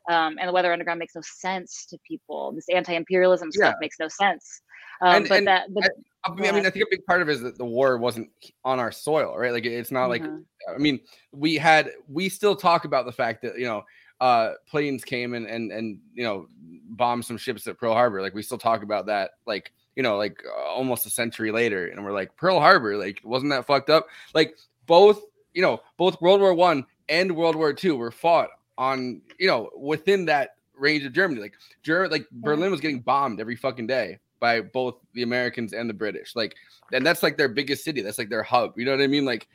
Um, 0.09 0.37
and 0.39 0.49
the 0.49 0.53
Weather 0.53 0.73
Underground 0.73 0.99
makes 1.01 1.15
no 1.15 1.21
sense 1.23 1.87
to 1.91 1.99
people. 2.07 2.53
This 2.53 2.69
anti 2.73 2.95
imperialism 2.95 3.53
stuff 3.53 3.75
Yeah. 3.75 3.81
makes 3.81 3.99
no 3.99 4.09
sense. 4.09 4.63
Um, 5.03 5.17
And- 5.17 5.29
but 5.29 5.39
and 5.39 5.47
that, 5.49 5.75
but, 5.75 5.91
I 6.25 6.35
mean, 6.35 6.47
I 6.47 6.53
mean, 6.53 6.67
I 6.67 6.71
think 6.71 6.85
a 6.85 6.89
big 6.91 7.05
part 7.07 7.23
of 7.23 7.29
it 7.29 7.33
is 7.33 7.41
that 7.41 7.57
the 7.57 7.65
war 7.65 7.97
wasn't 7.97 8.31
on 8.65 8.79
our 8.79 8.93
soil, 8.93 9.37
right? 9.39 9.53
Like 9.53 9.65
it's 9.65 9.91
not 9.91 10.09
like 10.09 10.23
Mhm. 10.23 10.45
I 10.69 10.79
mean, 10.79 11.01
we 11.33 11.55
had 11.57 11.93
we 12.09 12.29
still 12.29 12.55
talk 12.55 12.85
about 12.85 13.07
the 13.07 13.13
fact 13.13 13.43
that 13.43 13.59
you 13.59 13.65
know 13.67 13.85
uh 14.21 14.53
planes 14.69 15.03
came 15.03 15.33
and 15.33 15.47
and 15.47 15.73
and 15.73 15.99
you 16.13 16.23
know 16.23 16.47
bombed 16.91 17.25
some 17.25 17.39
ships 17.39 17.67
at 17.67 17.79
Pearl 17.79 17.95
Harbor. 17.95 18.21
Like 18.21 18.35
we 18.35 18.43
still 18.43 18.59
talk 18.59 18.83
about 18.83 19.07
that, 19.07 19.33
like 19.47 19.73
you 19.97 20.03
know, 20.03 20.17
like 20.19 20.43
uh, 20.47 20.69
almost 20.69 21.07
a 21.07 21.11
century 21.11 21.51
later, 21.51 21.89
and 21.89 22.05
we're 22.05 22.13
like 22.13 22.37
Pearl 22.37 22.61
Harbor, 22.61 22.97
like 22.97 23.21
wasn't 23.25 23.51
that 23.51 23.67
fucked 23.67 23.89
up? 23.91 24.07
Like 24.35 24.57
both, 24.87 25.23
you 25.55 25.63
know, 25.63 25.81
both 25.97 26.21
World 26.21 26.41
War 26.41 26.55
One 26.55 26.85
and 27.09 27.35
World 27.35 27.57
War 27.57 27.73
Two 27.73 27.97
were 27.97 28.11
fought 28.11 28.51
on, 28.77 29.23
you 29.39 29.47
know, 29.47 29.71
within 29.77 30.27
that 30.27 30.57
range 30.75 31.05
of 31.05 31.13
Germany. 31.13 31.41
Like 31.41 31.55
Ger- 31.83 32.09
like 32.09 32.27
Berlin 32.31 32.71
was 32.71 32.81
getting 32.81 33.01
bombed 33.01 33.41
every 33.41 33.57
fucking 33.57 33.87
day 33.87 34.19
by 34.41 34.61
both 34.61 34.97
the 35.13 35.23
Americans 35.23 35.73
and 35.73 35.89
the 35.89 35.95
British. 35.95 36.35
Like, 36.35 36.57
and 36.93 37.07
that's 37.07 37.23
like 37.23 37.37
their 37.37 37.49
biggest 37.49 37.85
city. 37.85 38.01
That's 38.01 38.19
like 38.19 38.31
their 38.31 38.43
hub. 38.43 38.73
You 38.77 38.85
know 38.85 38.93
what 38.93 39.03
I 39.03 39.07
mean? 39.07 39.25
Like, 39.25 39.47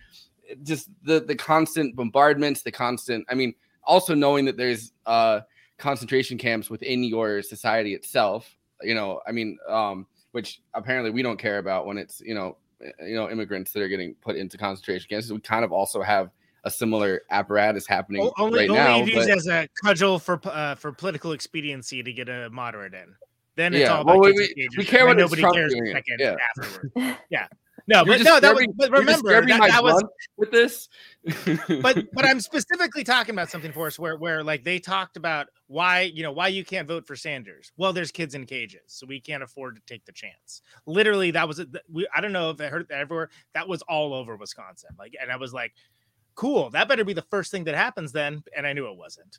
just 0.63 0.89
the 1.03 1.19
the 1.19 1.35
constant 1.35 1.95
bombardments, 1.95 2.61
the 2.61 2.71
constant. 2.71 3.25
I 3.29 3.35
mean, 3.35 3.53
also 3.83 4.13
knowing 4.13 4.45
that 4.45 4.57
there's 4.57 4.93
uh 5.05 5.41
concentration 5.77 6.37
camps 6.37 6.69
within 6.69 7.03
your 7.03 7.41
society 7.41 7.93
itself. 7.93 8.55
You 8.81 8.95
know, 8.95 9.21
I 9.27 9.31
mean, 9.31 9.57
um, 9.67 10.07
which 10.31 10.61
apparently 10.73 11.11
we 11.11 11.21
don't 11.21 11.37
care 11.37 11.57
about 11.57 11.85
when 11.85 11.97
it's 11.97 12.21
you 12.21 12.35
know, 12.35 12.57
you 13.01 13.15
know, 13.15 13.29
immigrants 13.29 13.71
that 13.73 13.81
are 13.81 13.87
getting 13.87 14.15
put 14.15 14.35
into 14.35 14.57
concentration 14.57 15.07
camps. 15.09 15.31
We 15.31 15.39
kind 15.39 15.65
of 15.65 15.71
also 15.71 16.01
have 16.01 16.29
a 16.63 16.71
similar 16.71 17.21
apparatus 17.29 17.87
happening 17.87 18.23
O- 18.23 18.33
only 18.37 18.61
right 18.61 18.69
only 18.69 18.81
now. 18.81 18.97
used 18.97 19.27
but- 19.27 19.37
as 19.37 19.47
a 19.47 19.67
cudgel 19.83 20.19
for 20.19 20.39
uh, 20.45 20.75
for 20.75 20.91
political 20.91 21.31
expediency 21.31 22.03
to 22.03 22.13
get 22.13 22.29
a 22.29 22.49
moderate 22.51 22.93
in. 22.93 23.15
Then 23.55 23.73
it's 23.73 23.81
Yeah, 23.81 23.95
all 23.95 24.01
about 24.01 24.19
well, 24.19 24.33
we- 24.33 24.69
we 24.77 24.85
care 24.85 25.05
when 25.05 25.17
nobody 25.17 25.41
Trump 25.41 25.55
cares 25.55 25.73
a 25.73 25.91
second 25.91 26.17
yeah. 26.19 26.35
afterward. 26.57 27.17
Yeah. 27.29 27.47
No, 27.87 27.97
You're 28.03 28.17
but 28.17 28.23
no, 28.23 28.39
that 28.39 28.55
was, 28.55 28.67
but 28.75 28.89
remember 28.89 29.29
that, 29.45 29.47
that 29.47 29.83
was 29.83 30.03
with 30.37 30.49
this. 30.49 30.89
but 31.83 32.03
but 32.13 32.25
I'm 32.25 32.39
specifically 32.39 33.03
talking 33.03 33.35
about 33.35 33.51
something 33.51 33.71
for 33.71 33.85
us 33.85 33.99
where 33.99 34.17
where 34.17 34.43
like 34.43 34.63
they 34.63 34.79
talked 34.79 35.17
about 35.17 35.47
why 35.67 36.01
you 36.01 36.23
know 36.23 36.31
why 36.31 36.47
you 36.47 36.65
can't 36.65 36.87
vote 36.87 37.05
for 37.05 37.15
Sanders. 37.15 37.71
Well, 37.77 37.93
there's 37.93 38.11
kids 38.11 38.33
in 38.33 38.47
cages, 38.47 38.81
so 38.87 39.05
we 39.05 39.19
can't 39.19 39.43
afford 39.43 39.75
to 39.75 39.81
take 39.85 40.03
the 40.05 40.11
chance. 40.13 40.63
Literally, 40.87 41.29
that 41.31 41.47
was 41.47 41.59
it. 41.59 41.69
We 41.91 42.07
I 42.15 42.21
don't 42.21 42.33
know 42.33 42.49
if 42.49 42.59
I 42.59 42.67
heard 42.67 42.87
that 42.87 42.99
everywhere. 43.01 43.29
That 43.53 43.67
was 43.67 43.83
all 43.83 44.15
over 44.15 44.35
Wisconsin. 44.35 44.89
Like, 44.97 45.13
and 45.21 45.31
I 45.31 45.35
was 45.35 45.53
like, 45.53 45.73
cool. 46.33 46.71
That 46.71 46.87
better 46.87 47.03
be 47.05 47.13
the 47.13 47.21
first 47.29 47.51
thing 47.51 47.65
that 47.65 47.75
happens 47.75 48.11
then. 48.11 48.43
And 48.57 48.65
I 48.65 48.73
knew 48.73 48.89
it 48.89 48.97
wasn't. 48.97 49.37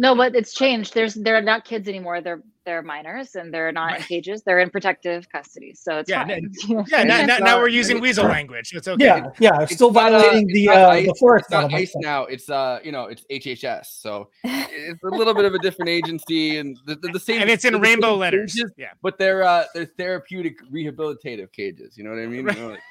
No, 0.00 0.14
but 0.14 0.36
it's 0.36 0.54
changed. 0.54 0.94
There's 0.94 1.14
they're 1.14 1.40
not 1.42 1.64
kids 1.64 1.88
anymore. 1.88 2.20
They're 2.20 2.40
they're 2.64 2.82
minors 2.82 3.34
and 3.34 3.52
they're 3.52 3.72
not 3.72 3.96
in 3.96 4.02
cages. 4.02 4.42
They're 4.42 4.60
in 4.60 4.70
protective 4.70 5.28
custody. 5.28 5.72
So 5.74 5.98
it's 5.98 6.08
Yeah, 6.08 6.24
fine. 6.24 6.52
Yeah, 6.88 7.02
now, 7.02 7.24
now, 7.26 7.38
now 7.38 7.58
we're 7.58 7.68
using 7.68 7.98
weasel 7.98 8.26
language. 8.26 8.72
It's 8.74 8.86
okay. 8.86 9.04
Yeah, 9.06 9.26
yeah, 9.40 9.62
It's 9.62 9.74
still 9.74 9.90
not, 9.90 10.12
uh, 10.12 10.18
violating 10.20 10.44
it's 10.50 10.54
the 10.54 10.66
not 10.66 10.76
uh, 10.76 10.88
ice- 10.90 11.06
the 11.06 11.14
forest 11.18 11.44
It's 11.46 11.50
not 11.50 11.58
element. 11.62 11.80
ICE 11.82 11.96
now. 11.96 12.22
It's 12.24 12.48
uh, 12.48 12.78
you 12.84 12.92
know, 12.92 13.04
it's 13.06 13.24
HHS. 13.30 13.86
So 13.86 14.28
it's 14.44 15.02
a 15.02 15.08
little 15.08 15.34
bit 15.34 15.46
of 15.46 15.54
a 15.54 15.58
different 15.58 15.88
agency, 15.88 16.58
and 16.58 16.78
the, 16.86 16.94
the, 16.94 17.08
the 17.14 17.20
same. 17.20 17.40
And 17.40 17.50
it's 17.50 17.64
in 17.64 17.72
they're 17.72 17.82
rainbow 17.82 18.14
letters. 18.14 18.54
cages, 18.54 18.70
Yeah. 18.76 18.90
but 19.02 19.18
they're 19.18 19.42
uh, 19.42 19.64
they're 19.74 19.86
therapeutic 19.86 20.56
rehabilitative 20.70 21.50
cages. 21.52 21.96
You 21.98 22.04
know 22.04 22.10
what 22.10 22.20
I 22.20 22.26
mean? 22.26 22.46
You 22.46 22.52
know, 22.52 22.68
like- 22.68 22.82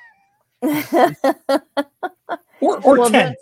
Or 2.59 2.77
or 2.83 2.97
Well, 2.99 3.09
ten. 3.11 3.35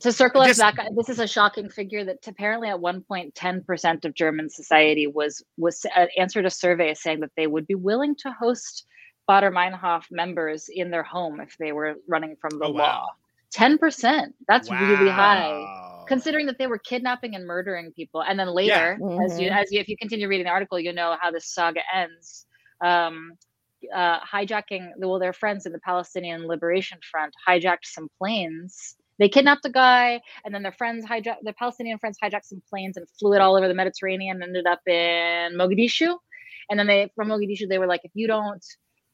To 0.00 0.12
circle 0.12 0.40
us 0.42 0.58
back, 0.58 0.76
this 0.96 1.08
is 1.08 1.18
a 1.18 1.26
shocking 1.26 1.68
figure 1.68 2.04
that 2.04 2.26
apparently 2.26 2.68
at 2.68 2.80
one 2.80 3.02
point 3.02 3.34
10% 3.34 4.04
of 4.04 4.14
German 4.14 4.48
society 4.48 5.06
was 5.06 5.44
was 5.58 5.84
uh, 5.94 6.06
answered 6.18 6.46
a 6.46 6.50
survey 6.50 6.94
saying 6.94 7.20
that 7.20 7.30
they 7.36 7.46
would 7.46 7.66
be 7.66 7.74
willing 7.74 8.14
to 8.16 8.32
host 8.32 8.86
Baader 9.28 9.52
Meinhof 9.52 10.04
members 10.10 10.68
in 10.72 10.90
their 10.90 11.02
home 11.02 11.40
if 11.40 11.56
they 11.58 11.72
were 11.72 11.96
running 12.08 12.36
from 12.40 12.58
the 12.58 12.66
Oh, 12.66 12.70
law. 12.70 12.78
wow. 12.78 13.08
10%. 13.54 14.32
That's 14.48 14.70
really 14.70 15.08
high. 15.10 16.04
Considering 16.08 16.46
that 16.46 16.58
they 16.58 16.66
were 16.66 16.78
kidnapping 16.78 17.34
and 17.34 17.44
murdering 17.46 17.90
people, 17.92 18.22
and 18.22 18.38
then 18.38 18.48
later, 18.48 18.98
as 19.24 19.40
you 19.40 19.50
Mhm. 19.50 19.56
as 19.60 19.72
you 19.72 19.80
if 19.80 19.88
you 19.88 19.96
continue 19.96 20.28
reading 20.28 20.44
the 20.44 20.50
article, 20.52 20.78
you 20.78 20.92
know 20.92 21.16
how 21.20 21.30
this 21.30 21.46
saga 21.52 21.80
ends. 21.92 22.46
Um, 22.80 23.32
uh, 23.94 24.20
hijacking 24.20 24.92
well, 24.98 25.18
their 25.18 25.32
friends 25.32 25.66
in 25.66 25.72
the 25.72 25.80
Palestinian 25.80 26.46
Liberation 26.46 26.98
Front 27.10 27.34
hijacked 27.46 27.84
some 27.84 28.08
planes. 28.18 28.96
They 29.18 29.28
kidnapped 29.28 29.64
a 29.64 29.70
guy, 29.70 30.20
and 30.44 30.54
then 30.54 30.62
their 30.62 30.72
friends 30.72 31.04
hijacked 31.06 31.42
their 31.42 31.54
Palestinian 31.54 31.98
friends 31.98 32.18
hijacked 32.22 32.44
some 32.44 32.62
planes 32.68 32.96
and 32.96 33.06
flew 33.18 33.34
it 33.34 33.40
all 33.40 33.56
over 33.56 33.68
the 33.68 33.74
Mediterranean. 33.74 34.42
and 34.42 34.56
Ended 34.56 34.66
up 34.66 34.80
in 34.86 35.56
Mogadishu, 35.56 36.16
and 36.70 36.78
then 36.78 36.86
they 36.86 37.10
from 37.14 37.28
Mogadishu 37.28 37.68
they 37.68 37.78
were 37.78 37.86
like, 37.86 38.04
if 38.04 38.12
you 38.14 38.26
don't 38.26 38.64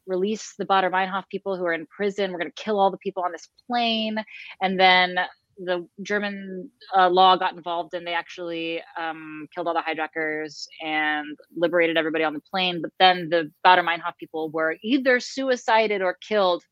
release 0.06 0.54
the 0.58 0.66
Baader 0.66 0.90
Meinhof 0.90 1.28
people 1.30 1.56
who 1.56 1.64
are 1.64 1.72
in 1.72 1.86
prison, 1.86 2.32
we're 2.32 2.38
going 2.38 2.50
to 2.50 2.62
kill 2.62 2.78
all 2.78 2.90
the 2.90 2.98
people 2.98 3.22
on 3.22 3.32
this 3.32 3.48
plane. 3.66 4.16
And 4.60 4.78
then 4.78 5.16
the 5.58 5.86
German 6.02 6.70
uh, 6.96 7.08
law 7.08 7.36
got 7.36 7.54
involved 7.54 7.94
and 7.94 8.06
they 8.06 8.14
actually 8.14 8.82
um, 8.98 9.46
killed 9.54 9.68
all 9.68 9.74
the 9.74 9.82
hijackers 9.82 10.66
and 10.82 11.36
liberated 11.56 11.96
everybody 11.96 12.24
on 12.24 12.34
the 12.34 12.40
plane. 12.40 12.80
But 12.82 12.90
then 12.98 13.28
the 13.28 13.52
Baader 13.64 13.84
Meinhof 13.84 14.16
people 14.18 14.50
were 14.50 14.76
either 14.82 15.20
suicided 15.20 16.02
or 16.02 16.16
killed 16.26 16.64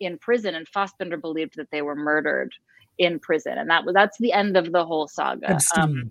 in 0.00 0.18
prison, 0.18 0.54
and 0.54 0.66
Fassbinder 0.66 1.20
believed 1.20 1.54
that 1.56 1.68
they 1.70 1.80
were 1.80 1.94
murdered 1.94 2.52
in 2.98 3.18
prison, 3.18 3.58
and 3.58 3.70
that 3.70 3.84
was 3.84 3.94
that's 3.94 4.18
the 4.18 4.32
end 4.32 4.56
of 4.56 4.72
the 4.72 4.84
whole 4.84 5.08
saga. 5.08 5.48
Um, 5.48 5.54
Epstein. 5.54 6.10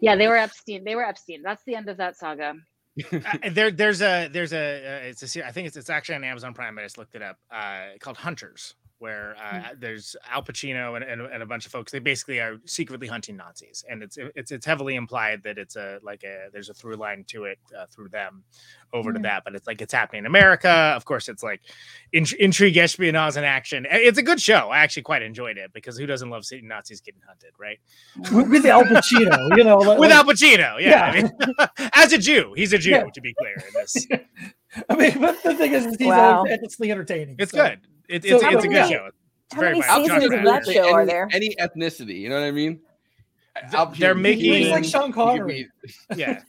yeah, 0.00 0.16
they 0.16 0.28
were 0.28 0.36
Epstein. 0.36 0.84
They 0.84 0.94
were 0.94 1.04
Epstein. 1.04 1.42
That's 1.42 1.62
the 1.64 1.74
end 1.74 1.88
of 1.88 1.96
that 1.98 2.16
saga. 2.16 2.54
uh, 3.12 3.20
there, 3.50 3.70
there's 3.70 4.02
a, 4.02 4.28
there's 4.28 4.52
a, 4.52 4.56
uh, 4.58 5.08
it's 5.08 5.36
a, 5.36 5.46
I 5.46 5.52
think 5.52 5.68
it's, 5.68 5.76
it's 5.76 5.90
actually 5.90 6.16
on 6.16 6.24
Amazon 6.24 6.52
Prime. 6.52 6.78
I 6.78 6.82
just 6.82 6.98
looked 6.98 7.14
it 7.14 7.22
up. 7.22 7.36
Uh, 7.50 7.90
called 8.00 8.16
Hunters, 8.16 8.74
where 8.98 9.36
uh, 9.36 9.48
Mm. 9.58 9.80
there's 9.80 10.16
Al 10.30 10.42
Pacino 10.42 10.96
and, 10.96 11.04
and, 11.04 11.20
and 11.22 11.42
a 11.42 11.46
bunch 11.46 11.66
of 11.66 11.72
folks. 11.72 11.92
They 11.92 11.98
basically 11.98 12.40
are 12.40 12.56
secretly 12.64 13.06
hunting 13.06 13.36
Nazis, 13.36 13.84
and 13.88 14.02
it's 14.02 14.18
it's 14.34 14.50
it's 14.50 14.66
heavily 14.66 14.94
implied 14.96 15.42
that 15.44 15.58
it's 15.58 15.76
a 15.76 15.98
like 16.02 16.24
a 16.24 16.48
there's 16.52 16.68
a 16.68 16.74
through 16.74 16.96
line 16.96 17.24
to 17.28 17.44
it 17.44 17.58
uh, 17.78 17.86
through 17.90 18.08
them 18.10 18.44
over 18.92 19.12
to 19.12 19.18
Mm. 19.18 19.22
that. 19.22 19.44
But 19.44 19.54
it's 19.54 19.66
like 19.66 19.80
it's 19.80 19.92
happening 19.92 20.20
in 20.20 20.26
America. 20.26 20.68
Of 20.68 21.04
course, 21.04 21.28
it's 21.28 21.42
like 21.42 21.60
int- 22.12 22.32
intrigue, 22.34 22.76
espionage, 22.76 23.36
and 23.36 23.46
action. 23.46 23.86
It's 23.90 24.18
a 24.18 24.22
good 24.22 24.40
show. 24.40 24.70
I 24.70 24.78
actually 24.78 25.02
quite 25.02 25.22
enjoyed 25.22 25.58
it 25.58 25.72
because 25.72 25.96
who 25.98 26.06
doesn't 26.06 26.30
love 26.30 26.44
seeing 26.44 26.66
Nazis 26.68 27.00
getting 27.00 27.20
hunted, 27.26 27.52
right? 27.58 27.78
with, 28.32 28.48
with 28.50 28.66
Al 28.66 28.84
Pacino, 28.84 29.56
you 29.56 29.64
know, 29.64 29.76
like, 29.88 29.98
With 29.98 30.10
Al 30.10 30.24
Pacino, 30.24 30.80
yeah. 30.80 31.02
I 31.02 31.22
mean, 31.22 31.30
as 31.94 32.12
a 32.12 32.18
Jew, 32.18 32.52
he's 32.56 32.72
a 32.72 32.78
Jew. 32.78 32.90
Yeah. 32.90 33.04
To 33.12 33.20
be 33.20 33.34
clear, 33.34 33.54
in 33.54 33.74
this, 33.74 34.06
I 34.88 34.96
mean, 34.96 35.20
but 35.20 35.42
the 35.42 35.54
thing 35.54 35.72
is, 35.72 35.86
is 35.86 35.96
he's 35.96 36.08
Wow. 36.08 36.38
always 36.38 36.52
ethically 36.52 36.90
entertaining. 36.90 37.36
it's 37.38 37.52
so- 37.52 37.58
good. 37.68 37.80
It, 38.08 38.24
it's, 38.24 38.42
how 38.42 38.50
it's 38.50 38.64
a 38.64 38.68
many- 38.68 38.88
good 38.88 38.90
show. 38.96 39.06
It's 39.50 39.54
how 39.54 39.60
many 39.62 39.82
seasons 39.82 40.24
of 40.24 40.30
that 40.44 40.66
show 40.66 40.92
are 40.92 41.00
any, 41.02 41.10
there? 41.10 41.28
any 41.32 41.56
ethnicity, 41.56 42.18
you 42.20 42.28
know 42.28 42.36
what 42.40 42.44
I 42.46 42.50
mean? 42.50 42.80
They're- 43.70 43.86
they're 43.98 44.14
making- 44.14 44.44
he 44.52 44.58
He's 44.64 44.70
like 44.70 44.84
Sean 44.84 45.12
Connery. 45.12 45.68
yeah 46.16 46.40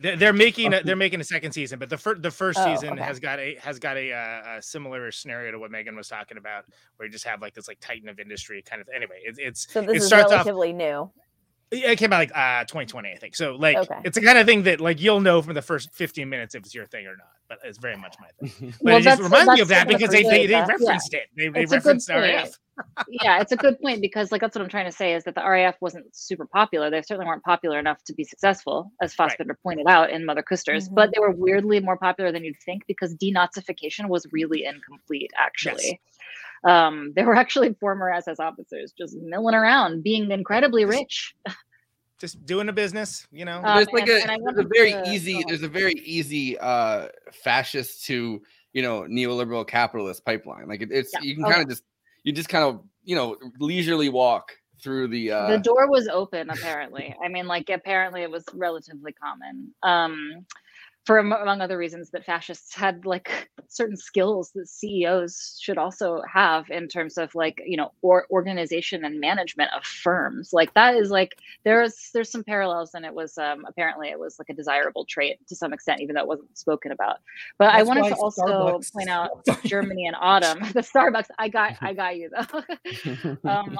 they're, 0.00 0.16
they're 0.16 0.32
making 0.32 0.74
a, 0.74 0.82
they're 0.82 0.96
making 0.96 1.20
a 1.20 1.24
second 1.24 1.52
season 1.52 1.78
but 1.78 1.88
the 1.88 1.96
first 1.96 2.22
the 2.22 2.30
first 2.30 2.58
Oh, 2.60 2.74
season 2.74 2.94
okay. 2.94 3.02
has 3.04 3.20
got 3.20 3.38
a 3.38 3.54
has 3.60 3.78
got 3.78 3.96
a, 3.96 4.12
uh, 4.12 4.56
a 4.58 4.62
similar 4.62 5.12
scenario 5.12 5.52
to 5.52 5.58
what 5.60 5.70
Meagan 5.70 5.94
was 5.94 6.08
talking 6.08 6.38
about 6.38 6.64
where 6.96 7.06
you 7.06 7.12
just 7.12 7.24
have 7.24 7.40
like 7.40 7.54
this 7.54 7.68
like 7.68 7.78
titan 7.80 8.08
of 8.08 8.18
industry 8.18 8.62
kind 8.62 8.82
of 8.82 8.88
anyway 8.92 9.20
it, 9.24 9.36
it's 9.38 9.72
So 9.72 9.80
this 9.80 9.90
it 9.90 9.96
is 9.98 10.06
starts 10.08 10.32
off 10.32 10.44
relatively 10.46 10.72
new. 10.72 11.08
Yeah, 11.72 11.90
it 11.90 11.96
came 11.98 12.12
out 12.12 12.18
like 12.18 12.36
uh 12.36 12.64
2020 12.64 13.10
i 13.12 13.16
think 13.16 13.34
so 13.34 13.54
like 13.56 13.76
Okay. 13.78 13.98
it's 14.04 14.16
the 14.18 14.24
kind 14.24 14.36
of 14.38 14.46
thing 14.46 14.64
that 14.64 14.80
like 14.80 15.00
you'll 15.00 15.20
know 15.20 15.40
from 15.42 15.54
the 15.54 15.62
first 15.62 15.92
15 15.94 16.28
minutes 16.28 16.54
if 16.54 16.64
it's 16.64 16.74
your 16.74 16.86
thing 16.86 17.06
or 17.06 17.16
not 17.16 17.28
but 17.48 17.58
it's 17.64 17.78
very 17.78 17.96
much 17.96 18.14
my 18.20 18.28
thing 18.48 18.74
but 18.82 18.82
Well, 18.82 18.96
it 18.98 19.02
just 19.02 19.18
that's- 19.20 19.30
reminds 19.40 19.52
me 19.54 19.60
of 19.62 19.68
that 19.68 19.88
because 19.88 20.10
they, 20.10 20.22
they, 20.22 20.46
they 20.46 20.54
appreciate 20.54 20.66
that. 20.66 20.68
Yeah. 20.68 20.86
referenced 20.86 21.14
it 21.14 21.28
they, 21.36 21.48
they 21.48 21.62
It's 21.62 21.72
a 21.72 21.76
good 21.76 21.84
referenced 21.86 22.08
point. 22.08 22.22
raf 22.22 22.48
yeah, 23.08 23.40
it's 23.40 23.52
a 23.52 23.56
good 23.56 23.78
point 23.80 24.00
because 24.00 24.32
like 24.32 24.40
that's 24.40 24.56
what 24.56 24.62
I'm 24.62 24.68
trying 24.70 24.86
to 24.86 24.92
say 24.96 25.14
is 25.14 25.24
that 25.24 25.34
the 25.34 25.42
RAF 25.46 25.76
wasn't 25.82 26.06
super 26.16 26.46
popular. 26.46 26.88
They 26.88 27.02
certainly 27.02 27.26
weren't 27.26 27.42
popular 27.44 27.78
enough 27.78 28.02
to 28.04 28.14
be 28.14 28.24
successful, 28.24 28.90
as 29.02 29.14
Right. 29.18 29.36
Pointed 29.62 29.86
out 29.88 30.08
in 30.10 30.24
Mother 30.24 30.42
Kusters, 30.42 30.88
Mhm. 30.88 30.94
but 30.94 31.10
they 31.14 31.20
were 31.20 31.32
weirdly 31.32 31.80
more 31.80 31.98
popular 31.98 32.32
than 32.32 32.44
you'd 32.44 32.56
think 32.64 32.84
because 32.88 33.14
denazification 33.16 34.08
was 34.08 34.26
really 34.32 34.64
incomplete, 34.64 35.30
actually. 35.36 36.00
Um, 36.64 37.12
they 37.16 37.24
were 37.24 37.34
actually 37.36 37.74
former 37.80 38.10
SS 38.10 38.38
officers 38.40 38.92
just 38.96 39.16
milling 39.16 39.54
around, 39.54 40.02
being 40.02 40.30
incredibly 40.30 40.84
rich. 40.84 41.34
just 42.20 42.46
doing 42.46 42.68
a 42.68 42.72
business 42.72 43.26
you 43.32 43.44
know 43.44 43.60
Um, 43.64 43.74
there's 43.74 43.88
like 43.92 44.02
and- 44.08 44.10
a, 44.10 44.22
and 44.22 44.30
I 44.30 44.36
there's 44.44 44.64
a 44.64 44.68
very 44.72 44.92
to- 44.92 45.02
easy 45.08 45.32
go 45.32 45.38
ahead. 45.38 45.48
there's 45.48 45.62
a 45.64 45.68
very 45.68 45.94
easy 46.04 46.56
uh 46.56 47.08
fascist 47.42 48.04
to 48.06 48.40
you 48.72 48.80
know 48.82 49.02
neoliberal 49.10 49.66
capitalist 49.66 50.24
pipeline 50.24 50.68
like 50.68 50.82
it, 50.82 50.90
it's 50.92 51.12
Yeah. 51.12 51.20
you 51.22 51.34
can 51.34 51.44
Oh, 51.46 51.50
kind 51.50 51.62
of 51.62 51.68
just 51.68 51.82
you 52.22 52.32
just 52.32 52.48
kind 52.48 52.62
of 52.64 52.84
you 53.02 53.16
know 53.16 53.36
leisurely 53.58 54.08
walk 54.08 54.52
through 54.80 55.08
the 55.08 55.32
uh 55.32 55.48
the 55.50 55.58
door 55.58 55.90
was 55.90 56.06
open 56.06 56.48
apparently 56.56 57.12
i 57.24 57.26
mean 57.26 57.48
like 57.48 57.68
apparently 57.70 58.22
it 58.22 58.30
was 58.30 58.44
relatively 58.54 59.12
common 59.14 59.74
um 59.82 60.46
for 61.04 61.18
among 61.18 61.60
other 61.60 61.76
reasons 61.76 62.10
that 62.10 62.24
fascists 62.24 62.74
had 62.74 63.04
like 63.04 63.50
certain 63.68 63.96
skills 63.96 64.50
that 64.54 64.68
ceos 64.68 65.58
should 65.60 65.78
also 65.78 66.22
have 66.32 66.70
in 66.70 66.86
terms 66.86 67.18
of 67.18 67.34
like 67.34 67.60
you 67.66 67.76
know 67.76 67.92
or 68.02 68.26
organization 68.30 69.04
and 69.04 69.18
management 69.20 69.70
of 69.76 69.84
firms. 69.84 70.52
Like 70.52 70.72
that 70.74 70.94
is 70.94 71.10
like 71.10 71.36
there's 71.64 72.10
there's 72.14 72.30
some 72.30 72.44
parallels 72.44 72.94
and 72.94 73.04
it 73.04 73.14
was 73.14 73.36
um 73.38 73.64
apparently 73.66 74.08
it 74.08 74.18
was 74.18 74.38
like 74.38 74.48
a 74.48 74.54
desirable 74.54 75.04
trait 75.04 75.38
to 75.48 75.56
some 75.56 75.72
extent 75.72 76.00
even 76.00 76.14
though 76.14 76.22
it 76.22 76.28
wasn't 76.28 76.56
spoken 76.56 76.92
about. 76.92 77.18
But 77.58 77.70
i 77.70 77.82
wanted 77.82 78.08
to 78.08 78.14
also 78.16 78.42
Starbucks- 78.42 78.92
point 78.92 79.08
out 79.08 79.30
germany 79.64 80.06
in 80.06 80.14
autumn. 80.14 80.60
The 80.72 80.80
starbucks 80.80 81.28
i 81.38 81.48
got 81.48 81.74
i 81.80 81.92
got 81.92 82.16
you 82.16 82.30
though. 82.30 82.62
Um 83.48 83.78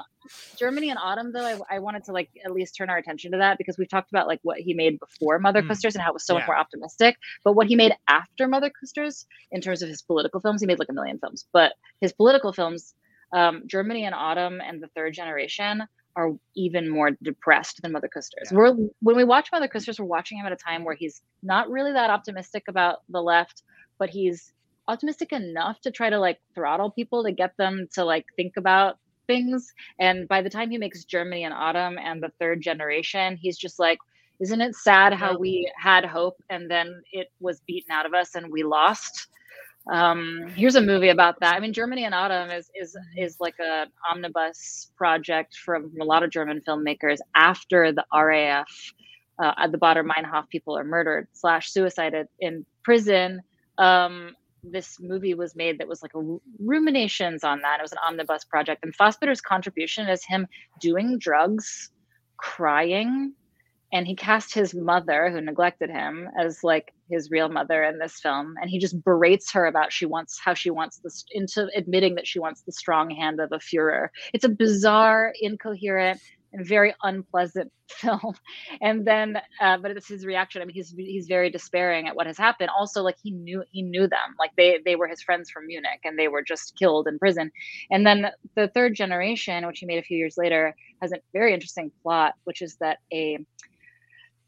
Germany 0.57 0.91
in 0.91 0.97
Autumn, 0.97 1.33
though, 1.33 1.45
I, 1.45 1.76
I 1.76 1.78
wanted 1.80 2.05
to 2.05 2.12
like 2.12 2.30
at 2.45 2.53
least 2.53 2.76
turn 2.76 2.91
our 2.91 2.99
attention 2.99 3.33
to 3.33 3.39
that 3.39 3.59
because 3.59 3.76
we've 3.78 3.89
talked 3.89 4.11
about 4.11 4.26
like 4.26 4.41
what 4.43 4.59
he 4.59 4.74
made 4.74 4.99
before 5.01 5.39
Mother 5.39 5.62
Mm. 5.62 5.95
And 5.95 6.03
how 6.03 6.11
it 6.11 6.14
was 6.14 6.24
so 6.24 6.35
much 6.35 6.47
more 6.47 6.57
optimistic. 6.57 7.16
But 7.45 7.55
what 7.55 7.66
he 7.66 7.76
made 7.76 7.95
after 8.09 8.47
Mother 8.47 8.70
Kusters, 8.70 9.26
in 9.51 9.61
terms 9.61 9.83
of 9.83 9.89
his 9.89 10.03
political 10.03 10.41
films, 10.41 10.61
he 10.61 10.66
made 10.66 10.78
like 10.78 10.89
a 10.89 10.93
million 10.93 11.18
films. 11.18 11.47
But 11.53 11.72
his 12.01 12.12
political 12.12 12.53
films, 12.53 12.95
um, 13.33 13.62
Germany 13.66 14.05
in 14.05 14.12
Autumn 14.12 14.61
and 14.61 14.83
the 14.83 14.89
Third 14.89 15.14
Generation, 15.14 15.83
are 16.14 16.33
even 16.55 16.89
more 16.89 17.11
depressed 17.22 17.80
than 17.83 17.93
Mother 17.93 18.09
Kusters. 18.09 18.49
Yeah. 18.51 18.59
We're 18.59 18.74
when 19.01 19.16
we 19.16 19.24
watch 19.24 19.49
Mother 19.53 19.68
Kusters, 19.68 19.99
we're 19.99 20.07
watching 20.07 20.39
him 20.39 20.47
at 20.47 20.53
a 20.53 20.57
time 20.57 20.85
where 20.85 20.95
he's 20.95 21.22
not 21.43 21.70
really 21.70 21.93
that 21.93 22.11
optimistic 22.11 22.64
about 22.68 22.99
the 23.09 23.22
left, 23.22 23.62
but 23.99 24.11
he's 24.11 24.53
optimistic 24.89 25.33
enough 25.33 25.80
to 25.80 25.91
try 25.91 26.11
to 26.11 26.18
like 26.18 26.41
throttle 26.55 26.91
people 26.91 27.24
to 27.24 27.33
get 27.33 27.57
them 27.57 27.89
to 27.95 28.05
like 28.05 28.26
think 28.37 28.57
about 28.57 28.99
things. 29.27 29.73
And 29.99 30.29
by 30.29 30.43
the 30.43 30.51
time 30.51 30.70
he 30.70 30.79
makes 30.79 31.05
Germany 31.05 31.45
in 31.45 31.53
Autumn 31.53 31.99
and 31.99 32.23
the 32.23 32.33
third 32.39 32.61
generation, 32.61 33.37
he's 33.37 33.59
just 33.59 33.79
like, 33.79 33.99
isn't 34.41 34.61
it 34.61 34.75
sad 34.75 35.12
how 35.12 35.39
we 35.39 35.70
had 35.79 36.05
hope 36.05 36.43
and 36.51 36.70
then 36.70 37.03
it 37.12 37.31
was 37.41 37.61
beaten 37.61 37.93
out 37.93 38.07
of 38.07 38.14
us 38.14 38.35
and 38.35 38.51
we 38.51 38.62
lost? 38.62 39.29
Um, 39.91 40.47
here's 40.55 40.77
a 40.77 40.81
movie 40.81 41.09
about 41.09 41.41
that. 41.41 41.57
I 41.57 41.61
mean, 41.61 41.73
Germany 41.73 42.05
in 42.05 42.12
Autumn 42.12 42.51
is 42.51 42.70
is 42.81 42.97
is 43.16 43.37
like 43.41 43.59
a 43.59 43.87
omnibus 44.09 44.93
project 44.97 45.57
from 45.57 45.93
a 46.01 46.05
lot 46.05 46.23
of 46.23 46.31
German 46.31 46.61
filmmakers 46.61 47.18
after 47.35 47.93
the 47.93 48.05
RAF, 48.14 48.68
uh, 49.43 49.53
at 49.59 49.73
the 49.73 49.79
Baader 49.79 50.07
Meinhof 50.07 50.49
people 50.49 50.77
are 50.77 50.85
murdered 50.85 51.27
slash 51.33 51.70
suicided 51.70 52.29
in 52.41 52.64
prison. 52.85 53.43
Um, 53.79 54.37
this 54.63 54.99
movie 55.01 55.35
was 55.35 55.57
made 55.57 55.79
that 55.79 55.89
was 55.89 56.03
like 56.03 56.15
a 56.15 56.39
ruminations 56.59 57.45
on 57.45 57.61
that. 57.63 57.81
It 57.81 57.83
was 57.83 57.93
an 57.93 57.99
omnibus 58.07 58.45
project, 58.45 58.85
and 58.85 58.95
Fassbinder's 58.97 59.41
contribution 59.41 60.09
is 60.09 60.25
him 60.25 60.47
doing 60.81 61.19
drugs, 61.19 61.91
crying, 62.37 63.35
and 63.93 64.07
he 64.07 64.15
cast 64.15 64.55
his 64.55 64.75
mother, 64.75 65.31
who 65.31 65.41
neglected 65.41 65.91
him, 65.91 66.29
as 66.39 66.61
like 66.63 66.95
his 67.11 67.31
real 67.31 67.49
mother 67.49 67.83
in 67.83 67.99
this 67.99 68.21
film, 68.21 68.55
and 68.61 68.71
he 68.71 68.79
just 68.79 69.03
berates 69.05 69.53
her 69.53 69.67
about 69.67 69.93
she 69.93 70.07
wants 70.07 70.41
how 70.43 70.55
she 70.55 70.71
wants 70.71 70.99
this 70.99 71.25
into 71.33 71.69
admitting 71.77 72.15
that 72.15 72.27
she 72.27 72.39
wants 72.39 72.63
the 72.63 72.73
strong 72.73 73.11
hand 73.11 73.41
of 73.41 73.53
a 73.53 73.59
Führer. 73.59 74.09
It's 74.33 74.45
a 74.45 74.49
bizarre, 74.49 75.35
incoherent, 75.41 76.21
and 76.53 76.67
very 76.67 76.95
unpleasant 77.03 77.73
film. 77.89 78.35
And 78.81 79.07
then, 79.07 79.39
uh, 79.61 79.79
but 79.79 79.91
it's 79.91 80.09
his 80.09 80.27
reaction. 80.27 80.63
I 80.63 80.65
mean, 80.65 80.75
he's 80.75 80.91
he's 80.97 81.27
very 81.27 81.51
despairing 81.51 82.09
at 82.09 82.17
what 82.17 82.27
has 82.27 82.39
happened. 82.39 82.71
Also, 82.77 83.03
like 83.03 83.17
he 83.23 83.31
knew 83.31 83.65
he 83.71 83.83
knew 83.83 84.07
them, 84.07 84.35
like 84.39 84.51
they 84.57 84.79
they 84.85 84.97
were 84.97 85.09
his 85.09 85.23
friends 85.23 85.51
from 85.51 85.67
Munich, 85.67 86.01
and 86.05 86.19
they 86.19 86.29
were 86.29 86.43
just 86.43 86.77
killed 86.79 87.07
in 87.09 87.19
prison. 87.19 87.51
And 87.91 88.07
then 88.07 88.27
the 88.55 88.69
third 88.69 88.95
generation, 88.95 89.67
which 89.67 89.81
he 89.81 89.87
made 89.87 89.99
a 89.99 90.03
few 90.03 90.19
years 90.19 90.37
later, 90.37 90.75
has 91.01 91.13
a 91.13 91.21
very 91.33 91.55
interesting 91.55 91.91
plot, 92.03 92.35
which 92.45 92.63
is 92.63 92.77
that 92.77 92.99
a 93.13 93.39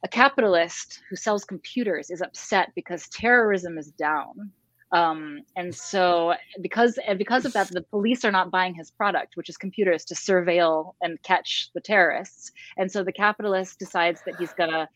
a 0.05 0.09
capitalist 0.09 1.01
who 1.09 1.17
sells 1.17 1.47
computers 1.47 2.11
is 2.11 2.21
upset 2.21 2.71
because 2.75 3.09
terrorism 3.09 3.79
is 3.79 3.91
down. 3.93 4.53
Um, 4.95 5.41
and 5.57 5.75
so 5.75 6.35
because 6.63 6.99
and 7.07 7.19
because 7.19 7.45
of 7.45 7.53
that, 7.55 7.69
the 7.69 7.83
police 7.83 8.25
are 8.25 8.31
not 8.31 8.53
buying 8.53 8.75
his 8.75 8.93
product, 8.93 9.37
which 9.37 9.49
is 9.49 9.57
computers 9.57 10.05
to 10.07 10.15
surveil 10.15 10.95
and 11.03 11.21
catch 11.25 11.71
the 11.75 11.81
terrorists. 11.81 12.53
And 12.77 12.91
so 12.91 13.03
the 13.03 13.13
capitalist 13.13 13.79
decides 13.81 14.23
that 14.25 14.37
he's 14.39 14.53
gonna 14.53 14.89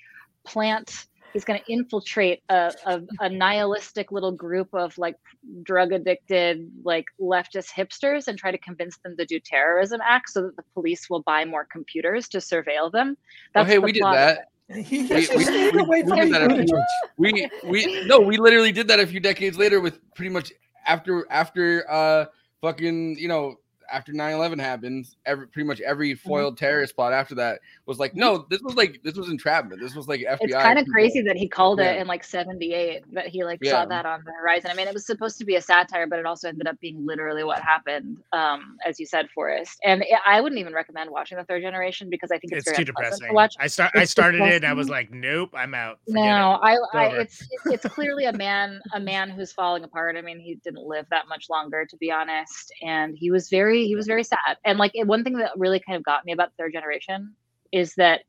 plant 0.47 1.07
he's 1.33 1.45
going 1.45 1.61
to 1.61 1.73
infiltrate 1.73 2.43
a, 2.49 2.73
a, 2.87 3.01
a 3.21 3.29
nihilistic 3.29 4.11
little 4.11 4.33
group 4.33 4.69
of 4.73 4.97
like 4.97 5.17
drug 5.63 5.93
addicted 5.93 6.71
like 6.85 7.05
leftist 7.21 7.69
hipsters 7.77 8.29
and 8.29 8.39
try 8.39 8.51
to 8.51 8.59
convince 8.59 8.97
them 9.05 9.17
to 9.17 9.27
do 9.27 9.39
terrorism 9.39 10.01
acts 10.03 10.33
so 10.33 10.43
that 10.43 10.57
the 10.57 10.63
police 10.75 11.11
will 11.11 11.23
buy 11.23 11.45
more 11.45 11.67
computers 11.71 12.29
to 12.29 12.39
surveil 12.39 12.91
them. 12.91 13.17
Oh 13.55 13.65
hey 13.65 13.75
the 13.75 13.81
we 13.83 13.93
did 13.93 14.05
that 14.05 14.49
We- 14.75 14.83
we- 14.85 15.09
we- 15.09 15.81
away 15.81 16.03
we 16.03 16.09
from 16.09 16.19
did 16.19 16.35
that 16.35 16.43
a 16.43 16.49
footage. 16.51 16.69
few- 16.69 16.85
we 17.17 17.49
we 17.65 18.05
no 18.07 18.21
we 18.21 18.37
literally 18.37 18.71
did 18.73 18.87
that 18.89 19.01
a 19.01 19.07
few 19.07 19.19
decades 19.21 19.57
later 19.57 19.81
with 19.81 19.99
pretty 20.15 20.29
much 20.31 20.53
after 20.87 21.27
after 21.31 21.91
uh 21.91 22.27
fucking 22.61 23.17
you 23.19 23.29
know 23.29 23.57
after 23.93 24.13
9-11 24.13 24.61
happened 24.61 25.07
every 25.27 25.47
pretty 25.49 25.67
much 25.67 25.81
every 25.81 26.15
Mm-hmm. 26.15 26.29
foiled 26.29 26.57
terrorist 26.59 26.95
plot 26.97 27.13
after 27.13 27.35
that 27.37 27.61
was 27.87 27.99
like 27.99 28.15
no 28.15 28.47
this 28.51 28.61
was 28.63 28.75
like 28.77 29.01
this 29.05 29.15
was 29.17 29.29
entrapment. 29.29 29.81
This 29.81 29.95
was 29.95 30.09
like 30.09 30.21
fbi 30.21 30.39
it's 30.41 30.55
kind 30.55 30.79
of 30.79 30.87
crazy 30.89 31.21
that 31.23 31.37
he 31.37 31.49
called 31.49 31.81
it 31.81 31.97
in 31.99 32.07
like 32.07 32.25
78 32.25 33.03
that 33.15 33.27
he 33.29 33.45
like 33.45 33.61
Yeah. 33.63 33.71
saw 33.73 33.85
that 33.87 34.07
on 34.07 34.23
the 34.25 34.33
horizon. 34.33 34.71
I 34.71 34.75
mean 34.75 34.89
it 34.89 34.95
was 34.95 35.07
supposed 35.07 35.39
to 35.39 35.45
be 35.45 35.57
a 35.57 35.61
satire 35.63 36.07
but 36.07 36.19
it 36.19 36.27
also 36.27 36.49
ended 36.49 36.67
up 36.67 36.79
being 36.81 37.05
literally 37.07 37.45
what 37.45 37.61
happened 37.61 38.19
um 38.33 38.77
as 38.87 38.99
you 38.99 39.07
said 39.07 39.29
forrest. 39.35 39.79
And 39.85 40.03
it, 40.03 40.19
i 40.27 40.41
wouldn't 40.41 40.59
even 40.61 40.73
recommend 40.75 41.11
watching 41.11 41.39
the 41.39 41.45
third 41.45 41.63
generation 41.63 42.09
because 42.11 42.31
i 42.31 42.39
think 42.39 42.53
it's, 42.53 42.67
it's 42.67 42.77
very 42.77 42.85
too 42.85 42.93
depressing 42.93 43.29
to 43.29 43.35
watch. 43.35 43.55
I 43.61 43.67
start 43.67 43.93
i 43.95 44.03
It's 44.03 44.11
started 44.11 44.41
it 44.43 44.57
and 44.57 44.67
i 44.67 44.73
was 44.73 44.89
like 44.89 45.11
nope 45.11 45.51
i'm 45.55 45.75
out. 45.75 45.99
Forget 46.07 46.25
no, 46.25 46.55
it. 46.55 46.61
I, 46.63 46.77
I 46.95 47.07
it's 47.21 47.47
it's 47.67 47.85
clearly 47.87 48.25
a 48.25 48.33
man 48.33 48.81
a 48.95 49.01
man 49.01 49.31
who's 49.31 49.53
falling 49.53 49.85
apart. 49.85 50.17
I 50.17 50.23
mean, 50.23 50.39
he 50.41 50.57
didn't 50.65 50.87
live 50.87 51.07
that 51.11 51.29
much 51.29 51.47
longer, 51.51 51.85
to 51.87 51.97
be 51.99 52.11
honest, 52.11 52.73
and 52.83 53.15
he 53.17 53.31
was 53.31 53.49
very 53.51 53.78
he 53.87 53.97
was 53.97 54.07
very 54.07 54.25
sad. 54.25 54.57
And 54.65 54.79
like 54.79 54.93
one 55.05 55.25
thing 55.25 55.39
that 55.39 55.53
really 55.57 55.81
kind 55.81 55.97
of 55.97 56.05
got 56.05 56.25
me 56.25 56.33
about 56.33 56.53
third 56.59 56.73
generation 56.73 57.35
is 57.73 57.95
that 57.97 58.23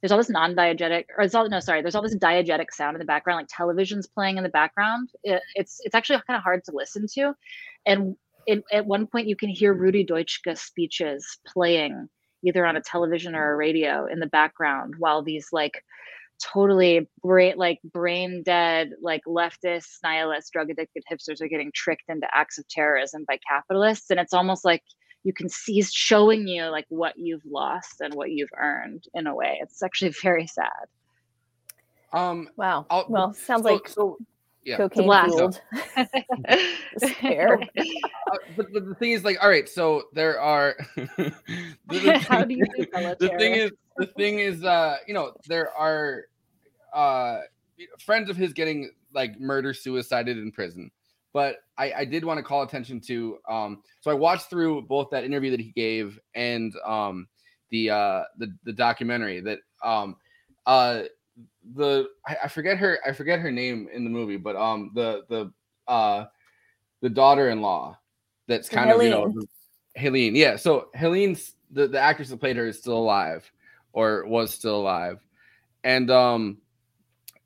there's 0.00 0.12
all 0.12 0.18
this 0.18 0.30
non-diegetic 0.30 1.06
or 1.16 1.24
it's 1.24 1.34
all 1.34 1.48
no 1.48 1.60
sorry 1.60 1.82
there's 1.82 1.94
all 1.94 2.02
this 2.02 2.16
diegetic 2.16 2.70
sound 2.70 2.94
in 2.94 2.98
the 2.98 3.04
background 3.04 3.38
like 3.38 3.48
television's 3.48 4.06
playing 4.06 4.36
in 4.36 4.42
the 4.42 4.48
background 4.48 5.08
it, 5.24 5.42
it's 5.54 5.80
it's 5.84 5.94
actually 5.94 6.20
kind 6.26 6.36
of 6.36 6.42
hard 6.42 6.62
to 6.64 6.72
listen 6.72 7.06
to 7.14 7.34
and 7.86 8.16
at 8.72 8.86
one 8.86 9.06
point 9.06 9.26
you 9.26 9.36
can 9.36 9.48
hear 9.48 9.72
Rudi 9.72 10.04
Dutschke 10.04 10.56
speeches 10.56 11.38
playing 11.46 12.08
either 12.44 12.64
on 12.64 12.76
a 12.76 12.80
television 12.80 13.34
or 13.34 13.52
a 13.52 13.56
radio 13.56 14.06
in 14.06 14.20
the 14.20 14.26
background 14.26 14.94
while 14.98 15.22
these 15.22 15.48
like 15.52 15.82
totally 16.42 17.08
brain 17.22 17.54
like 17.56 17.80
brain 17.82 18.42
dead 18.42 18.90
like 19.00 19.22
leftist 19.26 19.86
nihilist 20.04 20.52
drug 20.52 20.68
addicted 20.70 21.02
hipsters 21.10 21.40
are 21.40 21.48
getting 21.48 21.70
tricked 21.74 22.08
into 22.08 22.26
acts 22.32 22.58
of 22.58 22.68
terrorism 22.68 23.24
by 23.26 23.38
capitalists 23.48 24.10
and 24.10 24.20
it's 24.20 24.34
almost 24.34 24.64
like 24.64 24.82
you 25.24 25.32
can 25.32 25.48
see 25.48 25.82
showing 25.82 26.46
you 26.46 26.64
like 26.66 26.86
what 26.88 27.14
you've 27.16 27.44
lost 27.44 28.00
and 28.00 28.14
what 28.14 28.30
you've 28.30 28.52
earned 28.56 29.02
in 29.12 29.26
a 29.26 29.34
way. 29.34 29.58
It's 29.60 29.82
actually 29.82 30.12
very 30.22 30.46
sad. 30.46 30.86
Um 32.12 32.48
wow. 32.56 32.86
I'll- 32.88 33.06
well 33.08 33.32
sounds 33.34 33.62
so- 33.64 33.68
like 33.72 33.88
so 33.88 34.18
yeah. 34.66 34.74
It's 34.74 34.80
a 34.80 34.88
cocaine 34.88 35.06
blast. 35.06 35.34
fueled. 35.34 35.60
Despair 36.98 37.60
Uh, 38.32 38.38
but, 38.56 38.66
but 38.72 38.84
the 38.84 38.94
thing 38.96 39.12
is 39.12 39.22
like 39.22 39.38
all 39.40 39.48
right 39.48 39.68
so 39.68 40.02
there 40.12 40.40
are 40.40 40.74
the, 40.96 41.32
the 41.86 42.18
How 42.18 42.40
thing- 42.40 42.48
do 42.48 42.54
you 42.54 42.66
do 42.76 43.14
the 43.20 43.32
thing 43.38 43.54
is 43.54 43.70
the 43.98 44.06
thing 44.18 44.40
is 44.40 44.64
uh 44.64 44.96
you 45.06 45.14
know 45.14 45.32
there 45.46 45.70
are 45.78 46.24
uh 46.92 47.42
friends 48.04 48.28
of 48.28 48.36
his 48.36 48.52
getting 48.52 48.90
like 49.14 49.38
murder 49.38 49.72
suicided 49.72 50.38
in 50.38 50.50
prison. 50.50 50.90
But 51.32 51.58
i 51.78 51.92
i 51.98 52.04
did 52.04 52.24
want 52.24 52.38
to 52.38 52.42
call 52.42 52.62
attention 52.62 53.00
to 53.02 53.38
um 53.48 53.82
so 54.00 54.10
i 54.10 54.14
watched 54.14 54.50
through 54.50 54.82
both 54.82 55.08
that 55.10 55.22
interview 55.22 55.52
that 55.52 55.60
he 55.60 55.70
gave 55.70 56.18
and 56.34 56.74
um 56.84 57.28
the 57.70 57.90
uh 57.90 58.22
the 58.38 58.52
the 58.64 58.72
documentary 58.72 59.40
that 59.40 59.60
um 59.84 60.16
uh 60.66 61.02
the 61.74 62.06
I, 62.26 62.36
I 62.44 62.48
forget 62.48 62.78
her 62.78 62.98
i 63.06 63.12
forget 63.12 63.40
her 63.40 63.50
name 63.50 63.88
in 63.92 64.04
the 64.04 64.10
movie 64.10 64.36
but 64.36 64.54
um 64.56 64.92
the 64.94 65.24
the 65.28 65.52
uh 65.88 66.26
the 67.00 67.10
daughter-in-law 67.10 67.98
that's 68.46 68.68
kind 68.68 68.90
of 68.90 69.02
you 69.02 69.10
know 69.10 69.22
Helene. 69.26 69.48
Helene. 69.96 70.36
Yeah. 70.36 70.56
So 70.56 70.88
Helene's 70.94 71.54
the, 71.70 71.88
the 71.88 71.98
actress 71.98 72.28
that 72.28 72.38
played 72.38 72.56
her 72.56 72.66
is 72.66 72.78
still 72.78 72.98
alive 72.98 73.50
or 73.92 74.26
was 74.26 74.52
still 74.52 74.76
alive. 74.76 75.18
And 75.84 76.10
um 76.10 76.58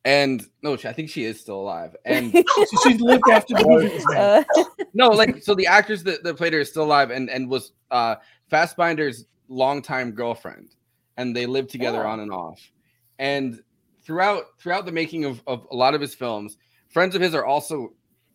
and 0.05 0.47
no, 0.63 0.75
I 0.75 0.93
think 0.93 1.11
she 1.11 1.25
is 1.25 1.39
still 1.39 1.61
alive. 1.61 1.95
And 2.05 2.33
She, 2.71 2.77
she 2.91 2.99
lived 2.99 3.23
after 3.31 3.55
the 3.55 3.65
movie 3.67 3.95
was 3.95 4.07
made. 4.09 4.19
Uh, 4.19 4.45
no, 4.95 5.09
like 5.11 5.43
so 5.43 5.55
the 5.55 5.67
actress 5.67 6.03
that, 6.03 6.23
that 6.25 6.37
played 6.37 6.53
her 6.53 6.61
is 6.61 6.71
still 6.71 6.85
alive 6.85 7.11
and 7.11 7.31
and 7.31 7.49
was 7.49 7.73
uh 7.91 8.17
Fassbinder's 8.51 9.27
longtime 9.49 10.13
girlfriend, 10.13 10.75
and 11.17 11.35
they 11.37 11.47
lived 11.47 11.71
together 11.71 12.05
Oh. 12.05 12.11
on 12.11 12.21
and 12.21 12.33
off. 12.33 12.61
And 13.19 13.63
throughout 14.03 14.59
throughout 14.59 14.87
the 14.87 14.93
making 14.93 15.25
of, 15.25 15.43
of 15.47 15.67
a 15.71 15.77
lot 15.77 15.95
of 15.95 16.01
his 16.01 16.15
films, 16.15 16.57
friends 16.89 17.15
of 17.15 17.21
his 17.23 17.35
are 17.35 17.45
also 17.45 17.93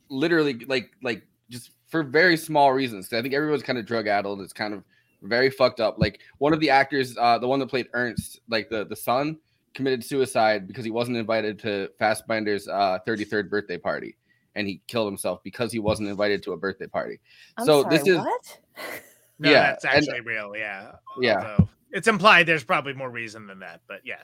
literally 0.10 0.54
like 0.68 0.92
like 1.04 1.24
just 1.50 1.72
for 1.88 2.04
very 2.04 2.38
small 2.38 2.72
reasons. 2.74 3.12
I 3.14 3.22
think 3.22 3.34
everyone's 3.34 3.64
kind 3.64 3.78
of 3.80 3.86
drug 3.86 4.08
addled. 4.08 4.42
It's 4.42 4.54
kind 4.54 4.74
of 4.74 4.84
very 5.22 5.50
fucked 5.50 5.80
up. 5.80 5.96
Like 5.98 6.20
one 6.38 6.54
of 6.54 6.60
the 6.60 6.70
actors, 6.70 7.16
uh, 7.18 7.38
the 7.38 7.48
one 7.48 7.60
that 7.60 7.68
played 7.68 7.88
Ernst, 7.94 8.42
like 8.50 8.70
the 8.70 8.86
the 8.86 8.96
son, 8.96 9.38
committed 9.74 10.04
suicide 10.04 10.68
because 10.68 10.86
he 10.86 10.92
wasn't 10.92 11.18
invited 11.18 11.60
to 11.60 11.90
Fassbinder's 12.00 12.68
uh, 12.68 13.00
33rd 13.08 13.50
birthday 13.50 13.78
party, 13.78 14.16
and 14.56 14.68
he 14.68 14.82
killed 14.88 15.08
himself 15.08 15.42
because 15.44 15.72
he 15.72 15.80
wasn't 15.80 16.10
invited 16.10 16.42
to 16.44 16.54
a 16.54 16.58
birthday 16.58 16.88
party. 16.88 17.20
I'm 17.58 17.66
so 17.66 17.84
sorry, 17.84 17.98
this 17.98 18.08
is 18.08 18.18
what? 18.18 18.60
No, 19.38 19.52
Yeah, 19.52 19.72
that's 19.72 19.84
and- 19.84 19.94
actually 19.96 20.22
real. 20.22 20.56
Yeah. 20.56 20.94
Yeah. 21.20 21.36
Although 21.36 21.70
it's 21.92 22.08
implied 22.08 22.46
there's 22.46 22.64
probably 22.64 22.94
more 22.94 23.10
reason 23.10 23.48
than 23.48 23.60
that, 23.60 23.82
but 23.86 24.00
yeah. 24.06 24.22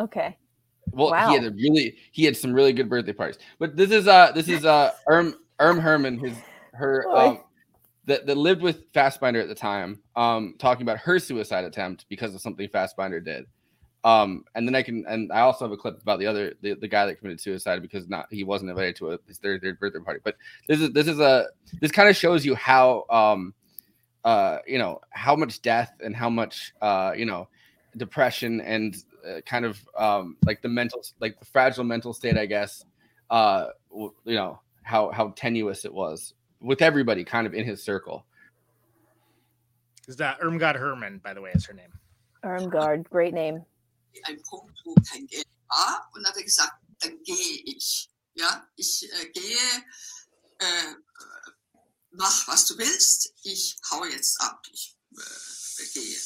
Okay. 0.00 0.38
Well, 0.92 1.10
Wow. 1.10 1.28
he 1.28 1.34
had 1.34 1.44
a 1.44 1.50
really 1.50 1.96
he 2.12 2.24
had 2.24 2.36
some 2.36 2.52
really 2.52 2.72
good 2.72 2.88
birthday 2.88 3.12
parties. 3.12 3.38
But 3.58 3.76
this 3.76 3.90
is 3.90 4.08
uh 4.08 4.32
this 4.32 4.48
is 4.48 4.64
uh 4.64 4.92
Erm 5.08 5.34
Erm 5.60 5.78
Hermann, 5.78 6.18
his 6.18 6.36
her 6.72 7.06
um 7.08 7.40
that, 8.06 8.26
that 8.26 8.36
lived 8.36 8.62
with 8.62 8.90
Fassbinder 8.92 9.40
at 9.40 9.48
the 9.48 9.54
time, 9.54 10.00
um, 10.16 10.54
talking 10.58 10.82
about 10.82 10.96
her 10.98 11.18
suicide 11.18 11.64
attempt 11.64 12.06
because 12.08 12.34
of 12.34 12.40
something 12.40 12.66
Fassbinder 12.68 13.22
did. 13.22 13.44
Um, 14.02 14.44
and 14.54 14.66
then 14.66 14.74
I 14.74 14.82
can 14.82 15.04
and 15.08 15.30
I 15.32 15.40
also 15.40 15.64
have 15.66 15.72
a 15.72 15.76
clip 15.76 16.00
about 16.00 16.18
the 16.18 16.26
other 16.26 16.54
the, 16.62 16.74
the 16.74 16.88
guy 16.88 17.04
that 17.04 17.16
committed 17.16 17.40
suicide 17.40 17.82
because 17.82 18.08
not 18.08 18.26
he 18.30 18.44
wasn't 18.44 18.70
invited 18.70 18.96
to 18.96 19.12
a, 19.12 19.18
his 19.26 19.38
third, 19.38 19.60
third 19.60 19.78
birthday 19.78 19.98
party. 19.98 20.20
But 20.22 20.36
this 20.68 20.80
is 20.80 20.92
this 20.92 21.08
is 21.08 21.20
a 21.20 21.48
this 21.80 21.90
kind 21.90 22.08
of 22.08 22.16
shows 22.16 22.46
you 22.46 22.54
how 22.54 23.04
um 23.10 23.52
uh 24.24 24.58
you 24.66 24.78
know 24.78 25.00
how 25.10 25.34
much 25.36 25.60
death 25.62 25.92
and 26.00 26.14
how 26.14 26.30
much 26.30 26.72
uh 26.80 27.12
you 27.16 27.26
know 27.26 27.48
depression 27.96 28.60
and 28.60 28.96
uh, 29.26 29.40
kind 29.42 29.64
of 29.64 29.80
um 29.96 30.36
like 30.44 30.62
the 30.62 30.68
mental 30.68 31.02
like 31.20 31.38
the 31.38 31.46
fragile 31.46 31.84
mental 31.84 32.12
state 32.12 32.36
i 32.36 32.46
guess 32.46 32.84
uh 33.30 33.66
you 33.92 34.34
know 34.34 34.60
how 34.82 35.10
how 35.10 35.32
tenuous 35.36 35.84
it 35.84 35.92
was 35.92 36.34
with 36.60 36.82
everybody 36.82 37.24
kind 37.24 37.46
of 37.46 37.54
in 37.54 37.64
his 37.64 37.82
circle 37.82 38.24
Is 40.08 40.16
that 40.16 40.40
Irmgard 40.40 40.74
Hermann, 40.74 41.20
by 41.22 41.34
the 41.34 41.42
way, 41.42 41.50
is 41.52 41.66
her 41.66 41.74
name. 41.74 41.92
Irmgard, 42.42 43.04
great 43.10 43.34
name. 43.34 43.62
ein 44.26 44.40
Punkt, 44.42 44.80
wo 44.84 44.94
kein 44.94 45.26
Geld 45.26 45.46
war. 45.68 46.08
Und 46.14 46.26
hat 46.26 46.36
er 46.36 46.42
gesagt, 46.42 46.72
dann 47.00 47.22
gehe 47.22 47.62
ich. 47.64 48.08
Ja, 48.34 48.66
ich 48.76 49.08
äh, 49.12 49.28
gehe, 49.30 49.84
äh, 50.58 50.94
mach 52.12 52.48
was 52.48 52.66
du 52.66 52.78
willst, 52.78 53.34
ich 53.42 53.76
hau 53.90 54.04
jetzt 54.04 54.40
ab, 54.40 54.62
ich 54.72 54.96
äh, 55.12 55.84
gehe. 55.92 56.16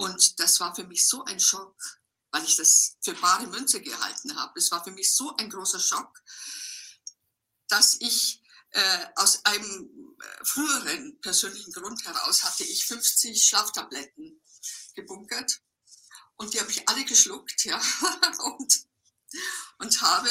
Und 0.00 0.40
das 0.40 0.60
war 0.60 0.74
für 0.74 0.84
mich 0.84 1.06
so 1.06 1.24
ein 1.26 1.38
Schock, 1.38 1.76
weil 2.30 2.42
ich 2.44 2.56
das 2.56 2.96
für 3.02 3.12
bare 3.12 3.46
Münze 3.48 3.82
gehalten 3.82 4.34
habe. 4.34 4.58
Es 4.58 4.70
war 4.70 4.82
für 4.82 4.92
mich 4.92 5.12
so 5.12 5.36
ein 5.36 5.50
großer 5.50 5.78
Schock, 5.78 6.22
dass 7.68 7.98
ich 8.00 8.40
äh, 8.70 9.06
aus 9.16 9.44
einem 9.44 10.16
äh, 10.18 10.44
früheren 10.46 11.20
persönlichen 11.20 11.70
Grund 11.74 12.02
heraus 12.06 12.44
hatte 12.44 12.64
ich 12.64 12.86
50 12.86 13.44
Schlaftabletten 13.46 14.40
gebunkert 14.94 15.60
und 16.36 16.54
die 16.54 16.60
habe 16.60 16.70
ich 16.70 16.88
alle 16.88 17.04
geschluckt, 17.04 17.62
ja, 17.66 17.78
und, 18.38 18.86
und 19.80 20.00
habe 20.00 20.30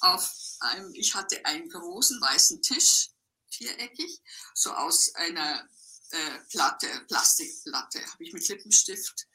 auf 0.00 0.28
einem, 0.58 0.92
ich 0.94 1.14
hatte 1.14 1.44
einen 1.46 1.68
großen 1.68 2.20
weißen 2.20 2.62
Tisch, 2.62 3.10
viereckig, 3.48 4.20
so 4.54 4.72
aus 4.72 5.14
einer 5.14 5.68
äh, 6.10 6.38
Platte, 6.50 6.88
Plastikplatte, 7.06 8.00
habe 8.00 8.24
ich 8.24 8.32
mit 8.32 8.46
Lippenstift 8.48 9.26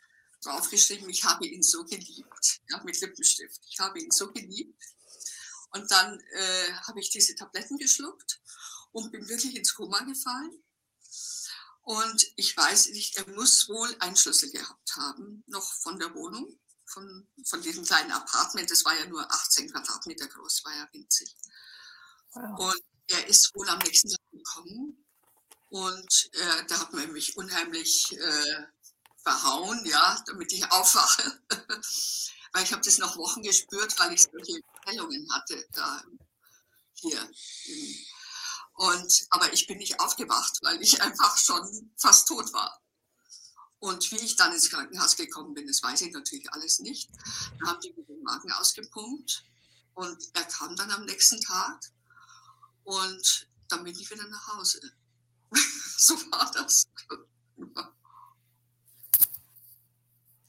draufgeschrieben, 0.42 1.10
ich 1.10 1.24
habe 1.24 1.46
ihn 1.48 1.64
so 1.64 1.86
geliebt, 1.86 2.62
ja, 2.70 2.82
mit 2.84 3.00
Lippenstift, 3.00 3.62
ich 3.70 3.80
habe 3.80 4.00
ihn 4.00 4.12
so 4.12 4.32
geliebt. 4.32 4.84
Und 5.72 5.90
dann 5.90 6.20
äh, 6.20 6.74
habe 6.88 7.00
ich 7.00 7.10
diese 7.10 7.36
Tabletten 7.36 7.78
geschluckt 7.78 8.42
und 8.92 9.12
bin 9.12 9.28
wirklich 9.28 9.56
ins 9.56 9.74
Koma 9.74 10.00
gefallen. 10.02 10.64
Und 11.82 12.32
ich 12.36 12.56
weiß 12.56 12.90
nicht, 12.90 13.18
er 13.18 13.28
muss 13.30 13.68
wohl 13.68 13.96
einen 14.00 14.16
Schlüssel 14.16 14.52
gehabt 14.52 14.96
haben, 14.96 15.44
noch 15.48 15.74
von 15.82 16.00
der 16.00 16.14
Wohnung, 16.14 16.60
von, 16.86 17.28
von 17.46 17.62
diesem 17.62 17.84
kleinen 17.84 18.12
Apartment. 18.12 18.70
Das 18.70 18.86
war 18.86 18.98
ja 18.98 19.06
nur 19.08 19.30
18 19.32 19.72
Quadratmeter 19.72 20.28
groß, 20.28 20.64
war 20.64 20.76
ja 20.76 20.88
winzig. 20.94 21.36
Wow. 22.32 22.60
Und 22.60 22.82
er 23.08 23.28
ist 23.28 23.54
wohl 23.56 23.68
am 23.68 23.80
nächsten 23.80 24.10
Tag 24.10 24.32
gekommen 24.32 25.03
und 25.74 26.30
äh, 26.34 26.66
da 26.68 26.82
hat 26.82 26.94
man 26.94 27.12
mich 27.14 27.36
unheimlich 27.36 28.16
äh, 28.16 28.64
verhauen, 29.24 29.84
ja, 29.88 30.24
damit 30.28 30.54
ich 30.54 30.64
aufwache. 30.72 31.42
weil 32.52 32.64
ich 32.64 32.72
habe 32.72 32.84
das 32.84 33.00
noch 33.00 33.18
Wochen 33.18 33.42
gespürt, 33.42 33.98
weil 33.98 34.14
ich 34.14 34.22
solche 34.22 34.62
Prellungen 34.84 35.28
hatte 35.34 35.66
da 35.72 36.04
hier. 36.94 37.28
Und, 38.76 39.26
aber 39.32 39.52
ich 39.52 39.66
bin 39.66 39.80
nicht 39.80 40.00
aufgewacht, 40.00 40.60
weil 40.62 40.80
ich 40.80 41.02
einfach 41.02 41.36
schon 41.40 41.92
fast 41.98 42.28
tot 42.28 42.54
war. 42.54 42.80
Und 43.80 44.12
wie 44.12 44.18
ich 44.18 44.36
dann 44.36 44.54
ins 44.54 44.70
Krankenhaus 44.70 45.16
gekommen 45.16 45.56
bin, 45.56 45.66
das 45.66 45.82
weiß 45.82 46.02
ich 46.02 46.14
natürlich 46.14 46.52
alles 46.54 46.82
nicht. 46.82 47.10
Da 47.60 47.70
haben 47.70 47.82
die 47.82 47.94
mir 47.94 48.06
den 48.06 48.22
Magen 48.22 48.52
ausgepumpt 48.52 49.44
und 49.96 50.24
er 50.34 50.46
kam 50.46 50.76
dann 50.76 50.92
am 50.92 51.06
nächsten 51.06 51.42
Tag 51.42 51.80
und 52.84 53.48
dann 53.70 53.84
bin 53.84 53.98
ich 53.98 54.12
wieder 54.12 54.28
nach 54.28 54.50
Hause. 54.50 54.80
So 56.04 56.16
war 56.16 56.42
das. 56.54 56.86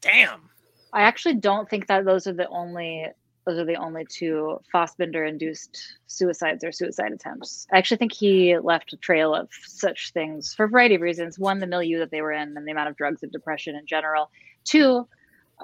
Damn. 0.00 0.50
I 0.92 1.02
actually 1.02 1.36
don't 1.36 1.70
think 1.70 1.86
that 1.86 2.04
those 2.04 2.26
are 2.26 2.32
the 2.32 2.48
only 2.48 3.06
those 3.46 3.58
are 3.60 3.64
the 3.64 3.76
only 3.76 4.04
two 4.04 4.58
Fassbinder 4.74 5.28
induced 5.28 5.98
suicides 6.08 6.64
or 6.64 6.72
suicide 6.72 7.12
attempts. 7.12 7.68
I 7.72 7.78
actually 7.78 7.98
think 7.98 8.12
he 8.12 8.58
left 8.58 8.94
a 8.94 8.96
trail 8.96 9.32
of 9.32 9.48
such 9.64 10.12
things 10.12 10.52
for 10.54 10.64
a 10.64 10.68
variety 10.68 10.96
of 10.96 11.02
reasons. 11.02 11.38
One, 11.38 11.60
the 11.60 11.68
milieu 11.68 12.00
that 12.00 12.10
they 12.10 12.22
were 12.22 12.32
in 12.32 12.56
and 12.56 12.66
the 12.66 12.72
amount 12.72 12.88
of 12.88 12.96
drugs 12.96 13.22
and 13.22 13.30
depression 13.30 13.76
in 13.76 13.86
general. 13.86 14.32
Two, 14.64 15.06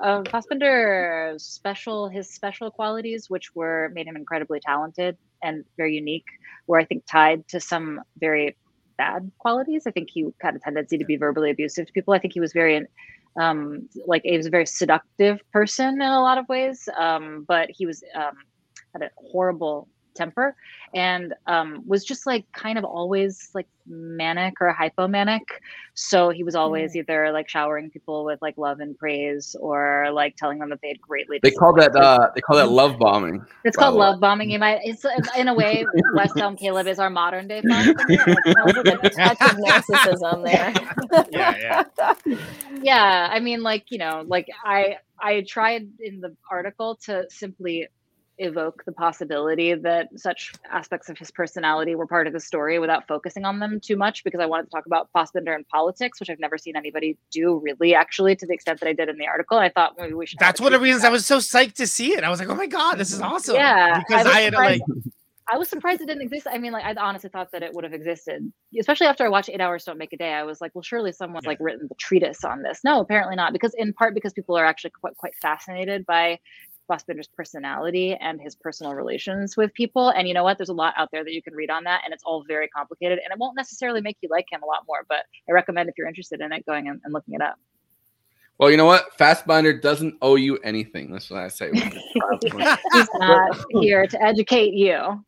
uh, 0.00 0.22
Fassbinder's 0.22 1.42
special 1.42 2.08
his 2.08 2.32
special 2.32 2.70
qualities, 2.70 3.28
which 3.28 3.56
were 3.56 3.90
made 3.92 4.06
him 4.06 4.14
incredibly 4.14 4.60
talented 4.60 5.16
and 5.42 5.64
very 5.76 5.96
unique, 5.96 6.26
were 6.68 6.78
I 6.78 6.84
think 6.84 7.06
tied 7.06 7.48
to 7.48 7.58
some 7.58 8.00
very 8.20 8.56
bad 9.00 9.30
qualities. 9.38 9.86
I 9.86 9.92
think 9.92 10.10
he 10.10 10.20
had 10.42 10.54
a 10.56 10.58
tendency 10.58 10.98
to 10.98 11.06
be 11.06 11.16
verbally 11.16 11.50
abusive 11.50 11.86
to 11.86 11.92
people. 11.92 12.12
I 12.12 12.18
think 12.18 12.34
he 12.34 12.40
was 12.46 12.52
very 12.52 12.86
um, 13.44 13.88
like 14.06 14.22
was 14.36 14.46
a 14.46 14.50
very 14.50 14.66
seductive 14.66 15.40
person 15.52 15.90
in 16.06 16.12
a 16.20 16.20
lot 16.20 16.36
of 16.36 16.48
ways, 16.48 16.88
um, 16.98 17.44
but 17.48 17.66
he 17.70 17.86
was 17.86 18.02
um, 18.14 18.36
had 18.92 19.02
a 19.02 19.10
horrible 19.16 19.88
temper 20.20 20.54
and 20.94 21.34
um, 21.46 21.82
was 21.86 22.04
just 22.04 22.26
like 22.26 22.44
kind 22.52 22.78
of 22.78 22.84
always 22.84 23.50
like 23.54 23.66
manic 23.86 24.54
or 24.60 24.74
hypomanic. 24.78 25.40
So 25.94 26.30
he 26.30 26.44
was 26.44 26.54
always 26.54 26.92
mm. 26.92 26.96
either 26.96 27.32
like 27.32 27.48
showering 27.48 27.90
people 27.90 28.24
with 28.24 28.40
like 28.42 28.58
love 28.58 28.80
and 28.80 28.96
praise 28.98 29.56
or 29.58 30.10
like 30.12 30.36
telling 30.36 30.58
them 30.58 30.68
that 30.70 30.80
they 30.82 30.88
had 30.88 31.00
greatly. 31.00 31.40
They 31.42 31.50
call 31.50 31.72
that 31.74 31.96
uh, 31.96 32.30
they 32.34 32.40
call 32.40 32.56
that 32.56 32.70
love 32.70 32.98
bombing. 32.98 33.44
It's 33.64 33.76
called 33.76 33.94
love 33.94 34.20
bombing. 34.20 34.50
You 34.50 34.58
might. 34.58 34.80
It's 34.84 35.04
in 35.36 35.48
a 35.48 35.54
way. 35.54 35.86
West 36.14 36.36
Elm 36.36 36.56
Caleb 36.56 36.86
is 36.86 36.98
our 36.98 37.10
modern 37.10 37.48
day. 37.48 37.62
Like 37.64 37.86
a 37.88 39.10
touch 39.10 39.40
of 39.40 39.56
narcissism 39.56 40.44
there. 40.44 41.26
yeah, 41.30 41.84
yeah, 41.96 42.14
yeah. 42.82 43.28
I 43.30 43.40
mean, 43.40 43.62
like 43.62 43.86
you 43.90 43.98
know, 43.98 44.24
like 44.26 44.48
I 44.64 44.98
I 45.18 45.42
tried 45.42 45.88
in 46.00 46.20
the 46.20 46.36
article 46.50 46.96
to 47.06 47.26
simply 47.30 47.88
evoke 48.40 48.82
the 48.86 48.92
possibility 48.92 49.74
that 49.74 50.08
such 50.16 50.52
aspects 50.70 51.08
of 51.08 51.18
his 51.18 51.30
personality 51.30 51.94
were 51.94 52.06
part 52.06 52.26
of 52.26 52.32
the 52.32 52.40
story 52.40 52.78
without 52.78 53.06
focusing 53.06 53.44
on 53.44 53.58
them 53.58 53.78
too 53.80 53.96
much 53.96 54.24
because 54.24 54.40
I 54.40 54.46
wanted 54.46 54.64
to 54.64 54.70
talk 54.70 54.86
about 54.86 55.08
Fassbinder 55.14 55.54
and 55.54 55.66
politics, 55.68 56.18
which 56.18 56.30
I've 56.30 56.40
never 56.40 56.58
seen 56.58 56.76
anybody 56.76 57.16
do 57.30 57.60
really 57.62 57.94
actually 57.94 58.34
to 58.36 58.46
the 58.46 58.52
extent 58.52 58.80
that 58.80 58.88
I 58.88 58.92
did 58.92 59.08
in 59.08 59.18
the 59.18 59.26
article. 59.26 59.58
I 59.58 59.68
thought 59.68 59.94
maybe 59.98 60.14
we 60.14 60.26
should. 60.26 60.38
That's 60.38 60.60
one 60.60 60.72
of 60.72 60.80
the 60.80 60.84
reasons 60.84 61.04
I 61.04 61.10
was 61.10 61.26
so 61.26 61.38
psyched 61.38 61.74
to 61.74 61.86
see 61.86 62.14
it. 62.14 62.24
I 62.24 62.30
was 62.30 62.40
like, 62.40 62.48
oh 62.48 62.54
my 62.54 62.66
God, 62.66 62.96
this 62.96 63.12
is 63.12 63.20
awesome. 63.20 63.56
Yeah. 63.56 63.98
Because 63.98 64.26
I, 64.26 64.30
I 64.30 64.40
had 64.40 64.54
like. 64.54 64.80
I 65.52 65.58
was 65.58 65.68
surprised 65.68 66.00
it 66.00 66.06
didn't 66.06 66.22
exist. 66.22 66.46
I 66.48 66.58
mean, 66.58 66.72
like 66.72 66.84
I 66.84 66.94
honestly 67.00 67.28
thought 67.28 67.50
that 67.50 67.64
it 67.64 67.74
would 67.74 67.82
have 67.82 67.92
existed, 67.92 68.52
especially 68.78 69.08
after 69.08 69.24
I 69.24 69.28
watched 69.28 69.50
Eight 69.50 69.60
Hours 69.60 69.84
Don't 69.84 69.98
Make 69.98 70.12
a 70.12 70.16
Day. 70.16 70.32
I 70.32 70.44
was 70.44 70.60
like, 70.60 70.72
well, 70.76 70.82
surely 70.82 71.10
someone's 71.10 71.44
yeah. 71.44 71.50
like 71.50 71.58
written 71.60 71.88
the 71.88 71.94
treatise 71.96 72.44
on 72.44 72.62
this. 72.62 72.82
No, 72.84 73.00
apparently 73.00 73.34
not, 73.34 73.52
because 73.52 73.74
in 73.74 73.92
part 73.92 74.14
because 74.14 74.32
people 74.32 74.56
are 74.56 74.64
actually 74.64 74.90
quite 74.90 75.16
quite 75.16 75.34
fascinated 75.42 76.06
by 76.06 76.38
Fassbinder's 76.90 77.28
personality 77.28 78.14
and 78.14 78.40
his 78.40 78.56
personal 78.56 78.94
relations 78.94 79.56
with 79.56 79.72
people. 79.74 80.08
And 80.10 80.26
you 80.26 80.34
know 80.34 80.42
what? 80.42 80.58
There's 80.58 80.68
a 80.68 80.74
lot 80.74 80.94
out 80.96 81.08
there 81.12 81.24
that 81.24 81.32
you 81.32 81.42
can 81.42 81.54
read 81.54 81.70
on 81.70 81.84
that, 81.84 82.02
and 82.04 82.12
it's 82.12 82.24
all 82.24 82.44
very 82.46 82.68
complicated. 82.68 83.18
And 83.22 83.32
it 83.32 83.38
won't 83.38 83.56
necessarily 83.56 84.00
make 84.00 84.16
you 84.20 84.28
like 84.30 84.46
him 84.50 84.62
a 84.62 84.66
lot 84.66 84.84
more, 84.88 85.06
but 85.08 85.24
I 85.48 85.52
recommend 85.52 85.88
if 85.88 85.96
you're 85.96 86.08
interested 86.08 86.40
in 86.40 86.52
it, 86.52 86.66
going 86.66 86.88
and, 86.88 87.00
and 87.04 87.12
looking 87.12 87.34
it 87.34 87.40
up. 87.40 87.56
Well, 88.58 88.70
you 88.70 88.76
know 88.76 88.84
what? 88.84 89.16
Fassbinder 89.16 89.80
doesn't 89.80 90.16
owe 90.20 90.34
you 90.34 90.58
anything. 90.58 91.10
That's 91.10 91.30
what 91.30 91.40
I 91.40 91.48
say. 91.48 91.70
He's 91.72 93.08
not 93.14 93.56
here 93.80 94.06
to 94.06 94.22
educate 94.22 94.74
you. 94.74 95.24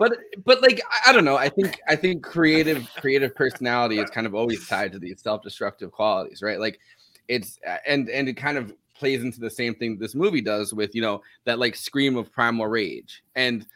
But 0.00 0.18
but 0.44 0.60
like 0.62 0.80
I 1.06 1.12
don't 1.12 1.24
know. 1.24 1.36
I 1.36 1.48
think 1.48 1.78
I 1.86 1.94
think 1.94 2.24
creative 2.24 2.90
creative 2.96 3.36
personality 3.36 4.00
is 4.00 4.10
kind 4.10 4.26
of 4.26 4.34
always 4.34 4.66
tied 4.66 4.90
to 4.92 4.98
these 4.98 5.22
self-destructive 5.22 5.92
qualities, 5.92 6.42
right? 6.42 6.58
Like 6.58 6.80
it's 7.28 7.60
and 7.86 8.10
and 8.10 8.28
it 8.28 8.36
kind 8.36 8.58
of 8.58 8.74
plays 9.02 9.24
into 9.24 9.40
the 9.40 9.50
same 9.50 9.74
thing 9.74 9.98
this 9.98 10.14
movie 10.14 10.40
does 10.40 10.72
with 10.72 10.94
you 10.94 11.02
know 11.02 11.20
that 11.44 11.58
like 11.58 11.74
scream 11.74 12.16
of 12.16 12.30
primal 12.30 12.68
rage 12.68 13.24
and 13.34 13.66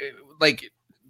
eh, 0.00 0.04
like 0.40 0.64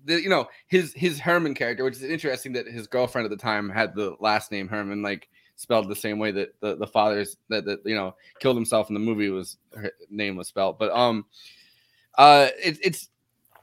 the, 0.05 0.21
you 0.21 0.29
know 0.29 0.49
his 0.67 0.93
his 0.95 1.21
Herman 1.21 1.55
character, 1.55 1.85
which 1.85 1.95
is 1.95 2.03
interesting 2.03 2.53
that 2.55 2.67
his 2.67 2.89
girlfriend 2.89 3.25
at 3.25 3.31
the 3.31 3.37
time 3.37 3.71
had 3.71 3.95
the 3.95 4.17
last 4.19 4.51
name 4.51 4.67
Herman, 4.67 5.01
like 5.01 5.29
spelled 5.55 5.89
the 5.89 5.95
same 5.95 6.19
way 6.19 6.33
that 6.33 6.59
the 6.59 6.75
the 6.75 6.89
father's 6.89 7.37
that 7.51 7.65
that 7.67 7.79
you 7.85 7.95
know 7.95 8.17
killed 8.41 8.57
himself 8.57 8.91
in 8.91 8.95
the 8.95 9.01
movie 9.01 9.29
was 9.29 9.59
her 9.77 9.93
name 10.11 10.35
was 10.35 10.49
spelled. 10.49 10.77
But 10.77 10.91
um, 10.91 11.25
uh, 12.19 12.49
it, 12.61 12.79
it's 12.83 13.11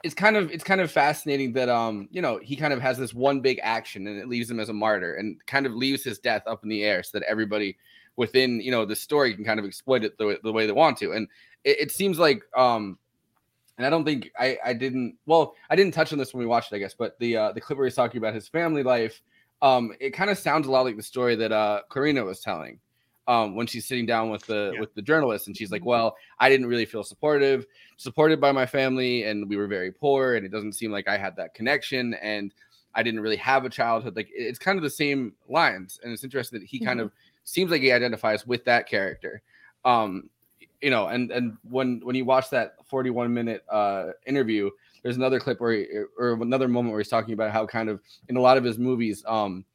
it's 0.06 0.16
kind 0.16 0.38
of 0.38 0.50
it's 0.50 0.64
kind 0.64 0.80
of 0.80 0.90
fascinating 0.90 1.52
that 1.52 1.68
um 1.68 2.08
you 2.10 2.22
know 2.22 2.40
he 2.42 2.56
kind 2.56 2.72
of 2.72 2.80
has 2.80 2.98
this 2.98 3.14
one 3.14 3.42
big 3.42 3.60
action 3.62 4.08
and 4.08 4.18
it 4.18 4.30
leaves 4.30 4.50
him 4.50 4.62
as 4.62 4.70
a 4.70 4.74
martyr 4.74 5.16
and 5.16 5.46
kind 5.46 5.66
of 5.66 5.74
leaves 5.74 6.06
his 6.06 6.20
death 6.20 6.44
up 6.48 6.64
in 6.64 6.70
the 6.70 6.86
air 6.86 7.04
so 7.04 7.20
that 7.20 7.28
everybody 7.30 7.76
within 8.20 8.60
you 8.60 8.70
know 8.70 8.84
the 8.84 8.96
story 8.96 9.34
can 9.34 9.46
kind 9.46 9.62
of 9.62 9.66
exploit 9.66 10.04
it 10.04 10.18
the, 10.18 10.38
the 10.44 10.52
way 10.52 10.66
they 10.66 10.74
want 10.74 10.98
to 10.98 11.14
and 11.14 11.26
it, 11.64 11.80
it 11.80 11.91
seems 11.91 12.20
like 12.20 12.44
um 12.56 13.00
and 13.78 13.88
I 13.88 13.90
don't 13.90 14.04
think 14.04 14.30
I 14.38 14.58
I 14.64 14.74
didn't 14.74 15.16
well 15.26 15.56
I 15.70 15.78
didn't 15.78 15.94
touch 15.94 16.12
on 16.12 16.20
this 16.20 16.34
when 16.34 16.41
we 16.41 16.46
watched 16.46 16.74
it 16.74 16.76
I 16.76 16.80
guess 16.80 16.94
but 16.94 17.18
the 17.20 17.38
uh, 17.38 17.52
the 17.54 17.62
clip 17.62 17.78
where 17.78 17.88
he's 17.88 17.96
talking 17.96 18.18
about 18.18 18.36
his 18.36 18.50
family 18.50 18.84
life 18.84 19.22
um 19.62 19.94
it 20.02 20.10
kind 20.10 20.30
of 20.30 20.38
sounds 20.38 20.68
a 20.68 20.72
lot 20.72 20.82
like 20.82 20.98
the 20.98 21.02
story 21.02 21.38
that 21.38 21.54
uh 21.54 21.80
Karina 21.90 22.26
was 22.26 22.41
telling 22.41 22.78
um 23.30 23.56
when 23.56 23.68
she's 23.68 23.88
sitting 23.88 24.06
down 24.06 24.30
with 24.30 24.46
the 24.48 24.72
yeah. 24.74 24.82
with 24.82 24.94
the 24.96 25.02
journalist 25.02 25.48
and 25.48 25.56
she's 25.56 25.72
like 25.72 25.80
mm-hmm. 25.80 25.91
well 25.91 26.18
I 26.40 26.50
didn't 26.50 26.68
really 26.68 26.86
feel 26.86 27.06
supportive 27.06 27.66
supported 27.96 28.41
by 28.41 28.52
my 28.52 28.66
family 28.66 29.24
and 29.24 29.48
we 29.48 29.56
were 29.56 29.68
very 29.68 29.94
poor 29.94 30.36
and 30.36 30.46
it 30.46 30.52
doesn't 30.52 30.74
seem 30.74 30.91
like 30.91 31.08
I 31.08 31.18
had 31.18 31.38
that 31.38 31.54
connection 31.54 32.16
and 32.16 32.54
I 32.94 33.02
didn't 33.02 33.22
really 33.22 33.38
have 33.38 33.64
a 33.64 33.70
childhood 33.70 34.18
like 34.18 34.28
it's 34.34 34.60
kind 34.60 34.78
of 34.78 34.84
the 34.84 34.90
same 34.90 35.36
lines 35.48 36.02
and 36.04 36.12
it's 36.12 36.26
interesting 36.26 36.60
that 36.60 36.66
he 36.66 36.80
mm-hmm. 36.80 36.88
kind 36.88 37.00
of 37.00 37.14
seems 37.50 37.72
like 37.72 37.82
he 37.82 37.92
identifies 37.92 38.46
with 38.46 38.64
that 38.66 38.88
character. 38.88 39.42
Um, 39.86 40.30
you 40.82 40.90
know, 40.90 41.08
and 41.08 41.32
and 41.32 41.58
when 41.64 42.00
when 42.04 42.16
you 42.16 42.26
watch 42.26 42.50
that 42.52 42.76
41 42.86 43.34
minute 43.34 43.64
uh, 43.70 44.12
interview, 44.26 44.70
there's 45.04 45.18
another 45.18 45.40
clip 45.40 45.60
where 45.60 45.74
he, 45.74 45.88
or 46.18 46.34
another 46.42 46.68
moment 46.68 46.94
where 46.94 47.02
he's 47.02 47.10
talking 47.10 47.34
about 47.34 47.52
how 47.52 47.66
kind 47.66 47.90
of 47.90 48.00
in 48.30 48.38
a 48.38 48.42
lot 48.42 48.58
of 48.58 48.64
his 48.64 48.78
movies, 48.78 49.24
um, 49.28 49.66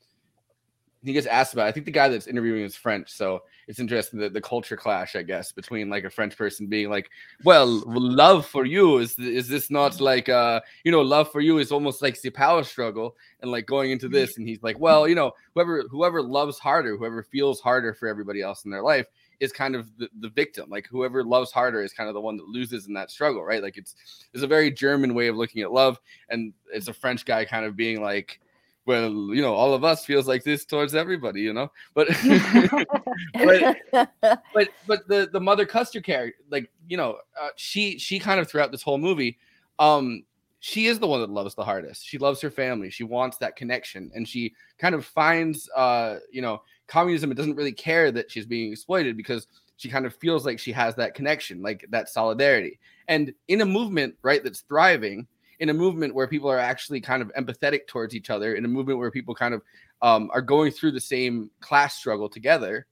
he 1.04 1.12
gets 1.12 1.26
asked 1.26 1.52
about. 1.52 1.66
I 1.66 1.72
think 1.72 1.86
the 1.86 1.92
guy 1.92 2.08
that's 2.08 2.26
interviewing 2.26 2.62
is 2.62 2.74
French, 2.76 3.10
so 3.10 3.42
it's 3.68 3.78
interesting 3.78 4.18
that 4.20 4.32
the 4.32 4.40
culture 4.40 4.76
clash, 4.76 5.16
I 5.16 5.22
guess, 5.22 5.52
between 5.52 5.90
like 5.90 6.04
a 6.04 6.10
French 6.10 6.36
person 6.36 6.66
being 6.66 6.88
like, 6.90 7.10
"Well, 7.44 7.82
love 7.86 8.46
for 8.46 8.64
you 8.64 8.98
is 8.98 9.18
is 9.18 9.48
this 9.48 9.70
not 9.70 10.00
like 10.00 10.28
uh 10.28 10.60
you 10.84 10.92
know 10.92 11.02
love 11.02 11.30
for 11.30 11.40
you 11.40 11.58
is 11.58 11.72
almost 11.72 12.02
like 12.02 12.20
the 12.20 12.30
power 12.30 12.62
struggle 12.64 13.16
and 13.42 13.50
like 13.50 13.66
going 13.66 13.90
into 13.90 14.08
this," 14.08 14.38
and 14.38 14.48
he's 14.48 14.62
like, 14.62 14.78
"Well, 14.78 15.06
you 15.06 15.14
know, 15.14 15.32
whoever 15.54 15.82
whoever 15.90 16.22
loves 16.22 16.58
harder, 16.58 16.96
whoever 16.96 17.22
feels 17.22 17.60
harder 17.60 17.92
for 17.94 18.08
everybody 18.08 18.40
else 18.40 18.64
in 18.64 18.70
their 18.70 18.82
life." 18.82 19.06
is 19.40 19.52
kind 19.52 19.74
of 19.74 19.90
the, 19.98 20.08
the 20.20 20.28
victim 20.28 20.70
like 20.70 20.86
whoever 20.86 21.24
loves 21.24 21.50
harder 21.50 21.82
is 21.82 21.92
kind 21.92 22.08
of 22.08 22.14
the 22.14 22.20
one 22.20 22.36
that 22.36 22.46
loses 22.46 22.86
in 22.86 22.94
that 22.94 23.10
struggle 23.10 23.42
right 23.42 23.64
like 23.64 23.76
it's 23.76 23.96
it's 24.32 24.44
a 24.44 24.46
very 24.46 24.70
german 24.70 25.12
way 25.12 25.26
of 25.26 25.36
looking 25.36 25.62
at 25.62 25.72
love 25.72 25.98
and 26.28 26.52
it's 26.72 26.86
a 26.86 26.94
french 26.94 27.24
guy 27.24 27.44
kind 27.44 27.66
of 27.66 27.74
being 27.74 28.00
like 28.00 28.40
well, 28.86 29.10
you 29.34 29.40
know, 29.40 29.54
all 29.54 29.72
of 29.72 29.84
us 29.84 30.04
feels 30.04 30.28
like 30.28 30.44
this 30.44 30.64
towards 30.64 30.94
everybody, 30.94 31.40
you 31.40 31.52
know. 31.52 31.70
But 31.94 32.08
but, 33.34 33.76
but 34.54 34.68
but 34.86 35.08
the 35.08 35.28
the 35.32 35.40
mother 35.40 35.64
Custer 35.66 36.00
character, 36.00 36.42
like 36.50 36.70
you 36.88 36.96
know, 36.96 37.18
uh, 37.40 37.48
she 37.56 37.98
she 37.98 38.18
kind 38.18 38.40
of 38.40 38.48
throughout 38.48 38.72
this 38.72 38.82
whole 38.82 38.98
movie, 38.98 39.38
um, 39.78 40.24
she 40.60 40.86
is 40.86 40.98
the 40.98 41.06
one 41.06 41.20
that 41.20 41.30
loves 41.30 41.54
the 41.54 41.64
hardest. 41.64 42.06
She 42.06 42.18
loves 42.18 42.40
her 42.40 42.50
family. 42.50 42.90
She 42.90 43.04
wants 43.04 43.38
that 43.38 43.56
connection, 43.56 44.10
and 44.14 44.28
she 44.28 44.54
kind 44.78 44.94
of 44.94 45.04
finds, 45.04 45.68
uh, 45.76 46.18
you 46.30 46.42
know, 46.42 46.62
communism. 46.86 47.30
It 47.30 47.36
doesn't 47.36 47.56
really 47.56 47.72
care 47.72 48.12
that 48.12 48.30
she's 48.30 48.46
being 48.46 48.72
exploited 48.72 49.16
because 49.16 49.46
she 49.76 49.88
kind 49.88 50.06
of 50.06 50.14
feels 50.14 50.46
like 50.46 50.58
she 50.58 50.72
has 50.72 50.94
that 50.96 51.14
connection, 51.14 51.62
like 51.62 51.84
that 51.90 52.08
solidarity. 52.08 52.78
And 53.08 53.34
in 53.48 53.60
a 53.60 53.66
movement, 53.66 54.14
right, 54.22 54.42
that's 54.42 54.60
thriving, 54.60 55.26
in 55.60 55.68
a 55.68 55.74
movement 55.74 56.14
where 56.14 56.26
people 56.26 56.50
are 56.50 56.58
actually 56.58 57.00
kind 57.00 57.22
of 57.22 57.32
empathetic 57.38 57.86
towards 57.86 58.14
each 58.14 58.30
other, 58.30 58.54
in 58.54 58.64
a 58.64 58.68
movement 58.68 58.98
where 58.98 59.10
people 59.10 59.34
kind 59.34 59.54
of 59.54 59.62
um, 60.02 60.30
are 60.32 60.42
going 60.42 60.70
through 60.70 60.92
the 60.92 61.00
same 61.00 61.50
class 61.60 61.94
struggle 61.96 62.28
together, 62.28 62.86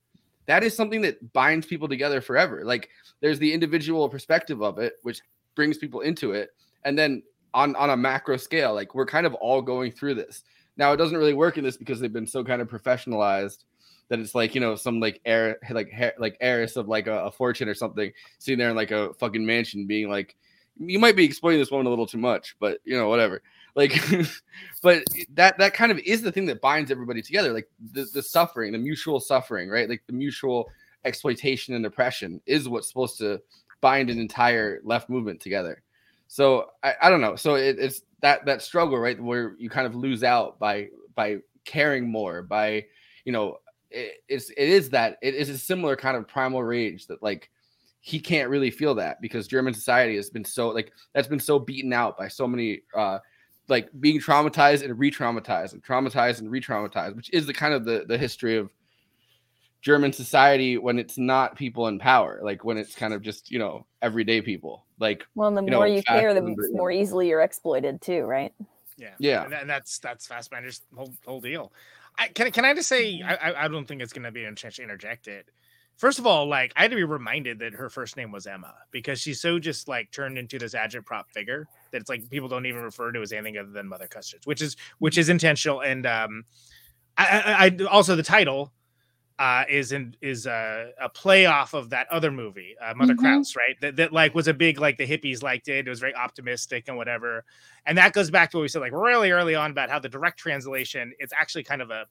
that 0.45 0.63
is 0.63 0.75
something 0.75 1.01
that 1.01 1.33
binds 1.33 1.65
people 1.65 1.87
together 1.87 2.21
forever. 2.21 2.63
Like 2.65 2.89
there's 3.21 3.39
the 3.39 3.53
individual 3.53 4.09
perspective 4.09 4.61
of 4.61 4.79
it, 4.79 4.93
which 5.03 5.21
brings 5.55 5.77
people 5.77 6.01
into 6.01 6.31
it, 6.31 6.49
and 6.83 6.97
then 6.97 7.23
on 7.53 7.75
on 7.75 7.91
a 7.91 7.97
macro 7.97 8.37
scale, 8.37 8.73
like 8.73 8.95
we're 8.95 9.05
kind 9.05 9.25
of 9.25 9.33
all 9.35 9.61
going 9.61 9.91
through 9.91 10.15
this. 10.15 10.43
Now 10.77 10.91
it 10.91 10.97
doesn't 10.97 11.17
really 11.17 11.33
work 11.33 11.57
in 11.57 11.63
this 11.63 11.77
because 11.77 11.99
they've 11.99 12.11
been 12.11 12.27
so 12.27 12.43
kind 12.43 12.61
of 12.61 12.67
professionalized 12.67 13.63
that 14.09 14.19
it's 14.19 14.35
like 14.35 14.53
you 14.53 14.61
know 14.61 14.75
some 14.75 14.99
like 14.99 15.21
heir 15.25 15.57
like 15.69 15.91
like 16.17 16.37
heiress 16.41 16.75
of 16.75 16.87
like 16.87 17.07
a, 17.07 17.25
a 17.25 17.31
fortune 17.31 17.69
or 17.69 17.73
something 17.73 18.11
sitting 18.39 18.59
there 18.59 18.69
in 18.69 18.75
like 18.75 18.91
a 18.91 19.13
fucking 19.15 19.45
mansion 19.45 19.87
being 19.87 20.09
like 20.09 20.35
you 20.77 20.99
might 20.99 21.15
be 21.15 21.25
exploiting 21.25 21.59
this 21.59 21.71
woman 21.71 21.87
a 21.87 21.89
little 21.89 22.07
too 22.07 22.17
much, 22.17 22.55
but 22.59 22.79
you 22.83 22.97
know, 22.97 23.09
whatever. 23.09 23.41
Like, 23.75 23.99
but 24.83 25.03
that 25.33 25.57
that 25.57 25.73
kind 25.73 25.91
of 25.91 25.99
is 25.99 26.21
the 26.21 26.31
thing 26.31 26.45
that 26.45 26.61
binds 26.61 26.91
everybody 26.91 27.21
together. 27.21 27.53
Like 27.53 27.69
the, 27.91 28.05
the 28.13 28.21
suffering, 28.21 28.71
the 28.71 28.77
mutual 28.77 29.19
suffering, 29.19 29.69
right? 29.69 29.89
Like 29.89 30.03
the 30.07 30.13
mutual 30.13 30.69
exploitation 31.05 31.73
and 31.75 31.85
oppression 31.85 32.41
is 32.45 32.69
what's 32.69 32.87
supposed 32.87 33.17
to 33.19 33.41
bind 33.81 34.09
an 34.09 34.19
entire 34.19 34.79
left 34.83 35.09
movement 35.09 35.41
together. 35.41 35.81
So 36.27 36.69
I, 36.83 36.93
I 37.03 37.09
don't 37.09 37.21
know. 37.21 37.35
So 37.35 37.55
it, 37.55 37.77
it's 37.79 38.01
that 38.21 38.45
that 38.45 38.61
struggle, 38.61 38.97
right, 38.97 39.21
where 39.21 39.55
you 39.57 39.69
kind 39.69 39.85
of 39.85 39.95
lose 39.95 40.23
out 40.23 40.59
by 40.59 40.89
by 41.15 41.37
caring 41.65 42.09
more, 42.09 42.41
by 42.41 42.85
you 43.25 43.31
know, 43.31 43.59
it, 43.91 44.23
it's 44.27 44.49
it 44.49 44.69
is 44.69 44.89
that 44.91 45.17
it 45.21 45.35
is 45.35 45.49
a 45.49 45.57
similar 45.57 45.95
kind 45.95 46.17
of 46.17 46.27
primal 46.27 46.63
rage 46.63 47.07
that 47.07 47.21
like 47.21 47.49
he 48.05 48.19
can't 48.19 48.49
really 48.49 48.69
feel 48.69 48.93
that 48.93 49.21
because 49.21 49.47
German 49.47 49.73
society 49.73 50.17
has 50.17 50.29
been 50.29 50.43
so 50.43 50.67
like 50.67 50.91
that's 51.13 51.27
been 51.27 51.39
so 51.39 51.57
beaten 51.57 51.93
out 51.93 52.17
by 52.17 52.27
so 52.27 52.45
many 52.45 52.81
uh 52.93 53.17
like 53.69 53.87
being 54.01 54.19
traumatized 54.19 54.83
and 54.83 54.99
re-traumatized 54.99 55.71
and 55.71 55.81
traumatized 55.81 56.39
and 56.39 56.51
re-traumatized, 56.51 57.15
which 57.15 57.31
is 57.31 57.45
the 57.45 57.53
kind 57.53 57.73
of 57.73 57.85
the 57.85 58.03
the 58.05 58.17
history 58.17 58.57
of 58.57 58.69
German 59.81 60.11
society 60.11 60.77
when 60.77 60.99
it's 60.99 61.17
not 61.17 61.55
people 61.55 61.87
in 61.87 61.97
power, 61.97 62.41
like 62.43 62.65
when 62.65 62.77
it's 62.77 62.93
kind 62.93 63.13
of 63.13 63.21
just 63.21 63.49
you 63.49 63.57
know 63.57 63.85
everyday 64.01 64.41
people. 64.41 64.85
Like 64.99 65.25
well, 65.33 65.49
the 65.49 65.63
you 65.63 65.71
more 65.71 65.87
know, 65.87 65.95
you 65.95 66.03
care, 66.03 66.33
the 66.33 66.55
more 66.73 66.91
easily 66.91 67.29
you're 67.29 67.41
exploited 67.41 68.01
too, 68.01 68.23
right? 68.23 68.53
Yeah, 68.97 69.11
Yeah. 69.17 69.45
and, 69.45 69.53
and 69.53 69.69
that's 69.69 69.97
that's 69.99 70.27
Fassbinder's 70.27 70.81
whole 70.93 71.13
whole 71.25 71.39
deal. 71.39 71.71
I, 72.19 72.27
can 72.27 72.51
can 72.51 72.65
I 72.65 72.73
just 72.73 72.89
say 72.89 73.21
I 73.25 73.35
I- 73.35 73.63
I 73.63 73.67
don't 73.69 73.87
think 73.87 74.01
it's 74.01 74.11
gonna 74.11 74.31
be 74.31 74.43
an 74.43 74.57
chance 74.57 74.75
to 74.75 74.83
interject 74.83 75.29
it. 75.29 75.47
First 75.97 76.19
of 76.19 76.27
all, 76.27 76.47
like 76.47 76.73
I 76.75 76.81
had 76.81 76.91
to 76.91 76.97
be 76.97 77.03
reminded 77.03 77.59
that 77.59 77.73
her 77.73 77.89
first 77.89 78.17
name 78.17 78.31
was 78.31 78.45
Emma 78.47 78.73
because 78.91 79.21
she's 79.21 79.39
so 79.39 79.59
just 79.59 79.87
like 79.87 80.11
turned 80.11 80.37
into 80.37 80.57
this 80.59 80.73
agitprop 80.73 81.23
figure 81.33 81.67
that 81.91 82.01
it's 82.01 82.09
like 82.09 82.29
people 82.29 82.49
don't 82.49 82.65
even 82.65 82.81
refer 82.81 83.11
to 83.11 83.21
as 83.21 83.31
anything 83.31 83.57
other 83.57 83.69
than 83.71 83.87
Mother 83.87 84.07
Kusters, 84.07 84.41
which 84.45 84.61
is 84.61 84.75
which 84.99 85.17
is 85.17 85.29
intentional. 85.29 85.81
And 85.81 86.05
um, 86.05 86.43
I, 87.17 87.69
I, 87.79 87.83
I 87.83 87.85
also 87.85 88.15
the 88.15 88.23
title 88.23 88.73
uh 89.39 89.63
is 89.67 89.91
in 89.91 90.15
is 90.21 90.45
a, 90.45 90.91
a 91.01 91.09
play 91.09 91.47
off 91.47 91.73
of 91.73 91.89
that 91.89 92.07
other 92.11 92.29
movie 92.29 92.75
uh, 92.79 92.93
mother 92.95 93.15
Mhm. 93.15 93.19
krauts 93.19 93.55
right 93.57 93.75
that, 93.81 93.95
that 93.95 94.13
like 94.13 94.35
was 94.35 94.47
a 94.47 94.53
big 94.53 94.79
like 94.79 94.95
the 94.97 95.07
hippies 95.07 95.41
liked 95.41 95.67
it 95.69 95.87
it 95.87 95.89
was 95.89 95.99
very 95.99 96.13
optimistic 96.13 96.83
and 96.87 96.95
whatever 96.97 97.43
and 97.87 97.97
that 97.97 98.13
goes 98.13 98.29
back 98.29 98.51
to 98.51 98.57
what 98.57 98.61
we 98.61 98.67
said 98.67 98.81
like 98.81 98.91
really 98.91 99.31
early 99.31 99.55
on 99.55 99.71
about 99.71 99.89
how 99.89 99.97
the 99.97 100.07
direct 100.07 100.37
translation 100.37 101.13
it's 101.17 101.33
actually 101.35 101.63
kind 101.63 101.81
of 101.81 101.89
a 101.89 102.05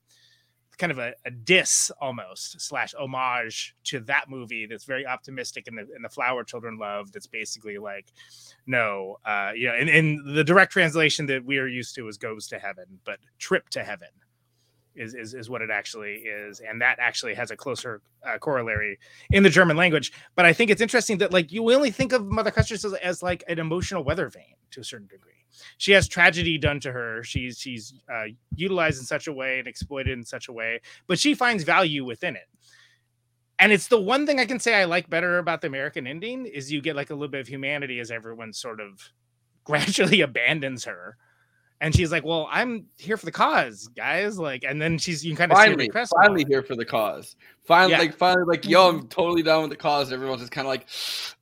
kind 0.82 0.90
of 0.90 0.98
a, 0.98 1.14
a 1.24 1.30
diss 1.30 1.92
almost 2.00 2.60
slash 2.60 2.92
homage 2.98 3.76
to 3.84 4.00
that 4.00 4.24
movie 4.28 4.66
that's 4.66 4.82
very 4.82 5.06
optimistic 5.06 5.68
and 5.68 5.78
the, 5.78 5.82
and 5.94 6.04
the 6.04 6.08
flower 6.08 6.42
children 6.42 6.76
love 6.76 7.12
that's 7.12 7.28
basically 7.28 7.78
like 7.78 8.12
no 8.66 9.16
uh 9.24 9.52
you 9.54 9.68
know 9.68 9.74
and, 9.74 9.88
and 9.88 10.36
the 10.36 10.42
direct 10.42 10.72
translation 10.72 11.24
that 11.26 11.44
we 11.44 11.58
are 11.58 11.68
used 11.68 11.94
to 11.94 12.08
is 12.08 12.18
goes 12.18 12.48
to 12.48 12.58
heaven 12.58 12.84
but 13.04 13.20
trip 13.38 13.68
to 13.68 13.84
heaven 13.84 14.08
is, 14.94 15.14
is 15.14 15.34
is 15.34 15.48
what 15.48 15.62
it 15.62 15.70
actually 15.70 16.14
is 16.14 16.60
and 16.60 16.80
that 16.80 16.98
actually 17.00 17.34
has 17.34 17.50
a 17.50 17.56
closer 17.56 18.00
uh, 18.26 18.38
corollary 18.38 18.98
in 19.30 19.42
the 19.42 19.50
german 19.50 19.76
language. 19.76 20.12
But 20.34 20.44
i 20.44 20.52
think 20.52 20.70
it's 20.70 20.82
interesting 20.82 21.18
that 21.18 21.32
like 21.32 21.52
you 21.52 21.72
only 21.72 21.90
think 21.90 22.12
of 22.12 22.26
mother 22.26 22.50
Kusters 22.50 22.84
as, 22.84 22.94
as 22.94 23.22
like 23.22 23.44
an 23.48 23.58
emotional 23.58 24.04
weather 24.04 24.28
vane 24.28 24.56
to 24.72 24.80
a 24.80 24.84
certain 24.84 25.06
degree. 25.06 25.32
She 25.76 25.92
has 25.92 26.08
tragedy 26.08 26.56
done 26.56 26.80
to 26.80 26.92
her. 26.92 27.22
She's 27.22 27.58
she's 27.58 27.94
uh, 28.12 28.24
utilized 28.54 28.98
in 28.98 29.04
such 29.04 29.26
a 29.26 29.32
way 29.32 29.58
and 29.58 29.68
exploited 29.68 30.16
in 30.18 30.24
such 30.24 30.48
a 30.48 30.52
way 30.52 30.80
but 31.06 31.18
she 31.18 31.34
finds 31.34 31.64
value 31.64 32.04
within 32.04 32.36
it. 32.36 32.48
And 33.58 33.70
it's 33.70 33.86
the 33.86 34.00
one 34.00 34.26
thing 34.26 34.40
i 34.40 34.44
can 34.46 34.58
say 34.58 34.74
i 34.74 34.84
like 34.84 35.08
better 35.08 35.38
about 35.38 35.60
the 35.60 35.68
american 35.68 36.06
ending 36.06 36.46
is 36.46 36.72
you 36.72 36.82
get 36.82 36.96
like 36.96 37.10
a 37.10 37.14
little 37.14 37.28
bit 37.28 37.40
of 37.40 37.48
humanity 37.48 38.00
as 38.00 38.10
everyone 38.10 38.52
sort 38.52 38.80
of 38.80 39.10
gradually 39.64 40.20
abandons 40.20 40.84
her 40.84 41.16
and 41.82 41.94
she's 41.94 42.10
like 42.10 42.24
well 42.24 42.48
i'm 42.50 42.86
here 42.96 43.18
for 43.18 43.26
the 43.26 43.32
cause 43.32 43.88
guys 43.88 44.38
like 44.38 44.64
and 44.64 44.80
then 44.80 44.96
she's 44.96 45.22
you 45.22 45.32
can 45.36 45.50
kind 45.50 45.52
of 45.52 45.58
see 45.58 45.88
her 45.88 45.92
finally, 45.92 46.08
finally 46.16 46.44
here 46.48 46.62
for 46.62 46.76
the 46.76 46.84
cause. 46.84 47.36
Finally, 47.64 47.92
Yeah. 47.92 47.98
like 47.98 48.16
finally, 48.16 48.44
like 48.46 48.66
yo, 48.68 48.88
I'm 48.88 49.06
totally 49.06 49.42
done 49.44 49.62
with 49.62 49.70
the 49.70 49.76
cause. 49.76 50.12
Everyone's 50.12 50.40
just 50.40 50.50
kind 50.50 50.66
of 50.66 50.68
like, 50.70 50.88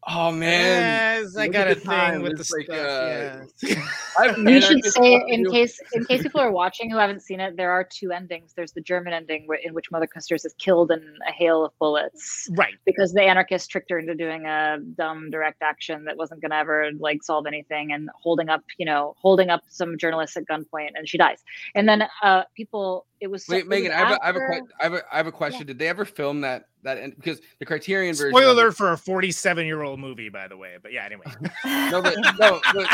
oh 0.06 0.30
man, 0.30 1.22
Yes, 1.22 1.34
I 1.36 1.48
got 1.48 1.70
a 1.70 1.74
the 1.74 1.80
time. 1.80 2.12
thing 2.14 2.22
with 2.22 2.36
the 2.36 2.54
like, 2.56 2.66
stuff. 2.66 2.76
uh, 2.78 3.46
yeah. 3.62 3.86
I've 4.18 4.36
should 4.64 4.84
say, 4.84 4.90
stuff 4.90 5.22
in 5.28 5.44
do. 5.44 5.50
case 5.50 5.80
in 5.94 6.04
case 6.04 6.22
people 6.22 6.40
are 6.40 6.52
watching 6.52 6.90
who 6.90 6.98
haven't 6.98 7.22
seen 7.22 7.40
it, 7.40 7.56
there 7.56 7.70
are 7.70 7.82
two 7.84 8.12
endings. 8.12 8.52
There's 8.54 8.72
the 8.72 8.82
German 8.82 9.14
ending 9.14 9.46
where, 9.46 9.58
in 9.64 9.72
which 9.72 9.90
Mother 9.90 10.06
Kusters 10.06 10.44
is 10.44 10.52
killed 10.58 10.90
in 10.90 11.02
a 11.26 11.32
hail 11.32 11.64
of 11.64 11.72
bullets, 11.78 12.50
right? 12.52 12.74
Because 12.84 13.14
the 13.14 13.22
anarchists 13.22 13.66
tricked 13.66 13.88
her 13.90 13.98
into 13.98 14.14
doing 14.14 14.44
a 14.44 14.76
dumb 14.98 15.30
direct 15.30 15.62
action 15.62 16.04
that 16.04 16.18
wasn't 16.18 16.42
going 16.42 16.50
to 16.50 16.56
ever 16.56 16.90
like 16.98 17.22
solve 17.22 17.46
anything, 17.46 17.92
and 17.92 18.10
holding 18.14 18.50
up, 18.50 18.62
you 18.76 18.84
know, 18.84 19.14
holding 19.18 19.48
up 19.48 19.62
some 19.70 19.96
journalists 19.96 20.36
at 20.36 20.44
gunpoint, 20.44 20.90
and 20.96 21.08
she 21.08 21.16
dies. 21.16 21.42
And 21.74 21.88
then 21.88 22.04
uh, 22.22 22.42
people, 22.54 23.06
it 23.20 23.30
was 23.30 23.44
so- 23.46 23.52
Wait, 23.54 23.60
it 23.60 23.68
Meagan, 23.68 23.92
I 23.92 23.96
have, 23.96 24.10
a, 24.12 24.22
I 24.22 24.26
have 24.26 24.36
a, 24.36 24.40
I 24.40 24.82
have 24.82 24.92
a, 24.94 25.02
I 25.12 25.16
have 25.18 25.26
a 25.26 25.32
question. 25.32 25.66
Did 25.66 25.78
they 25.78 25.88
ever 25.88 26.04
film 26.04 26.40
that 26.42 26.66
that 26.82 26.98
end? 26.98 27.14
Because 27.16 27.40
the 27.58 27.66
Criterion 27.66 28.14
version. 28.14 28.30
Spoiler 28.30 28.48
it- 28.50 28.52
alert 28.64 28.76
for 28.76 28.92
a 28.92 28.96
47 28.96 29.66
year 29.66 29.82
old 29.82 29.98
movie, 30.00 30.28
by 30.28 30.48
the 30.48 30.56
way. 30.56 30.76
But 30.82 30.92
yeah, 30.92 31.04
anyway. 31.04 31.24
no, 31.90 32.02
but 32.02 32.16
no, 32.38 32.60
but 32.74 32.88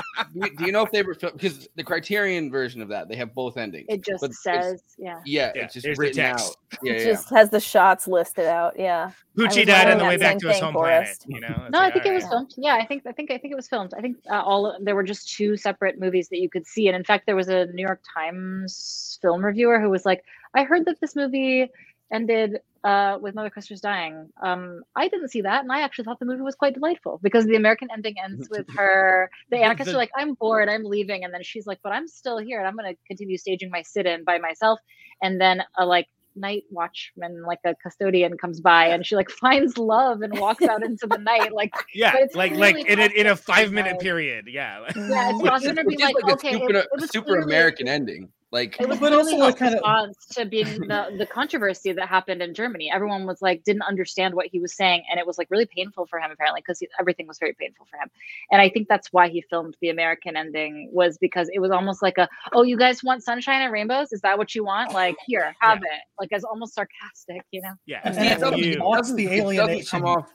do 0.56 0.64
you- 0.66 0.72
know 0.72 0.82
if 0.82 0.90
they 0.92 1.02
were 1.02 1.14
filmed? 1.14 1.34
Because 1.38 1.68
the 1.76 1.84
Criterion 1.84 2.50
version 2.50 2.82
of 2.82 2.88
that, 2.88 3.08
they 3.08 3.16
have 3.16 3.34
both 3.34 3.56
endings. 3.56 3.86
It 3.88 4.04
just 4.04 4.20
but 4.20 4.32
says, 4.34 4.82
yeah. 4.98 5.20
Yeah, 5.24 5.52
Yeah, 5.54 5.64
it's 5.64 5.74
just 5.74 5.86
here's 5.86 5.98
written 5.98 6.24
out. 6.24 6.40
Yeah, 6.82 6.92
it 6.92 6.98
yeah. 7.00 7.04
just 7.12 7.30
has 7.30 7.50
the 7.50 7.60
shots 7.60 8.06
listed 8.08 8.46
out. 8.46 8.74
Yeah. 8.78 9.10
I 9.38 9.40
Poochie 9.40 9.58
was 9.58 9.66
died 9.66 9.90
on 9.90 9.98
the 9.98 10.04
way 10.04 10.16
back 10.16 10.32
same 10.32 10.38
to 10.40 10.48
his 10.48 10.56
thing, 10.56 10.64
home 10.64 10.72
Forrest. 10.74 11.26
planet. 11.28 11.42
You 11.42 11.48
know, 11.56 11.62
It's 11.64 11.72
No, 11.72 11.78
I 11.78 11.84
like, 11.84 11.92
think 11.94 12.06
it 12.06 12.12
was 12.12 12.22
right. 12.24 12.30
filmed. 12.30 12.54
Yeah, 12.56 12.74
I 12.74 12.86
think 12.86 13.02
I 13.06 13.12
think 13.12 13.30
I 13.30 13.38
think 13.38 13.52
it 13.52 13.56
was 13.56 13.68
filmed. 13.68 13.92
I 13.96 14.00
think 14.00 14.16
uh, 14.30 14.40
all 14.42 14.76
there 14.80 14.94
were 14.94 15.02
just 15.02 15.28
two 15.28 15.56
separate 15.56 16.00
movies 16.00 16.28
that 16.30 16.38
you 16.38 16.48
could 16.48 16.66
see, 16.66 16.86
and 16.88 16.96
in 16.96 17.04
fact, 17.04 17.26
there 17.26 17.36
was 17.36 17.48
a 17.48 17.66
New 17.66 17.82
York 17.84 18.00
Times 18.14 19.18
film 19.22 19.44
reviewer 19.44 19.80
who 19.80 19.90
was 19.90 20.04
like, 20.06 20.24
"I 20.54 20.64
heard 20.64 20.84
that 20.86 21.00
this 21.00 21.14
movie 21.14 21.70
ended 22.12 22.58
uh, 22.84 23.18
with 23.20 23.34
Mother 23.34 23.50
Kusters' 23.50 23.80
dying. 23.80 24.28
Um, 24.42 24.82
I 24.94 25.08
didn't 25.08 25.28
see 25.30 25.40
that, 25.40 25.62
and 25.64 25.72
I 25.72 25.80
actually 25.80 26.04
thought 26.04 26.20
the 26.20 26.26
movie 26.26 26.42
was 26.42 26.54
quite 26.54 26.74
delightful 26.74 27.18
because 27.22 27.44
the 27.46 27.56
American 27.56 27.88
ending 27.92 28.14
ends 28.22 28.48
with 28.50 28.66
her. 28.76 29.30
The 29.50 29.58
anarchists 29.58 29.90
The- 29.92 29.96
are 29.96 30.00
like, 30.00 30.12
"I'm 30.16 30.34
bored, 30.34 30.68
I'm 30.68 30.84
leaving," 30.84 31.24
and 31.24 31.34
then 31.34 31.42
she's 31.42 31.66
like, 31.66 31.78
"But 31.82 31.92
I'm 31.92 32.06
still 32.06 32.38
here, 32.38 32.58
and 32.60 32.68
I'm 32.68 32.76
going 32.76 32.92
to 32.94 32.98
continue 33.08 33.36
staging 33.38 33.70
my 33.70 33.82
sit-in 33.82 34.24
by 34.24 34.38
myself." 34.38 34.78
And 35.22 35.40
then 35.40 35.62
a 35.78 35.84
like 35.86 36.06
night 36.38 36.64
watchman 36.70 37.42
like 37.46 37.58
a 37.64 37.74
custodian 37.82 38.36
comes 38.36 38.60
by 38.60 38.88
and 38.88 39.06
she 39.06 39.16
like 39.16 39.30
finds 39.40 39.78
love 39.78 40.20
and 40.20 40.38
walks 40.38 40.62
out 40.64 40.82
into 40.82 41.06
the 41.06 41.16
night 41.16 41.50
like 41.50 41.72
Yeah, 41.94 42.12
but 42.12 42.20
it's 42.24 42.34
like 42.36 42.50
really 42.50 42.74
like 42.74 42.86
in 42.86 42.98
a, 43.00 43.06
in 43.06 43.26
a 43.28 43.34
five 43.34 43.72
minute 43.72 43.98
period. 44.00 44.44
Yeah. 44.46 44.80
yeah 44.94 45.30
it's 45.30 45.42
Which 45.42 45.50
possible 45.50 45.74
to 45.76 45.84
be 45.84 45.96
like, 45.96 46.14
like 46.14 46.24
a 46.24 46.32
okay 46.34 46.50
it, 46.50 46.60
super, 46.60 46.74
it 46.76 46.88
was 46.94 47.10
super 47.10 47.26
clearly- 47.26 47.44
American 47.44 47.88
ending. 47.88 48.28
Like, 48.52 48.76
it 48.80 48.88
was 48.88 49.00
But 49.00 49.12
also 49.12 49.36
a 49.40 49.48
a 49.48 49.52
kind 49.52 49.74
of- 49.74 49.80
response 49.80 50.16
to 50.32 50.44
being 50.46 50.80
the, 50.86 51.14
the 51.18 51.26
controversy 51.26 51.90
that 51.92 52.08
happened 52.08 52.40
in 52.42 52.54
Germany. 52.54 52.90
Everyone 52.94 53.26
was 53.26 53.42
like 53.42 53.64
didn't 53.64 53.82
understand 53.82 54.34
what 54.34 54.46
he 54.46 54.60
was 54.60 54.74
saying, 54.76 55.02
and 55.10 55.18
it 55.18 55.26
was 55.26 55.36
like 55.36 55.48
really 55.50 55.66
painful 55.66 56.06
for 56.06 56.20
him 56.20 56.30
apparently 56.30 56.60
because 56.60 56.80
everything 57.00 57.26
was 57.26 57.38
very 57.40 57.54
painful 57.54 57.86
for 57.90 57.96
him. 57.96 58.08
And 58.52 58.62
I 58.62 58.68
think 58.68 58.86
that's 58.88 59.12
why 59.12 59.28
he 59.28 59.42
filmed 59.50 59.76
the 59.80 59.88
American 59.90 60.36
ending 60.36 60.90
was 60.92 61.18
because 61.18 61.50
it 61.52 61.58
was 61.58 61.72
almost 61.72 62.02
like 62.02 62.18
a 62.18 62.28
oh 62.52 62.62
you 62.62 62.76
guys 62.78 63.02
want 63.02 63.24
sunshine 63.24 63.62
and 63.62 63.72
rainbows? 63.72 64.12
Is 64.12 64.20
that 64.20 64.38
what 64.38 64.54
you 64.54 64.64
want? 64.64 64.92
Like 64.92 65.16
here 65.26 65.54
have 65.60 65.78
it. 65.78 66.00
Like 66.20 66.32
as 66.32 66.44
almost 66.44 66.74
sarcastic, 66.74 67.42
you 67.50 67.62
know. 67.62 67.72
Yeah. 67.84 68.00
And- 68.04 68.14
See, 68.14 68.20
it 68.22 68.32
and 68.32 68.40
doesn't, 68.40 68.58
he 68.58 68.72
it 68.74 68.80
wants 68.80 69.08
doesn't- 69.10 69.16
the 69.16 69.28
alienation. 69.28 69.86
come 70.02 70.04
off. 70.06 70.28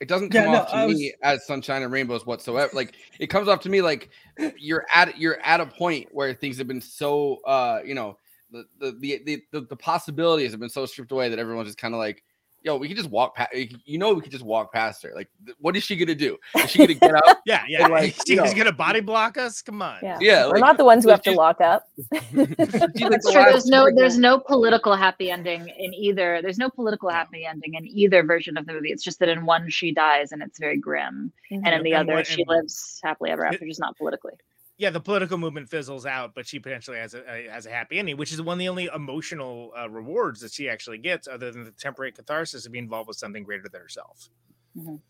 It 0.00 0.08
doesn't 0.08 0.32
Yeah, 0.34 0.44
come 0.44 0.52
no, 0.52 0.58
off 0.60 0.70
to 0.72 0.88
me 0.88 1.14
as 1.22 1.46
sunshine 1.46 1.82
and 1.82 1.92
rainbows 1.92 2.26
whatsoever. 2.26 2.70
Like 2.74 2.94
it 3.18 3.28
comes 3.28 3.48
off 3.48 3.60
to 3.60 3.68
me 3.68 3.80
like 3.80 4.10
you're 4.58 4.84
at 4.94 5.18
you're 5.18 5.40
at 5.42 5.60
a 5.60 5.66
point 5.66 6.08
where 6.12 6.34
things 6.34 6.58
have 6.58 6.66
been 6.66 6.82
so 6.82 7.36
uh 7.46 7.80
you 7.84 7.94
know 7.94 8.18
the 8.50 8.64
the 8.78 9.20
the, 9.24 9.42
the, 9.52 9.60
the 9.62 9.76
possibilities 9.76 10.50
have 10.50 10.60
been 10.60 10.68
so 10.68 10.84
stripped 10.86 11.12
away 11.12 11.28
that 11.30 11.38
everyone's 11.38 11.68
just 11.68 11.78
kind 11.78 11.94
of 11.94 11.98
like 11.98 12.22
yo 12.66 12.76
we 12.76 12.88
can 12.88 12.96
just 12.96 13.08
walk 13.08 13.34
past 13.36 13.50
you 13.84 13.96
know 13.96 14.12
we 14.12 14.20
could 14.20 14.32
just 14.32 14.44
walk 14.44 14.72
past 14.72 15.02
her 15.02 15.12
like 15.14 15.28
th- 15.44 15.56
what 15.60 15.76
is 15.76 15.84
she 15.84 15.96
gonna 15.96 16.14
do 16.14 16.36
is 16.58 16.68
she 16.70 16.78
gonna 16.78 16.94
get 16.94 17.14
up 17.14 17.36
Yeah, 17.46 17.62
yeah. 17.68 17.84
And, 17.84 17.92
like, 17.92 18.14
She's 18.26 18.30
you 18.30 18.36
know- 18.36 18.52
gonna 18.52 18.72
body 18.72 18.98
block 18.98 19.38
us. 19.38 19.62
Come 19.62 19.80
on. 19.80 19.98
Yeah. 20.02 20.18
Yeah, 20.20 20.46
We're 20.46 20.54
like, 20.54 20.60
not 20.62 20.76
the 20.78 20.84
ones 20.84 21.04
who 21.04 21.10
have 21.10 21.22
to 21.22 21.30
lock 21.30 21.60
up. 21.60 21.84
she's 22.10 22.36
like 22.36 22.56
That's 22.56 23.30
true. 23.30 23.44
There's 23.44 23.66
no 23.66 23.88
there's 23.94 24.18
no 24.18 24.40
political 24.40 24.96
happy 24.96 25.30
ending 25.30 25.68
in 25.78 25.94
either. 25.94 26.40
There's 26.42 26.58
no 26.58 26.68
political 26.68 27.08
happy 27.08 27.46
ending 27.46 27.74
in 27.74 27.86
either 27.86 28.24
version 28.24 28.56
of 28.56 28.66
the 28.66 28.72
movie. 28.72 28.90
It's 28.90 29.04
just 29.04 29.20
that 29.20 29.28
in 29.28 29.46
one 29.46 29.70
she 29.70 29.92
dies 29.92 30.32
and 30.32 30.42
it's 30.42 30.58
very 30.58 30.76
grim, 30.76 31.32
and 31.52 31.64
mm-hmm. 31.64 31.72
in 31.72 31.82
the 31.84 31.92
And 31.92 32.08
other 32.10 32.16
what- 32.18 32.26
she 32.26 32.42
and- 32.42 32.48
lives 32.48 33.00
happily 33.04 33.30
ever 33.30 33.46
after, 33.46 33.64
just 33.64 33.78
not 33.78 33.96
politically. 33.96 34.34
Yeah, 34.78 34.90
the 34.90 35.00
political 35.00 35.38
movement 35.38 35.70
fizzles 35.70 36.04
out, 36.04 36.34
but 36.34 36.46
she 36.46 36.58
potentially 36.58 36.98
has 36.98 37.14
a, 37.14 37.22
a 37.30 37.48
has 37.50 37.64
a 37.64 37.70
happy 37.70 37.98
ending, 37.98 38.16
which 38.18 38.32
is 38.32 38.42
one 38.42 38.54
of 38.54 38.58
the 38.58 38.68
only 38.68 38.90
emotional 38.94 39.72
uh, 39.78 39.88
rewards 39.88 40.40
that 40.40 40.52
she 40.52 40.68
actually 40.68 40.98
gets, 40.98 41.26
other 41.26 41.50
than 41.50 41.64
the 41.64 41.70
temporary 41.70 42.12
catharsis 42.12 42.66
of 42.66 42.72
being 42.72 42.84
involved 42.84 43.08
with 43.08 43.16
something 43.16 43.42
greater 43.42 43.68
than 43.70 43.80
herself. 43.80 44.28
Mhm. 44.76 45.00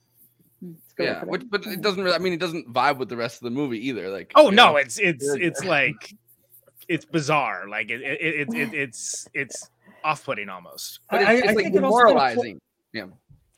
Mm, 0.65 0.75
it's 0.79 0.93
a 0.93 0.97
good 0.97 1.03
way 1.03 1.09
yeah 1.11 1.25
which, 1.25 1.43
but 1.51 1.67
it 1.67 1.83
doesn't 1.83 2.03
really 2.03 2.15
i 2.17 2.19
mean 2.19 2.33
it 2.33 2.41
doesn't 2.41 2.73
vibe 2.73 2.97
with 2.97 3.11
the 3.11 3.17
rest 3.17 3.37
of 3.37 3.43
the 3.43 3.51
movie 3.51 3.89
either 3.89 4.09
like 4.09 4.33
Oh 4.37 4.49
no, 4.49 4.71
know? 4.71 4.77
it's 4.77 4.99
it's 4.99 5.35
it's 5.35 5.63
like 5.65 6.15
it's 6.89 7.05
bizarre. 7.05 7.69
Like 7.69 7.91
it, 7.91 8.01
it, 8.01 8.49
it, 8.49 8.55
it 8.55 8.75
it's 8.75 9.29
it's 9.35 9.71
off 10.05 10.25
putting 10.25 10.49
almost. 10.49 11.01
but 11.11 11.23
I- 11.23 11.35
it's, 11.35 11.43
I 11.43 11.47
like 11.49 11.57
think 11.57 11.75
it 11.75 11.85
also 11.85 12.05
demoralizing 12.07 12.61
yeah 12.93 13.07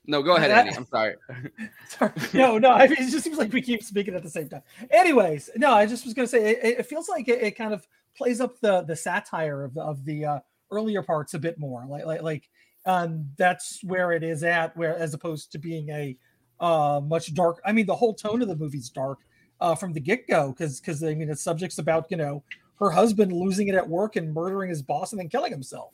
no 0.09 0.23
go 0.23 0.35
ahead 0.35 0.51
Andy. 0.51 0.75
i'm 0.75 0.87
sorry 0.87 1.15
Sorry. 1.89 2.13
No, 2.35 2.59
no. 2.59 2.71
I 2.71 2.87
mean, 2.87 2.99
it 2.99 3.11
just 3.11 3.25
seems 3.25 3.39
like 3.39 3.53
we 3.53 3.63
keep 3.63 3.83
speaking 3.83 4.15
at 4.15 4.23
the 4.23 4.31
same 4.31 4.49
time. 4.49 4.63
Anyways, 4.91 5.51
no, 5.57 5.73
I 5.73 5.87
just 5.87 6.05
was 6.05 6.15
to 6.15 6.27
say 6.27 6.51
it, 6.51 6.81
it 6.81 6.87
feels 6.87 7.09
like 7.09 7.29
it, 7.29 7.43
it 7.43 7.57
kind 7.57 7.73
of 7.73 7.87
plays 8.17 8.41
up 8.41 8.59
the 8.61 8.83
the 8.83 8.97
satire 8.97 9.65
of 9.65 9.75
the 9.75 9.83
of 9.83 10.05
the 10.05 10.25
uh, 10.25 10.39
earlier 10.71 11.03
parts 11.03 11.35
a 11.35 11.39
bit 11.39 11.59
more. 11.59 11.85
Like 11.89 12.05
like 12.07 12.23
like 12.23 12.51
um, 12.87 13.29
that's 13.37 13.83
where 13.85 14.13
it 14.13 14.23
is 14.23 14.43
at. 14.43 14.77
Where 14.77 14.97
as 14.97 15.15
opposed 15.15 15.53
to 15.53 15.59
being 15.59 15.89
a 15.91 16.17
uh, 16.61 17.01
much 17.05 17.35
dark. 17.35 17.61
I 17.65 17.73
mean, 17.73 17.87
the 17.87 17.97
whole 17.97 18.15
tone 18.15 18.43
of 18.43 18.49
the 18.49 18.57
movie's 18.57 18.91
dark 18.91 19.21
uh, 19.61 19.75
from 19.75 19.93
the 19.93 20.01
get 20.01 20.27
go 20.29 20.53
because 20.53 20.81
because 20.81 21.03
I 21.03 21.15
mean, 21.15 21.31
it's 21.31 21.43
subjects 21.43 21.79
about 21.79 22.07
you 22.11 22.17
know 22.17 22.43
her 22.79 22.91
husband 22.91 23.33
losing 23.33 23.69
it 23.69 23.75
at 23.75 23.89
work 23.89 24.17
and 24.17 24.33
murdering 24.33 24.71
his 24.71 24.83
boss 24.83 25.13
and 25.13 25.21
then 25.21 25.29
killing 25.29 25.53
himself, 25.53 25.93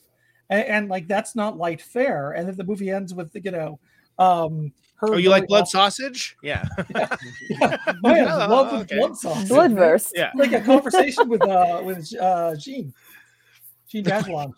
and, 0.51 0.65
and 0.67 0.89
like 0.89 1.07
that's 1.07 1.35
not 1.35 1.57
light 1.57 1.81
fare. 1.81 2.33
And 2.33 2.49
then 2.49 2.57
the 2.57 2.65
movie 2.65 2.91
ends 2.91 3.15
with 3.15 3.31
you 3.35 3.51
know. 3.51 3.79
Um, 4.19 4.73
her 4.97 5.15
Oh, 5.15 5.17
you 5.17 5.31
like 5.31 5.47
blood 5.49 5.63
off- 5.63 5.69
sausage? 5.69 6.37
Yeah. 6.43 6.65
yeah. 6.95 7.77
Oh, 8.05 8.15
yeah, 8.15 8.35
Oh, 8.35 8.49
love 8.49 8.73
with 8.73 8.83
okay. 8.83 8.99
blood 8.99 9.17
sauce. 9.17 9.49
Bloodverse. 9.49 10.11
Yeah. 10.15 10.31
Like 10.37 10.53
a 10.53 10.61
conversation 10.61 11.29
with 11.29 11.43
uh 11.43 11.81
with 11.85 12.15
uh 12.21 12.55
Gene. 12.57 12.93
Gene 13.89 14.05
Jagelon. 14.05 14.53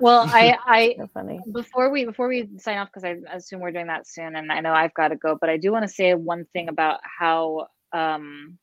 Well, 0.00 0.26
I 0.28 0.56
I 0.66 0.94
So 0.98 1.08
funny. 1.14 1.40
before 1.52 1.90
we 1.90 2.04
before 2.04 2.28
we 2.28 2.48
sign 2.58 2.78
off 2.78 2.88
because 2.92 3.04
I 3.04 3.16
assume 3.34 3.60
we're 3.60 3.72
doing 3.72 3.86
that 3.88 4.06
soon, 4.06 4.36
and 4.36 4.50
I 4.50 4.60
know 4.60 4.72
I've 4.72 4.94
got 4.94 5.08
to 5.08 5.16
go, 5.16 5.36
but 5.40 5.48
I 5.50 5.56
do 5.56 5.70
want 5.72 5.82
to 5.84 5.88
say 5.88 6.14
one 6.14 6.44
thing 6.52 6.68
about 6.68 7.00
how 7.18 7.66
um 7.92 8.58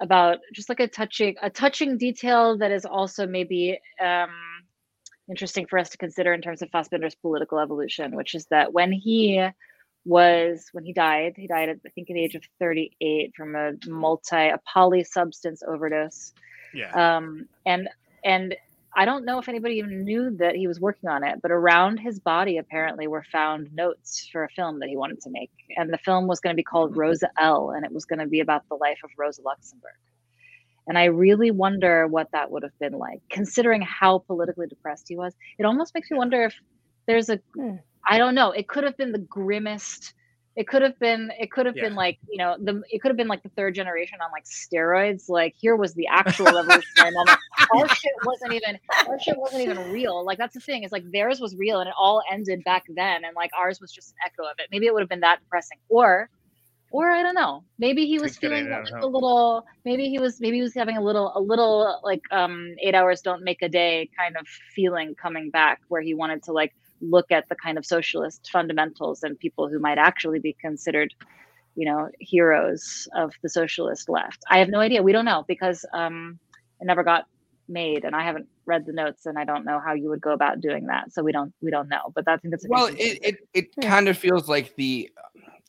about 0.00 0.38
just 0.52 0.68
like 0.68 0.80
a 0.80 0.88
touching 0.88 1.34
a 1.42 1.48
touching 1.48 1.96
detail 1.96 2.58
that 2.58 2.70
is 2.70 2.84
also 2.84 3.26
maybe 3.26 3.78
um, 4.04 4.30
interesting 5.28 5.66
for 5.66 5.78
us 5.78 5.90
to 5.90 5.98
consider 5.98 6.32
in 6.32 6.40
terms 6.40 6.62
of 6.62 6.70
Fassbinder's 6.70 7.14
political 7.14 7.58
evolution, 7.58 8.16
which 8.16 8.34
is 8.34 8.46
that 8.46 8.72
when 8.72 8.92
he 8.92 9.46
was 10.04 10.68
when 10.72 10.84
he 10.84 10.92
died, 10.92 11.34
he 11.36 11.46
died 11.46 11.68
at 11.68 11.78
I 11.84 11.88
think 11.90 12.08
at 12.10 12.14
the 12.14 12.22
age 12.22 12.34
of 12.34 12.42
38 12.60 13.34
from 13.36 13.56
a 13.56 13.72
multi 13.86 14.36
a 14.36 14.60
poly 14.72 15.04
substance 15.04 15.62
overdose. 15.66 16.32
Yeah. 16.72 17.16
Um, 17.16 17.48
and 17.64 17.88
and 18.24 18.56
I 18.98 19.04
don't 19.04 19.26
know 19.26 19.38
if 19.38 19.48
anybody 19.48 19.74
even 19.74 20.04
knew 20.04 20.30
that 20.38 20.56
he 20.56 20.66
was 20.66 20.80
working 20.80 21.10
on 21.10 21.22
it, 21.22 21.42
but 21.42 21.50
around 21.50 21.98
his 21.98 22.18
body 22.18 22.56
apparently 22.56 23.06
were 23.06 23.24
found 23.30 23.74
notes 23.74 24.26
for 24.32 24.44
a 24.44 24.48
film 24.48 24.78
that 24.80 24.88
he 24.88 24.96
wanted 24.96 25.20
to 25.20 25.30
make. 25.30 25.50
And 25.76 25.92
the 25.92 25.98
film 25.98 26.26
was 26.26 26.40
going 26.40 26.54
to 26.54 26.56
be 26.56 26.62
called 26.62 26.96
Rosa 26.96 27.28
L, 27.38 27.72
and 27.72 27.84
it 27.84 27.92
was 27.92 28.06
going 28.06 28.20
to 28.20 28.26
be 28.26 28.40
about 28.40 28.66
the 28.70 28.74
life 28.74 29.00
of 29.04 29.10
Rosa 29.18 29.42
Luxemburg. 29.42 29.92
And 30.86 30.96
I 30.96 31.04
really 31.04 31.50
wonder 31.50 32.06
what 32.06 32.28
that 32.32 32.50
would 32.50 32.62
have 32.62 32.78
been 32.78 32.92
like, 32.92 33.20
considering 33.30 33.82
how 33.82 34.18
politically 34.18 34.66
depressed 34.68 35.06
he 35.08 35.16
was. 35.16 35.34
It 35.58 35.64
almost 35.64 35.94
makes 35.94 36.10
me 36.10 36.16
wonder 36.18 36.44
if 36.44 36.54
there's 37.06 37.28
a, 37.28 37.40
hmm. 37.54 37.76
I 38.08 38.18
don't 38.18 38.34
know, 38.34 38.52
it 38.52 38.68
could 38.68 38.84
have 38.84 38.96
been 38.96 39.12
the 39.12 39.18
grimmest. 39.18 40.14
It 40.54 40.66
could 40.66 40.80
have 40.80 40.98
been 40.98 41.30
it 41.38 41.50
could 41.50 41.66
have 41.66 41.76
Yeah. 41.76 41.82
been 41.84 41.94
like 41.96 42.18
you 42.30 42.38
know 42.38 42.56
the 42.58 42.82
it 42.90 43.02
could 43.02 43.08
have 43.10 43.16
been 43.18 43.28
like 43.28 43.42
the 43.42 43.50
third 43.50 43.74
generation 43.74 44.18
on 44.22 44.30
like 44.32 44.44
steroids. 44.44 45.28
Like 45.28 45.54
here 45.60 45.76
was 45.76 45.92
the 45.92 46.06
actual 46.06 46.46
revolutionary 46.46 47.10
moment 47.12 47.38
our 47.74 47.88
shit 47.94 48.12
wasn't 48.24 48.54
even 48.54 48.78
our 49.06 49.20
shit 49.20 49.36
wasn't 49.36 49.64
even 49.64 49.92
real. 49.92 50.24
Like 50.24 50.38
that's 50.38 50.54
the 50.54 50.60
thing. 50.60 50.82
Is 50.82 50.92
like 50.92 51.04
theirs 51.12 51.40
was 51.40 51.54
real 51.56 51.80
and 51.80 51.88
it 51.88 51.94
all 51.98 52.22
ended 52.32 52.64
back 52.64 52.84
then 52.88 53.26
and 53.26 53.36
like 53.36 53.50
ours 53.54 53.82
was 53.82 53.92
just 53.92 54.12
an 54.12 54.16
echo 54.24 54.44
of 54.48 54.54
it. 54.58 54.68
Maybe 54.70 54.86
it 54.86 54.94
would 54.94 55.00
have 55.00 55.10
been 55.10 55.20
that 55.20 55.40
depressing. 55.40 55.76
Or 55.90 56.30
or 56.96 57.10
I 57.10 57.22
don't 57.22 57.34
know. 57.34 57.62
Maybe 57.78 58.06
he 58.06 58.18
was 58.18 58.38
feeling 58.38 58.70
like 58.70 58.90
a 59.02 59.06
little. 59.06 59.66
Maybe 59.84 60.08
he 60.08 60.18
was. 60.18 60.40
Maybe 60.40 60.56
he 60.56 60.62
was 60.62 60.74
having 60.74 60.96
a 60.96 61.02
little, 61.02 61.30
a 61.34 61.40
little 61.40 62.00
like 62.02 62.22
um 62.30 62.74
eight 62.82 62.94
hours 62.94 63.20
don't 63.20 63.44
make 63.44 63.60
a 63.60 63.68
day 63.68 64.08
kind 64.18 64.34
of 64.38 64.46
feeling 64.74 65.14
coming 65.14 65.50
back, 65.50 65.82
where 65.88 66.00
he 66.00 66.14
wanted 66.14 66.42
to 66.44 66.52
like 66.52 66.74
look 67.02 67.30
at 67.30 67.46
the 67.50 67.54
kind 67.54 67.76
of 67.76 67.84
socialist 67.84 68.48
fundamentals 68.50 69.22
and 69.22 69.38
people 69.38 69.68
who 69.68 69.78
might 69.78 69.98
actually 69.98 70.38
be 70.38 70.56
considered, 70.58 71.12
you 71.74 71.84
know, 71.84 72.08
heroes 72.18 73.06
of 73.14 73.34
the 73.42 73.50
socialist 73.50 74.08
left. 74.08 74.42
I 74.50 74.58
have 74.60 74.70
no 74.70 74.80
idea. 74.80 75.02
We 75.02 75.12
don't 75.12 75.26
know 75.26 75.44
because 75.46 75.84
um 75.92 76.38
it 76.80 76.86
never 76.86 77.04
got 77.04 77.26
made, 77.68 78.04
and 78.04 78.16
I 78.16 78.24
haven't 78.24 78.48
read 78.64 78.86
the 78.86 78.94
notes, 78.94 79.26
and 79.26 79.38
I 79.38 79.44
don't 79.44 79.66
know 79.66 79.80
how 79.84 79.92
you 79.92 80.08
would 80.08 80.22
go 80.22 80.32
about 80.32 80.62
doing 80.62 80.86
that. 80.86 81.12
So 81.12 81.22
we 81.22 81.32
don't 81.32 81.52
we 81.60 81.70
don't 81.70 81.90
know. 81.90 82.10
But 82.14 82.26
I 82.26 82.38
think 82.38 82.52
that's 82.52 82.66
well 82.66 82.86
interesting 82.86 83.18
it 83.22 83.34
it, 83.52 83.66
it 83.76 83.86
kind 83.86 84.08
of 84.08 84.16
feels 84.16 84.48
like 84.48 84.74
the 84.76 85.10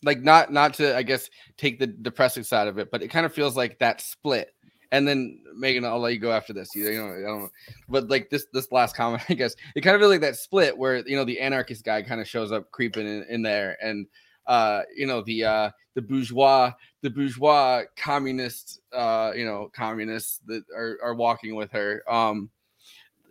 like 0.04 0.22
not 0.22 0.52
not 0.52 0.74
to 0.76 0.96
i 0.96 1.04
guess 1.04 1.30
take 1.58 1.80
the 1.80 1.88
depressing 1.88 2.44
side 2.44 2.68
of 2.68 2.78
it 2.78 2.92
but 2.92 3.02
it 3.02 3.08
kind 3.10 3.26
of 3.26 3.34
feels 3.34 3.56
like 3.58 3.80
that 3.80 4.02
split. 4.02 4.54
And 4.92 5.06
then 5.06 5.42
Meagan 5.54 5.84
i'll 5.84 6.00
let 6.00 6.14
you 6.14 6.20
go 6.20 6.32
after 6.32 6.54
this. 6.54 6.74
You 6.74 6.90
know 6.94 7.08
i 7.08 7.22
don't 7.22 7.42
know. 7.42 7.50
But 7.90 8.10
like 8.10 8.30
this 8.30 8.46
this 8.54 8.72
last 8.72 8.96
comment 8.96 9.24
i 9.30 9.34
guess 9.34 9.56
it 9.76 9.82
kind 9.82 9.96
of 9.96 10.02
feels 10.02 10.12
like 10.12 10.22
that 10.22 10.38
split 10.38 10.78
where 10.78 10.98
you 11.08 11.18
know 11.18 11.26
the 11.26 11.40
anarchist 11.40 11.84
guy 11.84 12.02
kind 12.04 12.22
of 12.22 12.28
shows 12.28 12.52
up 12.52 12.72
creeping 12.72 13.08
in, 13.08 13.26
in 13.30 13.42
there 13.42 13.78
and 13.82 14.08
uh 14.46 14.84
you 14.96 15.06
know 15.06 15.22
the 15.24 15.44
uh 15.44 15.70
the 15.96 16.02
bourgeois 16.02 16.72
the 17.02 17.10
bourgeois 17.10 17.84
communist 17.98 18.80
uh 18.94 19.34
you 19.36 19.44
know 19.44 19.70
communists 19.74 20.40
that 20.46 20.64
are, 20.74 20.98
are 21.04 21.16
walking 21.16 21.56
with 21.56 21.72
her 21.72 22.02
um 22.10 22.50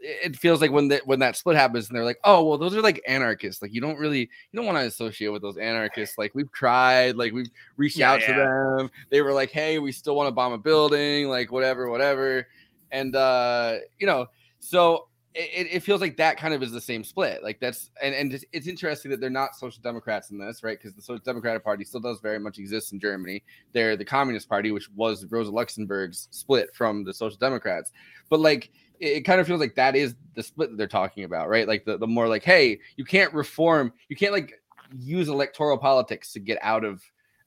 it 0.00 0.36
feels 0.36 0.60
like 0.60 0.70
when 0.70 0.88
that 0.88 1.06
when 1.06 1.18
that 1.20 1.36
split 1.36 1.56
happens 1.56 1.88
and 1.88 1.96
they're 1.96 2.04
like 2.04 2.18
oh 2.24 2.44
well 2.44 2.58
those 2.58 2.74
are 2.76 2.82
like 2.82 3.00
anarchists. 3.06 3.62
Like 3.62 3.72
you 3.72 3.80
don't 3.80 3.98
really 3.98 4.20
you 4.20 4.56
don't 4.56 4.66
want 4.66 4.78
to 4.78 4.84
associate 4.84 5.28
with 5.28 5.42
those 5.42 5.56
anarchists. 5.58 6.18
Like 6.18 6.34
we've 6.34 6.50
tried 6.52 7.16
like 7.16 7.32
we've 7.32 7.50
reached 7.76 8.00
Yeah, 8.00 8.12
out 8.12 8.22
to 8.22 8.32
them. 8.34 8.90
They 9.10 9.22
were 9.22 9.32
like 9.32 9.50
hey 9.50 9.78
we 9.78 9.92
still 9.92 10.14
want 10.16 10.28
to 10.28 10.32
bomb 10.32 10.52
a 10.52 10.58
building 10.58 11.28
like 11.28 11.50
whatever 11.50 11.90
whatever. 11.90 12.46
And 12.90 13.14
uh 13.16 13.78
you 13.98 14.06
know 14.06 14.26
so 14.60 15.08
it, 15.36 15.68
it 15.70 15.80
feels 15.80 16.00
like 16.00 16.16
that 16.16 16.38
kind 16.38 16.54
of 16.54 16.62
is 16.62 16.72
the 16.72 16.80
same 16.80 17.04
split 17.04 17.42
like 17.42 17.60
that's 17.60 17.90
and 18.02 18.14
and 18.14 18.32
it's, 18.52 18.66
interesting 18.66 19.10
that 19.10 19.20
they're 19.20 19.28
not 19.28 19.54
social 19.54 19.82
democrats 19.82 20.30
in 20.30 20.38
this 20.38 20.62
right 20.62 20.78
because 20.78 20.94
the 20.94 21.02
social 21.02 21.22
democratic 21.24 21.62
party 21.62 21.84
still 21.84 22.00
does 22.00 22.20
very 22.20 22.38
much 22.38 22.58
exist 22.58 22.92
in 22.92 22.98
germany. 22.98 23.42
They're 23.72 23.96
the 23.96 24.04
communist 24.04 24.48
party 24.48 24.70
which 24.70 24.88
was 24.94 25.26
rosa 25.26 25.50
luxemburg's 25.50 26.28
split 26.30 26.74
from 26.74 27.04
the 27.04 27.12
social 27.12 27.38
democrats. 27.38 27.92
But 28.30 28.40
like 28.40 28.70
it, 28.98 29.18
it 29.18 29.20
kind 29.22 29.40
of 29.40 29.46
feels 29.46 29.60
like 29.60 29.74
that 29.74 29.94
is 29.94 30.14
the 30.34 30.42
split 30.42 30.70
that 30.70 30.78
they're 30.78 30.86
talking 30.86 31.24
about 31.24 31.48
right? 31.48 31.68
Like 31.68 31.84
the, 31.84 31.98
the 31.98 32.06
more 32.06 32.28
like 32.28 32.42
hey 32.42 32.80
you 32.96 33.04
can't 33.04 33.32
reform 33.34 33.92
you 34.08 34.16
can't 34.16 34.32
like 34.32 34.54
use 34.96 35.28
electoral 35.28 35.76
politics 35.76 36.32
to 36.32 36.40
get 36.40 36.58
out 36.62 36.84
of 36.84 37.02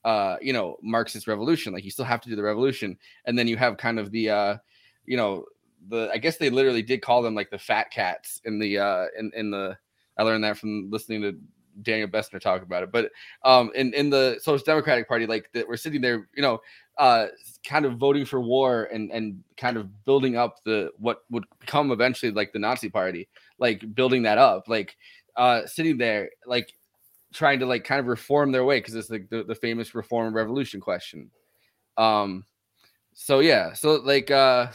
uh 0.05 0.37
you 0.41 0.53
know 0.53 0.77
marxist 0.83 1.27
revolution. 1.27 1.73
Like 1.73 1.83
you 1.83 1.91
still 1.91 2.05
have 2.05 2.21
to 2.21 2.29
do 2.29 2.35
the 2.35 2.43
revolution. 2.43 2.97
And 3.25 3.37
then 3.37 3.47
you 3.47 3.57
have 3.57 3.77
kind 3.77 3.97
of 3.97 4.11
the 4.11 4.29
uh 4.29 4.57
you 5.05 5.17
know 5.17 5.45
the 5.87 6.09
i 6.13 6.17
guess 6.17 6.37
they 6.37 6.49
literally 6.49 6.81
did 6.81 7.01
call 7.01 7.21
them 7.21 7.35
like 7.35 7.49
the 7.49 7.57
fat 7.57 7.91
cats 7.91 8.41
in 8.45 8.59
the 8.59 8.77
uh 8.77 9.05
in, 9.17 9.31
in 9.35 9.51
the 9.51 9.77
i 10.17 10.23
learned 10.23 10.43
that 10.43 10.57
from 10.57 10.89
listening 10.91 11.21
to 11.21 11.37
daniel 11.81 12.09
bessner 12.09 12.39
talk 12.41 12.61
about 12.61 12.83
it 12.83 12.91
but 12.91 13.09
um 13.45 13.71
in 13.75 13.93
in 13.93 14.09
the 14.09 14.37
social 14.41 14.63
democratic 14.65 15.07
party 15.07 15.25
like 15.25 15.49
that 15.53 15.67
we're 15.67 15.77
sitting 15.77 16.01
there 16.01 16.27
you 16.35 16.41
know 16.41 16.59
uh 16.97 17.27
kind 17.65 17.85
of 17.85 17.97
voting 17.97 18.25
for 18.25 18.41
war 18.41 18.89
and 18.91 19.11
and 19.11 19.41
kind 19.55 19.77
of 19.77 20.03
building 20.03 20.35
up 20.35 20.57
the 20.65 20.91
what 20.97 21.19
would 21.29 21.45
become 21.59 21.91
eventually 21.91 22.31
like 22.31 22.51
the 22.51 22.59
nazi 22.59 22.89
party 22.89 23.29
like 23.59 23.83
building 23.95 24.23
that 24.23 24.37
up 24.37 24.67
like 24.67 24.97
uh 25.37 25.65
sitting 25.65 25.97
there 25.97 26.29
like 26.45 26.73
trying 27.33 27.59
to 27.59 27.65
like 27.65 27.83
kind 27.83 27.99
of 27.99 28.07
reform 28.07 28.51
their 28.51 28.65
way 28.65 28.79
because 28.79 28.95
it's 28.95 29.09
like 29.09 29.29
the, 29.29 29.43
the 29.43 29.55
famous 29.55 29.93
reform 29.93 30.33
revolution 30.33 30.79
question. 30.79 31.29
Um 31.97 32.45
so 33.21 33.39
yeah 33.41 33.73
so 33.73 33.95
like 33.95 34.31
uh 34.31 34.67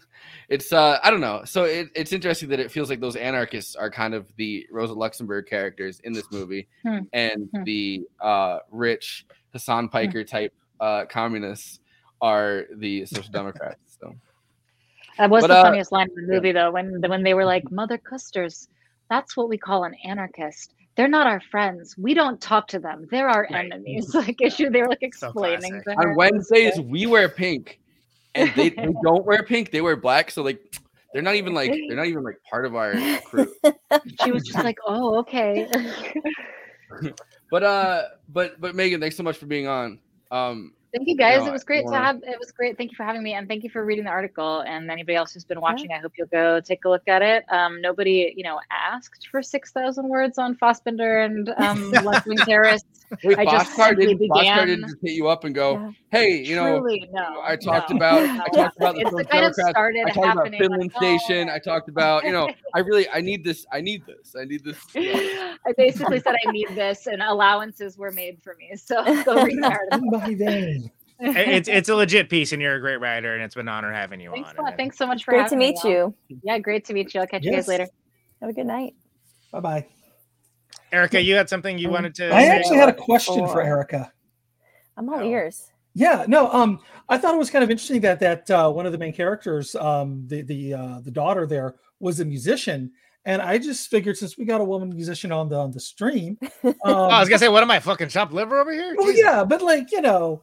it's 0.48 0.72
uh 0.72 0.98
i 1.04 1.10
don't 1.10 1.20
know 1.20 1.42
so 1.44 1.62
it, 1.64 1.88
it's 1.94 2.12
interesting 2.12 2.48
that 2.48 2.58
it 2.58 2.68
feels 2.70 2.90
like 2.90 2.98
those 2.98 3.14
anarchists 3.14 3.76
are 3.76 3.88
kind 3.88 4.12
of 4.12 4.26
the 4.36 4.66
rosa 4.72 4.92
luxemburg 4.92 5.46
characters 5.46 6.00
in 6.00 6.12
this 6.12 6.26
movie 6.32 6.66
Hmm. 6.84 6.98
and 7.12 7.48
Hmm. 7.54 7.62
the 7.62 8.02
uh 8.20 8.58
rich 8.72 9.24
Hasan 9.52 9.88
Piker 9.88 10.24
type 10.24 10.52
uh 10.80 11.04
communists 11.08 11.78
are 12.20 12.64
the 12.76 13.06
social 13.06 13.30
democrats 13.32 13.98
so 14.00 14.12
That 15.18 15.30
was 15.30 15.42
But, 15.42 15.48
the 15.48 15.54
uh, 15.58 15.62
funniest 15.62 15.92
line 15.92 16.08
in 16.16 16.26
the 16.26 16.32
movie, 16.34 16.52
though, 16.52 16.72
when 16.72 17.00
when 17.06 17.22
they 17.22 17.34
were 17.34 17.44
like, 17.44 17.70
"Mother 17.70 17.98
Kusters, 17.98 18.66
that's 19.10 19.36
what 19.36 19.48
we 19.48 19.58
call 19.58 19.84
an 19.84 19.94
anarchist. 20.04 20.74
They're 20.96 21.06
not 21.18 21.26
our 21.26 21.40
friends. 21.52 21.94
We 21.98 22.14
don't 22.14 22.40
talk 22.40 22.66
to 22.68 22.78
them. 22.80 23.06
They're 23.10 23.28
our 23.28 23.46
Right. 23.52 23.66
enemies." 23.70 24.10
Like 24.14 24.40
issue, 24.40 24.70
they 24.70 24.80
were 24.80 24.88
like 24.88 25.02
explaining 25.02 25.60
classic. 25.60 25.84
to 25.84 25.94
her. 25.94 26.10
on 26.10 26.16
wednesdays 26.16 26.80
we 26.80 27.06
wear 27.06 27.28
pink 27.28 27.78
and 28.34 28.52
they, 28.54 28.70
they 28.70 28.88
don't 29.04 29.24
wear 29.24 29.42
pink 29.42 29.70
they 29.70 29.80
wear 29.80 29.96
black 29.96 30.30
so 30.30 30.42
like 30.42 30.60
they're 31.12 31.22
not 31.22 31.34
even 31.34 31.52
like 31.54 31.70
they're 31.88 31.96
not 31.96 32.06
even 32.06 32.22
like 32.22 32.38
part 32.48 32.64
of 32.64 32.74
our 32.74 32.94
crew 33.24 33.52
She 34.24 34.32
was 34.32 34.42
just 34.44 34.64
like, 34.64 34.78
"Oh, 34.86 35.18
okay." 35.18 35.68
but 37.50 37.62
uh 37.62 38.02
but 38.28 38.60
but 38.60 38.74
Meagan 38.74 39.00
thanks 39.00 39.16
so 39.16 39.22
much 39.22 39.36
for 39.36 39.46
being 39.46 39.66
on 39.66 39.98
um 40.30 40.72
Thank 40.94 41.08
you 41.08 41.16
guys. 41.16 41.40
No, 41.40 41.46
it 41.46 41.52
was 41.52 41.64
great 41.64 41.80
to 41.80 41.84
wanna- 41.84 42.04
have. 42.04 42.16
It 42.22 42.38
was 42.38 42.52
great. 42.52 42.76
Thank 42.76 42.90
you 42.90 42.96
for 42.96 43.04
having 43.04 43.22
me, 43.22 43.32
and 43.32 43.48
thank 43.48 43.64
you 43.64 43.70
for 43.70 43.82
reading 43.82 44.04
the 44.04 44.10
article. 44.10 44.60
And 44.60 44.90
anybody 44.90 45.16
else 45.16 45.32
who's 45.32 45.42
been 45.44 45.58
watching, 45.62 45.90
I 45.90 45.96
hope 45.98 46.12
you'll 46.18 46.26
go 46.26 46.60
take 46.60 46.84
a 46.84 46.88
look 46.90 47.08
at 47.08 47.22
it. 47.22 47.46
Um, 47.48 47.80
nobody, 47.80 48.34
you 48.36 48.44
know, 48.44 48.60
asked 48.70 49.26
for 49.30 49.42
six 49.42 49.72
thousand 49.72 50.06
words 50.06 50.36
on 50.36 50.54
Fassbinder 50.54 51.24
and 51.24 51.48
um, 51.56 51.90
left-wing 52.04 52.36
terrorists. 52.38 52.91
Wait, 53.24 53.38
I 53.38 53.44
just 53.44 53.72
Bhaskar 53.72 53.96
didn't, 53.96 54.18
Bhaskar 54.20 54.40
began- 54.40 54.66
didn't 54.68 54.84
just 54.88 54.96
hit 55.02 55.12
you 55.12 55.28
up 55.28 55.44
and 55.44 55.54
go, 55.54 55.72
Yeah. 55.74 55.90
hey, 56.10 56.42
you 56.42 56.54
know, 56.56 56.80
Truly, 56.80 57.08
no. 57.12 57.40
I 57.42 57.56
talked 57.56 57.90
no, 57.90 57.96
about. 57.98 58.22
I 58.22 58.48
talked 58.48 58.76
about 58.76 58.94
the 58.94 59.00
It's 59.02 59.10
Social 59.10 59.24
kind 59.26 59.44
of 59.44 59.54
started 59.54 60.00
I 60.06 60.10
talked 60.10 60.16
about 60.18 60.36
happening. 60.36 60.52
like, 60.52 60.60
Finland 60.60 60.92
oh, 60.94 60.98
Station. 61.18 61.48
I 61.48 61.58
talked 61.58 61.88
about, 61.88 62.24
you 62.24 62.32
know, 62.32 62.48
I 62.74 62.78
really 62.80 63.08
I 63.10 63.20
need 63.20 63.44
this. 63.44 63.66
I 63.72 63.80
need 63.80 64.04
this. 64.06 64.34
I 64.40 64.44
need 64.44 64.64
this. 64.64 64.78
I 64.96 65.72
basically 65.76 66.20
said 66.20 66.34
I 66.46 66.50
need 66.52 66.68
this, 66.70 67.06
and 67.06 67.22
allowances 67.22 67.98
were 67.98 68.10
made 68.12 68.42
for 68.42 68.54
me. 68.58 68.76
So 68.76 69.02
go 69.24 69.44
read 69.44 69.58
the 69.62 69.78
article. 69.92 70.90
It's 71.24 71.68
it's 71.68 71.88
a 71.88 71.94
legit 71.94 72.28
piece, 72.30 72.52
and 72.52 72.60
you're 72.60 72.74
a 72.74 72.80
great 72.80 72.96
writer, 73.00 73.34
and 73.34 73.44
it's 73.44 73.54
been 73.54 73.68
an 73.68 73.74
honor 73.74 73.92
having 73.92 74.20
you 74.20 74.30
Thanks, 74.32 74.50
on. 74.50 74.56
a 74.56 74.62
lot. 74.62 74.68
and- 74.70 74.76
Thanks 74.76 74.98
so 74.98 75.06
much 75.06 75.24
for 75.24 75.30
Great 75.32 75.38
to 75.40 75.42
having 75.44 75.58
me, 75.58 75.66
meet 75.72 75.84
y'all. 75.84 76.14
you. 76.28 76.38
Yeah, 76.42 76.58
great 76.58 76.84
to 76.86 76.94
meet 76.94 77.14
you. 77.14 77.20
I'll 77.20 77.26
catch 77.26 77.44
you 77.44 77.52
guys 77.52 77.68
later. 77.68 77.86
Have 78.40 78.50
a 78.50 78.52
good 78.52 78.66
night. 78.66 78.94
Bye 79.52 79.60
bye. 79.60 79.86
Erica, 80.92 81.20
you 81.22 81.34
had 81.34 81.48
something 81.48 81.78
you 81.78 81.88
Um, 81.88 81.94
wanted 81.94 82.14
to. 82.16 82.34
I 82.34 82.42
say? 82.44 82.48
actually 82.50 82.76
had 82.76 82.88
a 82.90 82.94
question 82.94 83.46
for 83.48 83.62
Erica. 83.62 84.12
I'm 84.96 85.08
all 85.08 85.20
Oh. 85.20 85.24
ears. 85.24 85.68
Yeah, 85.94 86.24
no, 86.28 86.50
um, 86.52 86.80
I 87.08 87.18
thought 87.18 87.34
it 87.34 87.38
was 87.38 87.50
kind 87.50 87.62
of 87.64 87.70
interesting 87.70 88.00
that 88.02 88.20
that 88.20 88.50
uh, 88.50 88.70
one 88.70 88.86
of 88.86 88.92
the 88.92 88.98
main 88.98 89.12
characters, 89.12 89.74
um, 89.74 90.24
the 90.26 90.42
the 90.42 90.74
uh, 90.74 91.00
the 91.00 91.10
daughter 91.10 91.46
there, 91.46 91.74
was 92.00 92.20
a 92.20 92.24
musician, 92.24 92.92
and 93.24 93.40
I 93.40 93.58
just 93.58 93.88
figured 93.88 94.16
since 94.16 94.36
we 94.36 94.44
got 94.44 94.60
a 94.60 94.64
woman 94.64 94.90
musician 94.90 95.30
on 95.32 95.48
the 95.48 95.56
on 95.56 95.70
the 95.70 95.80
stream, 95.80 96.38
um, 96.64 96.74
Oh, 96.84 97.08
I 97.08 97.20
was 97.20 97.28
gonna 97.28 97.38
say, 97.38 97.48
what 97.48 97.62
am 97.62 97.70
I 97.70 97.80
fucking 97.80 98.08
chopped 98.08 98.32
liver 98.32 98.60
over 98.60 98.72
here? 98.72 98.94
well, 98.96 99.06
Jesus. 99.08 99.22
yeah, 99.24 99.44
but 99.44 99.62
like 99.62 99.92
you 99.92 100.00
know, 100.00 100.42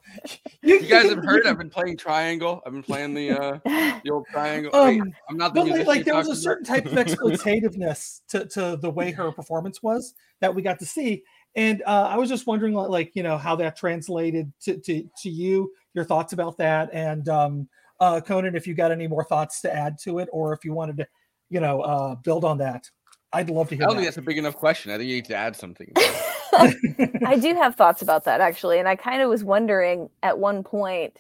you, 0.62 0.76
You 0.80 0.88
guys 0.88 1.08
can- 1.08 1.16
have 1.16 1.26
heard 1.26 1.46
I've 1.48 1.58
been 1.58 1.70
playing 1.70 1.98
triangle. 1.98 2.62
I've 2.66 2.74
been 2.74 2.84
playing 2.84 3.14
the 3.14 3.32
uh 3.32 3.60
the 4.04 4.10
old 4.12 4.26
triangle. 4.32 4.76
Um, 4.76 4.88
Wait, 4.88 5.02
I'm 5.30 5.38
not 5.38 5.54
the 5.54 5.62
but 5.62 5.70
like, 5.70 5.88
like 5.88 6.06
there 6.06 6.16
was 6.16 6.28
a 6.28 6.30
talking 6.32 6.42
certain 6.42 6.66
type 6.66 6.86
of 6.86 6.94
exploitativeness 7.54 8.22
to, 8.30 8.46
to 8.46 8.78
the 8.82 8.90
way 8.90 9.12
her 9.12 9.32
performance 9.32 9.82
was 9.84 10.14
that 10.40 10.54
we 10.54 10.62
got 10.62 10.80
to 10.80 10.86
see 10.86 11.24
and 11.56 11.82
uh, 11.88 12.08
i 12.12 12.16
was 12.16 12.30
just 12.30 12.46
wondering 12.46 12.74
like, 12.76 12.90
like 12.90 13.16
you 13.16 13.24
know 13.24 13.36
how 13.38 13.56
that 13.56 13.76
translated 13.76 14.52
to, 14.62 14.78
to 14.78 15.04
to 15.22 15.30
you 15.30 15.72
your 15.96 16.06
thoughts 16.06 16.34
about 16.34 16.58
that. 16.58 16.90
And 16.94 17.28
um, 17.30 17.68
uh, 18.00 18.22
Conan, 18.22 18.56
if 18.56 18.68
you 18.68 18.74
got 18.76 18.92
any 18.92 19.08
more 19.08 19.24
thoughts 19.24 19.60
to 19.62 19.76
add 19.76 19.98
to 20.04 20.20
it, 20.20 20.30
or 20.32 20.54
if 20.54 20.64
you 20.64 20.72
wanted 20.74 20.98
to, 20.98 21.08
you 21.50 21.60
know, 21.60 21.82
uh, 21.82 22.16
build 22.16 22.46
on 22.46 22.58
that, 22.60 22.90
I'd 23.32 23.50
love 23.50 23.70
to 23.70 23.76
hear. 23.76 23.84
I 23.84 23.86
hear. 23.86 23.88
don't 23.88 23.98
think 23.98 24.08
that's 24.08 24.18
a 24.18 24.22
big 24.22 24.38
enough 24.38 24.56
question. 24.56 24.92
I 24.92 24.98
think 24.98 25.10
you 25.10 25.16
need 25.16 25.26
to 25.26 25.36
add 25.36 25.56
something. 25.56 25.92
I 26.54 27.38
do 27.40 27.54
have 27.56 27.76
thoughts 27.76 28.02
about 28.02 28.26
that 28.26 28.42
actually, 28.42 28.80
and 28.80 28.88
I 28.88 28.96
kind 28.96 29.22
of 29.22 29.30
was 29.30 29.44
wondering 29.44 30.10
at 30.24 30.40
one 30.40 30.64
point 30.64 31.18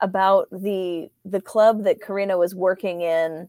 about 0.00 0.48
the 0.50 1.10
the 1.24 1.40
club 1.40 1.84
that 1.84 2.00
Karina 2.00 2.38
was 2.38 2.54
working 2.54 3.02
in 3.02 3.48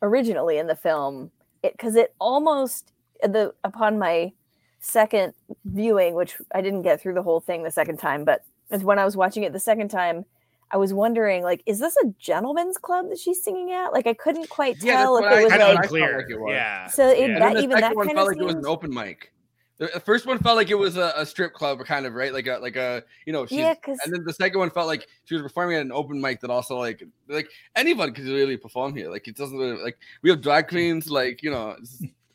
originally 0.00 0.58
in 0.58 0.66
the 0.66 0.74
film, 0.76 1.30
because 1.62 1.94
it, 1.94 2.14
almost 2.18 2.92
the 3.22 3.54
upon 3.62 3.98
my 3.98 4.32
second 4.80 5.32
viewing, 5.64 6.14
which 6.14 6.36
I 6.54 6.60
didn't 6.60 6.82
get 6.82 7.00
through 7.00 7.14
the 7.14 7.22
whole 7.22 7.40
thing 7.40 7.62
the 7.62 7.70
second 7.70 7.98
time, 7.98 8.24
but 8.24 8.44
as 8.70 8.82
when 8.82 8.98
I 8.98 9.04
was 9.04 9.16
watching 9.16 9.44
it 9.44 9.52
the 9.52 9.60
second 9.60 9.88
time, 9.88 10.24
I 10.72 10.76
was 10.78 10.94
wondering 10.94 11.42
like, 11.42 11.62
is 11.66 11.78
this 11.78 11.96
a 12.02 12.06
gentleman's 12.18 12.78
club 12.78 13.08
that 13.10 13.18
she's 13.18 13.42
singing 13.42 13.72
at? 13.72 13.92
Like, 13.92 14.06
I 14.06 14.14
couldn't 14.14 14.48
quite 14.48 14.82
Yeah, 14.82 14.96
tell 15.02 15.12
what 15.12 15.24
if 15.32 15.38
it 15.38 15.42
was 15.44 15.52
kinda 15.52 15.66
like. 15.74 15.90
what 15.90 16.00
like 16.00 16.30
it 16.30 16.40
was. 16.40 16.50
Yeah. 16.52 16.86
So 16.88 17.08
it, 17.08 17.18
Yeah. 17.18 17.24
And 17.26 17.34
that 17.36 17.40
then 17.40 17.54
the 17.54 17.62
even 17.62 17.76
second 17.76 17.82
that 17.90 17.96
one 17.96 18.06
kind 18.06 18.16
felt 18.18 18.28
of 18.30 18.36
like 18.38 18.42
it 18.42 18.46
was 18.46 18.54
an 18.54 18.66
open 18.66 18.92
mic. 18.94 19.32
The 19.78 19.90
the 19.94 20.00
first 20.00 20.26
one 20.26 20.38
felt 20.38 20.56
like 20.56 20.70
it 20.70 20.74
was 20.78 20.96
a, 20.96 21.12
a 21.16 21.26
strip 21.26 21.54
club, 21.54 21.78
kind 21.84 22.06
of 22.06 22.14
right, 22.14 22.32
like 22.32 22.46
a 22.46 22.58
like 22.58 22.76
a 22.76 23.02
you 23.26 23.32
know, 23.32 23.46
she's, 23.46 23.58
Yeah, 23.58 23.74
'cause- 23.74 23.98
and 24.04 24.14
then 24.14 24.22
the 24.24 24.32
second 24.32 24.58
one 24.60 24.70
felt 24.70 24.86
like 24.86 25.06
she 25.24 25.34
was 25.34 25.42
performing 25.42 25.76
at 25.76 25.82
an 25.82 25.92
open 25.92 26.20
mic 26.20 26.40
that 26.40 26.50
also 26.50 26.76
like 26.78 27.02
like 27.28 27.48
anyone 27.76 28.12
could 28.14 28.24
really 28.24 28.56
perform 28.56 28.94
here. 28.94 29.10
Like 29.10 29.26
it 29.28 29.36
doesn't 29.36 29.56
really, 29.58 29.82
like 29.82 29.98
we 30.22 30.30
have 30.30 30.40
drag 30.40 30.68
queens, 30.68 31.10
like 31.10 31.42
you 31.42 31.50
know, 31.50 31.76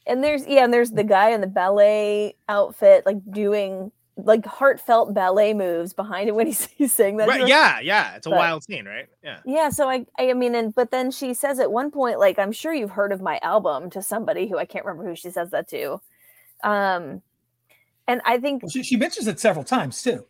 and 0.07 0.23
there's 0.23 0.45
yeah, 0.45 0.63
and 0.63 0.73
there's 0.73 0.91
the 0.91 1.03
guy 1.03 1.29
in 1.29 1.41
the 1.41 1.47
ballet 1.47 2.35
outfit, 2.49 3.05
like 3.05 3.17
doing 3.31 3.91
like 4.17 4.45
heartfelt 4.45 5.13
ballet 5.13 5.53
moves 5.53 5.93
behind 5.93 6.27
it 6.27 6.33
when 6.35 6.47
he's, 6.47 6.65
he's 6.77 6.93
saying 6.93 7.17
that. 7.17 7.27
Right, 7.27 7.41
her. 7.41 7.47
yeah, 7.47 7.79
yeah. 7.79 8.15
It's 8.15 8.25
a 8.25 8.29
But- 8.31 8.37
wild 8.37 8.63
scene, 8.63 8.85
right? 8.85 9.05
Yeah. 9.23 9.39
Yeah, 9.45 9.69
so 9.69 9.87
I, 9.89 10.05
I 10.19 10.33
mean, 10.33 10.55
and 10.55 10.73
but 10.73 10.91
then 10.91 11.11
she 11.11 11.33
says 11.33 11.59
at 11.59 11.71
one 11.71 11.91
point, 11.91 12.19
like, 12.19 12.39
I'm 12.39 12.51
sure 12.51 12.73
you've 12.73 12.91
heard 12.91 13.11
of 13.11 13.21
my 13.21 13.39
album 13.43 13.89
to 13.91 14.01
somebody 14.01 14.47
who 14.47 14.57
I 14.57 14.65
can't 14.65 14.85
remember 14.85 15.07
who 15.09 15.15
she 15.15 15.29
says 15.29 15.51
that 15.51 15.67
to. 15.69 16.01
Um, 16.63 17.21
and 18.07 18.21
I 18.25 18.39
think 18.39 18.63
Well, 18.63 18.69
she, 18.69 18.83
she 18.83 18.95
mentions 18.97 19.27
it 19.27 19.39
several 19.39 19.63
times 19.65 20.01
too. 20.01 20.25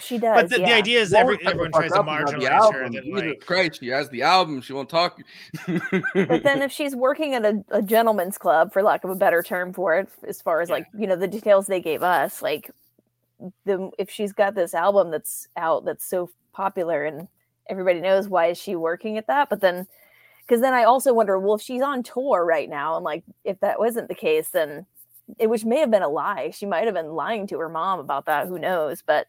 she 0.00 0.16
does. 0.18 0.42
But 0.42 0.50
the, 0.50 0.58
the 0.58 0.72
idea 0.72 1.00
is 1.00 1.12
every, 1.12 1.36
everyone 1.44 1.72
tries 1.72 1.90
to 1.90 1.98
up 1.98 2.04
about 2.06 2.26
the 2.28 2.34
marginalize 2.36 2.46
her. 2.48 2.52
album. 2.52 2.92
That, 2.92 3.04
Jesus 3.04 3.22
like, 3.22 3.40
Christ, 3.46 3.80
she 3.80 3.88
has 3.88 4.08
the 4.08 4.22
album. 4.22 4.60
She 4.62 4.72
won't 4.72 4.88
talk. 4.88 5.18
but 5.66 6.42
then 6.44 6.62
if 6.62 6.70
she's 6.72 6.94
working 6.96 7.34
at 7.34 7.44
a, 7.44 7.62
a 7.70 7.82
gentleman's 7.82 8.38
club, 8.38 8.72
for 8.72 8.82
lack 8.82 9.02
of 9.04 9.10
a 9.10 9.16
better 9.16 9.42
term 9.42 9.72
for 9.72 9.96
it, 9.98 10.08
as 10.26 10.40
far 10.40 10.60
as 10.60 10.70
like 10.70 10.86
you 10.96 11.06
know 11.08 11.16
the 11.16 11.26
details 11.28 11.66
they 11.66 11.80
gave 11.80 12.02
us, 12.04 12.40
like 12.40 12.70
the 13.64 13.90
if 13.98 14.10
she's 14.10 14.32
got 14.32 14.54
this 14.54 14.74
album 14.74 15.10
that's 15.10 15.48
out 15.56 15.84
that's 15.84 16.04
so 16.04 16.30
popular 16.52 17.04
and 17.04 17.28
everybody 17.68 18.00
knows 18.00 18.28
why 18.28 18.46
is 18.46 18.58
she 18.58 18.74
working 18.76 19.16
at 19.18 19.26
that? 19.26 19.48
But 19.50 19.60
then 19.60 19.86
because 20.46 20.60
then 20.62 20.72
I 20.74 20.84
also 20.84 21.12
wonder, 21.12 21.38
well, 21.38 21.56
if 21.56 21.62
she's 21.62 21.82
on 21.82 22.02
tour 22.02 22.44
right 22.44 22.68
now, 22.70 22.96
and 22.96 23.04
like 23.04 23.22
if 23.44 23.60
that 23.60 23.78
wasn't 23.78 24.08
the 24.08 24.14
case, 24.14 24.48
then 24.48 24.86
it 25.38 25.48
which 25.48 25.64
may 25.64 25.78
have 25.78 25.90
been 25.90 26.02
a 26.02 26.08
lie. 26.08 26.50
She 26.50 26.64
might 26.66 26.86
have 26.86 26.94
been 26.94 27.10
lying 27.12 27.46
to 27.48 27.58
her 27.58 27.68
mom 27.68 27.98
about 28.00 28.24
that. 28.26 28.46
Who 28.46 28.58
knows? 28.58 29.02
But 29.02 29.26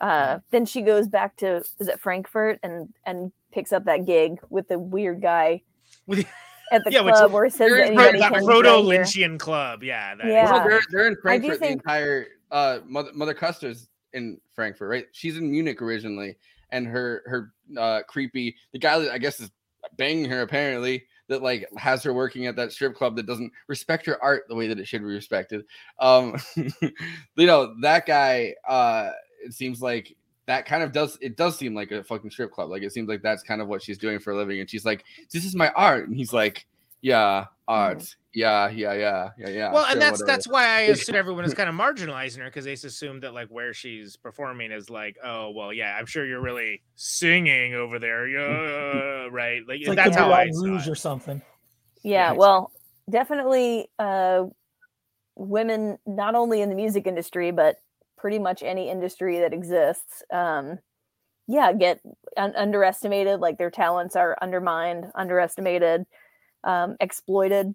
uh, 0.00 0.40
then 0.50 0.66
she 0.66 0.82
goes 0.82 1.08
back 1.08 1.36
to 1.36 1.56
is 1.78 1.88
it 1.88 2.00
Frankfurt 2.00 2.58
and 2.62 2.92
and 3.06 3.32
picks 3.52 3.72
up 3.72 3.84
that 3.84 4.04
gig 4.04 4.38
with 4.50 4.68
the 4.68 4.78
weird 4.78 5.22
guy 5.22 5.62
at 6.10 6.84
the 6.84 6.90
yeah, 6.90 7.00
which- 7.00 7.14
club 7.14 7.32
where 7.32 7.44
it 7.46 7.52
says 7.54 7.70
that 7.72 7.94
that 8.18 8.32
proto 8.44 8.82
play. 8.82 8.98
Lynchian 8.98 9.38
club. 9.38 9.82
Yeah. 9.82 10.16
that- 10.16 10.26
Yeah. 10.26 10.52
Well, 10.52 10.68
they're, 10.68 10.80
they're 10.90 11.08
in 11.08 11.16
Frankfurt. 11.22 11.58
think- 11.60 11.82
The 11.82 11.90
entire 11.90 12.26
uh, 12.50 12.78
mother 12.86 13.10
Mother 13.14 13.34
Kusters' 13.34 13.88
in 14.12 14.40
Frankfurt, 14.54 14.90
right? 14.90 15.06
She's 15.12 15.36
in 15.36 15.50
Munich 15.50 15.82
originally, 15.82 16.36
and 16.70 16.86
her 16.86 17.22
her 17.26 17.52
uh, 17.78 18.02
creepy 18.08 18.56
the 18.72 18.78
guy 18.78 18.98
that 18.98 19.12
I 19.12 19.18
guess 19.18 19.40
is 19.40 19.50
banging 19.96 20.28
her 20.30 20.42
apparently 20.42 21.04
that 21.28 21.42
like 21.42 21.68
has 21.76 22.02
her 22.02 22.12
working 22.12 22.46
at 22.46 22.56
that 22.56 22.72
strip 22.72 22.94
club 22.94 23.16
that 23.16 23.26
doesn't 23.26 23.52
respect 23.66 24.06
her 24.06 24.22
art 24.22 24.44
the 24.48 24.54
way 24.54 24.66
that 24.66 24.78
it 24.78 24.88
should 24.88 25.02
be 25.02 25.08
respected. 25.08 25.64
Um, 26.00 26.36
you 26.56 27.46
know 27.46 27.74
that 27.82 28.06
guy. 28.06 28.54
Uh, 28.66 29.10
it 29.44 29.54
seems 29.54 29.80
like 29.80 30.16
that 30.46 30.66
kind 30.66 30.82
of 30.82 30.92
does 30.92 31.16
it 31.20 31.36
does 31.36 31.56
seem 31.56 31.74
like 31.74 31.92
a 31.92 32.02
fucking 32.02 32.30
strip 32.30 32.50
club. 32.50 32.70
Like 32.70 32.82
it 32.82 32.92
seems 32.92 33.08
like 33.08 33.22
that's 33.22 33.42
kind 33.42 33.60
of 33.60 33.68
what 33.68 33.82
she's 33.82 33.98
doing 33.98 34.18
for 34.18 34.32
a 34.32 34.36
living, 34.36 34.60
and 34.60 34.68
she's 34.68 34.84
like, 34.84 35.04
"This 35.30 35.44
is 35.44 35.54
my 35.54 35.70
art," 35.70 36.08
and 36.08 36.16
he's 36.16 36.32
like, 36.32 36.66
"Yeah, 37.00 37.46
art." 37.66 38.04
Yeah, 38.34 38.68
yeah, 38.68 38.92
yeah, 38.92 39.30
yeah, 39.38 39.48
yeah. 39.48 39.72
well, 39.72 39.86
and 39.86 40.00
that's 40.00 40.20
whatever." 40.20 40.26
that's 40.26 40.48
why 40.48 40.66
I 40.66 40.80
assume 40.92 41.16
everyone 41.16 41.44
is 41.44 41.54
kind 41.54 41.68
of 41.68 41.74
marginalizing 41.74 42.38
her 42.38 42.44
because 42.44 42.64
they 42.64 42.72
assume 42.72 43.20
that 43.20 43.34
like 43.34 43.48
where 43.48 43.72
she's 43.72 44.16
performing 44.16 44.70
is 44.70 44.90
like, 44.90 45.16
oh 45.24 45.50
well, 45.50 45.72
yeah, 45.72 45.96
I'm 45.98 46.06
sure 46.06 46.26
you're 46.26 46.40
really 46.40 46.82
singing 46.94 47.74
over 47.74 47.98
there, 47.98 48.28
yeah, 48.28 49.28
right? 49.30 49.62
Like 49.66 49.78
It's 49.80 49.88
like 49.88 49.96
that's 49.96 50.16
the 50.16 50.22
how 50.22 50.32
I 50.32 50.46
Moulin 50.46 50.72
Rouge 50.72 50.88
or 50.88 50.94
something. 50.94 51.42
Yeah, 52.02 52.32
Yeah. 52.32 52.36
well, 52.36 52.72
definitely 53.10 53.88
uh 53.98 54.44
women 55.36 55.98
not 56.04 56.34
only 56.34 56.60
in 56.60 56.68
the 56.68 56.74
music 56.74 57.06
industry 57.06 57.52
but 57.52 57.76
pretty 58.16 58.40
much 58.40 58.62
any 58.62 58.90
industry 58.90 59.38
that 59.38 59.52
exists 59.54 60.24
um 60.32 60.78
yeah, 61.48 61.72
get 61.72 62.00
un- 62.36 62.54
underestimated 62.54 63.40
like 63.40 63.56
their 63.56 63.70
talents 63.70 64.14
are 64.14 64.36
undermined, 64.42 65.06
underestimated, 65.14 66.04
um 66.64 66.96
exploited. 67.00 67.74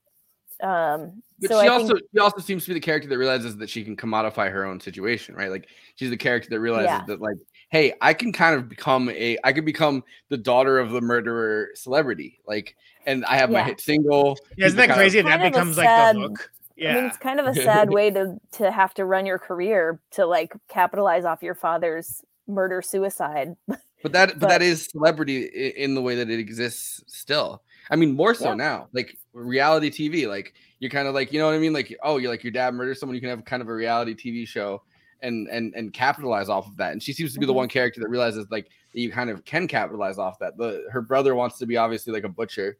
Um 0.61 1.21
But 1.39 1.49
so 1.51 1.61
she 1.61 1.67
I 1.67 1.71
also 1.71 1.87
think 1.95 2.01
she 2.13 2.19
also 2.19 2.39
seems 2.41 2.63
to 2.65 2.69
be 2.69 2.73
the 2.75 2.79
character 2.79 3.09
that 3.09 3.17
realizes 3.17 3.57
that 3.57 3.69
she 3.69 3.83
can 3.83 3.95
commodify 3.95 4.51
her 4.51 4.65
own 4.65 4.79
situation, 4.79 5.35
right? 5.35 5.49
Like 5.49 5.67
she's 5.95 6.09
the 6.09 6.17
character 6.17 6.49
that 6.51 6.59
realizes 6.59 6.87
Yeah. 6.89 7.01
that 7.07 7.21
like, 7.21 7.37
hey, 7.69 7.93
I 8.01 8.13
can 8.13 8.31
kind 8.31 8.55
of 8.55 8.69
become 8.69 9.09
a 9.09 9.37
I 9.43 9.51
could 9.53 9.65
become 9.65 10.03
the 10.29 10.37
daughter 10.37 10.79
of 10.79 10.91
the 10.91 11.01
murderer 11.01 11.69
celebrity. 11.75 12.39
Like, 12.47 12.75
and 13.05 13.25
I 13.25 13.35
have 13.37 13.49
my 13.49 13.63
hit 13.63 13.81
single. 13.81 14.37
Yeah, 14.57 14.67
isn't 14.67 14.77
that 14.77 14.83
People 14.83 14.95
kind 14.95 15.07
of- 15.07 15.11
crazy? 15.11 15.21
That 15.21 15.29
Kind 15.29 15.41
of 15.41 15.47
a 15.47 15.51
becomes 15.51 15.75
sad- 15.75 16.15
like 16.17 16.23
the 16.23 16.29
hook. 16.29 16.49
I 16.75 16.85
mean 16.85 16.95
Yeah, 16.95 17.07
it's 17.07 17.17
kind 17.17 17.39
of 17.39 17.45
a 17.47 17.53
sad 17.69 17.89
way 17.91 18.11
to 18.11 18.37
to 18.53 18.71
have 18.71 18.93
to 18.95 19.05
run 19.05 19.25
your 19.25 19.39
career 19.39 19.99
to 20.11 20.25
like 20.25 20.53
capitalize 20.69 21.25
off 21.25 21.41
your 21.43 21.55
father's 21.55 22.21
murder 22.47 22.81
suicide. 22.81 23.55
But 23.67 24.11
that 24.11 24.29
but, 24.29 24.39
But- 24.39 24.49
that 24.49 24.61
is 24.61 24.85
celebrity 24.85 25.43
in 25.45 25.95
the 25.95 26.01
way 26.01 26.15
that 26.15 26.29
it 26.29 26.39
exists 26.39 27.01
still. 27.07 27.63
I 27.89 27.95
mean, 27.95 28.15
more 28.15 28.33
so 28.33 28.49
Yeah. 28.49 28.55
now. 28.55 28.87
Like 28.93 29.17
reality 29.33 29.89
TV, 29.89 30.27
like 30.27 30.53
you're 30.79 30.91
kind 30.91 31.07
of 31.07 31.13
like, 31.13 31.31
you 31.33 31.39
know 31.39 31.45
what 31.47 31.55
I 31.55 31.59
mean? 31.59 31.73
Like, 31.73 31.95
oh, 32.03 32.17
you're 32.17 32.29
like 32.31 32.43
your 32.43 32.51
dad 32.51 32.73
murders 32.73 32.99
someone, 32.99 33.15
you 33.15 33.21
can 33.21 33.29
have 33.29 33.43
kind 33.45 33.61
of 33.61 33.67
a 33.69 33.73
reality 33.73 34.13
TV 34.15 34.47
show 34.47 34.81
and 35.21 35.47
and 35.49 35.73
and 35.75 35.93
capitalize 35.93 36.49
off 36.49 36.67
of 36.67 36.75
that. 36.77 36.91
And 36.91 37.01
she 37.01 37.13
seems 37.13 37.33
to 37.33 37.39
be 37.39 37.45
the 37.45 37.53
Mhm. 37.53 37.57
one 37.57 37.69
character 37.69 37.99
that 38.01 38.09
realizes 38.09 38.45
like 38.51 38.65
that 38.93 38.99
you 38.99 39.11
kind 39.11 39.29
of 39.29 39.43
can 39.45 39.67
capitalize 39.67 40.17
off 40.17 40.37
that. 40.39 40.57
The 40.57 40.85
her 40.91 41.01
brother 41.01 41.33
wants 41.35 41.57
to 41.59 41.65
be 41.65 41.77
obviously 41.77 42.11
like 42.13 42.25
a 42.25 42.29
butcher, 42.29 42.77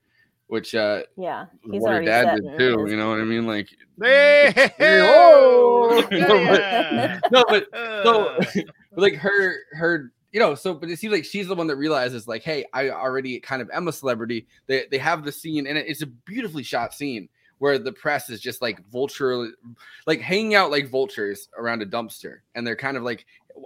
which 0.48 0.76
uh 0.76 1.04
Yeah, 1.18 1.46
he's 1.72 1.82
what 1.82 1.94
her 1.94 2.02
dad 2.04 2.36
did 2.42 2.58
too. 2.60 2.80
his- 2.84 2.92
You 2.92 2.98
know 2.98 3.10
what 3.10 3.20
I 3.20 3.24
mean? 3.24 3.48
Like 3.48 3.70
Hey, 4.02 4.52
whoa! 4.80 6.04
yeah, 6.12 6.20
No, 6.20 6.28
but- 6.48 6.60
yeah. 6.60 7.20
no, 7.32 7.46
but 7.48 7.68
so 8.04 8.26
Uh, 8.28 8.46
but 8.92 9.02
like 9.02 9.16
her 9.16 9.56
her 9.74 10.12
you 10.34 10.40
know 10.40 10.56
so 10.56 10.74
but 10.74 10.90
it 10.90 11.00
seems 11.00 11.14
like 11.14 11.24
she's 11.24 11.48
the 11.48 11.56
one 11.56 11.68
that 11.68 11.78
realizes 11.78 12.28
like 12.28 12.44
hey 12.44 12.66
i 12.74 12.90
already 12.90 13.40
kind 13.40 13.62
of 13.62 13.70
am 13.72 13.88
a 13.88 13.94
celebrity 13.94 14.46
they, 14.68 14.86
they 14.92 14.98
have 14.98 15.24
the 15.24 15.32
scene 15.32 15.68
and 15.68 15.78
it's 15.78 16.02
a 16.02 16.08
beautifully 16.08 16.64
shot 16.64 16.94
scene 16.94 17.30
where 17.60 17.78
the 17.80 17.92
press 17.94 18.30
is 18.30 18.42
just 18.42 18.62
like 18.62 18.86
vulture 18.90 19.48
like 20.06 20.20
hanging 20.20 20.56
out 20.56 20.72
like 20.72 20.90
vultures 20.90 21.48
around 21.58 21.82
a 21.82 21.86
dumpster 21.86 22.40
and 22.56 22.68
they're 22.68 22.76
kind 22.76 22.98
of 22.98 23.04
like 23.04 23.26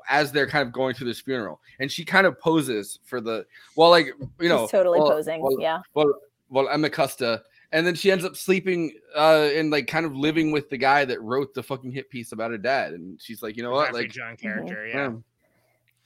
as 0.10 0.32
they're 0.32 0.48
kind 0.48 0.68
of 0.68 0.74
going 0.74 0.94
through 0.94 1.08
this 1.08 1.22
funeral 1.22 1.60
and 1.80 1.92
she 1.92 2.04
kind 2.06 2.28
of 2.28 2.40
poses 2.40 3.00
for 3.06 3.22
the 3.22 3.46
well 3.76 3.90
like 3.90 4.08
you 4.40 4.50
know 4.50 4.62
He's 4.62 4.72
totally 4.72 5.00
well- 5.00 5.10
posing. 5.12 5.42
well- 5.42 5.60
yeah. 5.60 5.80
well 5.96 6.14
well 6.50 6.70
emma 6.70 6.90
custa 6.90 7.42
and 7.72 7.88
then 7.88 7.96
she 7.96 8.12
ends 8.12 8.24
up 8.26 8.36
sleeping 8.36 8.94
uh 9.16 9.50
and 9.56 9.72
like 9.72 9.88
kind 9.88 10.06
of 10.06 10.16
living 10.16 10.52
with 10.52 10.70
the 10.70 10.78
guy 10.78 11.06
that 11.06 11.22
wrote 11.22 11.54
the 11.54 11.64
fucking 11.64 11.92
hit 11.92 12.10
piece 12.10 12.34
about 12.34 12.52
her 12.52 12.58
dad 12.58 12.92
and 12.94 13.20
she's 13.22 13.42
like 13.42 13.56
you 13.58 13.64
know 13.64 13.72
what 13.72 13.88
Jeffrey 13.88 14.02
like 14.04 14.12
John 14.12 14.36
character, 14.36 14.86
yeah. 14.86 14.96
yeah. 15.10 15.16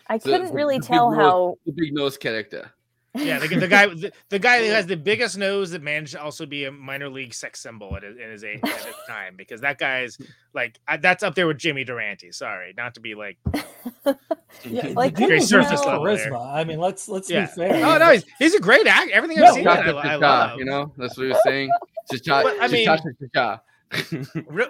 I 0.08 0.18
So 0.18 0.32
couldn't 0.32 0.48
the- 0.48 0.54
really 0.54 0.76
the 0.78 0.82
big 0.82 0.88
tell 0.90 1.12
nose- 1.12 1.20
how 1.20 1.58
the 1.66 1.72
big 1.72 1.94
nose 1.94 2.18
character. 2.18 2.72
Yeah, 3.14 3.40
the, 3.40 3.48
the 3.50 3.68
guy, 3.68 3.88
the, 3.88 4.14
the 4.30 4.40
guy 4.40 4.60
who 4.66 4.72
has 4.72 4.86
the 4.88 4.96
biggest 4.96 5.38
nose 5.38 5.72
that 5.72 5.82
managed 5.82 6.14
to 6.14 6.22
also 6.24 6.46
be 6.46 6.64
a 6.64 6.72
minor 6.72 7.10
league 7.10 7.34
sex 7.34 7.60
symbol 7.60 7.94
at 7.98 8.04
his, 8.04 8.16
in 8.18 8.30
his 8.32 8.46
age 8.46 8.62
at 8.64 8.86
his 8.86 8.96
time, 9.08 9.36
because 9.36 9.60
that 9.62 9.78
guy's 9.78 10.18
like 10.54 10.80
I- 10.88 10.96
that's 10.98 11.22
up 11.22 11.36
there 11.36 11.46
with 11.46 11.58
Jimmy 11.58 11.84
Durante. 11.84 12.32
Sorry, 12.32 12.74
not 12.78 12.94
to 12.96 13.02
be 13.02 13.16
like, 13.16 13.38
Yeah, 14.64 14.88
Like, 14.96 15.14
the 15.16 15.20
dude 15.22 15.28
Very 15.30 15.42
surface 15.42 15.72
just 15.72 15.86
level 15.86 16.06
there. 16.06 16.18
charisma. 16.32 16.54
I 16.54 16.64
mean, 16.64 16.80
let's 16.80 17.10
let's 17.10 17.30
yeah. 17.30 17.48
be 17.48 17.52
fair. 17.52 17.86
Oh 17.86 17.98
no, 17.98 18.12
he's, 18.12 18.26
he's 18.40 18.54
a 18.56 18.60
great 18.62 18.88
actor. 18.88 19.12
Everything 19.14 19.38
I've 19.40 19.50
No, 19.50 19.54
seen, 19.56 19.64
yeah. 19.66 19.72
I, 19.94 20.14
I 20.14 20.16
love. 20.16 20.60
you 20.60 20.66
know, 20.66 20.94
that's 20.98 21.18
what 21.18 21.24
he 21.24 21.30
was 21.30 21.44
saying. 21.44 21.70
Just 22.12 22.24
cha- 22.26 22.44
But, 22.44 22.58
I 22.62 22.68
mean- 22.68 22.88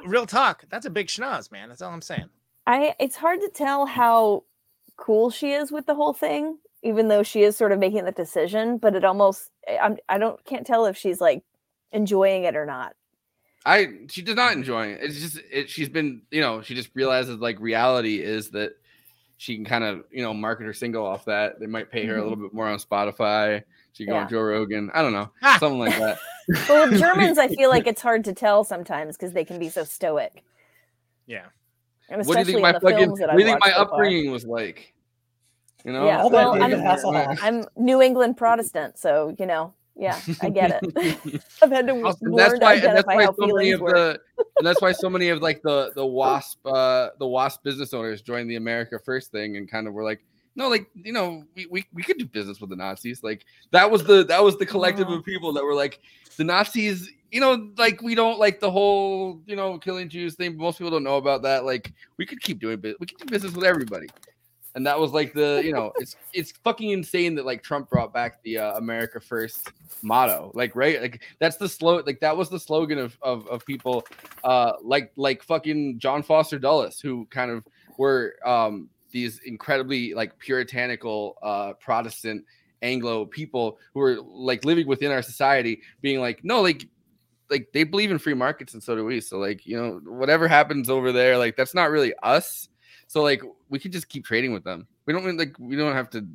real 0.06 0.26
talk. 0.26 0.66
That's 0.70 0.86
a 0.86 0.90
big 0.90 1.08
schnoz, 1.08 1.52
man. 1.52 1.70
That's 1.70 1.82
all 1.82 1.91
I'm 1.94 2.02
saying. 2.02 2.26
I 2.68 2.95
it's 2.99 3.16
hard 3.16 3.40
to 3.41 3.49
tell 3.49 3.86
how 3.86 4.44
cool 5.02 5.32
she 5.32 5.52
is 5.52 5.72
with 5.72 5.88
the 5.88 5.95
whole 5.95 6.14
thing, 6.14 6.57
even 6.84 7.07
though 7.07 7.23
she 7.23 7.41
is 7.41 7.57
sort 7.57 7.72
of 7.72 7.80
making 7.80 8.06
the 8.06 8.11
decision. 8.11 8.78
But 8.78 8.95
it 8.95 9.03
almost 9.03 9.49
I- 9.68 9.80
I'm 9.80 9.98
I 10.07 10.18
don't 10.19 10.44
can't 10.45 10.65
tell 10.65 10.86
if 10.86 10.95
she's 10.95 11.19
like 11.19 11.44
enjoying 11.91 12.44
it 12.44 12.56
or 12.56 12.65
not. 12.65 12.95
I 13.65 13.88
she 14.10 14.22
does 14.22 14.36
not 14.36 14.53
enjoy 14.53 14.88
it. 14.88 14.99
It's 15.02 15.19
just 15.19 15.40
it, 15.52 15.69
she's 15.69 15.90
been, 15.90 16.22
you 16.32 16.41
know, 16.41 16.61
she 16.61 16.76
just 16.76 16.90
realizes 16.94 17.38
like 17.40 17.60
reality 17.60 18.22
is 18.22 18.52
that 18.52 18.73
she 19.38 19.56
can 19.56 19.65
kind 19.65 19.84
of 19.84 20.03
you 20.11 20.22
know 20.22 20.34
market 20.34 20.65
her 20.65 20.73
single 20.73 21.06
off 21.06 21.26
that. 21.26 21.60
They 21.60 21.65
might 21.68 21.91
pay 21.91 22.06
her 22.06 22.15
a 22.15 22.19
Mhm. 22.19 22.23
little 22.23 22.38
bit 22.44 22.53
more 22.53 22.68
on 22.68 22.78
Spotify. 22.80 23.64
She 23.94 24.06
can 24.06 24.14
go 24.14 24.18
Yeah. 24.18 24.23
on 24.23 24.30
Joe 24.30 24.41
Rogan. 24.41 24.91
I 24.94 25.02
don't 25.02 25.14
know, 25.14 25.30
something 25.60 25.80
like 25.80 25.98
that. 25.98 26.18
But 26.68 26.90
with 26.91 26.99
Germans, 27.06 27.38
I 27.38 27.48
feel 27.49 27.69
like 27.69 27.88
it's 27.91 28.02
hard 28.02 28.23
to 28.26 28.34
tell 28.34 28.64
sometimes 28.64 29.18
because 29.18 29.34
they 29.34 29.45
can 29.45 29.60
be 29.60 29.69
so 29.69 29.84
stoic. 29.84 30.44
Yeah. 31.28 31.48
And 32.12 32.26
what 32.26 32.34
do 32.34 32.40
you 32.40 32.46
think 32.46 32.62
my 32.62 32.74
fucking? 32.74 33.10
What 33.12 33.18
do 33.32 33.38
you 33.40 33.46
think 33.46 33.60
my 33.60 33.68
watched 33.70 33.76
so 33.78 33.86
far. 33.86 33.94
upbringing 33.94 34.32
was 34.32 34.46
like? 34.46 34.94
You 35.84 35.94
know, 35.94 36.06
Yeah, 36.06 36.26
well, 36.26 36.62
I'm, 36.62 37.38
I'm 37.42 37.66
New 37.76 38.02
England 38.04 38.38
Protestant, 38.38 39.00
so 39.00 39.36
you 39.40 39.48
know, 39.48 39.74
yeah, 39.96 40.20
I 40.42 40.50
get 40.50 40.80
it. 40.84 41.42
I've 41.64 41.72
had 41.72 41.88
to 41.88 42.04
Also, 42.04 42.26
learn 42.26 42.36
that's 42.36 42.54
to 42.54 42.60
why 42.60 42.74
and 42.76 42.84
that's 42.84 43.08
identify 43.08 43.16
why 43.16 43.24
how 43.26 43.34
so 43.34 43.48
many 43.48 43.52
feelings 43.72 43.74
of 43.76 43.82
work. 43.82 43.94
the 43.96 44.20
and 44.60 44.68
that's 44.68 44.82
why 44.82 44.92
so 44.92 45.10
many 45.10 45.30
of 45.30 45.42
like 45.42 45.64
the 45.64 45.92
the 45.96 46.06
wasp 46.20 46.60
uh 46.68 47.10
the 47.18 47.26
wasp 47.26 47.64
business 47.64 47.94
owners 47.96 48.22
joined 48.22 48.48
the 48.50 48.58
america 48.58 49.00
first 49.04 49.32
thing 49.32 49.58
and 49.58 49.70
kind 49.72 49.88
of 49.88 49.94
were 49.96 50.04
like 50.04 50.24
no 50.56 50.68
like 50.70 50.86
you 50.94 51.12
know 51.14 51.44
we, 51.56 51.66
we, 51.72 51.86
we 51.94 52.04
could 52.04 52.18
do 52.20 52.26
business 52.28 52.62
with 52.62 52.70
the 52.70 52.76
nazis 52.76 53.24
like 53.24 53.46
that 53.72 53.90
was 53.90 54.04
the 54.04 54.24
that 54.26 54.44
was 54.44 54.58
the 54.58 54.66
collective 54.68 55.08
Oh. 55.10 55.16
of 55.16 55.26
people 55.26 55.52
that 55.54 55.64
were 55.64 55.74
like 55.76 56.00
the 56.38 56.44
nazis 56.44 57.10
you 57.32 57.40
know 57.40 57.72
like 57.78 58.02
we 58.02 58.14
don't 58.14 58.40
like 58.40 58.60
the 58.60 58.70
whole 58.70 59.41
you 59.45 59.56
know 59.56 59.78
killing 59.80 60.10
jews 60.10 60.36
thing 60.36 60.58
most 60.58 60.78
people 60.78 60.91
don't 60.91 61.03
know 61.03 61.18
about 61.18 61.41
that. 61.44 61.66
Like 61.66 61.94
we 62.18 62.26
could 62.26 62.41
keep 62.41 62.60
doing 62.60 62.80
business 62.80 62.99
we 62.99 63.08
could 63.08 63.18
do 63.18 63.26
business 63.26 63.53
with 63.53 63.64
everybody. 63.64 64.08
And 64.76 64.86
that 64.86 64.98
was 64.98 65.12
like 65.12 65.34
the 65.34 65.62
you 65.64 65.74
know 65.74 65.94
it's 65.98 66.16
it's 66.34 66.52
fucking 66.64 66.91
insane 66.91 67.36
that 67.36 67.45
like 67.45 67.64
trump 67.64 67.90
brought 67.90 68.14
back 68.14 68.44
the 68.44 68.58
uh, 68.58 68.78
america 68.78 69.20
first 69.20 69.72
motto. 70.02 70.52
Like 70.53 70.76
right? 70.76 71.02
Like 71.02 71.24
that's 71.40 71.56
the 71.56 71.70
slow 71.70 72.03
like 72.06 72.20
that 72.20 72.36
was 72.36 72.49
the 72.49 72.60
slogan 72.60 72.99
of 72.99 73.18
of, 73.22 73.48
of 73.48 73.66
people 73.66 74.06
uh 74.44 74.74
like 74.84 75.12
like 75.16 75.41
fucking 75.41 75.99
john 75.99 76.24
foster 76.24 76.60
dulles 76.60 76.99
who 76.99 77.26
kind 77.32 77.49
of 77.49 77.66
were 77.98 78.36
um 78.45 78.90
these 79.12 79.40
incredibly 79.45 80.14
like 80.14 80.38
puritanical 80.40 81.38
uh 81.44 81.74
protestant 81.74 82.44
anglo 82.82 83.26
people 83.26 83.78
who 83.94 83.99
were 83.99 84.18
like 84.22 84.66
living 84.66 84.88
within 84.88 85.12
our 85.12 85.22
society 85.22 85.82
being 86.02 86.20
like 86.20 86.44
no 86.44 86.62
like 86.62 86.88
like 87.52 87.68
they 87.73 87.84
believe 87.84 88.10
in 88.10 88.18
free 88.18 88.34
markets 88.34 88.73
and 88.73 88.82
so 88.82 88.95
do 88.95 89.06
we 89.06 89.22
so 89.22 89.38
like 89.38 89.65
you 89.68 89.78
know 89.78 89.99
whatever 90.06 90.48
happens 90.48 90.90
over 90.90 91.11
there 91.11 91.38
like 91.38 91.56
that's 91.56 91.76
not 91.76 91.91
really 91.91 92.14
us 92.23 92.69
so 93.07 93.22
like 93.22 93.44
we 93.69 93.78
could 93.78 93.91
just 93.91 94.07
keep 94.10 94.26
trading 94.26 94.53
with 94.53 94.64
them 94.64 94.88
we 95.06 95.14
don't 95.14 95.38
like 95.38 95.53
we 95.60 95.76
don't 95.76 95.94
have 95.94 96.10
to 96.10 96.26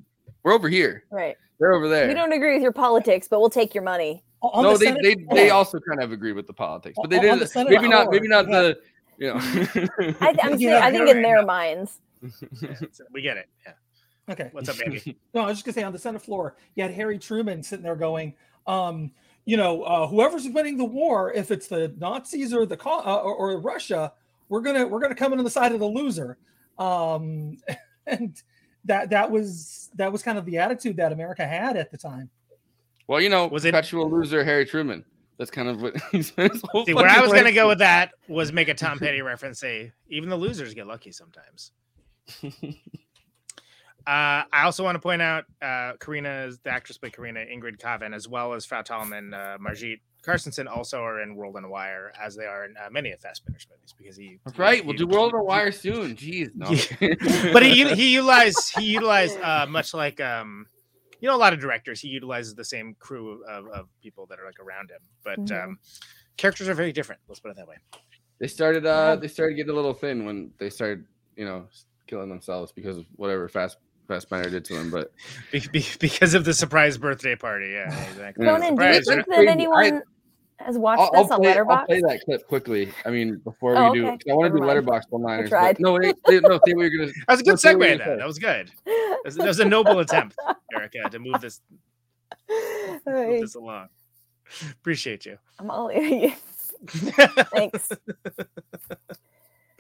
we're 0.43 0.53
over 0.53 0.69
here 0.69 1.05
Right. 1.11 1.37
they're 1.59 1.73
over 1.73 1.89
there 1.89 2.07
We 2.07 2.15
don't 2.15 2.33
agree 2.33 2.53
with 2.55 2.63
your 2.63 2.73
politics, 2.73 3.27
but 3.29 3.41
we'll 3.41 3.51
take 3.51 3.75
your 3.75 3.83
money. 3.83 4.23
On 4.43 4.63
no, 4.63 4.73
the 4.75 4.79
they, 4.79 4.85
Senate 4.85 5.03
they 5.03 5.35
they 5.35 5.51
also 5.51 5.81
kind 5.81 6.01
of 6.03 6.13
agree 6.13 6.33
with 6.33 6.47
the 6.47 6.53
politics, 6.53 6.97
but 7.01 7.11
they 7.11 7.17
On- 7.19 7.25
on 7.25 7.39
the 7.39 7.45
didn't. 7.47 7.51
Senate 7.51 7.71
Maybe 7.73 7.89
not. 7.89 8.11
Maybe 8.13 8.29
not 8.29 8.49
yeah. 8.49 8.61
the. 8.63 8.79
You 9.19 9.27
know. 9.29 10.15
I, 10.21 10.37
I'm 10.43 10.59
saying, 10.59 10.71
have 10.71 10.83
I 10.83 10.91
think 10.93 11.09
in 11.09 11.23
their 11.23 11.45
minds. 11.45 12.01
we 13.13 13.23
get 13.23 13.39
it. 13.39 13.49
Yeah. 13.65 13.73
Okay. 14.31 14.51
What's 14.53 14.69
up, 14.69 14.77
baby? 14.79 15.17
No, 15.35 15.41
I 15.41 15.47
was 15.47 15.57
just 15.57 15.65
gonna 15.65 15.73
say 15.75 15.83
on 15.83 15.93
the 15.93 15.99
Senate 15.99 16.23
floor, 16.23 16.57
you 16.75 16.83
had 16.83 16.93
Harry 16.93 17.19
Truman 17.19 17.63
sitting 17.63 17.83
there 17.83 17.97
going, 17.97 18.35
um, 18.67 19.11
you 19.47 19.57
know, 19.57 19.83
uh, 19.85 20.07
whoever's 20.07 20.47
winning 20.49 20.77
the 20.77 20.85
war, 20.85 21.33
if 21.33 21.51
it's 21.51 21.69
the 21.69 21.95
Nazis 21.97 22.53
or 22.53 22.67
the 22.67 22.77
uh, 22.85 23.17
or, 23.17 23.35
or 23.35 23.61
Russia, 23.61 24.13
we're 24.51 24.61
gonna 24.61 24.87
we're 24.87 25.01
gonna 25.01 25.15
come 25.15 25.33
in 25.33 25.39
on 25.39 25.45
the 25.45 25.51
side 25.51 25.73
of 25.73 25.81
the 25.81 25.87
loser, 25.87 26.37
um, 26.79 27.57
and 28.07 28.43
that 28.85 29.09
that 29.11 29.31
was 29.31 29.89
that 29.95 30.13
was 30.13 30.23
kind 30.23 30.37
of 30.37 30.45
the 30.45 30.59
attitude 30.59 30.97
that 30.99 31.13
America 31.13 31.47
had 31.47 31.77
at 31.77 31.91
the 31.91 31.97
time. 31.97 32.29
well, 33.07 33.21
you 33.21 33.29
know, 33.31 33.47
Was 33.47 33.65
it- 33.65 33.73
perpetual 33.73 34.11
loser 34.11 34.45
Harry 34.45 34.67
Truman? 34.67 35.05
That's 35.39 35.51
kind 35.51 35.69
of 35.69 35.83
what 35.83 35.95
he 36.13 36.23
spent 36.23 36.53
his 36.53 36.63
whole 36.71 36.87
See, 36.87 36.95
where 36.95 37.07
I 37.09 37.21
was 37.21 37.31
going 37.31 37.45
to 37.45 37.53
go 37.53 37.69
with 37.69 37.79
that 37.81 38.13
was 38.27 38.53
make 38.53 38.69
a 38.69 38.75
Tom 38.75 38.99
Petty 39.01 39.21
reference. 39.21 39.61
Say, 39.61 39.93
even 40.09 40.31
the 40.31 40.37
losers 40.37 40.73
get 40.73 40.87
lucky 40.87 41.13
sometimes. 41.13 41.73
Uh, 44.07 44.45
I 44.53 44.63
also 44.65 44.85
want 44.85 44.95
to 44.95 45.01
point 45.01 45.21
out 45.21 45.45
uh, 45.61 45.95
Karina, 45.99 46.51
the 46.63 46.71
actress 46.71 46.97
by 46.97 47.11
Karina 47.11 47.41
Ingrid 47.41 47.79
Caven, 47.81 48.15
as 48.15 48.29
well 48.29 48.53
as 48.55 48.65
Frau 48.65 48.83
Thälmann, 48.83 49.35
uh, 49.35 49.59
Margit 49.59 49.99
Carstensen, 50.23 50.69
also 50.69 51.01
are 51.01 51.21
in 51.23 51.35
World 51.35 51.57
on 51.57 51.69
Wire, 51.69 52.13
as 52.21 52.37
they 52.37 52.45
are 52.45 52.65
in 52.67 52.75
uh, 52.77 52.89
many 52.91 53.11
of 53.11 53.19
Fassbinder's 53.21 53.67
movies. 53.69 53.95
Because 53.99 54.17
he, 54.17 54.39
That's 54.45 54.59
right. 54.59 54.85
We'll 54.85 54.93
he- 54.93 54.99
do 54.99 55.07
World 55.09 55.35
on 55.35 55.45
Wire 55.45 55.73
soon. 55.73 56.15
Jeez, 56.15 56.51
no. 56.55 56.67
but 57.53 57.65
he 57.65 57.93
he 57.95 58.15
utilized 58.15 58.77
he 58.79 58.85
utilized 58.85 59.39
uh, 59.41 59.67
much 59.69 59.93
like 59.93 60.21
um 60.21 60.67
you 61.21 61.29
know 61.29 61.35
a 61.35 61.39
lot 61.39 61.53
of 61.53 61.59
directors 61.61 62.01
he 62.01 62.09
utilizes 62.09 62.55
the 62.55 62.65
same 62.65 62.95
crew 63.01 63.43
of, 63.49 63.67
of 63.69 63.89
people 64.03 64.27
that 64.27 64.39
are 64.39 64.45
like 64.45 64.61
around 64.61 64.91
him 64.91 65.01
but 65.25 65.39
Mhm. 65.47 65.65
um 65.65 65.79
characters 66.37 66.69
are 66.69 66.75
very 66.75 66.93
different 66.93 67.21
let's 67.27 67.41
put 67.41 67.51
it 67.51 67.57
that 67.57 67.67
way 67.67 67.77
they 68.39 68.47
started. 68.49 68.85
Uh, 68.85 69.17
they 69.17 69.29
started 69.29 69.55
getting 69.55 69.73
a 69.73 69.75
little 69.75 69.95
thin 69.95 70.27
when 70.27 70.51
they 70.59 70.69
started, 70.69 71.07
you 71.37 71.47
know, 71.47 71.69
killing 72.07 72.29
themselves 72.29 72.71
because 72.71 72.99
of 72.99 73.07
whatever 73.17 73.49
Fast 73.49 73.79
Fassbinder 74.07 74.51
did 74.51 74.65
to 74.67 74.75
him, 74.75 74.91
But 74.91 75.13
be, 75.53 75.61
be, 75.73 75.85
because 76.01 76.35
of 76.35 76.45
the 76.45 76.55
surprise 76.55 76.97
birthday 76.99 77.37
party 77.37 77.71
yeah 77.73 77.91
exactly 78.11 78.47
Yeah. 78.47 78.53
Conan, 78.53 78.77
do 78.77 78.85
you 78.85 78.95
Surprise, 78.95 79.07
think 79.07 79.27
that 79.27 79.49
anyone 79.49 80.03
has 80.59 80.79
watched 80.79 81.01
I'll, 81.01 81.11
I'll 81.15 81.23
this 81.25 81.33
on 81.33 81.41
play, 81.43 81.59
I'll 81.59 81.87
play 81.87 82.01
that 82.01 82.21
clip 82.25 82.47
quickly. 82.49 82.93
I 83.05 83.11
mean, 83.11 83.37
before 83.45 83.77
Oh, 83.77 83.93
we 83.93 83.99
do, 84.01 84.07
okay. 84.09 84.17
'cause 84.17 84.33
I 84.33 84.35
want 84.35 84.53
to 84.55 84.59
do 84.59 84.65
letterbox 84.65 85.07
one 85.11 85.23
liners. 85.23 85.51
tried. 85.51 85.79
No, 85.81 85.93
wait, 85.93 86.17
wait, 86.27 86.43
no, 86.43 86.59
say 86.67 86.75
what 86.75 86.83
you're 86.91 86.91
gonna. 86.91 87.13
that 87.27 87.29
was 87.29 87.41
a 87.41 87.45
good 87.45 87.61
say 87.61 87.75
segue 87.75 87.89
you're 87.89 88.17
that 88.17 88.27
was 88.27 88.39
good 88.39 88.71
that 88.87 89.19
was, 89.25 89.35
that 89.37 89.47
was 89.47 89.59
a 89.61 89.65
noble 89.67 89.99
attempt 89.99 90.35
erica 90.75 91.09
to 91.11 91.19
move 91.19 91.41
this 91.41 91.61
move 93.07 93.41
this 93.41 93.55
along 93.55 93.89
appreciate 94.71 95.27
you 95.27 95.37
I'm 95.59 95.71
all 95.71 95.91
ears. 95.91 96.33
Thanks. 96.87 97.91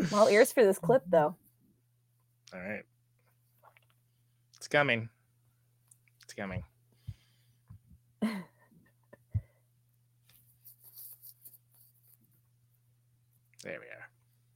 I'm 0.00 0.12
all 0.12 0.28
ears 0.28 0.52
for 0.52 0.64
this 0.64 0.78
clip, 0.78 1.02
though. 1.06 1.36
all 2.54 2.60
right 2.60 2.82
it's 4.66 4.72
coming. 4.72 5.08
It's 6.24 6.34
coming. 6.34 6.64
There 13.62 13.78
we 13.80 13.86
are. 13.86 14.08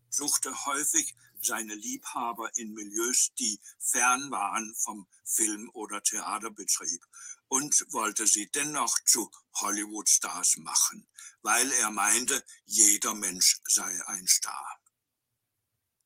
Suchte 0.09 0.51
häufig 0.67 1.15
seine 1.41 1.75
Liebhaber 1.77 2.51
in 2.57 2.75
Milieus, 2.75 3.31
die 3.39 3.61
fern 3.79 4.33
waren 4.33 4.75
vom 4.77 5.07
Film- 5.25 5.71
oder 5.75 6.03
Theaterbetrieb 6.03 7.07
und 7.47 7.87
wollte 7.91 8.27
sie 8.27 8.51
dennoch 8.51 8.99
zu 9.05 9.31
Hollywood-Stars 9.61 10.57
machen, 10.57 11.07
weil 11.43 11.71
er 11.83 11.93
meinte, 11.93 12.43
jeder 12.67 13.15
Mensch 13.15 13.61
sei 13.65 13.93
ein 14.07 14.27
Star. 14.27 14.81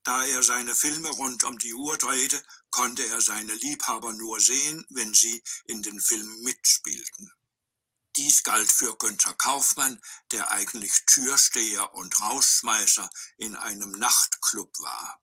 Da 0.05 0.22
er 0.26 0.43
seine 0.43 0.74
Filme 0.74 1.09
rund 1.09 1.44
um 1.44 1.59
die 1.59 1.72
Uhr 1.72 1.97
drehte, 1.97 2.43
konnte 2.74 3.06
er 3.06 3.20
seine 3.20 3.55
Liebhaber 3.55 4.12
nur 4.14 4.40
sehen, 4.40 4.84
wenn 4.90 5.14
sie 5.14 5.40
in 5.66 5.80
den 5.82 6.01
Filmen 6.01 6.42
mitspielten. 6.42 7.30
Dies 8.16 8.42
galt 8.42 8.70
für 8.70 8.96
Günther 8.96 9.34
Kaufmann, 9.34 10.02
der 10.32 10.51
eigentlich 10.51 10.92
Türsteher 11.06 11.94
und 11.94 12.20
Rausschmeißer 12.20 13.09
in 13.36 13.55
einem 13.55 13.92
Nachtclub 13.92 14.72
war. 14.80 15.22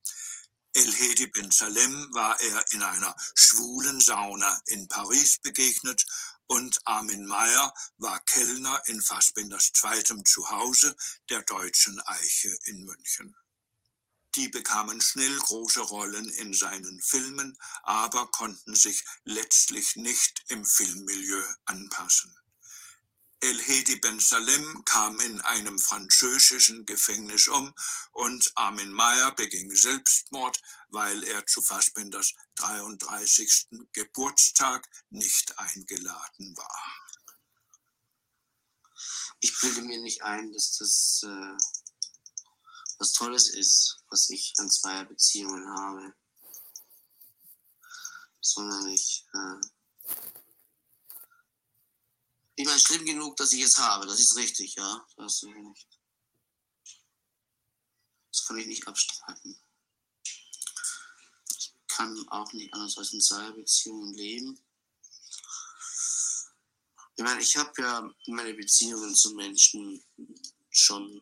El-Hedi 0.72 1.28
Ben 1.28 1.52
Salem 1.52 2.08
war 2.14 2.40
er 2.40 2.72
in 2.72 2.84
einer 2.84 3.14
schwulen 3.36 4.00
Sauna 4.00 4.62
in 4.68 4.88
Paris 4.88 5.38
begegnet 5.40 6.06
und 6.48 6.80
Armin 6.86 7.26
Meyer 7.26 7.74
war 7.98 8.22
Kellner 8.22 8.82
in 8.86 9.02
Fassbinders 9.02 9.74
zweitem 9.74 10.24
Zuhause, 10.24 10.96
der 11.30 11.42
Deutschen 11.42 12.00
Eiche 12.06 12.58
in 12.64 12.86
München. 12.86 13.36
Die 14.36 14.48
bekamen 14.48 15.02
schnell 15.02 15.38
große 15.38 15.82
Rollen 15.82 16.30
in 16.30 16.54
seinen 16.54 17.02
Filmen, 17.02 17.58
aber 17.84 18.28
konnten 18.32 18.76
sich 18.76 19.04
letztlich 19.26 19.98
nicht 19.98 20.44
im 20.48 20.64
Filmmilieu 20.64 21.44
anpassen. 21.66 22.34
El-Hedi 23.44 23.96
Ben 23.96 24.20
Salem 24.20 24.86
kam 24.86 25.20
in 25.20 25.42
einem 25.42 25.80
französischen 25.80 26.86
Gefängnis 26.86 27.48
um 27.48 27.74
und 28.12 28.52
Armin 28.56 28.92
Meyer 28.92 29.34
beging 29.34 29.76
Selbstmord, 29.76 30.62
weil 30.90 31.24
er 31.24 31.46
zu 31.48 31.62
Fassbinders 31.64 32.34
33. 32.56 33.68
Geburtstag 33.94 34.88
nicht 35.10 35.58
eingeladen 35.58 36.56
war. 36.56 37.02
Ich 39.40 39.60
bilde 39.60 39.82
mir 39.82 40.00
nicht 40.02 40.22
ein, 40.22 40.54
dass 40.54 40.78
das 40.78 41.24
äh, 41.24 41.58
was 43.02 43.14
Tolles 43.14 43.50
ist, 43.50 43.98
was 44.10 44.30
ich 44.30 44.54
an 44.58 44.70
Zweierbeziehungen 44.70 45.68
habe. 45.68 46.14
Sondern 48.40 48.88
ich. 48.90 49.26
Äh, 49.34 50.16
ich 52.56 52.66
meine, 52.68 52.80
schlimm 52.80 53.04
genug, 53.06 53.36
dass 53.38 53.54
ich 53.54 53.62
es 53.62 53.80
habe, 53.80 54.06
das 54.06 54.20
ist 54.20 54.36
richtig, 54.36 54.76
ja. 54.76 55.08
Das. 55.18 55.44
Das 58.32 58.46
kann 58.46 58.58
ich 58.60 58.68
nicht 58.68 58.88
abstreiten. 58.88 59.60
Ich 61.58 61.74
kann 61.88 62.28
auch 62.30 62.54
nicht 62.54 62.72
anders 62.74 62.98
als 63.00 63.14
in 63.14 63.22
Zweierbeziehungen 63.22 64.14
leben. 64.14 64.64
Ich 67.16 67.24
meine, 67.24 67.42
ich 67.42 67.58
habe 67.58 67.82
ja 67.82 68.10
meine 68.28 68.54
Beziehungen 68.54 69.16
zu 69.16 69.34
Menschen 69.34 70.04
schon, 70.70 71.22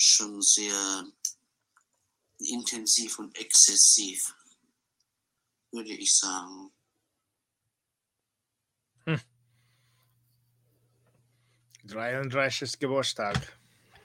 schon 0.00 0.40
sehr 0.40 1.04
intensiv 2.38 3.18
und 3.18 3.36
exzessiv 3.38 4.34
würde 5.72 5.92
ich 5.92 6.16
sagen. 6.16 6.72
Hm. 9.04 9.20
Dreiunddreißig 11.84 12.78
Geburtstag. 12.78 13.36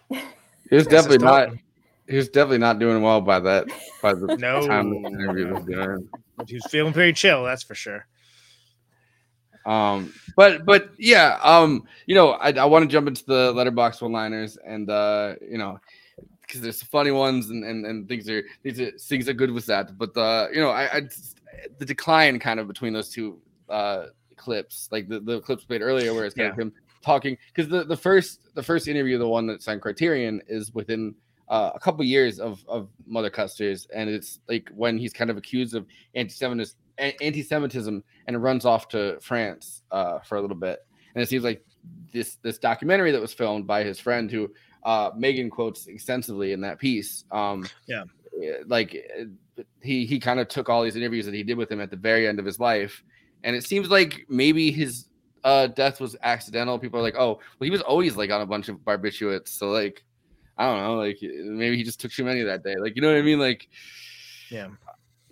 He 0.10 0.18
was 0.18 0.26
This 0.70 0.80
is 0.82 0.88
definitely 0.88 1.26
not. 1.26 1.50
tough. 1.50 1.60
He 2.08 2.18
was 2.18 2.30
definitely 2.30 2.60
not 2.60 2.80
doing 2.80 3.02
well 3.02 3.22
by 3.22 3.40
that. 3.40 3.66
By 4.02 4.14
the 4.14 4.36
No. 4.38 4.68
time 4.68 4.90
the 4.90 5.08
interview 5.10 5.54
was 5.54 5.66
done. 5.66 6.10
But 6.36 6.50
he 6.50 6.56
was 6.56 6.66
feeling 6.66 6.94
pretty 6.94 7.14
chill, 7.14 7.44
that's 7.44 7.64
for 7.64 7.74
sure. 7.74 8.06
Um, 9.66 10.14
but 10.36 10.66
but 10.66 10.92
yeah, 10.98 11.40
um, 11.42 11.84
you 12.06 12.16
know, 12.16 12.32
I, 12.32 12.52
I 12.52 12.66
want 12.66 12.84
to 12.84 12.92
jump 12.92 13.08
into 13.08 13.26
the 13.26 13.52
letterbox 13.54 14.02
one 14.02 14.12
liners 14.12 14.58
and 14.66 14.90
uh, 14.90 15.36
you 15.42 15.58
know, 15.58 15.80
because 16.42 16.62
there's 16.62 16.80
some 16.80 16.88
funny 16.88 17.12
ones 17.12 17.50
and, 17.50 17.64
and 17.64 17.86
and 17.86 18.08
things 18.08 18.30
are 18.30 18.44
things 18.64 18.80
are 18.80 18.92
things 18.92 19.28
are 19.28 19.34
good 19.34 19.52
with 19.52 19.66
that. 19.68 19.98
But 19.98 20.16
uh, 20.16 20.48
you 20.54 20.62
know, 20.62 20.70
I, 20.70 20.98
I 20.98 21.02
the 21.80 21.86
decline 21.86 22.40
kind 22.40 22.60
of 22.60 22.68
between 22.68 22.94
those 22.94 23.10
two 23.10 23.40
uh 23.70 24.08
clips, 24.36 24.90
like 24.92 25.08
the, 25.08 25.20
the 25.20 25.42
clips 25.42 25.64
played 25.64 25.82
earlier 25.82 26.14
where 26.14 26.26
it's 26.26 26.36
kind 26.36 26.50
of 26.50 26.58
him 26.58 26.74
talking 27.02 27.38
because 27.54 27.70
the, 27.70 27.84
the 27.84 27.98
first 27.98 28.54
the 28.56 28.64
first 28.64 28.88
interview, 28.88 29.18
the 29.18 29.28
one 29.28 29.48
that's 29.48 29.68
on 29.68 29.80
Criterion, 29.80 30.42
is 30.48 30.74
within 30.74 31.16
uh, 31.50 31.72
a 31.74 31.80
couple 31.80 32.04
years 32.04 32.40
of 32.40 32.64
of 32.68 32.90
Mother 33.06 33.30
Kusters, 33.30 33.88
and 33.94 34.10
it's 34.10 34.40
like 34.50 34.70
when 34.76 34.98
he's 34.98 35.14
kind 35.14 35.30
of 35.30 35.38
accused 35.38 35.76
of 35.76 35.86
anti-Semitism, 36.16 36.78
anti-Semitism, 36.98 38.04
and 38.28 38.44
runs 38.44 38.66
off 38.66 38.88
to 38.90 39.18
France 39.22 39.84
uh, 39.92 40.20
for 40.20 40.38
a 40.38 40.42
little 40.42 40.58
bit. 40.58 40.80
And 41.14 41.24
it 41.24 41.30
seems 41.30 41.44
like 41.44 41.64
this 42.12 42.38
this 42.42 42.58
documentary 42.58 43.12
that 43.12 43.22
was 43.22 43.34
filmed 43.34 43.68
by 43.68 43.84
his 43.84 44.00
friend, 44.00 44.30
who 44.30 44.52
uh, 44.84 45.12
Meagan 45.16 45.50
quotes 45.50 45.88
extensively 45.88 46.52
in 46.52 46.62
that 46.62 46.80
piece. 46.80 47.24
Um, 47.32 47.68
Yeah. 47.88 48.04
eh, 48.44 48.64
like 48.68 48.96
eh, 48.96 49.26
he 49.82 50.06
he 50.06 50.20
kind 50.20 50.40
of 50.40 50.48
took 50.48 50.70
all 50.70 50.84
these 50.84 50.96
interviews 50.96 51.26
that 51.26 51.34
he 51.34 51.44
did 51.44 51.58
with 51.58 51.72
him 51.72 51.82
at 51.82 51.90
the 51.90 51.98
very 51.98 52.28
end 52.28 52.40
of 52.40 52.46
his 52.46 52.60
life, 52.60 53.04
and 53.44 53.56
it 53.56 53.64
seems 53.64 53.90
like 53.90 54.26
maybe 54.30 54.72
his 54.72 55.08
uh, 55.44 55.68
death 55.68 56.02
was 56.02 56.16
accidental. 56.24 56.80
People 56.80 57.00
are 57.00 57.04
like, 57.04 57.16
oh, 57.18 57.36
well, 57.36 57.66
he 57.66 57.72
was 57.72 57.82
always 57.82 58.16
like 58.18 58.32
on 58.32 58.42
a 58.42 58.46
bunch 58.46 58.70
of 58.70 58.78
barbiturates, 58.78 59.50
so 59.50 59.70
like. 59.70 60.04
I 60.58 60.68
don't 60.68 60.82
know, 60.82 60.96
like 60.96 61.18
maybe 61.22 61.76
he 61.76 61.84
just 61.84 62.00
took 62.00 62.14
too 62.14 62.24
many 62.24 62.42
that 62.44 62.64
day. 62.64 62.76
Like, 62.80 62.96
you 62.96 63.02
know 63.02 63.12
what 63.12 63.18
I 63.18 63.24
mean? 63.24 63.40
Like, 63.40 63.68
Yeah. 64.50 64.70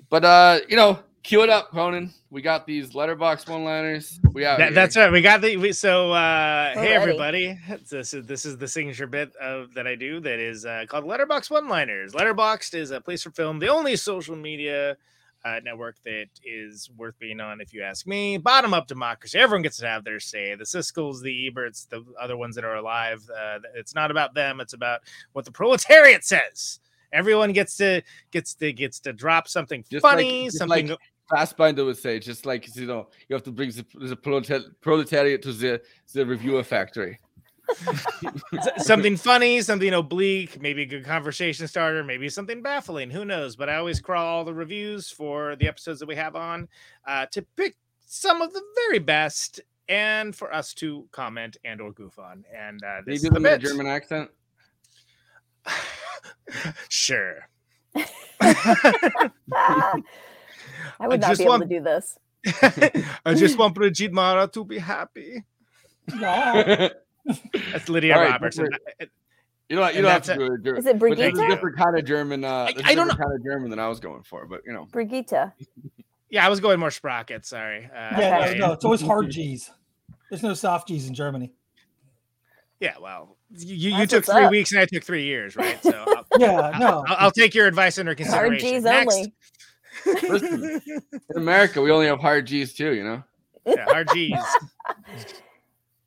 but 0.10 0.26
uh, 0.26 0.60
you 0.68 0.76
know, 0.76 0.99
cue 1.23 1.41
it 1.41 1.49
up, 1.49 1.71
Conan. 1.71 2.13
We 2.29 2.41
got 2.41 2.67
these 2.67 2.93
letterbox 2.93 3.47
one-liners. 3.47 4.19
We 4.33 4.45
out. 4.45 4.57
That, 4.57 4.65
here. 4.65 4.75
that's 4.75 4.95
right. 4.95 5.11
We 5.11 5.21
got 5.21 5.41
the 5.41 5.57
we, 5.57 5.71
so 5.71 6.11
uh 6.11 6.73
hey 6.73 6.93
everybody. 6.93 7.57
This 7.89 8.13
is 8.13 8.25
this 8.25 8.45
is 8.45 8.57
the 8.57 8.67
signature 8.67 9.07
bit 9.07 9.35
of 9.37 9.73
that 9.73 9.87
I 9.87 9.95
do 9.95 10.19
that 10.19 10.39
is 10.39 10.65
uh, 10.65 10.85
called 10.87 11.05
Letterbox 11.05 11.49
One 11.49 11.67
Liners. 11.67 12.13
Letterboxd 12.13 12.75
is 12.75 12.91
a 12.91 13.01
place 13.01 13.23
for 13.23 13.31
film, 13.31 13.59
the 13.59 13.69
only 13.69 13.95
social 13.95 14.35
media 14.35 14.97
uh, 15.45 15.59
network 15.63 15.95
that 16.05 16.27
is 16.45 16.89
worth 16.97 17.17
being 17.19 17.39
on, 17.39 17.59
if 17.59 17.73
you 17.73 17.83
ask 17.83 18.07
me. 18.07 18.37
Bottom 18.37 18.73
up 18.73 18.87
democracy. 18.87 19.37
Everyone 19.37 19.61
gets 19.61 19.77
to 19.77 19.87
have 19.87 20.03
their 20.03 20.19
say. 20.19 20.55
The 20.55 20.63
Siskel's, 20.63 21.21
the 21.21 21.51
Eberts, 21.51 21.87
the 21.89 22.03
other 22.19 22.37
ones 22.37 22.55
that 22.55 22.63
are 22.63 22.75
alive. 22.75 23.29
Uh, 23.29 23.59
it's 23.75 23.93
not 23.93 24.11
about 24.11 24.33
them. 24.33 24.61
It's 24.61 24.73
about 24.73 25.01
what 25.33 25.45
the 25.45 25.51
proletariat 25.51 26.23
says. 26.23 26.79
Everyone 27.11 27.51
gets 27.51 27.77
to 27.77 28.01
gets 28.31 28.55
to 28.55 28.73
gets 28.73 28.99
to 29.01 29.13
drop 29.13 29.47
something 29.47 29.85
Just 29.91 30.01
funny, 30.01 30.45
just 30.45 30.57
something 30.57 30.87
like 30.87 30.99
Fassbinder 31.34 31.85
would 31.85 31.97
say, 31.97 32.19
just 32.19 32.45
like 32.45 32.76
you 32.76 32.85
know, 32.85 33.07
you 33.27 33.34
have 33.34 33.43
to 33.43 33.51
bring 33.51 33.72
the, 33.72 33.85
the 33.95 34.15
proletariat 34.81 35.41
to 35.41 35.53
the 35.53 35.81
the 36.14 36.26
reviewer 36.26 36.64
factory. 36.64 37.19
Something 38.77 39.15
funny, 39.15 39.61
something 39.61 39.93
oblique, 39.93 40.61
maybe 40.61 40.84
a 40.84 40.85
good 40.85 41.05
conversation 41.05 41.68
starter, 41.68 42.03
maybe 42.03 42.30
something 42.30 42.61
baffling. 42.61 43.10
Who 43.10 43.26
knows? 43.26 43.55
But 43.55 43.69
I 43.69 43.77
always 43.77 44.01
crawl 44.01 44.26
all 44.26 44.43
the 44.43 44.53
reviews 44.53 45.10
for 45.10 45.55
the 45.55 45.68
episodes 45.68 45.99
that 45.99 46.07
we 46.07 46.15
have 46.15 46.35
on 46.35 46.68
uh, 47.07 47.26
to 47.27 47.41
pick 47.55 47.77
some 48.05 48.41
of 48.41 48.53
the 48.53 48.61
very 48.76 48.99
best 48.99 49.61
and 49.89 50.35
for 50.35 50.53
us 50.53 50.73
to 50.76 51.07
comment 51.11 51.57
and 51.64 51.81
or 51.81 51.91
goof 51.91 52.19
on. 52.19 52.43
And 52.53 52.84
uh, 52.84 53.01
Can 53.03 53.14
you 53.14 53.14
this 53.14 53.22
do 53.22 53.27
is 53.27 53.34
the 53.34 53.39
them 53.39 53.45
in 53.45 53.53
a 53.53 53.57
bit. 53.57 53.61
German 53.61 53.88
accent? 53.88 54.30
sure. 56.89 57.47
I 61.03 61.07
would 61.07 61.21
not 61.21 61.27
just 61.30 61.39
be 61.39 61.43
able 61.43 61.51
want- 61.59 61.63
to 61.63 61.69
do 61.69 61.84
this. 61.84 62.17
I 63.25 63.34
just 63.35 63.57
want 63.57 63.73
Brigitte 63.75 64.11
Mira 64.13 64.47
to 64.53 64.65
be 64.65 64.77
happy. 64.80 65.43
Wow. 66.19 66.89
That's 67.71 67.88
Lydia 67.89 68.15
All 68.15 68.21
right, 68.21 68.31
Robertson. 68.31 68.67
You 69.69 69.77
know, 69.77 69.81
what? 69.84 69.93
you 69.93 69.99
And 69.99 70.03
don't 70.05 70.11
have 70.11 70.25
that's 70.25 70.27
to 70.27 70.35
do 70.47 70.53
it. 70.53 70.63
Ger- 70.63 70.75
Is 70.75 70.85
it 70.85 70.99
but 70.99 71.15
there's 71.17 71.30
a 71.30 71.35
Brigitte? 71.35 71.49
different 71.49 71.77
kind 71.77 71.97
of 71.97 72.05
German. 72.05 72.43
Uh, 72.43 72.65
there's 72.65 72.81
a 72.85 72.85
I 72.88 72.95
don't 72.95 73.07
different 73.07 73.30
kind 73.30 73.39
of 73.39 73.43
German 73.45 73.69
than 73.69 73.80
I 73.80 73.88
was 73.88 73.99
going 74.01 74.23
for, 74.23 74.45
but 74.45 74.61
you 74.65 74.73
know. 74.73 74.85
Brigitte. 74.91 75.51
Yeah, 76.30 76.45
I 76.45 76.49
was 76.49 76.59
going 76.59 76.80
more 76.80 76.91
sprocket. 76.91 77.45
Sorry. 77.45 77.85
Uh, 77.85 78.19
Yeah, 78.19 78.39
Okay. 78.49 78.57
no, 78.59 78.67
no, 78.67 78.73
it's 78.73 78.84
always 78.85 79.01
hard 79.01 79.30
G's. 79.31 79.71
There's 80.30 80.43
no 80.43 80.53
soft 80.53 80.88
G's 80.89 81.07
in 81.07 81.13
Germany. 81.13 81.53
Yeah, 82.81 82.95
well, 83.01 83.38
you, 83.55 83.91
you 83.91 83.97
That's 83.99 84.11
took 84.11 84.25
three 84.25 84.43
up. 84.43 84.51
weeks 84.51 84.71
and 84.73 84.81
I 84.81 84.85
took 84.85 85.03
three 85.05 85.23
years, 85.23 85.55
right? 85.55 85.81
So 85.81 85.91
I'll, 86.05 86.25
Yeah, 86.38 86.77
no. 86.80 87.05
I'll, 87.07 87.15
I'll 87.27 87.31
take 87.31 87.55
your 87.55 87.65
advice 87.67 87.97
under 87.97 88.09
Hard 88.11 88.17
consideration. 88.17 88.67
G's 88.67 88.84
Next. 88.84 89.13
only. 89.15 89.34
Listen, 90.05 90.81
in 91.30 91.38
America, 91.38 91.81
we 91.81 91.91
only 91.91 92.07
have 92.07 92.19
hard 92.19 92.45
G's 92.45 92.73
too. 92.73 92.93
You 92.93 93.03
know. 93.03 93.23
Yeah, 93.65 93.85
hard 93.85 94.09
G's. 94.13 94.35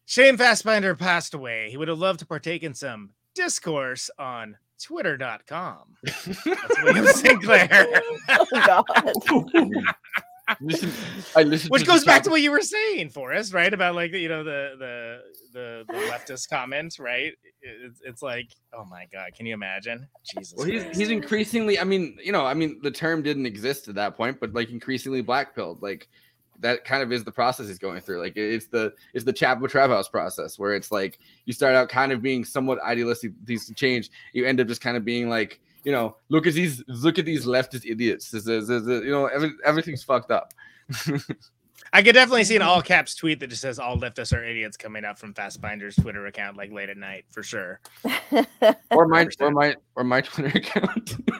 Shane 0.06 0.36
Fassbinder 0.36 0.96
passed 0.96 1.34
away. 1.34 1.68
He 1.70 1.76
would 1.76 1.88
have 1.88 1.98
loved 1.98 2.20
to 2.20 2.26
partake 2.26 2.62
in 2.62 2.74
some 2.74 3.10
discourse 3.34 4.08
on 4.18 4.56
twitter.com. 4.80 5.96
That's 6.04 6.82
William 6.82 7.06
Sinclair. 7.06 7.68
Oh 8.28 8.46
God. 8.52 8.84
Listen, 10.60 10.92
I 11.34 11.42
listened 11.42 11.70
Which 11.70 11.82
to 11.82 11.88
goes 11.88 12.00
the 12.00 12.06
back 12.06 12.22
to 12.22 12.30
what 12.30 12.40
you 12.40 12.50
were 12.52 12.60
saying, 12.60 13.10
Forrest, 13.10 13.52
right? 13.52 13.72
About 13.72 13.94
like 13.94 14.12
you 14.12 14.28
know 14.28 14.44
the 14.44 14.74
the 14.78 15.22
the, 15.52 15.84
the 15.88 15.98
leftist 16.10 16.48
comment, 16.50 16.98
right? 16.98 17.32
It's, 17.62 18.00
it's 18.04 18.22
like, 18.22 18.50
oh 18.72 18.84
my 18.84 19.06
god, 19.12 19.34
can 19.34 19.46
you 19.46 19.54
imagine? 19.54 20.06
Jesus. 20.24 20.54
Well, 20.56 20.66
he's 20.66 20.82
Christ. 20.82 20.98
he's 20.98 21.10
increasingly. 21.10 21.78
I 21.78 21.84
mean, 21.84 22.18
you 22.22 22.30
know, 22.30 22.44
I 22.44 22.54
mean, 22.54 22.78
the 22.82 22.90
term 22.90 23.22
didn't 23.22 23.46
exist 23.46 23.88
at 23.88 23.94
that 23.96 24.16
point, 24.16 24.38
but 24.38 24.52
like 24.54 24.70
increasingly 24.70 25.22
black 25.22 25.56
blackpilled. 25.56 25.82
Like 25.82 26.08
that 26.60 26.84
kind 26.84 27.02
of 27.02 27.12
is 27.12 27.24
the 27.24 27.32
process 27.32 27.68
he's 27.68 27.78
going 27.78 28.00
through. 28.00 28.20
Like 28.20 28.36
it's 28.36 28.66
the 28.66 28.92
it's 29.14 29.24
the 29.24 29.32
Chapo 29.32 29.68
Trap 29.68 29.90
House 29.90 30.08
process 30.08 30.58
where 30.58 30.74
it's 30.74 30.92
like 30.92 31.18
you 31.44 31.52
start 31.52 31.74
out 31.74 31.88
kind 31.88 32.12
of 32.12 32.22
being 32.22 32.44
somewhat 32.44 32.80
idealistic, 32.82 33.32
things 33.46 33.66
to 33.66 33.74
change. 33.74 34.10
You 34.32 34.46
end 34.46 34.60
up 34.60 34.68
just 34.68 34.80
kind 34.80 34.96
of 34.96 35.04
being 35.04 35.28
like, 35.28 35.60
you 35.86 35.92
know, 35.92 36.16
look 36.30 36.48
at 36.48 36.54
these 36.54 36.82
look 36.88 37.16
at 37.20 37.24
these 37.24 37.46
leftist 37.46 37.88
idiots. 37.88 38.30
This 38.32 38.48
is, 38.48 38.66
this 38.66 38.82
is- 38.82 39.04
you 39.04 39.10
know, 39.12 39.26
every, 39.26 39.52
everything's 39.64 40.02
fucked 40.02 40.32
up. 40.32 40.52
I 41.92 42.02
could 42.02 42.14
definitely 42.14 42.42
see 42.42 42.56
an 42.56 42.62
all 42.62 42.82
caps 42.82 43.14
tweet 43.14 43.38
that 43.38 43.46
just 43.46 43.62
says 43.62 43.78
all 43.78 43.96
leftists 43.96 44.36
are 44.36 44.44
idiots 44.44 44.76
coming 44.76 45.04
up 45.04 45.16
from 45.16 45.32
Fassbinder's 45.32 45.94
Twitter 45.94 46.26
account 46.26 46.56
like 46.56 46.72
late 46.72 46.88
at 46.90 46.96
night 46.96 47.24
for 47.30 47.44
sure. 47.44 47.78
or 48.90 49.06
my 49.06 49.28
or 49.38 49.52
my 49.52 49.76
or 49.94 50.02
my 50.02 50.20
Twitter 50.22 50.58
account. 50.58 51.16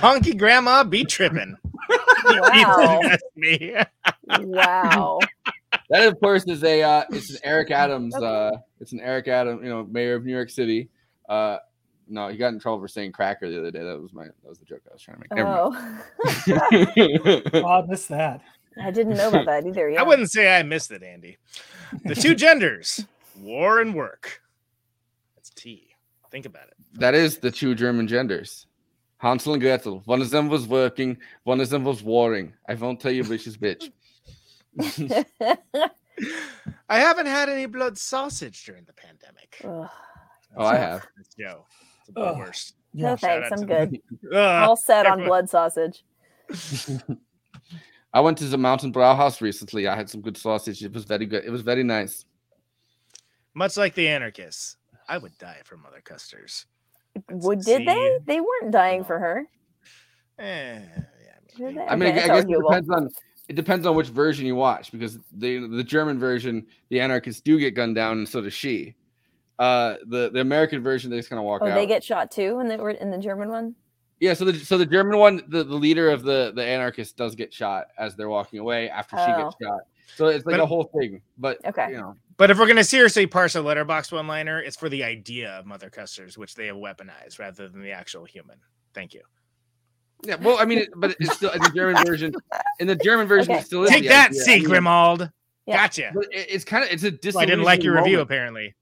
Honky 0.00 0.36
grandma 0.36 0.82
be 0.82 1.04
tripping. 1.04 1.56
Wow. 2.26 3.00
Me. 3.36 3.76
wow. 4.26 5.20
that 5.90 6.08
of 6.08 6.18
course 6.18 6.44
is 6.48 6.64
a 6.64 6.82
uh 6.82 7.04
it's 7.10 7.30
an 7.30 7.38
Eric 7.44 7.70
Adams 7.70 8.16
uh 8.16 8.50
it's 8.80 8.90
an 8.92 8.98
Eric 9.00 9.28
Adams, 9.28 9.60
you 9.62 9.68
know, 9.68 9.84
mayor 9.84 10.16
of 10.16 10.24
New 10.24 10.32
York 10.32 10.50
City. 10.50 10.88
Uh 11.28 11.58
no, 12.08 12.28
he 12.28 12.36
got 12.36 12.48
in 12.52 12.58
trouble 12.58 12.80
for 12.80 12.88
saying 12.88 13.12
cracker 13.12 13.48
the 13.50 13.58
other 13.58 13.70
day. 13.70 13.82
That 13.82 14.00
was 14.00 14.12
my 14.12 14.24
that 14.24 14.48
was 14.48 14.58
the 14.58 14.64
joke 14.64 14.82
I 14.90 14.92
was 14.94 15.02
trying 15.02 15.16
to 15.16 15.20
make. 15.20 15.32
Never 15.34 15.48
Oh, 15.48 15.70
mind. 15.70 17.42
Oh, 17.64 17.66
I 17.66 17.86
missed 17.86 18.08
that. 18.08 18.40
I 18.80 18.90
didn't 18.90 19.16
know 19.16 19.28
about 19.28 19.46
that 19.46 19.66
either. 19.66 19.88
Yeah. 19.90 20.00
I 20.00 20.04
wouldn't 20.04 20.30
say 20.30 20.56
I 20.56 20.62
missed 20.62 20.90
it, 20.92 21.02
Andy. 21.02 21.36
The 22.04 22.14
two 22.14 22.34
genders, 22.44 23.04
war 23.40 23.80
and 23.80 23.94
work. 23.94 24.40
That's 25.36 25.50
T. 25.50 25.88
Think 26.30 26.46
about 26.46 26.68
it. 26.68 26.74
that 27.00 27.14
is 27.14 27.38
the 27.38 27.50
two 27.50 27.74
German 27.74 28.06
genders. 28.06 28.66
Hansel 29.16 29.54
and 29.54 29.62
Gretel. 29.62 30.02
One 30.04 30.20
of 30.20 30.30
them 30.30 30.48
was 30.48 30.68
working, 30.68 31.18
one 31.42 31.60
of 31.60 31.68
them 31.70 31.82
was 31.84 32.02
warring. 32.04 32.52
I 32.68 32.74
won't 32.74 33.00
tell 33.00 33.10
you 33.10 33.24
which 33.24 33.46
is 33.48 33.56
bitch. 33.56 33.90
I 36.88 36.98
haven't 36.98 37.26
had 37.26 37.48
any 37.48 37.66
blood 37.66 37.98
sausage 37.98 38.64
during 38.64 38.84
the 38.84 38.92
pandemic. 38.92 39.60
Ugh. 39.64 39.90
Oh, 40.56 40.64
I 40.64 40.76
have. 40.76 41.06
It's 41.18 41.34
Joe. 41.34 41.66
It's 41.70 41.87
the 42.14 42.20
Ugh. 42.20 42.38
worst. 42.38 42.74
no 42.94 43.10
Yeah. 43.10 43.16
Thanks. 43.16 43.50
I'm 43.52 43.66
good. 43.66 44.00
All 44.34 44.76
set 44.76 45.06
on 45.06 45.24
blood 45.24 45.48
sausage. 45.48 46.04
I 48.14 48.20
went 48.20 48.38
to 48.38 48.44
the 48.44 48.56
Mountain 48.58 48.92
Brow 48.92 49.14
House 49.14 49.40
recently. 49.42 49.86
I 49.86 49.94
had 49.94 50.08
some 50.08 50.20
good 50.22 50.36
sausage. 50.36 50.82
It 50.82 50.92
was 50.92 51.04
very 51.04 51.26
good. 51.26 51.44
It 51.44 51.50
was 51.50 51.60
very 51.60 51.82
nice. 51.84 52.24
Much 53.54 53.76
like 53.76 53.94
the 53.94 54.08
anarchists, 54.08 54.76
I 55.08 55.18
would 55.18 55.36
die 55.38 55.60
for 55.64 55.76
Mother 55.76 56.00
Kusters. 56.02 56.64
Would 57.30 57.60
did 57.60 57.86
they? 57.86 58.18
They 58.26 58.40
weren't 58.40 58.70
dying 58.72 59.04
for 59.04 59.18
her. 59.18 59.44
Eh, 60.38 60.78
yeah, 60.78 60.80
maybe. 61.58 61.80
I 61.80 61.96
mean, 61.96 62.10
Okay, 62.10 62.18
I 62.18 62.20
it's 62.20 62.26
guess 62.26 62.30
arguable. 62.30 62.70
it 62.70 62.74
depends 62.74 62.90
on 62.90 63.08
it 63.48 63.56
depends 63.56 63.86
on 63.86 63.96
which 63.96 64.08
version 64.08 64.46
you 64.46 64.54
watch 64.54 64.92
because 64.92 65.18
the 65.36 65.66
the 65.68 65.82
German 65.82 66.18
version, 66.18 66.66
the 66.90 67.00
anarchists 67.00 67.40
do 67.40 67.58
get 67.58 67.74
gunned 67.74 67.96
down, 67.96 68.18
and 68.18 68.28
so 68.28 68.40
does 68.40 68.52
she. 68.54 68.94
Uh, 69.58 69.96
the 70.06 70.30
the 70.30 70.40
American 70.40 70.82
version, 70.82 71.10
they 71.10 71.16
just 71.16 71.28
kind 71.28 71.38
of 71.38 71.44
walk 71.44 71.62
Oh, 71.62 71.66
out. 71.68 71.74
they 71.74 71.86
get 71.86 72.04
shot 72.04 72.30
too, 72.30 72.58
and 72.60 72.70
they 72.70 72.76
were 72.76 72.90
in 72.90 73.10
the 73.10 73.18
German 73.18 73.48
one. 73.48 73.74
Yeah, 74.20 74.34
so 74.34 74.44
the 74.44 74.54
so 74.58 74.78
the 74.78 74.86
German 74.86 75.18
one, 75.18 75.42
the, 75.48 75.64
the 75.64 75.74
leader 75.74 76.10
of 76.10 76.22
the 76.22 76.52
the 76.54 76.64
anarchists 76.64 77.12
does 77.12 77.34
get 77.34 77.52
shot 77.52 77.86
as 77.98 78.14
they're 78.16 78.28
walking 78.28 78.58
away 78.60 78.88
after 78.88 79.16
she 79.16 79.26
gets 79.26 79.54
Oh. 79.62 79.64
shot. 79.64 79.80
So 80.16 80.26
it's 80.28 80.44
like 80.46 80.54
But- 80.56 80.60
a 80.60 80.66
whole 80.66 80.84
thing. 80.98 81.20
But 81.38 81.58
Okay. 81.64 81.90
you 81.90 81.96
know, 81.98 82.14
But 82.36 82.50
if 82.50 82.58
we're 82.58 82.66
gonna 82.66 82.82
seriously 82.84 83.26
parse 83.26 83.54
a 83.56 83.62
letterbox 83.62 84.10
one 84.12 84.26
liner, 84.26 84.60
it's 84.60 84.76
for 84.76 84.88
the 84.88 85.04
idea 85.04 85.50
of 85.50 85.66
mother 85.66 85.90
Kusters, 85.90 86.36
which 86.38 86.54
they 86.54 86.66
have 86.66 86.76
weaponized 86.76 87.38
rather 87.38 87.68
than 87.68 87.82
the 87.82 87.90
actual 87.92 88.24
human. 88.24 88.58
Thank 88.94 89.12
you. 89.14 89.22
yeah. 90.24 90.36
Well, 90.40 90.58
I 90.58 90.64
mean, 90.64 90.78
it, 90.78 90.88
but 90.96 91.14
it's 91.20 91.34
still 91.34 91.50
in 91.50 91.62
the 91.62 91.70
German 91.70 92.02
version. 92.06 92.34
In 92.80 92.86
the 92.88 92.96
German 92.96 93.26
version, 93.28 93.52
Okay. 93.52 93.60
it 93.60 93.66
still 93.66 93.84
is 93.84 93.90
Take 93.90 94.02
the 94.02 94.08
that, 94.08 94.28
idea. 94.30 94.40
I 94.40 94.44
C. 94.44 94.56
mean, 94.60 94.64
Grimald. 94.68 95.32
Yeah. 95.66 95.76
Gotcha. 95.76 96.10
But 96.14 96.24
it, 96.32 96.46
it's 96.50 96.64
kind 96.64 96.82
of 96.84 96.90
it's 96.90 97.04
a 97.04 97.12
Well, 97.34 97.42
I 97.42 97.46
didn't 97.46 97.64
like 97.64 97.82
your 97.84 97.94
disillusioning 97.94 98.04
review, 98.04 98.20
apparently. 98.20 98.74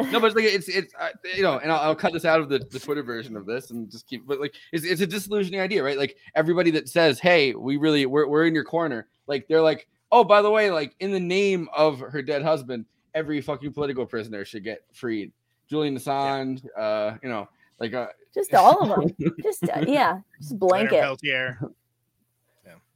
No, 0.00 0.20
but 0.20 0.26
it's 0.26 0.36
like 0.36 0.44
it's 0.44 0.68
it's 0.68 0.94
uh, 0.98 1.10
you 1.36 1.42
know, 1.42 1.58
and 1.58 1.70
I'll, 1.70 1.80
I'll 1.80 1.94
cut 1.94 2.12
this 2.12 2.24
out 2.24 2.40
of 2.40 2.48
the, 2.48 2.58
the 2.58 2.80
Twitter 2.80 3.02
version 3.02 3.36
of 3.36 3.46
this 3.46 3.70
and 3.70 3.90
just 3.90 4.06
keep. 4.06 4.26
But 4.26 4.40
like, 4.40 4.54
it's 4.72 4.84
it's 4.84 5.00
a 5.00 5.06
disillusioning 5.06 5.60
idea, 5.60 5.82
right? 5.82 5.98
Like 5.98 6.16
everybody 6.34 6.70
that 6.72 6.88
says, 6.88 7.20
"Hey, 7.20 7.54
we 7.54 7.76
really 7.76 8.06
we're 8.06 8.26
we're 8.26 8.46
in 8.46 8.54
your 8.54 8.64
corner," 8.64 9.06
like 9.26 9.46
they're 9.48 9.62
like, 9.62 9.86
"Oh, 10.10 10.24
by 10.24 10.42
the 10.42 10.50
way, 10.50 10.70
like 10.70 10.96
in 11.00 11.12
the 11.12 11.20
name 11.20 11.68
of 11.76 12.00
her 12.00 12.22
dead 12.22 12.42
husband, 12.42 12.86
every 13.14 13.40
fucking 13.40 13.72
political 13.72 14.06
prisoner 14.06 14.44
should 14.44 14.64
get 14.64 14.82
freed." 14.92 15.32
Julian 15.68 15.96
Assange, 15.96 16.66
uh, 16.76 17.16
you 17.22 17.28
know, 17.28 17.48
like 17.80 17.94
uh, 17.94 18.08
Just 18.34 18.52
all 18.54 18.82
of 18.82 18.88
them. 18.88 19.34
Just 19.42 19.64
uh, 19.64 19.84
yeah, 19.86 20.20
just 20.38 20.52
Leonard 20.52 20.90
blanket. 20.90 21.00
Peltier. 21.00 21.58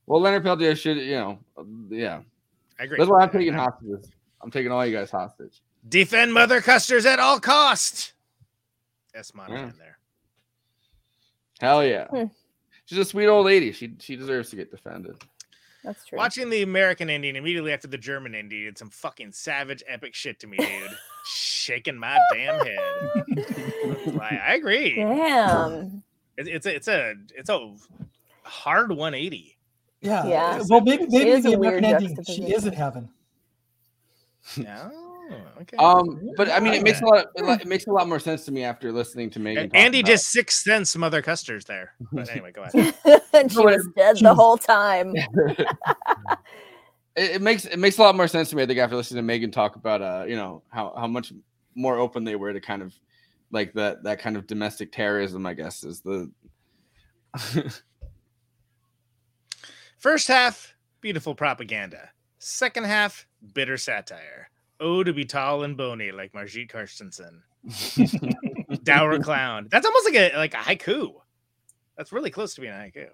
well, 0.07 0.21
Leonard 0.21 0.43
Peltier 0.43 0.77
should, 0.77 0.99
you 0.99 1.17
know, 1.17 1.39
yeah. 1.89 2.21
I 2.79 2.85
agree. 2.85 2.99
That's 2.99 3.11
why 3.11 3.23
I'm 3.23 3.31
taking 3.31 3.55
hostages. 3.55 4.11
I'm 4.43 4.51
taking 4.51 4.71
all 4.71 4.85
you 4.85 4.95
guys 4.95 5.11
hostage. 5.11 5.63
Defend 5.89 6.33
mother 6.33 6.61
Kusters 6.61 7.07
at 7.07 7.19
all 7.19 7.39
cost. 7.41 8.13
Yes, 9.15 9.33
Yeah. 9.35 9.43
Monica 9.43 9.63
in 9.73 9.79
there. 9.79 9.99
Hell 11.61 11.85
yeah. 11.85 12.07
Hmm. 12.09 12.25
She's 12.87 12.99
a 12.99 13.05
sweet 13.05 13.27
old 13.27 13.47
lady. 13.47 13.73
She 13.73 13.95
she 13.99 14.17
deserves 14.17 14.51
to 14.51 14.57
get 14.57 14.71
defended. 14.71 15.17
That's 15.83 16.05
true. 16.05 16.19
Watching 16.19 16.51
the 16.51 16.63
American 16.63 17.09
Indian 17.09 17.37
immediately 17.37 17.73
after 17.73 17.87
the 17.89 17.99
German 17.99 18.35
Indian 18.35 18.65
did 18.65 18.79
some 18.79 18.91
fucking 18.91 19.33
savage 19.33 19.83
epic 19.87 20.15
shit 20.15 20.41
to 20.41 20.47
me, 20.47 20.57
dude. 20.57 20.99
Shaking 21.27 21.97
my 21.97 22.19
damn 22.33 22.65
head. 22.65 22.79
Like, 24.07 24.33
I 24.33 24.55
agree. 24.55 24.97
Damn. 24.97 26.03
It, 26.37 26.49
it's 26.49 26.67
a 26.67 26.75
it's 26.75 26.89
a 26.89 27.15
it's 27.35 27.51
a 27.51 27.75
hard 28.43 28.91
180. 28.91 29.57
Yeah. 30.01 30.27
Yeah. 30.27 30.63
Well, 30.69 30.81
maybe 30.83 31.07
maybe 31.09 31.41
the 31.41 31.53
American 31.55 31.85
ending. 31.85 32.25
She 32.25 32.43
is 32.53 32.67
in 32.67 32.73
heaven. 32.73 33.09
No. 34.57 35.06
Okay. 35.61 35.77
Um, 35.79 36.31
but 36.37 36.51
I 36.51 36.61
mean, 36.61 36.75
it 36.75 36.83
makes 36.83 37.01
a 37.01 37.05
Yeah. 37.05 37.11
lot. 37.11 37.27
It, 37.35 37.61
it 37.63 37.67
makes 37.67 37.87
a 37.87 37.93
lot 37.93 38.09
more 38.09 38.19
sense 38.19 38.45
to 38.45 38.53
me 38.53 38.63
after 38.63 38.93
listening 38.93 39.31
to 39.31 39.41
Meagan. 39.41 39.65
And 39.65 39.77
Andy 39.77 40.01
about 40.01 40.09
just 40.09 40.29
sixth 40.29 40.63
sense 40.63 40.97
mother 40.97 41.23
Kusters 41.23 41.65
there. 41.65 41.95
But 42.13 42.31
anyway, 42.31 42.53
go 42.53 42.63
ahead. 42.63 42.95
and 43.33 43.51
she 43.51 43.59
was 43.59 43.89
dead 43.97 44.19
the 44.21 44.35
whole 44.35 44.57
time. 44.57 45.15
it, 45.47 45.67
it 47.17 47.43
makes 47.43 47.65
it 47.65 47.79
makes 47.79 47.99
a 47.99 48.03
lot 48.03 48.15
more 48.17 48.29
sense 48.29 48.51
to 48.51 48.57
me. 48.57 48.63
I 48.63 48.67
think 48.67 48.79
after 48.79 48.97
listening 48.97 49.19
to 49.19 49.23
Meagan 49.23 49.51
talk 49.51 49.77
about 49.77 50.03
uh, 50.03 50.25
you 50.29 50.37
know, 50.37 50.63
how 50.69 50.95
how 50.97 51.07
much 51.07 51.33
more 51.75 51.99
open 51.99 52.25
they 52.25 52.37
were 52.37 52.53
to 52.53 52.61
kind 52.61 52.83
of 52.83 52.95
like 53.51 53.73
that 53.75 54.03
that 54.05 54.19
kind 54.19 54.37
of 54.37 54.47
domestic 54.47 54.93
terrorism. 54.93 55.47
I 55.47 55.55
guess 55.55 55.83
is 55.85 56.01
the 56.01 56.31
First 59.99 60.29
half, 60.29 60.75
beautiful 61.01 61.35
propaganda. 61.35 62.11
Second 62.39 62.85
half, 62.85 63.27
bitter 63.55 63.77
satire. 63.77 64.51
Oh, 64.79 65.03
to 65.03 65.13
be 65.13 65.25
tall 65.25 65.63
and 65.65 65.77
bony 65.77 66.13
like 66.13 66.33
Margit 66.35 66.69
Carstensen. 66.71 67.41
Dour 68.83 69.19
clown. 69.21 69.69
That's 69.71 69.87
almost 69.87 70.05
like 70.07 70.15
a 70.15 70.37
like 70.37 70.55
a 70.55 70.59
haiku. 70.59 71.15
That's 71.97 72.13
really 72.13 72.31
close 72.31 72.55
to 72.55 72.61
being 72.61 72.73
a 72.73 72.77
haiku. 72.77 73.07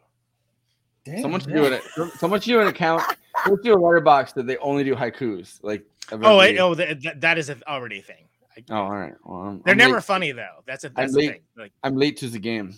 Damn, 1.04 1.22
someone 1.22 1.40
should 1.40 1.52
do 1.54 1.64
it. 1.64 1.82
Someone 2.18 2.40
should 2.40 2.50
do 2.50 2.60
an 2.60 2.68
account. 2.68 3.02
Let's 3.48 3.62
do 3.62 3.74
a 3.74 3.78
letterbox 3.78 4.32
that 4.34 4.46
they 4.46 4.56
only 4.58 4.84
do 4.84 4.94
haikus. 4.94 5.58
Like 5.62 5.84
Oh, 6.10 6.36
wait, 6.38 6.56
eventually- 6.56 6.58
oh, 6.58 6.74
th- 6.74 7.02
th- 7.02 7.14
that 7.20 7.38
is 7.38 7.48
a, 7.48 7.56
already 7.68 8.00
a 8.00 8.02
thing. 8.02 8.24
I- 8.56 8.64
oh, 8.70 8.74
all 8.76 8.90
right. 8.90 9.14
Well, 9.24 9.38
I'm, 9.40 9.62
They're 9.64 9.72
I'm 9.72 9.78
never 9.78 9.94
late. 9.94 10.04
funny 10.04 10.32
though. 10.32 10.62
That's 10.66 10.84
a 10.84 10.88
I'm 10.88 10.94
that's 10.94 11.12
the 11.14 11.18
late. 11.20 11.30
thing. 11.32 11.40
Like 11.56 11.72
I'm 11.84 11.96
late 11.96 12.16
to 12.18 12.28
the 12.28 12.38
game. 12.38 12.74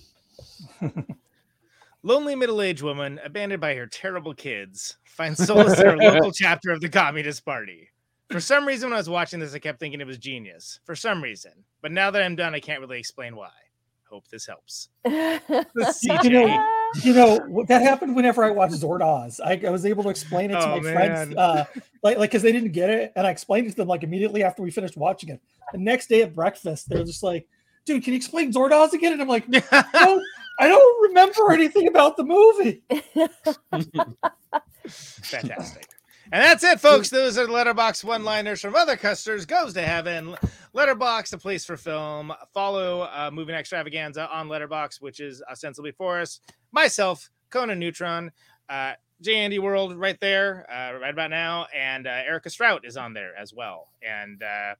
lonely 2.02 2.34
middle-aged 2.34 2.82
woman 2.82 3.18
abandoned 3.24 3.60
by 3.60 3.74
her 3.74 3.86
terrible 3.86 4.34
kids 4.34 4.96
finds 5.04 5.44
solace 5.44 5.78
in 5.80 5.86
her 5.86 5.96
local 5.96 6.32
chapter 6.34 6.70
of 6.70 6.80
the 6.80 6.88
Communist 6.88 7.44
Party. 7.44 7.88
For 8.30 8.40
some 8.40 8.66
reason, 8.66 8.88
when 8.88 8.94
I 8.94 8.98
was 8.98 9.08
watching 9.08 9.40
this, 9.40 9.54
I 9.54 9.58
kept 9.58 9.78
thinking 9.78 10.00
it 10.00 10.06
was 10.06 10.18
genius. 10.18 10.80
For 10.84 10.96
some 10.96 11.22
reason, 11.22 11.52
but 11.82 11.92
now 11.92 12.10
that 12.10 12.22
I'm 12.22 12.36
done, 12.36 12.54
I 12.54 12.60
can't 12.60 12.80
really 12.80 12.98
explain 12.98 13.36
why. 13.36 13.50
Hope 14.08 14.26
this 14.28 14.46
helps. 14.46 14.88
You 16.22 16.30
know, 16.30 16.64
you 17.02 17.12
know 17.12 17.64
that 17.66 17.82
happened 17.82 18.14
whenever 18.14 18.44
I 18.44 18.50
watched 18.50 18.74
Zardoz. 18.74 19.40
I, 19.44 19.60
I 19.66 19.70
was 19.70 19.84
able 19.84 20.04
to 20.04 20.10
explain 20.10 20.50
it 20.50 20.54
to 20.54 20.60
Oh, 20.60 20.80
my 20.80 20.92
friends, 20.92 21.34
uh, 21.36 21.64
like 22.02 22.18
like 22.18 22.30
because 22.30 22.42
they 22.42 22.52
didn't 22.52 22.72
get 22.72 22.90
it, 22.90 23.12
and 23.16 23.26
I 23.26 23.30
explained 23.30 23.66
it 23.66 23.70
to 23.70 23.76
them 23.76 23.88
like 23.88 24.04
immediately 24.04 24.44
after 24.44 24.62
we 24.62 24.70
finished 24.70 24.96
watching 24.96 25.30
it. 25.30 25.40
The 25.72 25.78
next 25.78 26.08
day 26.08 26.22
at 26.22 26.34
breakfast, 26.34 26.88
they're 26.88 27.04
just 27.04 27.22
like, 27.24 27.48
"Dude, 27.84 28.04
can 28.04 28.12
you 28.12 28.16
explain 28.16 28.52
Zardoz 28.52 28.92
again?" 28.92 29.12
And 29.12 29.22
I'm 29.22 29.28
like, 29.28 29.44
"I 29.72 29.84
don't, 29.92 30.22
I 30.60 30.68
don't 30.68 31.08
remember 31.08 31.52
anything 31.52 31.88
about 31.88 32.16
the 32.16 32.24
movie." 32.24 32.82
Fantastic. 34.88 35.88
And 36.32 36.42
that's 36.42 36.64
it, 36.64 36.80
folks. 36.80 37.10
Those 37.10 37.36
are 37.36 37.46
letterbox 37.46 38.02
one-liners 38.02 38.60
from 38.60 38.74
other 38.74 38.96
Kusters. 38.96 39.46
Goes 39.46 39.74
to 39.74 39.82
heaven. 39.82 40.34
Letterboxd, 40.74 41.34
a 41.34 41.38
place 41.38 41.64
for 41.64 41.76
film. 41.76 42.32
Follow 42.52 43.02
uh, 43.02 43.30
Movie 43.32 43.52
Night 43.52 43.60
Extravaganza 43.60 44.28
on 44.32 44.48
Letterboxd, 44.48 45.00
which 45.00 45.20
is 45.20 45.42
ostensibly 45.50 45.92
for 45.92 46.20
us. 46.20 46.40
Myself, 46.72 47.30
Conan 47.50 47.78
Neutron, 47.78 48.32
uh, 48.68 48.94
J 49.20 49.36
Andy 49.36 49.58
World, 49.58 49.96
right 49.96 50.18
there, 50.18 50.66
uh, 50.70 50.98
right 50.98 51.12
about 51.12 51.30
now, 51.30 51.66
and 51.74 52.06
uh, 52.06 52.10
Erica 52.10 52.50
Strout 52.50 52.84
is 52.84 52.96
on 52.96 53.14
there 53.14 53.36
as 53.36 53.52
well. 53.54 53.88
And 54.02 54.42
uh, 54.42 54.74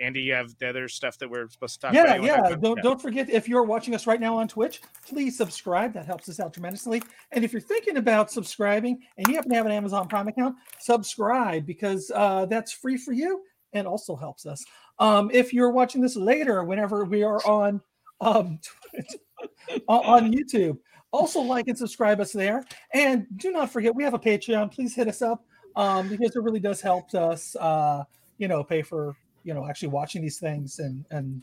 Andy, 0.00 0.20
you 0.22 0.32
have 0.32 0.56
the 0.58 0.68
other 0.68 0.88
stuff 0.88 1.18
that 1.18 1.28
we're 1.28 1.48
supposed 1.48 1.74
to 1.74 1.86
talk 1.86 1.94
yeah, 1.94 2.14
about. 2.14 2.22
You 2.22 2.26
yeah. 2.28 2.56
Don't 2.56 2.82
don't 2.82 3.00
forget 3.00 3.28
if 3.30 3.48
you're 3.48 3.64
watching 3.64 3.94
us 3.94 4.06
right 4.06 4.20
now 4.20 4.36
on 4.36 4.48
Twitch, 4.48 4.80
please 5.06 5.36
subscribe. 5.36 5.92
That 5.94 6.06
helps 6.06 6.28
us 6.28 6.40
out 6.40 6.52
tremendously. 6.52 7.02
And 7.32 7.44
if 7.44 7.52
you're 7.52 7.60
thinking 7.60 7.96
about 7.96 8.30
subscribing 8.30 9.00
and 9.16 9.26
you 9.26 9.34
happen 9.34 9.50
to 9.50 9.56
have 9.56 9.66
an 9.66 9.72
Amazon 9.72 10.08
Prime 10.08 10.28
account, 10.28 10.56
subscribe 10.80 11.66
because 11.66 12.10
uh, 12.14 12.46
that's 12.46 12.72
free 12.72 12.96
for 12.96 13.12
you 13.12 13.42
and 13.72 13.86
also 13.86 14.16
helps 14.16 14.46
us. 14.46 14.64
Um, 14.98 15.30
if 15.32 15.52
you're 15.52 15.70
watching 15.70 16.00
this 16.00 16.16
later, 16.16 16.64
whenever 16.64 17.04
we 17.04 17.22
are 17.22 17.44
on 17.46 17.80
um, 18.20 18.58
on- 19.88 20.04
on 20.04 20.32
YouTube, 20.32 20.78
also 21.12 21.40
like 21.40 21.68
and 21.68 21.78
subscribe 21.78 22.20
us 22.20 22.32
there. 22.32 22.64
And 22.92 23.26
do 23.36 23.52
not 23.52 23.70
forget 23.70 23.94
we 23.94 24.04
have 24.04 24.14
a 24.14 24.18
Patreon. 24.18 24.72
Please 24.72 24.94
hit 24.94 25.08
us 25.08 25.22
up 25.22 25.44
um, 25.76 26.08
because 26.08 26.34
it 26.34 26.42
really 26.42 26.60
does 26.60 26.80
help 26.80 27.14
us, 27.14 27.56
uh, 27.56 28.04
you 28.38 28.48
know, 28.48 28.62
pay 28.64 28.82
for 28.82 29.16
you 29.48 29.54
know 29.54 29.66
actually 29.66 29.88
watching 29.88 30.20
these 30.20 30.38
things 30.38 30.78
and 30.78 31.06
and 31.10 31.42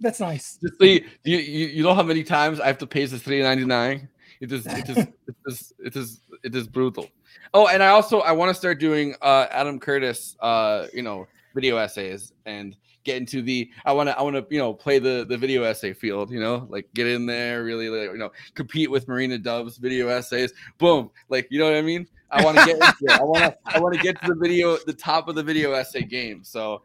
that's 0.00 0.18
nice. 0.18 0.58
Just 0.60 0.78
so 0.78 0.84
you, 0.84 1.04
you, 1.22 1.36
you 1.36 1.82
know 1.84 1.94
how 1.94 2.02
many 2.02 2.24
times 2.24 2.58
I 2.58 2.66
have 2.66 2.78
to 2.78 2.86
pay 2.86 3.04
the 3.04 3.18
three 3.18 3.40
ninety 3.42 3.64
nine. 3.64 4.08
It 4.40 4.50
is 4.50 4.66
it 4.66 4.88
is 4.88 4.96
it 5.28 5.36
is 5.46 5.72
it 5.78 5.96
is 5.96 6.20
it 6.42 6.54
is 6.54 6.66
brutal. 6.66 7.08
Oh, 7.54 7.68
and 7.68 7.82
I 7.82 7.88
also 7.88 8.20
I 8.20 8.32
want 8.32 8.48
to 8.50 8.54
start 8.54 8.80
doing 8.80 9.14
uh 9.22 9.46
Adam 9.50 9.78
Curtis 9.78 10.34
uh 10.40 10.86
you 10.92 11.02
know 11.02 11.28
video 11.54 11.76
essays 11.76 12.32
and 12.46 12.76
get 13.04 13.16
into 13.18 13.42
the 13.42 13.70
I 13.84 13.92
want 13.92 14.08
to 14.08 14.18
I 14.18 14.22
want 14.22 14.36
to 14.36 14.46
you 14.50 14.58
know 14.58 14.72
play 14.72 14.98
the 14.98 15.26
the 15.28 15.36
video 15.36 15.62
essay 15.64 15.92
field 15.92 16.30
you 16.30 16.40
know 16.40 16.66
like 16.70 16.88
get 16.94 17.06
in 17.06 17.26
there 17.26 17.62
really 17.62 17.88
like, 17.88 18.10
you 18.10 18.18
know 18.18 18.30
compete 18.54 18.90
with 18.90 19.06
Marina 19.06 19.38
Dove's 19.38 19.76
video 19.76 20.08
essays 20.08 20.52
boom 20.78 21.10
like 21.28 21.46
you 21.50 21.58
know 21.58 21.66
what 21.66 21.76
I 21.76 21.82
mean 21.82 22.08
I 22.32 22.44
want 22.44 22.58
to 22.58 22.64
get 22.64 22.76
into 22.76 22.94
it. 23.02 23.10
I 23.10 23.22
want 23.22 23.44
to 23.44 23.56
I 23.66 23.78
want 23.78 23.94
to 23.94 24.00
get 24.00 24.20
to 24.22 24.28
the 24.28 24.34
video 24.34 24.78
the 24.78 24.92
top 24.94 25.28
of 25.28 25.34
the 25.34 25.42
video 25.42 25.72
essay 25.72 26.02
game 26.02 26.42
so 26.42 26.82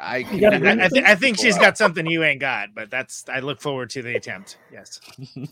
I 0.00 0.22
can 0.22 0.38
gotta 0.38 0.58
do 0.58 0.64
bring 0.64 0.80
I, 0.80 0.84
I, 0.84 0.88
it. 0.92 1.04
I 1.04 1.14
think 1.14 1.38
she's 1.38 1.56
got 1.56 1.78
something 1.78 2.06
you 2.06 2.22
ain't 2.22 2.40
got, 2.40 2.74
but 2.74 2.90
that's 2.90 3.24
I 3.28 3.40
look 3.40 3.60
forward 3.60 3.90
to 3.90 4.02
the 4.02 4.14
attempt. 4.14 4.58
Yes. 4.72 5.00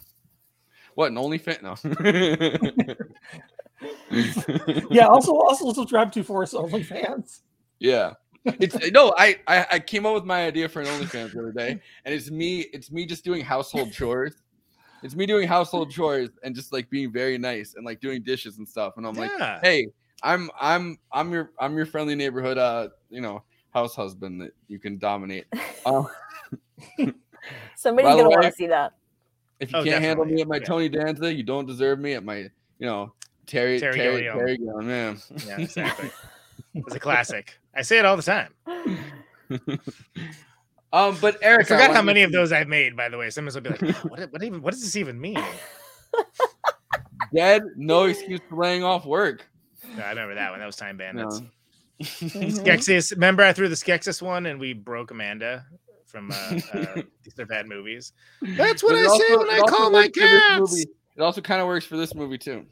What 0.98 1.12
an 1.12 1.16
OnlyFans? 1.16 1.62
No. 1.62 1.76
yeah. 4.90 5.06
Also, 5.06 5.32
also 5.32 5.72
subscribe 5.72 6.10
to 6.10 6.24
Forest 6.24 6.54
OnlyFans. 6.54 7.42
yeah. 7.78 8.14
It's 8.44 8.90
no, 8.90 9.14
I, 9.16 9.36
I 9.46 9.66
I 9.72 9.78
came 9.78 10.06
up 10.06 10.14
with 10.14 10.24
my 10.24 10.46
idea 10.46 10.68
for 10.68 10.80
an 10.80 10.86
OnlyFans 10.86 11.34
the 11.34 11.38
other 11.38 11.52
day, 11.52 11.80
and 12.04 12.12
it's 12.12 12.32
me. 12.32 12.62
It's 12.72 12.90
me 12.90 13.06
just 13.06 13.22
doing 13.24 13.44
household 13.44 13.92
chores. 13.92 14.42
It's 15.02 15.14
me 15.14 15.26
doing 15.26 15.46
household 15.46 15.90
chores 15.90 16.30
and 16.42 16.54
just 16.54 16.72
like 16.72 16.90
being 16.90 17.12
very 17.12 17.38
nice 17.38 17.74
and 17.74 17.84
like 17.84 18.00
doing 18.00 18.22
dishes 18.22 18.58
and 18.58 18.68
stuff. 18.68 18.94
And 18.96 19.06
I'm 19.06 19.14
like, 19.14 19.30
hey, 19.62 19.86
I'm 20.22 20.50
I'm 20.60 20.98
I'm 21.12 21.32
your 21.32 21.52
I'm 21.60 21.76
your 21.76 21.86
friendly 21.86 22.14
neighborhood 22.14 22.58
uh 22.58 22.88
you 23.08 23.20
know 23.20 23.42
house 23.70 23.94
husband 23.94 24.40
that 24.40 24.52
you 24.66 24.78
can 24.78 24.98
dominate. 24.98 25.46
Um, 25.86 26.06
Somebody's 27.76 28.14
gonna 28.16 28.28
want 28.28 28.42
to 28.42 28.52
see 28.52 28.66
that. 28.66 28.92
if 29.60 29.70
you 29.72 29.78
Oh, 29.78 29.84
can't 29.84 30.02
handle 30.02 30.24
me 30.26 30.32
definitely, 30.32 30.42
at 30.42 30.48
my 30.48 30.56
yeah. 30.56 30.64
Tony 30.64 30.88
Danza, 30.90 31.32
you 31.32 31.42
don't 31.44 31.66
deserve 31.66 31.98
me 31.98 32.12
at 32.12 32.24
my 32.24 32.36
you 32.38 32.86
know 32.86 33.14
Terry 33.46 33.80
Terry 33.80 33.96
Terry 33.96 34.20
Gilliam. 34.22 34.36
Terry, 34.38 34.58
Gilliam, 34.58 34.86
man. 34.86 35.18
Yeah, 35.46 35.56
exactly. 35.60 36.10
It's 36.74 36.94
a 36.94 37.00
classic. 37.00 37.58
I 37.74 37.82
say 37.82 37.98
it 37.98 38.04
all 38.04 38.16
the 38.16 38.22
time. 38.22 38.52
Um, 40.92 41.16
but 41.20 41.36
Eric, 41.42 41.70
I 41.70 41.74
Eric, 41.74 41.86
forgot 41.86 41.96
how 41.96 42.02
many 42.02 42.22
of 42.22 42.32
those 42.32 42.52
I've 42.52 42.68
made. 42.68 42.96
By 42.96 43.08
the 43.08 43.18
way, 43.18 43.30
someone's 43.30 43.54
will 43.54 43.62
be 43.62 43.70
like, 43.70 43.82
"Oh, 43.82 43.92
"What? 44.08 44.32
What 44.32 44.42
even? 44.42 44.62
What 44.62 44.72
does 44.72 44.82
this 44.82 44.96
even 44.96 45.20
mean?" 45.20 45.38
dead. 47.34 47.62
No 47.76 48.04
excuse 48.04 48.40
for 48.48 48.56
laying 48.56 48.84
off 48.84 49.04
work. 49.04 49.48
No, 49.96 50.02
I 50.02 50.10
remember 50.10 50.34
that 50.34 50.50
one. 50.50 50.60
That 50.60 50.66
was 50.66 50.76
Time 50.76 50.96
Bandits. 50.96 51.40
No. 51.40 51.46
Skeksis. 52.00 53.12
Remember, 53.12 53.42
I 53.42 53.52
threw 53.52 53.68
the 53.68 53.74
Skeksis 53.74 54.22
one, 54.22 54.46
and 54.46 54.58
we 54.60 54.72
broke 54.72 55.10
Amanda 55.10 55.66
from 56.06 56.30
uh, 56.30 56.34
uh, 56.72 57.02
these 57.22 57.38
are 57.38 57.46
bad 57.46 57.66
movies. 57.66 58.12
That's 58.40 58.82
what 58.82 58.92
But 58.92 58.98
I 58.98 59.02
it 59.02 59.28
say 59.28 59.36
when 59.36 59.50
I 59.50 59.58
call 59.60 59.90
my 59.90 60.04
works 60.04 60.18
cats. 60.18 60.86
It 61.16 61.22
also 61.22 61.40
kind 61.40 61.60
of 61.60 61.66
works 61.66 61.84
for 61.84 61.96
this 61.96 62.14
movie 62.14 62.38
too. 62.38 62.64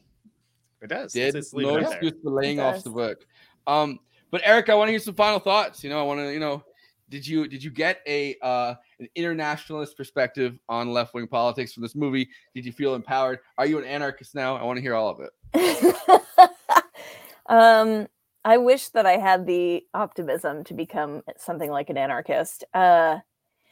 It 0.80 0.88
does. 0.88 1.12
Did 1.12 1.34
Let's 1.34 1.46
just 1.48 1.54
leave 1.54 1.66
no 1.66 1.76
it 1.76 1.80
there. 1.80 1.90
excuse 1.90 2.12
for 2.22 2.30
laying 2.30 2.60
off 2.60 2.84
the 2.84 2.90
book. 2.90 3.26
Um, 3.66 3.98
but 4.30 4.40
Eric, 4.44 4.68
I 4.68 4.74
want 4.74 4.88
to 4.88 4.92
hear 4.92 5.00
some 5.00 5.14
final 5.14 5.38
thoughts. 5.40 5.82
You 5.82 5.90
know, 5.90 5.98
I 5.98 6.02
want 6.04 6.20
to, 6.20 6.32
you 6.32 6.38
know, 6.40 6.62
did 7.08 7.26
you 7.26 7.46
did 7.48 7.62
you 7.62 7.70
get 7.70 8.00
a 8.06 8.36
uh, 8.42 8.74
an 8.98 9.08
internationalist 9.14 9.96
perspective 9.96 10.58
on 10.68 10.92
left 10.92 11.14
wing 11.14 11.26
politics 11.28 11.72
from 11.72 11.82
this 11.82 11.94
movie? 11.94 12.28
Did 12.54 12.64
you 12.64 12.72
feel 12.72 12.94
empowered? 12.94 13.40
Are 13.58 13.66
you 13.66 13.78
an 13.78 13.84
anarchist 13.84 14.34
now? 14.34 14.56
I 14.56 14.64
want 14.64 14.76
to 14.76 14.80
hear 14.82 14.94
all 14.94 15.08
of 15.08 15.20
it. 15.20 16.20
um, 17.46 18.06
I 18.44 18.58
wish 18.58 18.88
that 18.90 19.06
I 19.06 19.18
had 19.18 19.46
the 19.46 19.84
optimism 19.94 20.64
to 20.64 20.74
become 20.74 21.22
something 21.38 21.70
like 21.70 21.90
an 21.90 21.96
anarchist. 21.98 22.64
Uh, 22.74 23.18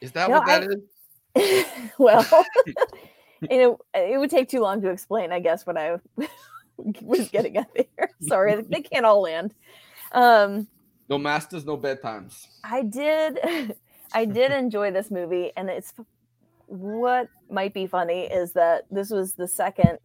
Is 0.01 0.11
that 0.13 0.29
No, 0.29 0.39
what 0.39 0.47
that 0.47 0.63
I- 0.63 0.67
is? 0.67 1.65
well, 1.97 2.25
you 3.49 3.57
know, 3.57 3.77
it 3.93 4.17
would 4.19 4.29
take 4.29 4.49
too 4.49 4.61
long 4.61 4.81
to 4.81 4.89
explain, 4.89 5.31
I 5.33 5.39
guess, 5.39 5.65
what 5.65 5.77
I 5.77 5.97
was 7.01 7.29
getting 7.29 7.57
at 7.57 7.69
there. 7.73 8.09
Sorry, 8.21 8.61
they 8.61 8.81
can't 8.81 9.05
all 9.05 9.21
land. 9.21 9.53
Um, 10.13 10.67
No 11.09 11.17
masters, 11.17 11.65
no 11.65 11.77
bedtimes. 11.77 12.47
I 12.63 12.81
did, 12.81 13.39
I 14.13 14.25
did 14.25 14.51
enjoy 14.63 14.91
this 14.91 15.11
movie, 15.11 15.51
and 15.55 15.69
it's 15.69 15.93
what 16.67 17.29
might 17.49 17.73
be 17.73 17.85
funny 17.87 18.23
is 18.23 18.53
that 18.53 18.85
this 18.89 19.09
was 19.11 19.33
the 19.33 19.47
second 19.47 19.99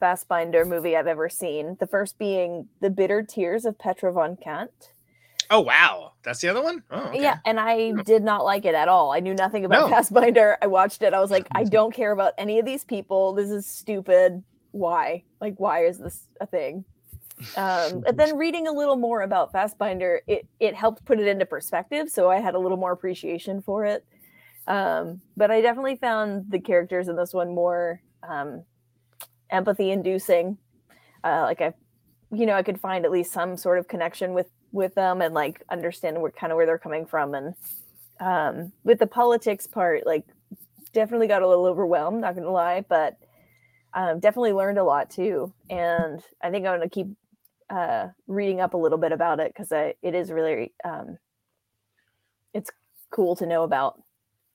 Fassbinder 0.00 0.66
movie 0.66 0.96
I've 0.96 1.06
ever 1.06 1.28
seen. 1.28 1.76
The 1.78 1.86
first 1.86 2.18
being 2.18 2.68
The 2.80 2.90
Bitter 2.90 3.22
Tears 3.22 3.64
of 3.64 3.78
Petra 3.78 4.12
von 4.12 4.36
Kant. 4.36 4.92
Oh 5.50 5.60
wow, 5.60 6.12
that's 6.22 6.40
the 6.40 6.48
other 6.48 6.62
one. 6.62 6.82
Oh, 6.90 7.08
okay. 7.08 7.20
Yeah, 7.20 7.38
and 7.44 7.60
I 7.60 7.90
hmm. 7.90 8.00
did 8.00 8.22
not 8.22 8.44
like 8.44 8.64
it 8.64 8.74
at 8.74 8.88
all. 8.88 9.12
I 9.12 9.20
knew 9.20 9.34
nothing 9.34 9.66
about 9.66 9.90
No. 9.90 9.94
Fassbinder. 9.94 10.56
I 10.62 10.66
watched 10.66 11.02
it. 11.02 11.12
I 11.12 11.20
was 11.20 11.30
like, 11.30 11.46
I 11.52 11.64
don't 11.76 11.94
care 11.94 12.12
about 12.12 12.32
any 12.38 12.58
of 12.58 12.64
these 12.64 12.84
people. 12.84 13.34
This 13.34 13.50
is 13.50 13.66
stupid. 13.66 14.42
Why? 14.70 15.24
Like, 15.40 15.54
why 15.58 15.84
is 15.84 15.98
this 15.98 16.26
a 16.40 16.46
thing? 16.46 16.86
Um, 17.56 18.04
and 18.06 18.14
then 18.18 18.36
reading 18.36 18.66
a 18.66 18.72
little 18.72 18.96
more 18.96 19.22
about 19.22 19.52
Fassbinder, 19.52 20.18
it 20.26 20.46
it 20.60 20.74
helped 20.74 21.04
put 21.04 21.20
it 21.20 21.26
into 21.26 21.46
perspective. 21.46 22.08
So 22.08 22.30
I 22.30 22.40
had 22.40 22.54
a 22.54 22.58
little 22.58 22.78
more 22.78 22.92
appreciation 22.92 23.62
for 23.62 23.84
it. 23.84 24.04
Um, 24.66 25.20
but 25.36 25.50
I 25.50 25.60
definitely 25.60 25.96
found 25.96 26.50
the 26.50 26.60
characters 26.60 27.08
in 27.08 27.16
this 27.16 27.34
one 27.34 27.54
more 27.54 28.00
um, 28.22 28.64
empathy 29.50 29.90
inducing. 29.90 30.58
Uh, 31.24 31.42
like 31.42 31.60
I, 31.60 31.74
you 32.32 32.46
know, 32.46 32.54
I 32.54 32.62
could 32.62 32.80
find 32.80 33.04
at 33.04 33.10
least 33.10 33.32
some 33.32 33.56
sort 33.56 33.78
of 33.78 33.88
connection 33.88 34.34
with 34.34 34.50
with 34.72 34.94
them 34.94 35.20
and 35.20 35.34
like 35.34 35.62
understand 35.70 36.20
where 36.20 36.30
kind 36.30 36.52
of 36.52 36.56
where 36.56 36.66
they're 36.66 36.78
coming 36.78 37.06
from. 37.06 37.34
And 37.34 37.54
um, 38.20 38.72
with 38.84 38.98
the 38.98 39.06
politics 39.06 39.66
part, 39.66 40.06
like 40.06 40.24
definitely 40.92 41.26
got 41.26 41.42
a 41.42 41.48
little 41.48 41.66
overwhelmed. 41.66 42.20
Not 42.20 42.34
gonna 42.34 42.50
lie, 42.50 42.84
but 42.88 43.16
um, 43.94 44.20
definitely 44.20 44.52
learned 44.52 44.78
a 44.78 44.84
lot 44.84 45.10
too. 45.10 45.52
And 45.68 46.22
I 46.42 46.50
think 46.50 46.66
I'm 46.66 46.78
gonna 46.78 46.88
keep 46.88 47.08
uh, 47.72 48.08
reading 48.26 48.60
up 48.60 48.74
a 48.74 48.76
little 48.76 48.98
bit 48.98 49.12
about 49.12 49.40
it 49.40 49.52
because 49.56 49.72
it 49.72 50.14
is 50.14 50.30
really 50.30 50.72
um, 50.84 51.18
it's 52.52 52.70
cool 53.10 53.34
to 53.36 53.46
know 53.46 53.62
about 53.62 54.00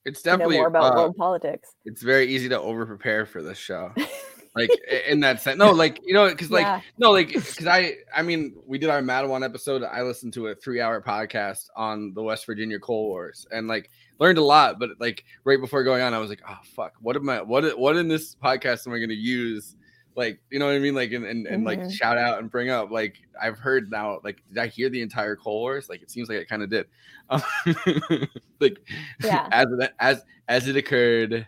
It's 0.04 0.22
definitely 0.22 0.56
more 0.56 0.68
about 0.68 0.92
uh, 0.92 0.96
world 0.96 1.16
politics. 1.16 1.74
it's 1.84 2.02
very 2.02 2.26
easy 2.28 2.48
to 2.48 2.60
over 2.60 2.86
prepare 2.86 3.26
for 3.26 3.42
this 3.42 3.58
show. 3.58 3.92
like 4.54 4.70
in 5.06 5.20
that 5.20 5.40
sense. 5.40 5.58
No, 5.58 5.70
like 5.72 6.00
you 6.04 6.14
know, 6.14 6.28
because 6.28 6.50
like 6.50 6.64
Yeah. 6.66 6.80
no, 6.98 7.10
like 7.10 7.28
because 7.28 7.66
I 7.66 7.94
I 8.14 8.22
mean 8.22 8.54
we 8.66 8.78
did 8.78 8.90
our 8.90 9.02
Matewan 9.02 9.44
episode. 9.44 9.82
I 9.82 10.02
listened 10.02 10.32
to 10.34 10.48
a 10.48 10.54
three 10.54 10.80
hour 10.80 11.00
podcast 11.02 11.66
on 11.76 12.14
the 12.14 12.22
West 12.22 12.46
Virginia 12.46 12.78
Coal 12.78 13.08
Wars 13.08 13.46
and 13.50 13.68
like 13.68 13.90
learned 14.18 14.38
a 14.38 14.44
lot. 14.44 14.78
But 14.78 14.90
like 14.98 15.24
right 15.44 15.60
before 15.60 15.84
going 15.84 16.02
on, 16.02 16.14
I 16.14 16.18
was 16.18 16.30
like, 16.30 16.42
oh 16.48 16.58
fuck, 16.74 16.94
what 17.00 17.16
am 17.16 17.28
I 17.28 17.42
what 17.42 17.78
what 17.78 17.96
in 17.96 18.08
this 18.08 18.34
podcast 18.36 18.86
am 18.86 18.94
I 18.94 18.98
gonna 18.98 19.14
use? 19.14 19.76
Like 20.18 20.40
you 20.50 20.58
know 20.58 20.66
what 20.66 20.74
I 20.74 20.80
mean? 20.80 20.96
Like 20.96 21.12
and 21.12 21.24
and, 21.24 21.46
and 21.46 21.64
like 21.64 21.78
Mhm. 21.78 21.92
shout 21.92 22.18
out 22.18 22.40
and 22.40 22.50
bring 22.50 22.70
up. 22.70 22.90
Like 22.90 23.14
I've 23.40 23.56
heard 23.56 23.88
now. 23.88 24.18
Like 24.24 24.42
did 24.48 24.58
I 24.58 24.66
hear 24.66 24.88
the 24.90 25.00
entire 25.00 25.36
Coal 25.36 25.60
Wars? 25.60 25.88
Like 25.88 26.02
it 26.02 26.10
seems 26.10 26.28
like 26.28 26.40
I 26.40 26.44
kind 26.44 26.60
of 26.64 26.70
did. 26.70 26.86
Um, 27.30 27.40
like 28.60 28.78
Yeah. 29.22 29.48
as 29.52 29.66
it 29.70 29.92
as 30.00 30.24
as 30.48 30.66
it 30.66 30.76
occurred. 30.76 31.46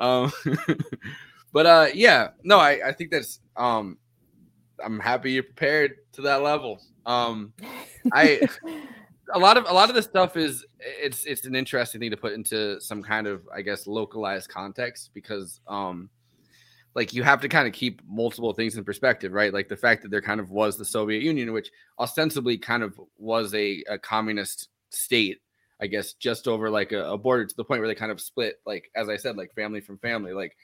Um, 0.00 0.32
but 1.52 1.66
uh, 1.66 1.86
yeah, 1.94 2.30
no, 2.42 2.58
I 2.58 2.88
I 2.88 2.92
think 2.92 3.12
that's 3.12 3.38
um, 3.56 3.98
I'm 4.84 4.98
happy 4.98 5.30
you're 5.30 5.44
prepared 5.44 5.98
to 6.14 6.22
that 6.22 6.42
level. 6.42 6.80
Um, 7.06 7.52
I 8.12 8.40
a 9.32 9.38
lot 9.38 9.56
of 9.56 9.64
a 9.68 9.72
lot 9.72 9.90
of 9.90 9.94
this 9.94 10.06
stuff 10.06 10.36
is 10.36 10.66
it's 10.80 11.24
it's 11.24 11.46
an 11.46 11.54
interesting 11.54 12.00
thing 12.00 12.10
to 12.10 12.16
put 12.16 12.32
into 12.32 12.80
some 12.80 13.00
kind 13.00 13.28
of 13.28 13.42
I 13.54 13.62
guess 13.62 13.86
localized 13.86 14.48
context 14.48 15.10
because 15.14 15.60
um 15.68 16.10
like 16.94 17.12
you 17.12 17.22
have 17.22 17.40
to 17.40 17.48
kind 17.48 17.66
of 17.66 17.72
keep 17.74 18.02
multiple 18.08 18.52
things 18.52 18.76
in 18.76 18.84
perspective, 18.84 19.32
right? 19.32 19.52
Like 19.52 19.68
the 19.68 19.76
fact 19.76 20.02
that 20.02 20.10
there 20.10 20.22
kind 20.22 20.40
of 20.40 20.50
was 20.50 20.76
the 20.76 20.84
Soviet 20.84 21.22
Union, 21.22 21.52
which 21.52 21.70
ostensibly 21.98 22.58
kind 22.58 22.82
of 22.82 22.98
was 23.18 23.54
a, 23.54 23.82
a 23.88 23.98
communist 23.98 24.68
state, 24.90 25.38
I 25.80 25.86
guess, 25.86 26.14
just 26.14 26.48
over 26.48 26.70
like 26.70 26.92
a, 26.92 27.12
a 27.12 27.18
border 27.18 27.46
to 27.46 27.56
the 27.56 27.64
point 27.64 27.80
where 27.80 27.88
they 27.88 27.94
kind 27.94 28.12
of 28.12 28.20
split, 28.20 28.56
like 28.66 28.90
as 28.96 29.08
I 29.08 29.16
said, 29.16 29.36
like 29.36 29.54
family 29.54 29.80
from 29.80 29.98
family, 29.98 30.32
like. 30.32 30.56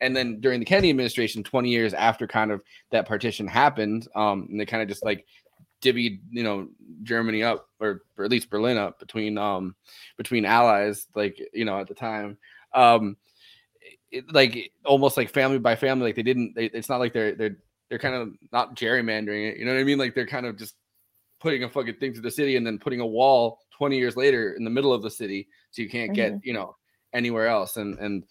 And 0.00 0.16
then 0.16 0.40
during 0.40 0.58
the 0.58 0.66
Kennedy 0.66 0.90
administration, 0.90 1.44
20 1.44 1.70
years 1.70 1.94
after 1.94 2.26
kind 2.26 2.50
of 2.50 2.60
that 2.90 3.06
partition 3.06 3.46
happened, 3.46 4.08
um, 4.16 4.48
and 4.50 4.58
they 4.58 4.66
kind 4.66 4.82
of 4.82 4.88
just 4.88 5.04
like 5.04 5.24
divvied, 5.82 6.20
you 6.30 6.42
know, 6.42 6.68
Germany 7.02 7.42
up 7.42 7.68
or, 7.80 8.02
or 8.16 8.24
at 8.24 8.30
least 8.30 8.48
Berlin 8.48 8.78
up 8.78 8.98
between 8.98 9.36
um 9.36 9.74
between 10.16 10.44
allies, 10.44 11.06
like 11.14 11.38
you 11.52 11.64
know, 11.64 11.78
at 11.80 11.88
the 11.88 11.94
time. 11.94 12.38
Um 12.72 13.16
it, 14.12 14.32
like 14.32 14.72
almost 14.84 15.16
like 15.16 15.30
family 15.30 15.58
by 15.58 15.74
family, 15.74 16.06
like 16.06 16.16
they 16.16 16.22
didn't 16.22 16.54
they, 16.54 16.66
it's 16.66 16.88
not 16.88 17.00
like 17.00 17.12
they're 17.12 17.34
they're 17.34 17.56
they're 17.88 17.98
kind 17.98 18.14
of 18.14 18.30
not 18.52 18.76
gerrymandering 18.76 19.50
it, 19.50 19.58
you 19.58 19.64
know 19.64 19.72
what 19.72 19.80
I 19.80 19.84
mean? 19.84 19.98
Like 19.98 20.14
they're 20.14 20.26
kind 20.26 20.46
of 20.46 20.56
just 20.56 20.74
putting 21.40 21.64
a 21.64 21.68
fucking 21.68 21.96
thing 21.96 22.14
to 22.14 22.20
the 22.20 22.30
city 22.30 22.56
and 22.56 22.66
then 22.66 22.78
putting 22.78 23.00
a 23.00 23.06
wall 23.06 23.58
20 23.76 23.98
years 23.98 24.16
later 24.16 24.54
in 24.54 24.64
the 24.64 24.70
middle 24.70 24.92
of 24.92 25.02
the 25.02 25.10
city 25.10 25.48
so 25.72 25.82
you 25.82 25.90
can't 25.90 26.14
get, 26.14 26.34
you 26.44 26.52
know, 26.52 26.76
anywhere 27.12 27.48
else. 27.48 27.76
And 27.76 27.98
and 27.98 28.24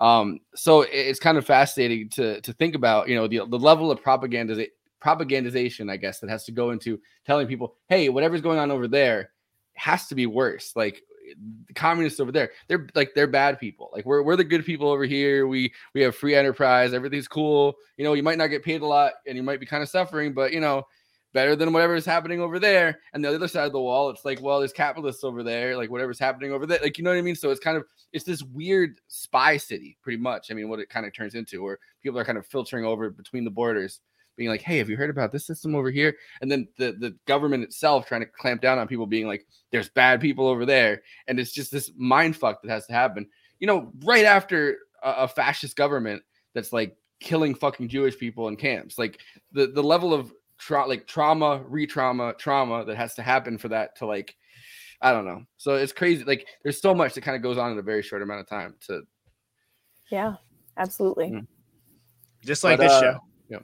um 0.00 0.40
so 0.54 0.82
it's 0.90 1.20
kind 1.20 1.38
of 1.38 1.46
fascinating 1.46 2.08
to 2.10 2.40
to 2.40 2.52
think 2.54 2.74
about, 2.74 3.08
you 3.08 3.14
know, 3.14 3.28
the 3.28 3.46
the 3.46 3.58
level 3.58 3.90
of 3.90 4.02
propaganda 4.02 4.66
propagandization, 5.02 5.90
I 5.90 5.96
guess, 5.96 6.20
that 6.20 6.30
has 6.30 6.44
to 6.44 6.52
go 6.52 6.70
into 6.70 7.00
telling 7.24 7.46
people, 7.46 7.76
hey, 7.88 8.08
whatever's 8.08 8.42
going 8.42 8.58
on 8.58 8.70
over 8.70 8.88
there 8.88 9.30
has 9.74 10.08
to 10.08 10.14
be 10.14 10.26
worse. 10.26 10.72
Like 10.76 11.02
the 11.66 11.74
communists 11.74 12.20
over 12.20 12.32
there, 12.32 12.50
they're 12.68 12.86
like 12.94 13.12
they're 13.14 13.26
bad 13.26 13.58
people. 13.58 13.90
Like 13.92 14.04
we're 14.04 14.22
we're 14.22 14.36
the 14.36 14.44
good 14.44 14.64
people 14.64 14.88
over 14.88 15.04
here. 15.04 15.46
We 15.46 15.72
we 15.94 16.00
have 16.02 16.16
free 16.16 16.34
enterprise, 16.34 16.92
everything's 16.92 17.28
cool. 17.28 17.74
You 17.96 18.04
know, 18.04 18.14
you 18.14 18.22
might 18.22 18.38
not 18.38 18.48
get 18.48 18.64
paid 18.64 18.82
a 18.82 18.86
lot 18.86 19.12
and 19.26 19.36
you 19.36 19.42
might 19.42 19.60
be 19.60 19.66
kind 19.66 19.82
of 19.82 19.88
suffering, 19.88 20.32
but 20.32 20.52
you 20.52 20.60
know, 20.60 20.86
better 21.32 21.54
than 21.54 21.72
whatever 21.72 21.94
is 21.94 22.04
happening 22.04 22.40
over 22.40 22.58
there. 22.58 23.00
And 23.12 23.24
the 23.24 23.34
other 23.34 23.48
side 23.48 23.66
of 23.66 23.72
the 23.72 23.80
wall, 23.80 24.10
it's 24.10 24.24
like, 24.24 24.40
well, 24.40 24.58
there's 24.58 24.72
capitalists 24.72 25.24
over 25.24 25.42
there, 25.42 25.76
like 25.76 25.90
whatever's 25.90 26.18
happening 26.18 26.52
over 26.52 26.66
there. 26.66 26.80
Like, 26.82 26.98
you 26.98 27.04
know 27.04 27.10
what 27.10 27.18
I 27.18 27.22
mean? 27.22 27.36
So 27.36 27.50
it's 27.50 27.60
kind 27.60 27.76
of 27.76 27.84
it's 28.12 28.24
this 28.24 28.42
weird 28.42 29.00
spy 29.08 29.56
city, 29.56 29.96
pretty 30.02 30.18
much. 30.18 30.50
I 30.50 30.54
mean, 30.54 30.68
what 30.68 30.80
it 30.80 30.88
kind 30.88 31.06
of 31.06 31.14
turns 31.14 31.34
into, 31.34 31.62
where 31.62 31.78
people 32.02 32.18
are 32.18 32.24
kind 32.24 32.38
of 32.38 32.46
filtering 32.46 32.84
over 32.84 33.10
between 33.10 33.44
the 33.44 33.50
borders, 33.50 34.00
being 34.36 34.48
like, 34.48 34.62
hey, 34.62 34.78
have 34.78 34.88
you 34.88 34.96
heard 34.96 35.10
about 35.10 35.32
this 35.32 35.46
system 35.46 35.74
over 35.74 35.90
here? 35.90 36.16
And 36.40 36.50
then 36.50 36.68
the 36.76 36.92
the 36.92 37.16
government 37.26 37.64
itself 37.64 38.06
trying 38.06 38.22
to 38.22 38.26
clamp 38.26 38.62
down 38.62 38.78
on 38.78 38.88
people 38.88 39.06
being 39.06 39.26
like, 39.26 39.46
there's 39.70 39.88
bad 39.90 40.20
people 40.20 40.46
over 40.46 40.64
there. 40.64 41.02
And 41.26 41.38
it's 41.38 41.52
just 41.52 41.70
this 41.70 41.90
mind 41.96 42.36
fuck 42.36 42.62
that 42.62 42.70
has 42.70 42.86
to 42.86 42.92
happen. 42.92 43.26
You 43.58 43.66
know, 43.66 43.92
right 44.04 44.24
after 44.24 44.78
a, 45.02 45.10
a 45.10 45.28
fascist 45.28 45.76
government 45.76 46.22
that's 46.54 46.72
like 46.72 46.96
killing 47.20 47.54
fucking 47.54 47.88
Jewish 47.88 48.18
people 48.18 48.48
in 48.48 48.56
camps. 48.56 48.98
Like 48.98 49.20
the 49.52 49.66
the 49.68 49.82
level 49.82 50.12
of 50.12 50.32
tra- 50.58 50.86
like 50.86 51.06
trauma, 51.06 51.62
re-trauma, 51.66 52.34
trauma 52.34 52.84
that 52.84 52.96
has 52.96 53.14
to 53.14 53.22
happen 53.22 53.58
for 53.58 53.68
that 53.68 53.96
to 53.98 54.06
like 54.06 54.34
I 55.02 55.12
don't 55.12 55.24
know. 55.24 55.44
So 55.56 55.76
it's 55.76 55.92
crazy. 55.92 56.24
Like 56.24 56.46
there's 56.62 56.80
so 56.80 56.94
much 56.94 57.14
that 57.14 57.22
kind 57.22 57.36
of 57.36 57.42
goes 57.42 57.58
on 57.58 57.72
in 57.72 57.78
a 57.78 57.82
very 57.82 58.02
short 58.02 58.22
amount 58.22 58.40
of 58.40 58.48
time 58.48 58.74
to 58.88 59.02
Yeah, 60.10 60.34
absolutely. 60.76 61.30
Mm. 61.30 61.46
Just 62.44 62.64
like 62.64 62.78
But, 62.78 62.84
this 62.84 62.92
uh, 62.92 63.00
show. 63.00 63.18
Yeah. 63.50 63.58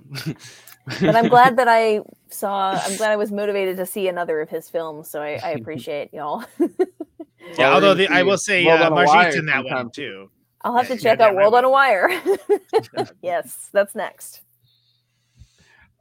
but 1.00 1.14
I'm 1.16 1.28
glad 1.28 1.56
that 1.58 1.68
I 1.68 2.00
saw. 2.28 2.72
I'm 2.84 2.96
glad 2.96 3.12
I 3.12 3.16
was 3.16 3.30
motivated 3.32 3.76
to 3.78 3.86
see 3.86 4.08
another 4.08 4.40
of 4.40 4.48
his 4.50 4.68
films. 4.68 5.08
So 5.08 5.22
I, 5.22 5.38
I 5.42 5.50
appreciate 5.60 6.12
y'all. 6.12 6.44
Yeah, 6.58 6.66
Well, 7.58 7.72
although 7.74 7.90
we're 7.90 7.94
the, 7.94 8.08
I 8.08 8.22
will 8.24 8.38
say 8.38 8.64
World 8.66 8.80
uh, 8.82 8.86
on 8.86 8.94
Margit's 8.94 9.36
in 9.36 9.46
that 9.46 9.64
one 9.64 9.90
too. 9.90 10.30
I'll 10.62 10.76
have 10.76 10.88
Yeah, 10.90 10.96
to 10.96 11.02
check 11.02 11.20
out 11.20 11.34
World 11.36 11.54
on 11.54 11.64
a 11.64 11.70
Wire. 11.70 12.10
yes, 13.22 13.68
that's 13.72 13.94
next. 13.94 14.42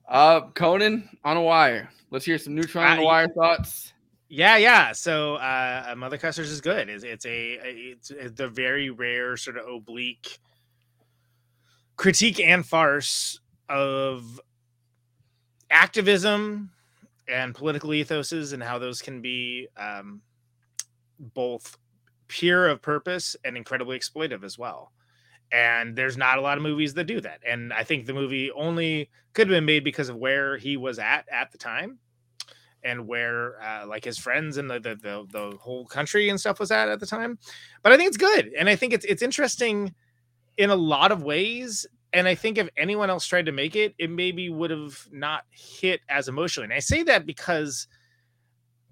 Uh 0.07 0.41
Conan 0.55 1.09
on 1.23 1.37
a 1.37 1.41
wire. 1.41 1.89
Let's 2.11 2.25
hear 2.25 2.37
some 2.37 2.55
neutron 2.55 2.85
on 2.87 2.99
Uh, 2.99 3.01
a 3.01 3.05
wire 3.05 3.27
thoughts. 3.27 3.93
Yeah, 4.29 4.57
yeah. 4.57 4.91
So, 4.91 5.35
uh, 5.35 5.93
Mother 5.97 6.17
Kusters 6.17 6.49
is 6.51 6.59
good. 6.61 6.89
It's, 6.89 7.03
it's 7.03 7.25
a 7.25 7.59
it's, 7.63 8.11
it's 8.11 8.33
the 8.33 8.47
very 8.47 8.89
rare 8.89 9.37
sort 9.37 9.57
of 9.57 9.67
oblique 9.67 10.39
critique 11.95 12.39
and 12.39 12.65
farce 12.65 13.39
of 13.69 14.39
activism 15.69 16.71
and 17.27 17.55
political 17.55 17.89
ethoses 17.89 18.53
and 18.53 18.61
how 18.61 18.77
those 18.77 19.01
can 19.01 19.21
be 19.21 19.67
um, 19.77 20.21
both 21.19 21.77
pure 22.27 22.67
of 22.67 22.81
purpose 22.81 23.35
and 23.43 23.57
incredibly 23.57 23.97
exploitive 23.97 24.43
as 24.43 24.57
well. 24.57 24.91
And 25.51 25.95
there's 25.95 26.17
not 26.17 26.37
a 26.37 26.41
lot 26.41 26.57
of 26.57 26.63
movies 26.63 26.93
that 26.95 27.05
do 27.05 27.21
that. 27.21 27.39
And 27.47 27.71
I 27.71 27.83
think 27.83 28.05
the 28.05 28.13
movie 28.13 28.51
only 28.51 29.09
could 29.33 29.47
have 29.47 29.55
been 29.55 29.65
made 29.65 29.83
because 29.83 30.09
of 30.09 30.17
where 30.17 30.57
he 30.57 30.77
was 30.77 30.99
at 30.99 31.25
at 31.31 31.51
the 31.51 31.57
time 31.57 31.99
and 32.85 33.07
where 33.07 33.61
uh, 33.61 33.85
like 33.87 34.05
his 34.05 34.17
friends 34.17 34.57
and 34.57 34.69
the, 34.69 34.79
the, 34.79 34.95
the 34.95 35.25
the 35.31 35.57
whole 35.57 35.85
country 35.85 36.29
and 36.29 36.39
stuff 36.39 36.59
was 36.59 36.71
at 36.71 36.87
at 36.87 36.99
the 36.99 37.05
time. 37.05 37.37
But 37.83 37.91
I 37.91 37.97
think 37.97 38.07
it's 38.07 38.17
good, 38.17 38.51
and 38.57 38.69
I 38.69 38.75
think 38.75 38.93
it's 38.93 39.05
it's 39.05 39.23
interesting 39.23 39.93
in 40.57 40.69
a 40.69 40.75
lot 40.75 41.11
of 41.11 41.23
ways. 41.23 41.85
And 42.15 42.27
I 42.29 42.35
think 42.35 42.57
if 42.57 42.69
anyone 42.77 43.09
else 43.09 43.27
tried 43.27 43.45
to 43.47 43.51
make 43.51 43.75
it, 43.75 43.93
it 43.99 44.09
maybe 44.09 44.49
would 44.49 44.71
have 44.71 44.97
not 45.11 45.43
hit 45.51 45.99
as 46.09 46.27
emotionally. 46.29 46.65
And 46.65 46.73
I 46.73 46.79
say 46.79 47.03
that 47.03 47.25
because 47.25 47.87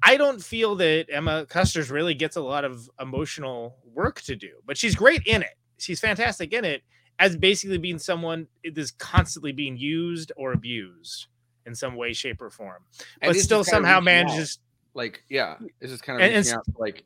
I 0.03 0.17
don't 0.17 0.43
feel 0.43 0.75
that 0.75 1.05
Emma 1.09 1.45
Kusters 1.47 1.89
really 1.89 2.13
gets 2.13 2.35
a 2.35 2.41
lot 2.41 2.65
of 2.65 2.89
emotional 2.99 3.77
work 3.85 4.19
to 4.23 4.35
do, 4.35 4.51
but 4.65 4.77
she's 4.77 4.93
great 4.95 5.21
in 5.25 5.41
it. 5.41 5.57
She's 5.77 6.01
fantastic 6.01 6.51
in 6.51 6.65
it 6.65 6.83
as 7.19 7.37
basically 7.37 7.77
being 7.77 7.97
someone 7.99 8.47
that 8.65 8.77
is 8.77 8.91
constantly 8.91 9.53
being 9.53 9.77
used 9.77 10.31
or 10.35 10.51
abused 10.51 11.27
in 11.65 11.73
some 11.75 11.95
way, 11.95 12.11
shape, 12.11 12.41
or 12.41 12.49
form, 12.49 12.83
And 13.21 13.31
but 13.31 13.37
still 13.37 13.63
somehow 13.63 13.99
reaching 13.99 14.15
out. 14.19 14.25
manages. 14.25 14.59
Like, 14.93 15.23
yeah, 15.29 15.55
it's 15.79 15.91
just 15.93 16.03
kind 16.03 16.21
of 16.21 16.25
And- 16.27 16.35
and 16.45 16.55
out, 16.57 16.65
like, 16.77 17.03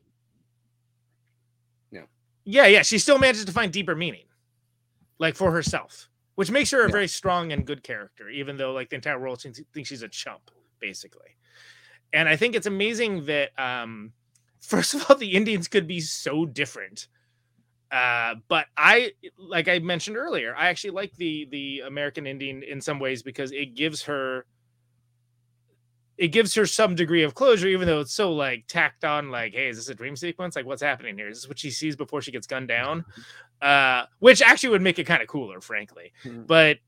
Yeah, 2.50 2.64
yeah, 2.66 2.80
she 2.80 2.98
still 2.98 3.18
manages 3.18 3.44
to 3.44 3.52
find 3.52 3.70
deeper 3.70 3.94
meaning, 3.94 4.24
like 5.18 5.36
for 5.36 5.52
herself, 5.52 6.08
which 6.34 6.50
makes 6.50 6.70
her 6.70 6.84
a 6.84 6.88
Yeah. 6.88 6.92
very 6.92 7.08
strong 7.08 7.52
and 7.52 7.66
good 7.66 7.82
character, 7.82 8.28
even 8.28 8.56
though 8.56 8.72
like 8.72 8.90
the 8.90 8.96
entire 8.96 9.18
world 9.18 9.40
thinks, 9.42 9.60
thinks 9.74 9.88
she's 9.88 10.02
a 10.02 10.08
chump, 10.08 10.50
basically. 10.80 11.36
And 12.12 12.28
I 12.28 12.36
think 12.36 12.54
it's 12.54 12.66
amazing 12.66 13.26
that, 13.26 13.58
um, 13.58 14.12
first 14.60 14.94
of 14.94 15.06
all, 15.10 15.16
the 15.16 15.32
Indians 15.34 15.68
could 15.68 15.86
be 15.86 16.00
so 16.00 16.46
different. 16.46 17.08
Uh, 17.90 18.36
but 18.48 18.66
I, 18.76 19.12
like 19.38 19.68
I 19.68 19.78
mentioned 19.78 20.16
earlier, 20.18 20.54
I 20.56 20.68
actually 20.68 20.90
like 20.90 21.14
the 21.16 21.46
the 21.50 21.80
American 21.86 22.26
Indian 22.26 22.62
in 22.62 22.80
some 22.82 22.98
ways 23.00 23.22
because 23.22 23.50
it 23.52 23.74
gives 23.74 24.02
her 24.02 24.46
it 26.16 26.28
gives 26.28 26.54
her 26.56 26.66
some 26.66 26.96
degree 26.96 27.22
of 27.22 27.34
closure, 27.34 27.68
even 27.68 27.86
though 27.86 28.00
it's 28.00 28.12
so 28.12 28.32
like 28.32 28.64
tacked 28.66 29.04
on, 29.04 29.30
like, 29.30 29.54
hey, 29.54 29.68
is 29.68 29.76
this 29.76 29.88
a 29.88 29.94
dream 29.94 30.16
sequence? 30.16 30.56
Like, 30.56 30.66
what's 30.66 30.82
happening 30.82 31.16
here? 31.16 31.28
Is 31.28 31.42
this 31.42 31.48
what 31.48 31.58
she 31.60 31.70
sees 31.70 31.94
before 31.94 32.20
she 32.20 32.32
gets 32.32 32.46
gunned 32.46 32.66
down? 32.68 33.04
Uh, 33.60 34.04
which 34.20 34.40
actually 34.42 34.68
would 34.70 34.82
make 34.82 34.98
it 34.98 35.04
kind 35.04 35.20
of 35.20 35.28
cooler, 35.28 35.60
frankly. 35.60 36.12
Mhm. 36.24 36.46
But 36.46 36.78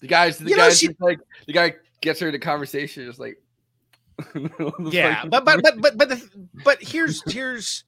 the 0.00 0.06
guys, 0.06 0.38
the 0.38 0.50
You 0.50 0.56
know, 0.56 0.64
guys, 0.68 0.78
she- 0.78 0.90
like 1.00 1.18
the 1.46 1.52
guy 1.52 1.74
gets 2.00 2.20
her 2.20 2.28
into 2.28 2.38
conversation, 2.38 3.04
just 3.06 3.18
like, 3.18 3.38
yeah, 4.90 5.14
fucking- 5.16 5.30
but 5.30 5.44
but 5.44 5.62
but 5.62 5.80
but 5.80 5.96
but 5.98 6.08
the, 6.08 6.48
but 6.64 6.82
here's 6.82 7.22
here's 7.32 7.84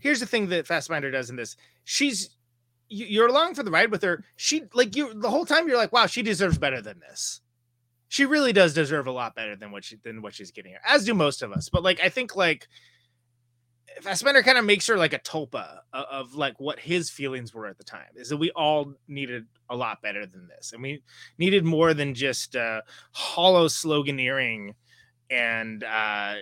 here's 0.00 0.20
the 0.20 0.26
thing 0.26 0.48
that 0.48 0.66
Fassbinder 0.66 1.12
does 1.12 1.30
in 1.30 1.36
this. 1.36 1.56
She's 1.84 2.30
you- 2.88 3.06
you're 3.06 3.28
along 3.28 3.54
for 3.54 3.62
the 3.62 3.70
ride 3.70 3.90
with 3.90 4.02
her. 4.02 4.24
She 4.36 4.64
like 4.74 4.96
you 4.96 5.12
the 5.14 5.30
whole 5.30 5.44
time. 5.46 5.68
You're 5.68 5.76
like, 5.78 5.92
wow, 5.92 6.06
she 6.06 6.22
deserves 6.22 6.58
better 6.58 6.80
than 6.80 7.00
this. 7.00 7.40
She 8.08 8.26
really 8.26 8.52
does 8.52 8.74
deserve 8.74 9.06
a 9.06 9.12
lot 9.12 9.34
better 9.34 9.56
than 9.56 9.70
what 9.72 9.84
she 9.84 9.96
than 10.02 10.20
what 10.22 10.34
she's 10.34 10.50
getting 10.50 10.72
here, 10.72 10.80
as 10.86 11.04
do 11.04 11.14
most 11.14 11.42
of 11.42 11.52
us. 11.52 11.68
But 11.70 11.82
like, 11.82 12.00
I 12.02 12.08
think 12.10 12.36
like 12.36 12.68
Fassbinder 14.00 14.44
kind 14.44 14.58
of 14.58 14.64
makes 14.64 14.86
her 14.86 14.96
like 14.96 15.12
a 15.12 15.18
tulpa 15.18 15.80
of, 15.92 16.04
of 16.10 16.34
like 16.34 16.58
what 16.60 16.78
his 16.80 17.10
feelings 17.10 17.52
were 17.54 17.66
at 17.66 17.78
the 17.78 17.84
time. 17.84 18.08
Is 18.16 18.28
that 18.30 18.36
we 18.36 18.50
all 18.52 18.94
needed 19.08 19.46
a 19.68 19.76
lot 19.76 20.02
better 20.02 20.26
than 20.26 20.48
this, 20.48 20.72
and 20.72 20.82
we 20.82 21.02
needed 21.38 21.64
more 21.64 21.94
than 21.94 22.14
just 22.14 22.56
uh, 22.56 22.82
hollow 23.12 23.66
sloganeering 23.68 24.74
and 25.30 25.84
uh, 25.84 26.34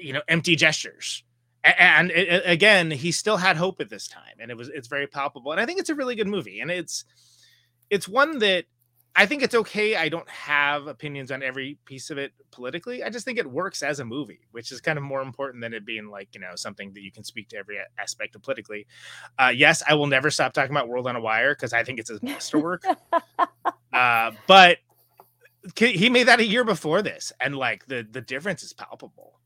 you 0.00 0.12
know 0.12 0.22
empty 0.28 0.56
gestures. 0.56 1.22
And 1.62 2.10
it, 2.10 2.28
it- 2.28 2.42
again, 2.46 2.90
he 2.90 3.12
still 3.12 3.36
had 3.36 3.56
hope 3.56 3.80
at 3.80 3.90
this 3.90 4.08
time, 4.08 4.36
and 4.40 4.50
it 4.50 4.56
was 4.56 4.68
it's 4.68 4.88
very 4.88 5.06
palpable. 5.06 5.52
And 5.52 5.60
I 5.60 5.66
think 5.66 5.80
it's 5.80 5.90
a 5.90 5.94
really 5.94 6.16
good 6.16 6.28
movie, 6.28 6.60
and 6.60 6.70
it's 6.70 7.04
it's 7.90 8.08
one 8.08 8.38
that 8.38 8.64
I 9.16 9.26
think 9.26 9.42
it's 9.42 9.54
okay. 9.54 9.96
I 9.96 10.08
don't 10.08 10.28
have 10.28 10.86
opinions 10.86 11.32
on 11.32 11.42
every 11.42 11.78
piece 11.84 12.10
of 12.10 12.18
it 12.18 12.32
politically. 12.52 13.02
I 13.02 13.10
just 13.10 13.24
think 13.24 13.38
it 13.38 13.50
works 13.50 13.82
as 13.82 13.98
a 13.98 14.04
movie, 14.04 14.40
which 14.52 14.70
is 14.70 14.80
kind 14.80 14.98
of 14.98 15.04
more 15.04 15.20
important 15.20 15.62
than 15.62 15.74
it 15.74 15.84
being 15.84 16.08
like 16.08 16.28
you 16.34 16.40
know 16.40 16.52
something 16.54 16.92
that 16.94 17.02
you 17.02 17.10
can 17.10 17.24
speak 17.24 17.48
to 17.48 17.56
every 17.56 17.78
aspect 17.98 18.36
of 18.36 18.42
politically. 18.42 18.86
Uh, 19.38 19.52
yes, 19.54 19.82
I 19.86 19.94
will 19.94 20.06
never 20.06 20.30
stop 20.30 20.52
talking 20.52 20.70
about 20.70 20.88
World 20.88 21.06
on 21.08 21.16
a 21.16 21.20
Wire 21.20 21.54
because 21.54 21.72
I 21.72 21.82
think 21.82 21.98
it's 21.98 22.08
his 22.08 22.22
masterwork. 22.22 22.84
uh, 23.92 24.30
but 24.46 24.78
he 25.76 26.08
made 26.08 26.28
that 26.28 26.40
a 26.40 26.46
year 26.46 26.64
before 26.64 27.02
this, 27.02 27.32
and 27.40 27.56
like 27.56 27.86
the 27.86 28.06
the 28.08 28.20
difference 28.20 28.62
is 28.62 28.72
palpable, 28.72 29.40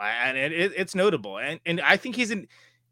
and 0.00 0.36
it, 0.36 0.52
it, 0.52 0.72
it's 0.76 0.94
notable. 0.94 1.38
And 1.38 1.58
and 1.64 1.80
I 1.80 1.96
think 1.96 2.16
he's 2.16 2.30
an 2.30 2.48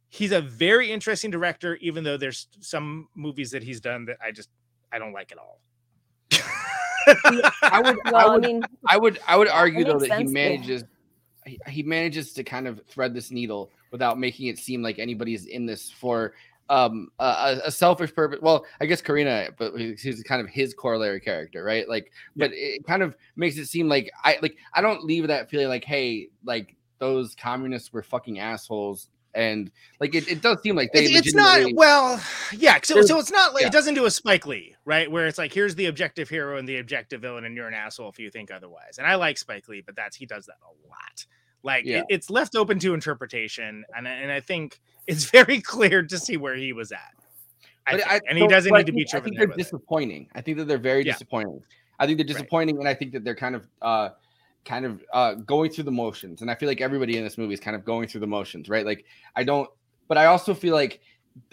he's 0.09 0.33
a 0.33 0.41
very 0.41 0.91
interesting 0.91 1.31
director, 1.31 1.77
even 1.77 2.03
though 2.03 2.17
there's 2.17 2.49
some 2.61 3.09
movies 3.15 3.51
that 3.51 3.63
he's 3.63 3.81
done 3.81 4.07
that 4.07 4.17
I 4.25 4.33
just 4.33 4.49
I 4.91 4.99
don't 4.99 5.13
like 5.13 5.31
at 5.31 5.39
all. 5.39 5.61
I 7.71 7.81
would, 7.81 7.99
I 8.05 8.13
Well, 8.13 8.29
I 8.31 8.37
would, 8.37 8.43
mean, 8.43 8.63
I 8.87 8.97
would, 8.97 9.19
I 9.27 9.37
would 9.37 9.49
argue 9.49 9.85
though 9.85 9.99
that 9.99 10.13
he 10.13 10.25
sense, 10.25 10.31
yeah. 10.43 10.59
manages, 10.59 10.85
he, 11.47 11.59
he 11.69 11.83
manages 11.83 12.33
to 12.35 12.45
kind 12.45 12.67
of 12.67 12.81
thread 12.87 13.15
this 13.15 13.31
needle 13.31 13.71
without 13.91 14.19
making 14.19 14.49
it 14.49 14.59
seem 14.59 14.83
like 14.83 14.99
anybody's 14.99 15.47
in 15.47 15.67
this 15.67 15.91
for 15.91 16.35
um 16.71 17.11
a, 17.19 17.25
a- 17.25 17.61
a 17.67 17.71
selfish 17.71 18.15
purpose. 18.15 18.41
Well, 18.41 18.65
I 18.81 18.87
guess 18.87 19.03
Karina, 19.03 19.51
but 19.59 19.75
he's 19.77 20.01
he's 20.01 20.23
kind 20.23 20.41
of 20.41 20.49
his 20.49 20.73
corollary 20.75 21.21
character, 21.21 21.63
right? 21.63 21.87
Like, 21.89 22.11
but 22.37 22.53
it 22.55 22.87
kind 22.87 23.03
of 23.03 23.15
makes 23.37 23.59
it 23.59 23.67
seem 23.67 23.89
like 23.89 24.11
I 24.25 24.39
like 24.41 24.57
I 24.73 24.81
don't 24.81 25.05
leave 25.05 25.27
that 25.29 25.51
feeling 25.51 25.69
like, 25.69 25.85
hey, 25.85 26.29
like 26.45 26.75
those 26.99 27.35
communists 27.35 27.93
were 27.93 28.03
fucking 28.03 28.39
assholes. 28.39 29.09
And 29.35 29.71
like 30.01 30.15
it, 30.15 30.29
it 30.29 30.43
does 30.43 30.63
seem 30.63 30.77
like 30.77 30.93
they 30.93 31.05
It's, 31.07 31.27
it's 31.27 31.35
not 31.35 31.61
well, 31.75 32.21
yeah. 32.57 32.79
So, 32.83 33.03
so 33.03 33.19
it's 33.19 33.33
not 33.33 33.53
like 33.53 33.63
yeah. 33.63 33.67
it 33.69 33.73
doesn't 33.73 33.95
do 33.95 34.05
a 34.07 34.11
Spike 34.11 34.47
Lee, 34.47 34.77
right? 34.85 35.11
Where 35.11 35.27
it's 35.27 35.39
like 35.39 35.53
here's 35.53 35.75
the 35.75 35.87
objective 35.87 36.29
hero 36.29 36.57
and 36.57 36.69
the 36.69 36.79
objective 36.79 37.21
villain, 37.23 37.45
and 37.45 37.57
you're 37.57 37.67
an 37.67 37.75
asshole 37.75 38.09
if 38.11 38.19
you 38.19 38.31
think 38.31 38.51
otherwise. 38.53 38.99
And 38.99 39.07
I 39.07 39.17
like 39.17 39.37
Spike 39.39 39.69
Lee, 39.69 39.83
but 39.85 39.97
that's 39.97 40.17
he 40.17 40.25
does 40.27 40.47
that 40.47 40.57
a 40.63 40.89
lot. 40.89 41.27
Like 41.65 41.85
Yeah. 41.85 41.99
it- 42.01 42.07
it's 42.11 42.31
left 42.31 42.55
open 42.55 42.79
to 42.81 42.95
interpretation, 42.95 43.85
and 43.97 44.07
I- 44.07 44.13
and 44.13 44.31
I 44.31 44.41
think 44.41 44.81
it's 45.07 45.25
very 45.31 45.61
clear 45.61 46.03
to 46.05 46.19
see 46.19 46.37
where 46.37 46.55
he 46.55 46.73
was 46.73 46.93
at. 46.93 47.01
I 47.87 47.97
think. 47.97 48.07
I- 48.13 48.21
and 48.29 48.39
he 48.39 48.47
doesn't 48.47 48.73
need 48.73 48.87
to 48.87 48.93
be. 48.93 49.05
I 49.13 49.21
think 49.21 49.37
they're 49.37 49.49
with 49.49 49.59
it. 49.59 49.63
disappointing. 49.63 50.29
I 50.35 50.41
think 50.43 50.59
that 50.59 50.67
they're 50.69 50.79
very 50.79 51.05
Yeah. 51.05 51.13
disappointing. 51.13 51.61
I 51.99 52.07
think 52.07 52.19
they're 52.19 52.25
Right. 52.27 52.33
disappointing, 52.35 52.79
and 52.79 52.89
I 52.89 52.95
think 52.95 53.13
that 53.13 53.25
they're 53.25 53.35
kind 53.35 53.55
of 53.57 53.67
uh, 53.83 54.11
kind 54.65 54.85
of 54.85 55.03
uh, 55.13 55.35
going 55.35 55.71
through 55.71 55.85
the 55.85 55.93
motions. 55.93 56.43
And 56.43 56.51
I 56.51 56.55
feel 56.55 56.69
like 56.69 56.81
everybody 56.81 57.17
in 57.17 57.25
this 57.25 57.39
movie 57.39 57.55
is 57.55 57.61
kind 57.61 57.77
of 57.77 57.85
going 57.85 58.09
through 58.09 58.21
the 58.21 58.27
motions, 58.27 58.69
right? 58.69 58.85
Like 58.85 59.05
I 59.37 59.45
don't, 59.45 59.69
but 60.09 60.19
I 60.19 60.27
also 60.27 60.55
feel 60.55 60.75
like 60.75 61.01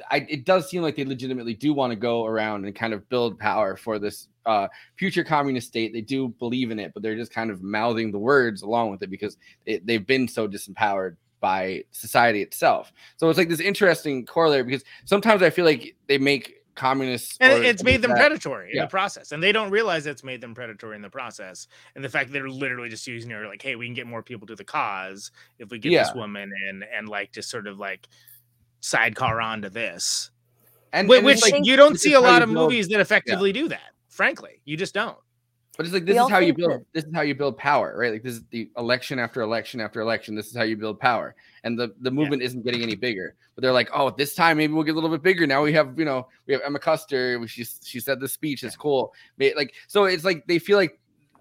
I, 0.10 0.26
it 0.30 0.46
does 0.46 0.70
seem 0.70 0.82
like 0.82 0.96
they 0.96 1.06
legitimately 1.06 1.56
do 1.56 1.74
want 1.74 1.92
to 1.92 1.96
go 1.96 2.26
around 2.26 2.66
and 2.66 2.76
kind 2.76 2.94
of 2.94 3.08
build 3.10 3.40
power 3.40 3.76
for 3.76 3.98
this 3.98 4.28
uh, 4.46 4.68
future 4.96 5.24
communist 5.24 5.68
state. 5.68 5.94
They 5.94 6.02
do 6.02 6.30
believe 6.40 6.72
in 6.72 6.80
it, 6.80 6.94
but 6.94 7.02
they're 7.02 7.16
just 7.16 7.34
kind 7.34 7.50
of 7.50 7.64
mouthing 7.64 8.12
the 8.12 8.20
words 8.20 8.62
along 8.62 8.92
with 8.92 9.02
it 9.02 9.10
because 9.10 9.38
it, 9.66 9.86
they've 9.86 10.06
been 10.06 10.28
so 10.28 10.48
disempowered 10.48 11.16
by 11.40 11.84
society 11.92 12.42
itself. 12.42 12.94
So 13.18 13.28
it's 13.30 13.38
like 13.38 13.50
this 13.50 13.60
interesting 13.60 14.26
corollary 14.26 14.64
because 14.64 14.84
sometimes 15.06 15.42
I 15.42 15.50
feel 15.50 15.66
like 15.66 15.96
they 16.08 16.20
make 16.20 16.61
communists 16.76 17.38
and 17.40 17.66
it's 17.66 17.84
made 17.84 18.02
them 18.02 18.12
that- 18.12 18.18
predatory 18.20 18.72
in 18.72 18.78
the 18.86 18.88
process 18.90 19.32
and 19.32 19.44
they 19.44 19.52
don't 19.52 19.70
realize 19.72 20.06
it's 20.06 20.24
made 20.24 20.40
them 20.42 20.54
predatory 20.56 20.96
in 20.96 21.02
the 21.02 21.10
process 21.10 21.68
and 21.96 22.04
the 22.04 22.10
fact 22.10 22.28
that 22.30 22.34
they're 22.34 22.50
literally 22.50 22.90
just 22.90 23.06
using 23.08 23.30
her 23.30 23.46
like 23.48 23.62
hey 23.62 23.76
we 23.76 23.86
can 23.86 23.94
get 23.94 24.08
more 24.08 24.24
people 24.24 24.48
to 24.48 24.56
the 24.56 24.64
cause 24.64 25.32
if 25.60 25.70
we 25.70 25.78
get 25.80 25.92
this 26.06 26.16
woman 26.16 26.52
in 26.70 26.84
and 26.96 27.10
like 27.10 27.32
just 27.32 27.50
sort 27.50 27.68
of 27.68 27.78
like 27.80 28.08
sidecar 28.80 29.40
onto 29.42 29.70
this. 29.70 30.32
And, 30.94 31.08
Whi- 31.08 31.18
and 31.18 31.26
which 31.26 31.42
like, 31.42 31.66
you 31.66 31.76
don't 31.76 32.00
see 32.00 32.14
a 32.14 32.20
lot 32.22 32.42
of 32.42 32.50
movies 32.50 32.88
that 32.90 33.00
effectively 33.00 33.52
do 33.54 33.68
that 33.70 33.92
frankly 34.10 34.62
you 34.66 34.76
just 34.76 34.94
don't 34.94 35.18
But 35.78 35.86
it's 35.86 35.94
like 35.94 36.04
We 36.04 36.14
this 36.14 36.22
is 36.24 36.30
how 36.30 36.40
you 36.40 36.54
build. 36.54 36.72
that- 36.72 36.86
This 36.94 37.06
is 37.06 37.14
how 37.16 37.22
you 37.22 37.34
build 37.34 37.58
power, 37.58 37.96
right? 37.98 38.12
Like 38.12 38.24
this 38.24 38.34
is 38.34 38.44
the 38.52 38.70
election 38.78 39.20
after 39.20 39.42
election 39.42 39.80
after 39.80 40.02
election. 40.02 40.36
This 40.36 40.48
is 40.48 40.56
how 40.56 40.64
you 40.64 40.76
build 40.78 41.00
power, 41.00 41.34
and 41.64 41.80
the 41.80 41.94
the 42.02 42.12
movement 42.12 42.42
isn't 42.42 42.64
getting 42.64 42.82
any 42.84 42.96
bigger. 42.96 43.36
But 43.56 43.62
they're 43.64 43.72
like, 43.72 43.90
oh, 43.94 44.10
this 44.12 44.36
time 44.36 44.58
maybe 44.58 44.74
we'll 44.74 44.84
get 44.84 44.92
a 44.92 44.96
little 44.96 45.10
bit 45.10 45.22
bigger. 45.24 45.48
Now 45.48 45.62
we 45.64 45.74
have, 45.74 45.98
you 45.98 46.06
know, 46.06 46.28
we 46.46 46.54
have 46.54 46.62
Emma 46.66 46.80
Custer. 46.80 47.46
She 47.48 47.64
she 47.84 48.00
said 48.00 48.20
the 48.20 48.28
speech 48.28 48.64
is 48.64 48.76
cool. 48.76 49.14
Like 49.40 49.74
so, 49.88 50.06
it's 50.06 50.24
like 50.26 50.46
they 50.48 50.60
feel 50.60 50.78
like 50.78 51.00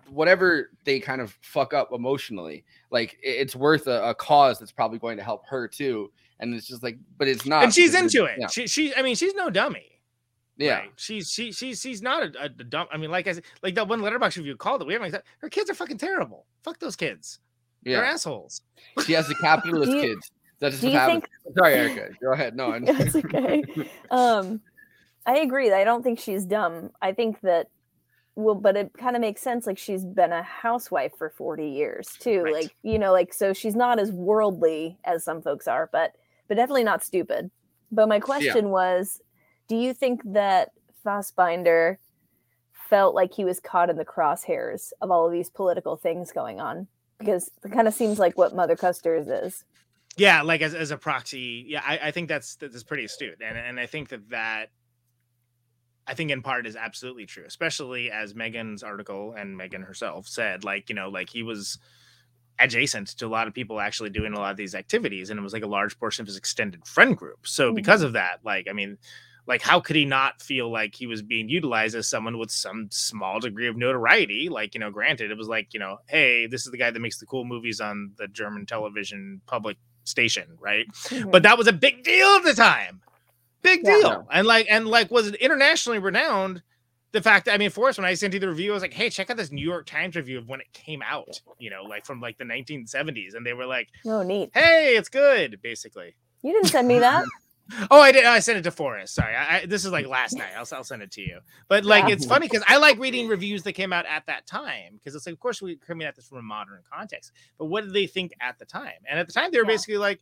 whatever 0.09 0.70
they 0.85 1.01
kind 1.01 1.20
of 1.20 1.36
fuck 1.43 1.73
up 1.74 1.90
emotionally, 1.93 2.65
like 2.90 3.16
it's 3.23 3.55
worth 3.55 3.86
a, 3.86 4.11
a 4.11 4.15
cause 4.15 4.59
that's 4.59 4.73
probably 4.73 4.98
going 4.98 5.16
to 5.16 5.23
help 5.24 5.44
her 5.47 5.69
too. 5.69 6.11
And 6.40 6.55
it's 6.55 6.66
just 6.66 6.82
like, 6.82 6.98
but 7.19 7.28
it's 7.28 7.47
not. 7.47 7.65
and 7.65 7.74
she's 7.74 7.94
into 7.94 8.24
it 8.24 8.36
Yeah. 8.39 8.47
she, 8.47 8.66
she 8.66 8.94
i 8.94 9.02
mean 9.02 9.15
she's 9.15 9.35
no 9.35 9.51
dummy 9.51 9.90
yeah. 10.61 10.78
right? 10.81 10.91
she's 10.97 11.31
she, 11.32 11.51
she 11.53 11.74
she's 11.74 12.03
not 12.03 12.23
a, 12.23 12.43
a 12.45 12.49
dumb 12.49 12.87
i 12.93 12.97
mean 12.97 13.11
like 13.11 13.27
i 13.27 13.32
said 13.32 13.43
like 13.62 13.74
that 13.74 13.89
one 13.89 14.01
letterbox 14.03 14.37
review 14.37 14.57
called 14.57 14.81
it 14.82 14.87
we 14.87 14.93
haven't 14.93 15.15
her 15.39 15.49
kids 15.49 15.69
are 15.70 15.74
fucking 15.74 15.99
terrible 15.99 16.47
fuck 16.62 16.78
those 16.78 16.95
kids 16.97 17.41
They're 17.82 18.05
assholes. 18.05 18.62
she 19.05 19.15
has 19.15 19.27
the 19.27 19.35
capitalist 19.37 19.91
you- 19.91 20.01
kids. 20.03 20.31
That's 20.61 20.74
just 20.74 20.82
do 20.82 20.89
what 20.89 20.93
you 20.93 20.99
happens. 20.99 21.24
Sorry, 21.57 21.74
Erica. 21.74 22.15
Go 22.23 22.32
ahead. 22.35 22.55
No, 22.55 22.73
I- 22.73 22.78
That's 22.85 23.16
okay. 23.16 23.65
Um, 24.11 24.61
I 25.24 25.39
agree. 25.39 25.73
I 25.73 25.85
don't 25.85 26.03
think 26.03 26.19
she's 26.20 26.45
dumb. 26.45 26.91
I 27.01 27.12
think 27.12 27.41
that 27.41 27.69
well, 28.37 28.55
but 28.55 28.77
it 28.77 28.93
kind 28.93 29.16
of 29.16 29.20
makes 29.20 29.41
sense. 29.41 29.66
Like 29.66 29.78
she's 29.78 30.05
been 30.05 30.32
a 30.32 30.43
housewife 30.43 31.12
for 31.16 31.31
forty 31.31 31.66
years 31.70 32.09
too. 32.19 32.43
Right. 32.43 32.53
Like 32.53 32.77
you 32.82 32.99
know, 32.99 33.11
like 33.11 33.32
so 33.32 33.55
she's 33.55 33.74
not 33.74 33.99
as 33.99 34.12
worldly 34.12 34.99
as 35.05 35.24
some 35.24 35.41
folks 35.41 35.66
are, 35.66 35.89
but 35.91 36.12
but 36.47 36.57
definitely 36.57 36.85
not 36.85 37.03
stupid. 37.03 37.51
But 37.91 38.09
my 38.11 38.20
question 38.20 38.69
was, 38.69 39.23
do 39.71 39.77
you 39.77 39.95
think 39.95 40.21
that 40.33 40.73
Fassbinder 41.07 41.97
felt 42.73 43.15
like 43.15 43.33
he 43.33 43.45
was 43.45 43.61
caught 43.61 43.89
in 43.89 43.97
the 43.97 44.05
crosshairs 44.05 44.91
of 45.01 45.13
all 45.13 45.25
of 45.25 45.31
these 45.33 45.49
political 45.49 45.97
things 45.97 46.33
going 46.33 46.61
on? 46.61 46.89
Because 47.21 47.53
it 47.65 47.71
kind 47.71 47.87
of 47.87 47.95
seems 47.95 48.19
like 48.19 48.37
what 48.37 48.53
Mother 48.53 48.75
Kusters 48.75 49.29
is. 49.29 49.65
Yeah, 50.17 50.43
like 50.43 50.61
as, 50.61 50.75
as 50.75 50.91
a 50.91 50.97
proxy. 50.97 51.65
Yeah, 51.69 51.83
I, 51.87 52.09
I 52.09 52.11
think 52.11 52.29
that's 52.29 52.57
that's 52.57 52.83
pretty 52.83 53.05
astute, 53.05 53.41
and 53.41 53.57
and 53.57 53.79
I 53.79 53.87
think 53.87 54.09
that 54.09 54.29
that 54.31 54.71
I 56.09 56.15
think 56.15 56.33
in 56.33 56.43
part 56.43 56.67
is 56.67 56.75
absolutely 56.75 57.27
true, 57.27 57.45
especially 57.47 58.11
as 58.11 58.35
Meagan's 58.35 58.83
article 58.83 59.35
and 59.39 59.57
Megan 59.57 59.83
herself 59.83 60.27
said, 60.27 60.65
like 60.65 60.89
you 60.89 60.97
know, 60.97 61.11
like 61.11 61.31
he 61.31 61.45
was 61.45 61.79
adjacent 62.59 63.09
to 63.19 63.27
a 63.27 63.29
lot 63.29 63.47
of 63.47 63.55
people 63.55 63.79
actually 63.81 64.11
doing 64.11 64.33
a 64.33 64.39
lot 64.41 64.51
of 64.51 64.57
these 64.57 64.75
activities, 64.75 65.31
and 65.31 65.39
it 65.39 65.43
was 65.45 65.53
like 65.53 65.63
a 65.63 65.69
large 65.69 65.97
portion 65.97 66.23
of 66.23 66.27
his 66.27 66.37
extended 66.37 66.85
friend 66.89 67.17
group. 67.17 67.47
So 67.47 67.71
Mhm. 67.71 67.77
because 67.77 68.03
of 68.03 68.15
that, 68.15 68.41
like 68.45 68.67
I 68.69 68.73
mean. 68.73 68.99
Like, 69.51 69.62
how 69.62 69.81
could 69.81 69.97
he 69.97 70.05
not 70.05 70.40
feel 70.40 70.70
like 70.70 70.94
he 70.94 71.09
was 71.09 71.22
being 71.22 71.48
utilized 71.48 71.97
as 71.97 72.06
someone 72.09 72.39
with 72.39 72.52
some 72.52 72.86
small 72.93 73.40
degree 73.40 73.66
of 73.66 73.77
notoriety? 73.77 74.48
Like, 74.48 74.74
you 74.74 74.81
know, 74.81 74.90
granted, 74.93 75.32
it 75.32 75.36
was 75.36 75.48
like, 75.48 75.74
you 75.74 75.81
know, 75.81 75.98
hey, 76.06 76.47
this 76.47 76.64
is 76.66 76.70
the 76.70 76.78
guy 76.78 76.93
that 76.93 77.01
makes 77.01 77.18
the 77.18 77.27
cool 77.27 77.44
movies 77.44 77.81
on 77.81 78.12
the 78.16 78.28
German 78.28 78.64
television 78.64 79.40
public 79.47 79.77
station, 80.05 80.56
right? 80.60 80.86
Mhm. 81.09 81.32
But 81.32 81.43
that 81.43 81.59
was 81.59 81.66
a 81.66 81.72
big 81.72 82.05
deal 82.05 82.28
at 82.36 82.44
the 82.44 82.55
time. 82.55 83.01
Big 83.62 83.81
Yeah. 83.85 83.98
deal. 84.01 84.28
And 84.31 84.47
like 84.47 84.66
and 84.70 84.86
like 84.86 85.10
was 85.10 85.27
it 85.27 85.35
internationally 85.35 85.98
renowned. 85.98 86.62
The 87.12 87.20
fact 87.20 87.47
that 87.47 87.55
I 87.55 87.59
mean, 87.59 87.70
for 87.70 87.89
us, 87.89 87.98
when 87.98 88.05
I 88.05 88.14
sent 88.14 88.35
you 88.35 88.39
the 88.39 88.48
review, 88.48 88.70
I 88.70 88.74
was 88.74 88.82
like, 88.85 88.94
hey, 88.94 89.10
check 89.10 89.31
out 89.31 89.36
this 89.36 89.51
New 89.51 89.66
York 89.68 89.85
Times 89.85 90.14
review 90.14 90.39
of 90.39 90.47
when 90.47 90.60
it 90.60 90.72
came 90.72 91.02
out, 91.02 91.40
you 91.59 91.68
know, 91.68 91.82
like 91.82 92.06
from 92.06 92.20
like 92.20 92.39
the 92.39 92.44
1970s. 92.44 93.35
And 93.35 93.44
they 93.44 93.52
were 93.52 93.66
like, 93.66 93.89
Oh, 94.06 94.22
neat. 94.22 94.51
hey, 94.55 94.94
it's 94.97 95.09
good, 95.09 95.60
basically. 95.60 96.14
You 96.43 96.52
didn't 96.52 96.68
send 96.68 96.86
me 96.86 97.01
that. 97.01 97.24
Oh, 97.91 98.01
I 98.01 98.13
did. 98.13 98.25
I 98.25 98.39
sent 98.41 98.59
it 98.59 98.63
to 98.63 98.71
Forrest. 98.71 99.15
Sorry. 99.15 99.35
I, 99.35 99.59
I, 99.59 99.67
this 99.67 99.85
is 99.85 99.93
like 99.93 100.07
last 100.07 100.37
night. 100.37 100.51
I'll, 100.57 100.67
I'll 100.73 100.85
send 100.85 101.03
it 101.03 101.11
to 101.13 101.21
you. 101.21 101.41
But 101.69 101.85
like, 101.85 102.09
Yeah. 102.09 102.15
it's 102.15 102.25
funny 102.27 102.49
because 102.49 102.65
I 102.69 102.77
like 102.79 102.99
reading 102.99 103.29
reviews 103.29 103.63
that 103.65 103.73
came 103.75 103.93
out 103.93 104.07
at 104.07 104.27
that 104.27 104.47
time 104.47 104.95
because 104.95 105.15
it's 105.15 105.27
like, 105.27 105.35
of 105.35 105.41
course, 105.41 105.63
we're 105.63 105.77
coming 105.77 106.07
at 106.07 106.17
this 106.17 106.27
from 106.27 106.39
a 106.39 106.43
modern 106.43 106.81
context. 106.93 107.33
But 107.59 107.67
what 107.67 107.85
did 107.85 107.93
they 107.93 108.07
think 108.07 108.33
at 108.41 108.59
the 108.59 108.65
time? 108.65 108.95
And 109.09 109.19
at 109.19 109.27
the 109.27 109.33
time, 109.33 109.51
they 109.53 109.59
were 109.59 109.65
Yeah. 109.65 109.71
basically 109.75 109.99
like, 109.99 110.21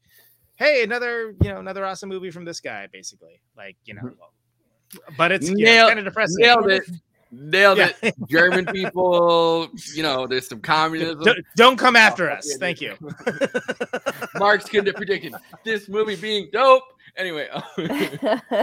"Hey, 0.57 0.83
another 0.83 1.35
you 1.43 1.49
know 1.51 1.59
another 1.59 1.85
awesome 1.87 2.09
movie 2.09 2.31
from 2.31 2.45
this 2.45 2.61
guy." 2.61 2.87
Basically, 2.93 3.41
like 3.57 3.77
you 3.85 3.95
know. 3.95 4.03
Mm-hmm. 4.03 5.15
But 5.17 5.33
it's, 5.33 5.49
know, 5.49 5.55
Nailed- 5.55 5.89
kind 5.89 5.99
of 5.99 6.05
depressing. 6.07 6.37
nailed 6.39 6.71
it. 6.71 6.83
Nailed 7.31 7.79
Yeah. 7.79 7.91
it. 8.03 8.15
German 8.29 8.65
people, 8.67 9.69
you 9.95 10.03
know, 10.03 10.27
there's 10.27 10.49
some 10.49 10.61
communism. 10.61 11.21
Don't, 11.23 11.39
don't 11.57 11.77
come 11.77 11.95
after 11.97 12.31
Oh, 12.31 12.35
us. 12.35 12.49
yeah, 12.51 12.57
Thank 12.59 12.81
you. 12.81 12.95
Marx 14.37 14.65
couldn't 14.69 14.87
have 14.87 14.95
predicted 14.97 15.35
this 15.65 15.89
movie 15.89 16.17
being 16.17 16.49
dope. 16.53 16.83
Anyway, 17.17 17.49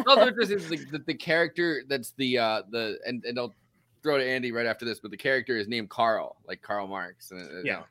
also 0.07 0.27
interesting 0.27 0.57
is 0.57 0.69
the, 0.69 0.77
the, 0.91 0.99
the 1.07 1.13
character 1.13 1.83
that's 1.89 2.11
the 2.17 2.37
uh 2.37 2.61
the 2.71 2.97
and, 3.05 3.23
and 3.25 3.37
I'll 3.37 3.53
throw 4.01 4.17
to 4.17 4.23
Andy 4.25 4.51
right 4.53 4.65
after 4.65 4.85
this, 4.85 4.99
but 4.99 5.11
the 5.11 5.17
character 5.17 5.57
is 5.57 5.67
named 5.67 5.89
Carl, 5.89 6.37
like 6.47 6.61
Karl 6.61 6.87
Marx. 6.87 7.31
And, 7.31 7.41
uh, 7.41 7.61
Yeah. 7.65 7.81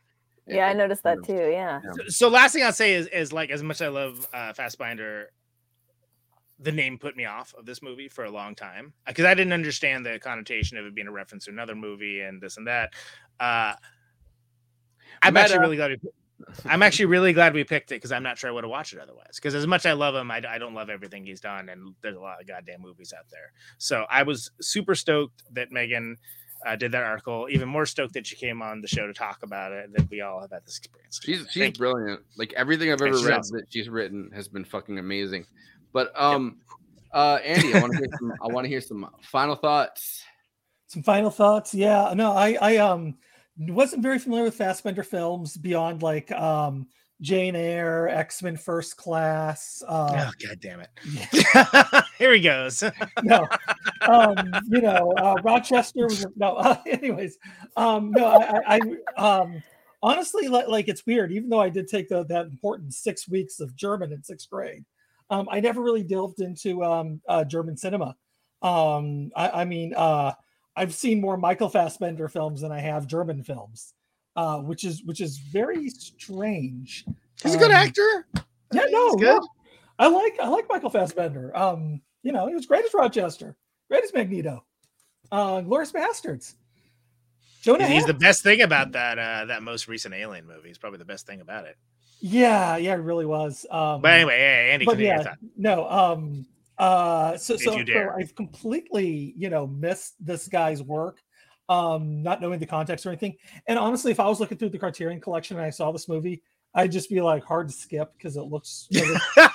yeah, 0.46 0.66
I 0.68 0.72
noticed 0.72 1.02
that 1.02 1.22
too. 1.24 1.34
Yeah. 1.50 1.80
so 2.08 2.28
last 2.28 2.52
thing 2.54 2.64
I'll 2.64 2.72
say 2.72 2.94
is 2.94 3.08
is 3.08 3.32
like 3.32 3.50
as 3.50 3.62
much 3.62 3.76
as 3.76 3.82
I 3.82 3.88
love 3.88 4.26
uh 4.32 4.52
Fassbinder, 4.54 5.26
the 6.64 6.72
name 6.72 6.98
put 6.98 7.16
me 7.16 7.24
off 7.24 7.54
of 7.56 7.66
this 7.66 7.82
movie 7.82 8.08
for 8.08 8.24
a 8.24 8.30
long 8.30 8.54
time 8.54 8.92
because 9.06 9.24
I 9.24 9.34
didn't 9.34 9.52
understand 9.52 10.04
the 10.04 10.18
connotation 10.18 10.76
of 10.78 10.86
it 10.86 10.94
being 10.94 11.06
a 11.06 11.12
reference 11.12 11.44
to 11.44 11.50
another 11.50 11.74
movie 11.74 12.20
and 12.20 12.40
this 12.40 12.56
and 12.56 12.66
that. 12.66 12.92
Uh 13.38 13.74
I'm 15.22 15.36
actually 15.36 15.60
really 15.60 15.76
glad 15.76 15.90
we 15.90 16.10
I'm 16.66 16.82
actually 16.82 17.06
really 17.06 17.32
glad 17.32 17.54
we 17.54 17.64
picked 17.64 17.92
it 17.92 17.96
because 17.96 18.12
I'm 18.12 18.22
not 18.22 18.38
sure 18.38 18.50
I 18.50 18.52
would 18.52 18.64
have 18.64 18.70
watched 18.70 18.92
it 18.92 19.00
otherwise. 19.00 19.36
Because 19.36 19.54
as 19.54 19.66
much 19.66 19.82
as 19.82 19.86
I 19.86 19.92
love 19.92 20.14
him, 20.14 20.30
I, 20.30 20.42
I 20.48 20.58
don't 20.58 20.74
love 20.74 20.90
everything 20.90 21.24
he's 21.24 21.40
done, 21.40 21.68
and 21.68 21.94
there's 22.02 22.16
a 22.16 22.20
lot 22.20 22.40
of 22.40 22.46
goddamn 22.46 22.80
movies 22.80 23.12
out 23.16 23.26
there. 23.30 23.52
So 23.78 24.04
I 24.10 24.22
was 24.24 24.50
super 24.60 24.94
stoked 24.94 25.42
that 25.54 25.70
Meagan 25.70 26.16
uh, 26.66 26.76
did 26.76 26.92
that 26.92 27.02
article. 27.02 27.46
Even 27.50 27.68
more 27.68 27.86
stoked 27.86 28.14
that 28.14 28.26
she 28.26 28.36
came 28.36 28.62
on 28.62 28.80
the 28.80 28.88
show 28.88 29.06
to 29.06 29.12
talk 29.14 29.42
about 29.42 29.72
it. 29.72 29.90
That 29.94 30.10
we 30.10 30.20
all 30.20 30.40
have 30.40 30.50
had 30.50 30.64
this 30.64 30.78
experience. 30.78 31.20
She's 31.22 31.46
she's 31.50 31.62
Thank 31.62 31.76
you. 31.76 31.78
brilliant. 31.78 32.20
Like 32.36 32.52
everything 32.54 32.90
I've 32.90 33.00
ever 33.00 33.16
read 33.18 33.38
awesome. 33.38 33.58
that 33.58 33.66
she's 33.70 33.88
written 33.88 34.30
has 34.34 34.48
been 34.48 34.64
fucking 34.64 34.98
amazing. 34.98 35.46
But 35.94 36.12
um 36.20 36.58
uh 37.12 37.38
Andy, 37.42 37.72
I 37.72 37.80
want 37.80 37.92
to 37.94 37.98
hear 37.98 38.08
some 38.18 38.34
I 38.42 38.48
want 38.48 38.64
to 38.66 38.68
hear 38.68 38.82
some 38.82 39.08
final 39.22 39.54
thoughts. 39.54 40.22
Some 40.88 41.02
final 41.02 41.30
thoughts. 41.30 41.72
Yeah, 41.72 42.12
no, 42.14 42.32
I 42.32 42.58
I 42.60 42.76
um 42.76 43.16
wasn't 43.56 44.02
very 44.02 44.18
familiar 44.18 44.44
with 44.44 44.56
Fassbender 44.56 45.04
films 45.04 45.56
beyond 45.56 46.02
like 46.02 46.30
um 46.32 46.88
Jane 47.20 47.54
Eyre, 47.56 48.08
X 48.08 48.42
Men 48.42 48.56
First 48.56 48.96
Class. 48.96 49.82
Uh, 49.86 50.26
Oh 50.26 50.46
god 50.46 50.60
damn 50.60 50.80
it! 50.80 52.04
Here 52.18 52.34
he 52.34 52.40
goes. 52.40 52.82
no, 53.22 53.46
um, 54.02 54.36
you 54.68 54.80
know, 54.80 55.12
uh, 55.16 55.36
Rochester 55.42 56.04
was 56.04 56.26
no. 56.36 56.56
Uh, 56.64 56.76
anyways, 56.86 57.38
um, 57.76 58.10
no, 58.10 58.26
I, 58.26 58.76
I, 58.76 58.80
I 59.16 59.40
um, 59.40 59.62
honestly 60.02 60.48
like, 60.48 60.68
like 60.68 60.88
it's 60.88 61.06
weird. 61.06 61.32
Even 61.32 61.48
though 61.48 61.60
I 61.60 61.68
did 61.70 61.88
take 61.88 62.08
the, 62.08 62.24
that 62.24 62.46
important 62.46 62.94
six 62.94 63.28
weeks 63.28 63.60
of 63.60 63.76
German 63.76 64.12
in 64.12 64.22
sixth 64.22 64.50
grade, 64.50 64.84
um, 65.30 65.48
I 65.50 65.60
never 65.60 65.82
really 65.82 66.02
delved 66.02 66.40
into 66.40 66.84
um, 66.84 67.20
uh, 67.28 67.44
German 67.44 67.76
cinema. 67.76 68.16
Um, 68.62 69.30
I, 69.36 69.62
I 69.62 69.64
mean, 69.64 69.94
uh, 69.94 70.32
I've 70.76 70.94
seen 70.94 71.20
more 71.20 71.36
Michael 71.36 71.68
Fassbender 71.68 72.28
films 72.28 72.60
than 72.60 72.72
I 72.72 72.80
have 72.80 73.06
German 73.06 73.42
films, 73.42 73.94
uh, 74.36 74.58
which 74.58 74.84
is 74.84 75.02
which 75.04 75.20
is 75.20 75.38
very 75.38 75.88
strange. 75.90 77.04
He's 77.42 77.54
a 77.54 77.58
good 77.58 77.70
Um, 77.70 77.76
actor. 77.76 78.26
Yeah, 78.72 78.86
no, 78.90 79.14
no. 79.14 79.48
I 79.98 80.08
like 80.08 80.38
I 80.40 80.48
like 80.48 80.66
Michael 80.68 80.90
Fassbender. 80.90 81.56
Um, 81.56 82.00
you 82.22 82.32
know, 82.32 82.46
he 82.48 82.54
was 82.54 82.66
great 82.66 82.84
as 82.84 82.92
Rochester, 82.94 83.56
great 83.88 84.02
as 84.02 84.12
Magneto, 84.12 84.64
uh, 85.30 85.60
Glorious 85.60 85.92
Bastards. 85.92 86.56
Jonah 87.62 87.86
He's, 87.86 87.98
he's 87.98 88.06
the 88.06 88.14
best 88.14 88.42
thing 88.42 88.60
about 88.62 88.92
that 88.92 89.18
uh, 89.18 89.44
that 89.46 89.62
most 89.62 89.88
recent 89.88 90.14
Alien 90.14 90.46
movie. 90.46 90.68
He's 90.68 90.78
probably 90.78 90.98
the 90.98 91.04
best 91.04 91.26
thing 91.26 91.40
about 91.40 91.66
it. 91.66 91.76
Yeah, 92.26 92.78
yeah, 92.78 92.94
it 92.94 93.00
really 93.02 93.26
was. 93.26 93.66
Um, 93.70 94.00
But 94.00 94.12
anyway, 94.12 94.38
hey, 94.38 94.70
Andy, 94.72 94.86
but 94.86 94.98
yeah, 94.98 95.34
no. 95.58 95.86
Um, 95.86 96.46
uh, 96.78 97.36
so 97.36 97.54
so, 97.58 97.84
so. 97.84 98.10
I've 98.18 98.34
completely, 98.34 99.34
you 99.36 99.50
know, 99.50 99.66
missed 99.66 100.14
this 100.24 100.48
guy's 100.48 100.82
work, 100.82 101.20
um, 101.68 102.22
not 102.22 102.40
knowing 102.40 102.60
the 102.60 102.66
context 102.66 103.04
or 103.04 103.10
anything. 103.10 103.36
And 103.66 103.78
honestly, 103.78 104.10
if 104.10 104.20
I 104.20 104.26
was 104.26 104.40
looking 104.40 104.56
through 104.56 104.70
the 104.70 104.78
Criterion 104.78 105.20
Collection 105.20 105.58
and 105.58 105.66
I 105.66 105.68
saw 105.68 105.92
this 105.92 106.08
movie, 106.08 106.40
I'd 106.74 106.90
just 106.90 107.10
be 107.10 107.20
like 107.20 107.44
hard 107.44 107.68
to 107.68 107.74
skip 107.74 108.14
because 108.16 108.38
it 108.38 108.44
looks. 108.44 108.86
You 108.88 109.02
know, 109.36 109.48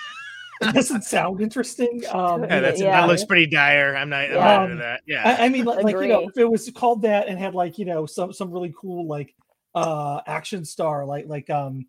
it 0.62 0.74
doesn't 0.76 1.06
sound 1.06 1.42
interesting. 1.42 2.04
Um, 2.12 2.44
Yeah, 2.44 2.60
that's, 2.60 2.80
Yeah. 2.80 3.02
That 3.02 3.08
looks 3.08 3.26
pretty 3.26 3.48
dire. 3.48 3.96
I'm 3.96 4.10
not, 4.10 4.26
I'm 4.26 4.32
Yeah. 4.32 4.38
not 4.44 4.58
Um, 4.58 4.72
into 4.74 4.84
that. 4.84 5.02
Yeah. 5.08 5.24
I, 5.28 5.46
I 5.46 5.50
mean, 5.50 5.66
like, 5.66 5.84
like, 5.84 5.96
you 5.96 6.08
know, 6.10 6.30
if 6.30 6.38
it 6.38 6.46
was 6.46 6.70
called 6.70 7.02
that 7.02 7.30
and 7.30 7.40
had 7.40 7.56
like 7.56 7.80
you 7.80 7.86
know 7.86 8.06
some 8.06 8.32
some 8.32 8.52
really 8.52 8.72
cool 8.80 9.08
like 9.08 9.34
uh 9.74 10.22
action 10.28 10.64
star 10.66 11.04
like 11.04 11.26
like 11.28 11.50
um 11.50 11.88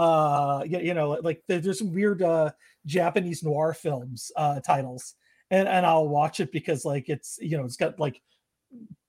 uh 0.00 0.62
you, 0.66 0.78
you 0.78 0.94
know 0.94 1.10
like 1.22 1.42
there's 1.46 1.78
some 1.78 1.92
weird 1.92 2.22
uh 2.22 2.50
Japanese 2.86 3.42
noir 3.42 3.74
films 3.74 4.32
uh 4.36 4.58
titles. 4.60 5.14
And 5.50 5.68
and 5.68 5.84
I'll 5.84 6.08
watch 6.08 6.40
it 6.40 6.52
because 6.52 6.84
like 6.84 7.08
it's 7.08 7.38
you 7.42 7.56
know 7.58 7.64
it's 7.64 7.76
got 7.76 7.98
like 8.00 8.22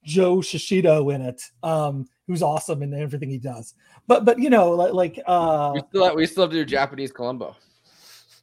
Joe 0.03 0.37
Shishido 0.37 1.13
in 1.13 1.21
it 1.21 1.41
um 1.63 2.07
who's 2.27 2.41
awesome 2.41 2.81
in 2.83 2.93
everything 2.93 3.29
he 3.29 3.37
does. 3.37 3.75
But 4.07 4.25
but 4.25 4.39
you 4.39 4.49
know 4.49 4.71
like 4.71 4.93
like 4.93 5.19
uh 5.27 5.71
We 5.75 5.81
still 5.89 6.05
have, 6.05 6.15
we 6.15 6.25
still 6.25 6.43
have 6.43 6.51
to 6.51 6.57
do 6.57 6.65
Japanese 6.65 7.11
Columbo. 7.11 7.55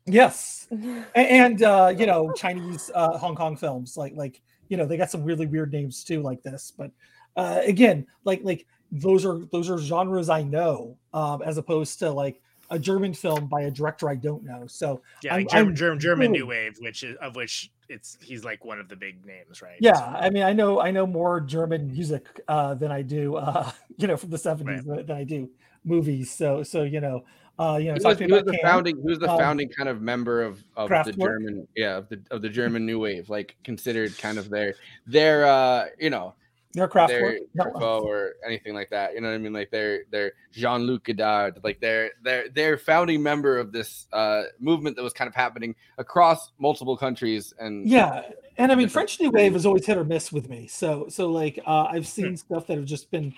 yes. 0.07 0.69
A- 0.71 1.19
and 1.43 1.63
uh 1.63 1.93
you 1.97 2.07
know 2.07 2.33
chinese 2.33 2.91
uh 2.95 3.19
hong 3.19 3.35
kong 3.35 3.57
films 3.57 3.97
like 3.97 4.15
like 4.15 4.41
you 4.69 4.77
know 4.77 4.87
they 4.87 4.97
got 4.97 5.11
some 5.11 5.25
really 5.25 5.47
weird 5.47 5.73
names 5.73 6.05
too 6.05 6.23
like 6.23 6.43
this. 6.43 6.73
But 6.79 6.93
uh 7.37 7.61
again 7.67 8.07
like 8.25 8.41
like 8.45 8.67
those 8.91 9.25
are 9.25 9.41
those 9.53 9.69
are 9.71 9.79
genres 9.79 10.29
i 10.31 10.43
know 10.43 10.97
um 11.13 11.43
as 11.43 11.59
opposed 11.59 11.99
to 11.99 12.11
like 12.11 12.41
a 12.71 12.79
german 12.79 13.13
film 13.13 13.47
by 13.47 13.63
a 13.63 13.71
director 13.71 14.09
i 14.09 14.15
don't 14.15 14.43
know 14.45 14.67
so 14.67 15.01
yeah, 15.23 15.35
I'm- 15.35 15.43
like 15.43 15.51
German, 15.51 15.69
I'm 15.69 15.75
German, 15.77 16.01
German 16.01 16.33
New 16.33 16.47
Wave, 16.47 16.77
which 16.81 17.03
is 17.03 17.17
of 17.21 17.37
which 17.37 17.71
it's 17.91 18.19
he's 18.21 18.45
like 18.45 18.65
one 18.67 18.79
of 18.79 18.89
the 18.91 18.97
big 18.97 19.25
names, 19.25 19.63
right? 19.63 19.77
yeah 19.81 19.95
So- 19.95 20.05
i 20.05 20.31
mean 20.31 20.43
i 20.43 20.53
know 20.53 20.81
i 20.81 20.91
know 20.91 21.07
more 21.07 21.41
german 21.41 21.89
music 21.91 22.41
uh 22.49 22.75
than 22.75 22.91
i 22.93 23.01
do 23.03 23.37
uh 23.37 23.71
you 23.99 24.07
know 24.07 24.17
from 24.17 24.31
the 24.31 24.37
70s 24.37 24.85
than, 24.85 25.07
than 25.07 25.17
i 25.17 25.25
do 25.25 25.49
movies 25.85 26.31
so 26.31 26.63
so 26.63 26.83
you 26.83 27.01
know 27.01 27.25
uh 27.59 27.79
you 27.81 27.89
know 27.89 27.95
He 27.95 28.01
talk 28.01 28.09
was, 28.11 28.19
to 28.19 28.25
he 28.25 28.31
me 28.31 28.37
was 28.37 28.45
the 28.45 28.53
Can. 28.53 28.61
founding 28.63 28.97
he 28.97 29.03
was 29.03 29.19
the 29.19 29.31
um, 29.31 29.39
founding 29.39 29.69
kind 29.71 29.89
of 29.89 30.03
member 30.03 30.43
of, 30.43 30.63
of 30.77 30.89
the 30.91 31.13
German 31.13 31.67
yeah 31.77 31.97
of 31.97 32.09
the 32.09 32.21
of 32.31 32.43
the 32.43 32.49
German 32.49 32.85
New 32.87 32.99
Wave, 33.01 33.29
like 33.31 33.57
considered 33.65 34.17
kind 34.19 34.39
of 34.39 34.49
their 34.51 34.75
their 35.07 35.47
uh 35.47 35.87
you 35.99 36.11
know 36.11 36.35
Their 36.79 36.89
craft 36.89 37.11
they're 37.11 37.23
work. 37.23 37.37
No. 37.55 37.65
Truffaut 37.65 38.03
or 38.05 38.35
anything 38.45 38.75
like 38.75 38.91
that. 38.91 39.15
You 39.15 39.21
know 39.21 39.29
what 39.29 39.35
I 39.35 39.39
mean? 39.39 39.53
Like 39.53 39.71
they're 39.71 40.05
they're 40.11 40.33
Jean 40.53 40.83
Luc 40.83 41.05
Godard. 41.05 41.61
Like 41.63 41.81
they're 41.81 42.11
they're 42.23 42.49
they're 42.49 42.79
founding 42.79 43.23
member 43.23 43.59
of 43.59 43.73
this 43.73 44.07
uh, 44.13 44.45
movement 44.59 44.97
that 44.97 45.03
was 45.03 45.13
kind 45.13 45.29
of 45.29 45.35
happening 45.35 45.75
across 45.99 46.53
multiple 46.59 46.97
countries. 46.97 47.53
And 47.59 47.89
Yeah, 47.89 48.23
and 48.57 48.73
I 48.73 48.75
mean 48.75 48.89
French 48.89 49.21
New 49.21 49.31
Wave 49.31 49.55
is 49.57 49.67
always 49.67 49.87
hit 49.87 49.99
or 49.99 50.05
miss 50.05 50.33
with 50.33 50.49
me. 50.49 50.67
So 50.67 51.07
so 51.09 51.31
like 51.31 51.59
uh, 51.67 51.85
I've 51.91 52.07
seen 52.07 52.37
stuff 52.37 52.67
that 52.69 52.77
have 52.77 52.87
just 52.87 53.11
been 53.11 53.35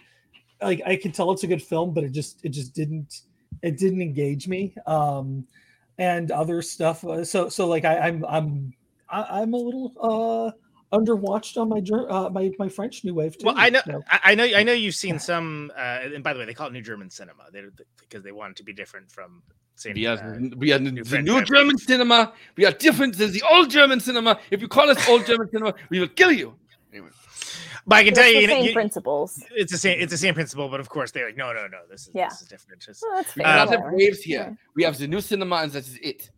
like 0.63 0.83
I 0.87 0.97
can 0.97 1.13
tell 1.13 1.31
it's 1.33 1.43
a 1.45 1.47
good 1.47 1.63
film, 1.63 1.93
but 1.95 2.05
it 2.05 2.13
just 2.13 2.45
it 2.45 2.51
just 2.51 2.75
didn't 2.75 3.23
it 3.63 3.79
didn't 3.79 4.03
engage 4.03 4.49
me. 4.49 4.75
Um, 4.87 5.47
and 5.99 6.31
other 6.31 6.63
stuff. 6.63 7.05
uh, 7.05 7.25
So 7.25 7.49
so 7.49 7.69
like 7.69 7.85
I, 7.85 7.99
I'm 7.99 8.25
I'm 8.27 8.73
I'm 9.11 9.53
a 9.55 9.57
little 9.57 9.93
uh 10.01 10.51
underwatched 10.93 11.61
on 11.61 11.69
my 11.69 11.81
Ger- 11.81 12.11
uh, 12.11 12.31
my 12.31 12.51
my 12.59 12.69
French 12.69 13.05
New 13.05 13.15
Wave 13.15 13.37
too. 13.39 13.47
Well, 13.47 13.55
I 13.57 13.71
know, 13.71 13.81
so. 13.87 14.03
I 14.09 14.21
I 14.25 14.35
know, 14.35 14.45
I 14.45 14.63
know 14.63 14.73
you've 14.73 14.95
seen 14.95 15.19
some. 15.19 15.71
Uh, 15.77 16.01
and 16.15 16.23
by 16.25 16.33
the 16.33 16.39
way, 16.41 16.45
they 16.47 16.55
call 16.55 16.67
it 16.69 16.73
New 16.73 16.83
German 16.83 17.11
Cinema 17.11 17.45
they, 17.53 17.63
because 18.01 18.23
they 18.23 18.33
want 18.33 18.53
it 18.53 18.57
to 18.57 18.65
be 18.65 18.73
different 18.73 19.11
from. 19.11 19.43
Saying, 19.77 19.95
we 19.97 20.07
are, 20.07 20.19
uh, 20.19 20.39
we 20.59 20.73
are 20.75 20.79
the 20.79 20.85
New 20.85 20.91
new, 20.91 21.05
French 21.05 21.27
new 21.27 21.37
Wave. 21.37 21.47
German 21.47 21.79
cinema. 21.79 22.35
We 22.57 22.67
are 22.67 22.73
different 22.73 23.17
than 23.17 23.33
the 23.33 23.43
old 23.51 23.71
German 23.71 23.99
cinema. 23.99 24.39
If 24.51 24.61
you 24.61 24.69
call 24.69 24.91
us 24.91 25.09
old 25.09 25.25
German 25.25 25.49
cinema, 25.51 25.73
we 25.89 26.01
will 26.01 26.09
kill 26.09 26.33
you. 26.33 26.55
Anyway, 26.93 27.09
But 27.87 27.95
I 27.97 28.01
can 28.03 28.09
It's 28.09 28.19
tell 28.19 28.27
the 28.27 28.35
you, 28.35 28.41
you, 28.41 28.47
know, 28.49 28.53
same 28.57 28.65
you- 28.67 28.73
principles. 28.75 29.43
it's 29.53 29.73
the 29.73 29.79
same. 29.79 29.99
It's 29.99 30.11
the 30.11 30.19
same 30.19 30.35
principle, 30.35 30.69
but 30.69 30.81
of 30.81 30.91
course 30.91 31.13
they're 31.13 31.25
like, 31.29 31.37
no, 31.39 31.55
no, 31.55 31.67
no. 31.67 31.79
This 31.91 32.03
is 32.03 32.11
Yeah. 32.15 32.29
this 32.29 32.43
is 32.43 32.49
different. 32.49 32.83
Just, 32.83 33.03
Well, 33.03 33.17
that's 33.17 33.35
we 33.35 33.43
fair. 33.43 33.53
Uh, 33.53 33.57
don't 33.65 33.69
have 33.73 33.81
whatever. 33.81 33.97
waves 33.97 34.21
here. 34.23 34.41
Yeah. 34.51 34.55
We 34.75 34.83
have 34.83 34.99
the 34.99 35.07
new 35.07 35.23
cinema, 35.23 35.57
and 35.57 35.73
that 35.73 35.87
is 35.87 35.97
it. 36.03 36.31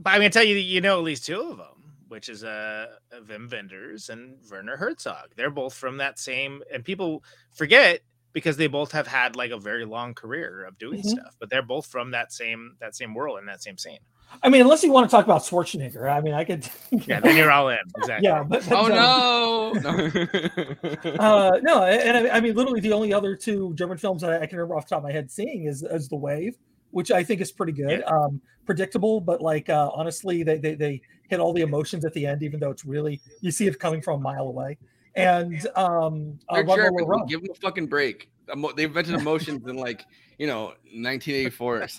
but 0.00 0.10
I'm 0.10 0.18
gonna 0.18 0.30
tell 0.30 0.42
you, 0.42 0.54
that 0.54 0.60
you 0.62 0.80
know 0.80 0.98
at 0.98 1.04
least 1.04 1.26
two 1.26 1.40
of 1.40 1.58
them, 1.58 1.79
which 2.10 2.28
is 2.28 2.44
uh 2.44 2.86
Wim 3.28 3.50
Wenders 3.50 4.10
and 4.10 4.36
Werner 4.50 4.76
Herzog. 4.76 5.30
They're 5.36 5.50
both 5.50 5.74
from 5.74 5.96
that 5.98 6.18
same, 6.18 6.62
and 6.72 6.84
people 6.84 7.24
forget 7.54 8.00
because 8.32 8.56
they 8.56 8.66
both 8.68 8.92
have 8.92 9.06
had 9.06 9.34
like 9.36 9.50
a 9.50 9.58
very 9.58 9.84
long 9.84 10.14
career 10.14 10.64
of 10.64 10.78
doing 10.78 11.00
Mhm. 11.02 11.06
stuff, 11.06 11.34
but 11.40 11.50
they're 11.50 11.62
both 11.62 11.86
from 11.86 12.10
that 12.12 12.32
same 12.32 12.76
that 12.80 12.94
same 12.94 13.14
world 13.14 13.38
and 13.38 13.48
that 13.48 13.62
same 13.62 13.78
scene. 13.78 13.98
I 14.44 14.48
mean, 14.48 14.60
unless 14.60 14.84
you 14.84 14.92
want 14.92 15.10
to 15.10 15.16
talk 15.16 15.24
about 15.24 15.42
Schwarzenegger, 15.42 16.08
I 16.08 16.20
mean, 16.20 16.34
I 16.34 16.44
could. 16.44 16.68
Yeah, 17.08 17.18
then 17.20 17.36
you're 17.36 17.50
all 17.50 17.68
in. 17.68 17.78
Exactly. 17.96 18.28
yeah, 18.28 18.44
but, 18.44 18.64
but, 18.68 18.76
Oh 18.78 19.72
um, 19.74 19.82
no! 19.82 19.90
no. 19.90 21.10
uh, 21.18 21.58
no, 21.62 21.82
and 21.84 22.16
I, 22.28 22.36
I 22.36 22.40
mean, 22.40 22.54
literally, 22.54 22.80
the 22.80 22.92
only 22.92 23.12
other 23.12 23.34
two 23.34 23.74
German 23.74 23.98
films 23.98 24.22
that 24.22 24.40
I 24.42 24.46
can 24.46 24.58
remember 24.58 24.76
off 24.76 24.86
the 24.86 24.90
top 24.90 24.98
of 24.98 25.04
my 25.04 25.12
head 25.12 25.30
seeing 25.30 25.64
is, 25.64 25.82
is 25.82 26.08
The 26.08 26.16
Wave, 26.16 26.56
which 26.92 27.10
I 27.10 27.24
think 27.24 27.40
is 27.40 27.50
pretty 27.50 27.72
good. 27.72 28.04
Um, 28.06 28.40
predictable, 28.66 29.20
but 29.20 29.40
like 29.40 29.68
uh, 29.68 29.90
honestly, 29.92 30.44
they, 30.44 30.58
they 30.58 30.74
they 30.76 31.02
hit 31.30 31.40
all 31.40 31.52
the 31.52 31.62
emotions 31.62 32.04
at 32.04 32.12
the 32.12 32.26
end, 32.26 32.42
even 32.42 32.60
though 32.60 32.70
it's 32.70 32.84
really 32.84 33.20
you 33.40 33.50
see 33.50 33.66
it 33.66 33.78
coming 33.78 34.02
from 34.02 34.20
a 34.20 34.22
mile 34.22 34.48
away. 34.48 34.76
And 35.14 35.66
um, 35.76 36.38
uh, 36.48 36.62
Run, 36.64 36.76
German. 36.76 37.04
Run. 37.04 37.26
Give 37.26 37.40
them 37.40 37.50
a 37.52 37.60
fucking 37.60 37.86
break. 37.86 38.30
They 38.76 38.84
invented 38.84 39.14
emotions 39.14 39.66
in 39.66 39.76
like 39.76 40.04
you 40.38 40.46
know 40.46 40.74
1984. 40.92 41.86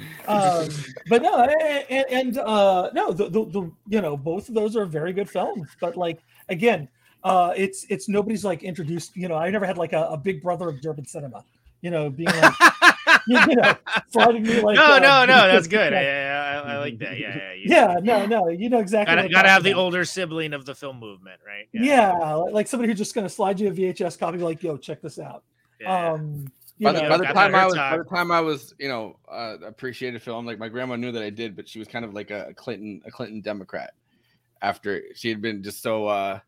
um, 0.28 0.68
but 1.08 1.22
no, 1.22 1.42
and, 1.42 2.06
and 2.10 2.38
uh, 2.38 2.90
no, 2.94 3.12
the, 3.12 3.28
the, 3.28 3.44
the 3.46 3.72
you 3.88 4.00
know 4.00 4.16
both 4.16 4.48
of 4.48 4.54
those 4.54 4.76
are 4.76 4.86
very 4.86 5.12
good 5.12 5.28
films. 5.28 5.68
But 5.80 5.96
like 5.96 6.20
again, 6.48 6.88
uh, 7.24 7.52
it's 7.56 7.84
it's 7.90 8.08
nobody's 8.08 8.44
like 8.44 8.62
introduced. 8.62 9.16
You 9.16 9.28
know, 9.28 9.34
I 9.34 9.50
never 9.50 9.66
had 9.66 9.76
like 9.76 9.92
a, 9.92 10.04
a 10.04 10.16
big 10.16 10.42
brother 10.42 10.68
of 10.68 10.80
German 10.80 11.06
cinema. 11.06 11.44
You 11.82 11.90
know, 11.90 12.10
being 12.10 12.28
like 12.28 12.54
you, 13.26 13.38
you 13.48 13.56
know 13.56 13.74
sliding 14.10 14.42
me 14.42 14.60
like 14.60 14.76
no, 14.76 14.94
uh, 14.94 14.98
no, 14.98 15.24
no, 15.24 15.26
that's 15.52 15.66
yeah, 15.66 15.70
good. 15.70 15.92
I, 15.94 16.04
I, 16.04 16.74
I 16.74 16.78
like 16.78 16.98
that. 16.98 17.18
Yeah, 17.18 17.36
yeah. 17.36 17.52
You, 17.54 17.64
Yeah, 17.64 17.98
no, 18.02 18.26
no, 18.26 18.48
you 18.48 18.68
know 18.68 18.78
exactly. 18.78 19.14
Gotta, 19.14 19.28
gotta 19.28 19.48
have 19.48 19.62
the 19.62 19.70
about. 19.72 19.80
older 19.80 20.04
sibling 20.04 20.52
of 20.52 20.66
the 20.66 20.74
film 20.74 20.98
movement, 20.98 21.40
right? 21.46 21.68
Yeah, 21.72 22.12
like- 22.34 22.52
like 22.52 22.66
somebody 22.68 22.90
who's 22.92 22.98
just 22.98 23.14
gonna 23.14 23.28
slide 23.28 23.58
you 23.60 23.68
a 23.68 23.72
VHS 23.72 24.18
copy, 24.18 24.38
like, 24.38 24.62
yo, 24.62 24.76
check 24.76 25.00
this 25.00 25.18
out. 25.18 25.42
Yeah. 25.80 26.12
Um, 26.12 26.52
you 26.76 26.84
By 26.84 26.92
the, 26.92 27.02
know, 27.02 27.08
by 27.10 27.16
the 27.18 27.24
time 27.24 27.54
I 27.54 27.66
was, 27.66 27.74
by 27.74 27.96
the 27.98 28.04
time 28.04 28.30
I 28.30 28.40
was, 28.40 28.74
you 28.78 28.88
know, 28.88 29.16
uh, 29.30 29.56
appreciated 29.66 30.22
film. 30.22 30.46
Like 30.46 30.58
my 30.58 30.68
grandma 30.68 30.96
knew 30.96 31.12
that 31.12 31.22
I 31.22 31.28
did, 31.30 31.54
but 31.54 31.68
she 31.68 31.78
was 31.78 31.88
kind 31.88 32.04
of 32.04 32.14
like 32.14 32.30
a 32.30 32.54
Clinton, 32.56 33.02
a 33.06 33.10
Clinton 33.10 33.40
Democrat. 33.42 33.92
After 34.62 35.02
she 35.14 35.28
had 35.30 35.40
been 35.42 35.62
just 35.62 35.82
so, 35.82 36.06
uh, 36.06 36.40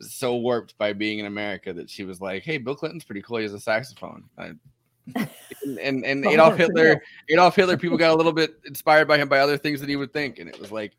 so 0.00 0.36
warped 0.36 0.76
by 0.78 0.92
being 0.92 1.18
in 1.18 1.26
America 1.26 1.72
that 1.72 1.90
she 1.90 2.04
was 2.04 2.20
like, 2.20 2.42
"Hey, 2.42 2.58
Bill 2.58 2.74
Clinton's 2.74 3.04
pretty 3.04 3.22
cool. 3.22 3.38
He 3.38 3.44
has 3.44 3.54
a 3.54 3.60
saxophone." 3.60 4.24
I, 4.38 4.52
and 5.14 5.78
and, 5.80 6.04
and 6.04 6.26
Adolf. 6.26 6.56
Hitler, 6.56 7.02
Adolf 7.28 7.56
Hitler, 7.56 7.76
people 7.76 7.98
got 7.98 8.12
a 8.12 8.16
little 8.16 8.32
bit 8.32 8.60
inspired 8.64 9.08
by 9.08 9.18
him 9.18 9.28
by 9.28 9.38
other 9.38 9.56
things 9.56 9.80
that 9.80 9.88
he 9.88 9.96
would 9.96 10.12
think, 10.12 10.38
and 10.38 10.48
it 10.48 10.58
was 10.58 10.72
like, 10.72 10.92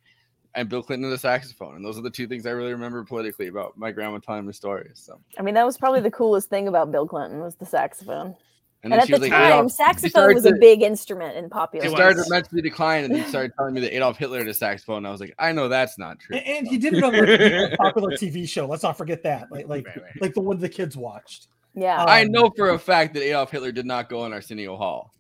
and 0.56 0.70
Bill 0.70 0.84
Clinton 0.84 1.06
and 1.06 1.14
the 1.14 1.18
saxophone, 1.18 1.76
and 1.76 1.86
those 1.86 1.98
are 1.98 2.02
the 2.02 2.10
two 2.10 2.28
things 2.28 2.46
I 2.46 2.52
really 2.52 2.74
remember 2.74 3.04
politically 3.04 3.48
about 3.48 3.78
my 3.78 3.92
grandma 3.92 4.20
telling 4.20 4.46
me 4.46 4.54
stories. 4.54 5.02
So, 5.04 5.20
I 5.38 5.42
mean, 5.42 5.54
that 5.56 5.66
was 5.66 5.78
probably 5.78 6.02
the 6.02 6.12
coolest 6.12 6.50
thing 6.50 6.68
about 6.68 6.92
Bill 6.92 7.08
Clinton 7.08 7.40
was 7.40 7.56
the 7.56 7.66
saxophone. 7.66 8.36
And, 8.84 8.92
And, 8.92 8.94
then 8.94 9.00
at 9.02 9.06
she 9.08 9.14
the 9.14 9.20
was 9.20 9.30
like, 9.30 9.32
time, 9.32 9.52
"Adolf," 9.52 9.72
saxophone 9.72 10.10
started 10.10 10.36
was 10.36 10.46
a 10.46 10.54
big 10.54 10.82
instrument 10.82 11.36
in 11.38 11.50
popular. 11.50 11.86
It 11.86 11.90
It 11.90 11.92
started 11.92 12.16
music. 12.16 12.26
to 12.28 12.34
mentally 12.34 12.62
decline, 12.64 13.04
and 13.06 13.14
then 13.16 13.26
started 13.30 13.52
telling 13.58 13.74
me 13.76 13.82
that 13.82 13.96
Adolf 13.96 14.18
Hitler 14.18 14.40
had 14.40 14.48
a 14.48 14.54
saxophone. 14.54 14.98
And 14.98 15.08
I 15.08 15.12
was 15.12 15.20
like, 15.22 15.36
I 15.38 15.52
know 15.52 15.68
that's 15.68 15.98
not 16.00 16.20
true. 16.20 16.36
and, 16.38 16.46
and 16.48 16.68
he 16.68 16.78
did 16.78 16.94
it 16.96 17.04
on 17.04 17.14
a 17.14 17.76
popular 17.78 18.12
TV 18.18 18.48
show. 18.50 18.66
Let's 18.66 18.84
not 18.84 18.98
forget 18.98 19.22
that, 19.24 19.52
like, 19.52 19.68
like, 19.68 19.86
Right, 19.88 20.02
right. 20.02 20.22
like 20.22 20.34
the 20.34 20.42
one 20.42 20.58
the 20.60 20.70
kids 20.70 20.98
watched. 20.98 21.48
Yeah. 21.76 22.04
I 22.04 22.24
Um, 22.24 22.32
know 22.32 22.52
for 22.58 22.72
a 22.72 22.80
fact 22.80 23.14
that 23.14 23.24
Adolf 23.24 23.52
Hitler 23.52 23.72
did 23.72 23.86
not 23.86 24.10
go 24.10 24.26
in 24.26 24.34
Arsenio 24.34 24.76
Hall. 24.78 25.12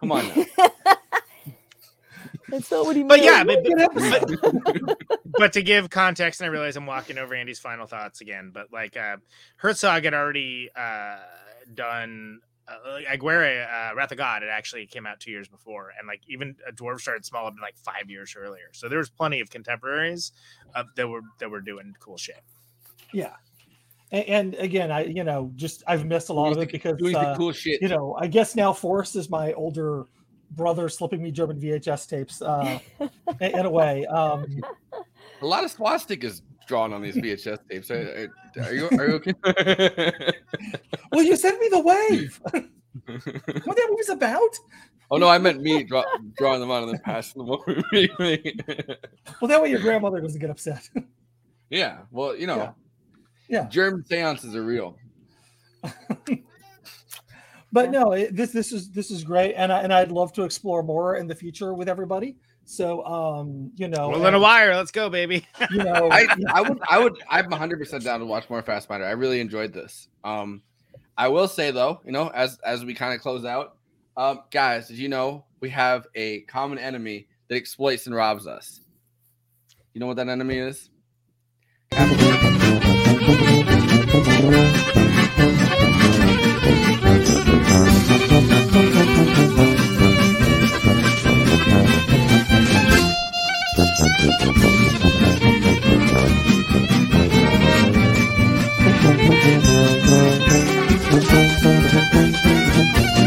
Come 0.00 0.12
on. 0.12 0.24
That's 2.48 2.68
not 2.70 2.84
what 2.84 2.96
he 2.96 3.04
But 3.04 3.20
meant. 3.20 3.22
yeah, 3.24 3.44
but, 3.44 4.82
but, 4.82 4.98
but 5.38 5.52
to 5.52 5.62
give 5.62 5.88
context, 5.90 6.40
and 6.40 6.46
I 6.48 6.50
realize 6.50 6.76
I'm 6.76 6.86
walking 6.86 7.16
over 7.16 7.32
Andy's 7.34 7.60
final 7.60 7.86
thoughts 7.86 8.20
again, 8.22 8.50
but 8.52 8.72
like 8.72 8.96
uh, 8.96 9.18
Herzog 9.56 10.04
had 10.04 10.14
already 10.14 10.68
uh, 10.74 11.18
done 11.74 12.40
uh, 12.70 13.00
Aguirre, 13.08 13.62
uh, 13.62 13.94
Wrath 13.94 14.12
of 14.12 14.18
God, 14.18 14.42
it 14.42 14.48
actually 14.50 14.86
came 14.86 15.06
out 15.06 15.20
two 15.20 15.30
years 15.30 15.48
before, 15.48 15.92
and 15.98 16.06
like 16.06 16.20
even 16.28 16.54
a 16.68 16.72
Dwarf 16.72 17.00
Started 17.00 17.24
Small 17.24 17.44
had 17.44 17.54
been 17.54 17.62
like 17.62 17.76
five 17.76 18.08
years 18.08 18.34
earlier. 18.36 18.70
So 18.72 18.88
there 18.88 18.98
was 18.98 19.10
plenty 19.10 19.40
of 19.40 19.50
contemporaries 19.50 20.32
uh, 20.74 20.84
that 20.96 21.08
were 21.08 21.22
that 21.38 21.50
were 21.50 21.60
doing 21.60 21.94
cool 22.00 22.16
shit. 22.16 22.42
Yeah. 23.12 23.34
And, 24.12 24.24
and 24.26 24.54
again, 24.54 24.90
I 24.90 25.04
you 25.04 25.24
know 25.24 25.52
just 25.56 25.82
I've 25.86 26.04
missed 26.06 26.28
a 26.28 26.32
lot 26.32 26.52
of 26.52 26.58
it 26.58 26.72
because 26.72 26.98
doing 26.98 27.12
the 27.12 27.20
uh, 27.20 27.36
cool 27.36 27.52
shit. 27.52 27.80
you 27.82 27.88
know 27.88 28.16
I 28.18 28.26
guess 28.26 28.54
now 28.54 28.72
Forrest 28.72 29.16
is 29.16 29.30
my 29.30 29.52
older 29.52 30.04
brother 30.52 30.88
slipping 30.88 31.22
me 31.22 31.30
German 31.30 31.60
VHS 31.60 32.08
tapes 32.08 32.42
uh, 32.42 32.78
in, 33.00 33.10
in 33.40 33.66
a 33.66 33.70
way. 33.70 34.06
Um, 34.06 34.60
A 35.42 35.46
lot 35.46 35.64
of 35.64 35.74
swastikas 35.74 36.42
drawn 36.70 36.92
on 36.92 37.02
these 37.02 37.16
VHS 37.24 37.58
tapes. 37.68 37.90
Are, 37.90 38.28
are, 38.56 38.62
uh, 38.62 38.66
are 38.66 38.72
you 38.72 38.88
are 38.98 39.08
you 39.08 39.14
okay? 39.14 39.34
well, 41.12 41.22
you 41.22 41.36
sent 41.36 41.60
me 41.60 41.68
the 41.68 41.80
wave. 41.80 42.40
what 43.64 43.76
that 43.76 43.86
movie's 43.90 44.08
about? 44.08 44.54
oh 45.10 45.16
no, 45.16 45.28
I 45.28 45.38
meant 45.38 45.60
me 45.60 45.82
draw, 45.82 46.04
drawing 46.38 46.60
them 46.60 46.70
out 46.70 46.84
and 46.84 46.92
then 46.92 47.00
passing 47.04 47.44
them 47.44 47.50
over. 47.50 47.74
to 47.74 47.82
me. 48.20 48.54
Well, 49.40 49.48
that 49.48 49.60
way 49.60 49.70
your 49.70 49.80
grandmother 49.80 50.20
doesn't 50.20 50.40
get 50.40 50.50
upset. 50.50 50.88
yeah, 51.68 51.98
well, 52.12 52.36
you 52.36 52.46
know, 52.46 52.56
Yeah. 52.56 52.72
Yeah. 53.48 53.66
German 53.68 54.04
seances 54.04 54.54
are 54.54 54.62
real. 54.62 54.96
but 57.72 57.90
no 57.90 58.12
it, 58.12 58.36
this 58.36 58.52
this 58.52 58.70
is 58.70 58.90
this 58.90 59.10
is 59.10 59.24
great 59.24 59.54
and 59.54 59.72
I, 59.72 59.80
and 59.80 59.92
I'd 59.92 60.12
love 60.12 60.32
to 60.34 60.42
explore 60.42 60.82
more 60.82 61.16
in 61.16 61.26
the 61.26 61.34
future 61.34 61.72
with 61.72 61.88
everybody 61.88 62.36
so 62.64 63.04
um 63.04 63.70
you 63.76 63.88
know 63.88 64.08
Well, 64.10 64.26
in 64.26 64.34
a 64.34 64.36
and, 64.36 64.42
wire, 64.42 64.74
let's 64.76 64.90
go, 64.92 65.10
baby. 65.10 65.46
you 65.70 65.78
know 65.84 66.08
I, 66.10 66.26
I 66.52 66.60
would 66.62 66.78
I 66.88 66.98
would 67.02 67.16
I'm 67.28 67.48
100 67.50 67.78
percent 67.78 68.04
down 68.04 68.20
to 68.20 68.26
watch 68.26 68.48
more 68.48 68.62
Fassbinder. 68.62 69.04
I 69.06 69.12
really 69.12 69.40
enjoyed 69.40 69.72
this. 69.72 70.08
Um, 70.24 70.62
I 71.18 71.28
will 71.28 71.48
say 71.48 71.70
though, 71.70 72.00
you 72.04 72.12
know, 72.12 72.28
as 72.28 72.58
as 72.64 72.84
we 72.84 72.94
kind 72.94 73.14
of 73.14 73.20
close 73.20 73.44
out, 73.44 73.76
um, 74.16 74.42
guys, 74.50 74.88
did 74.88 74.98
you 74.98 75.08
know 75.08 75.44
we 75.60 75.70
have 75.70 76.06
a 76.14 76.40
common 76.42 76.78
enemy 76.78 77.26
that 77.48 77.56
exploits 77.56 78.06
and 78.06 78.14
robs 78.14 78.46
us? 78.46 78.80
You 79.92 80.00
know 80.00 80.06
what 80.06 80.16
that 80.16 80.28
enemy 80.28 80.56
is? 80.58 80.88
Thank 94.22 94.44
you. 103.16 103.19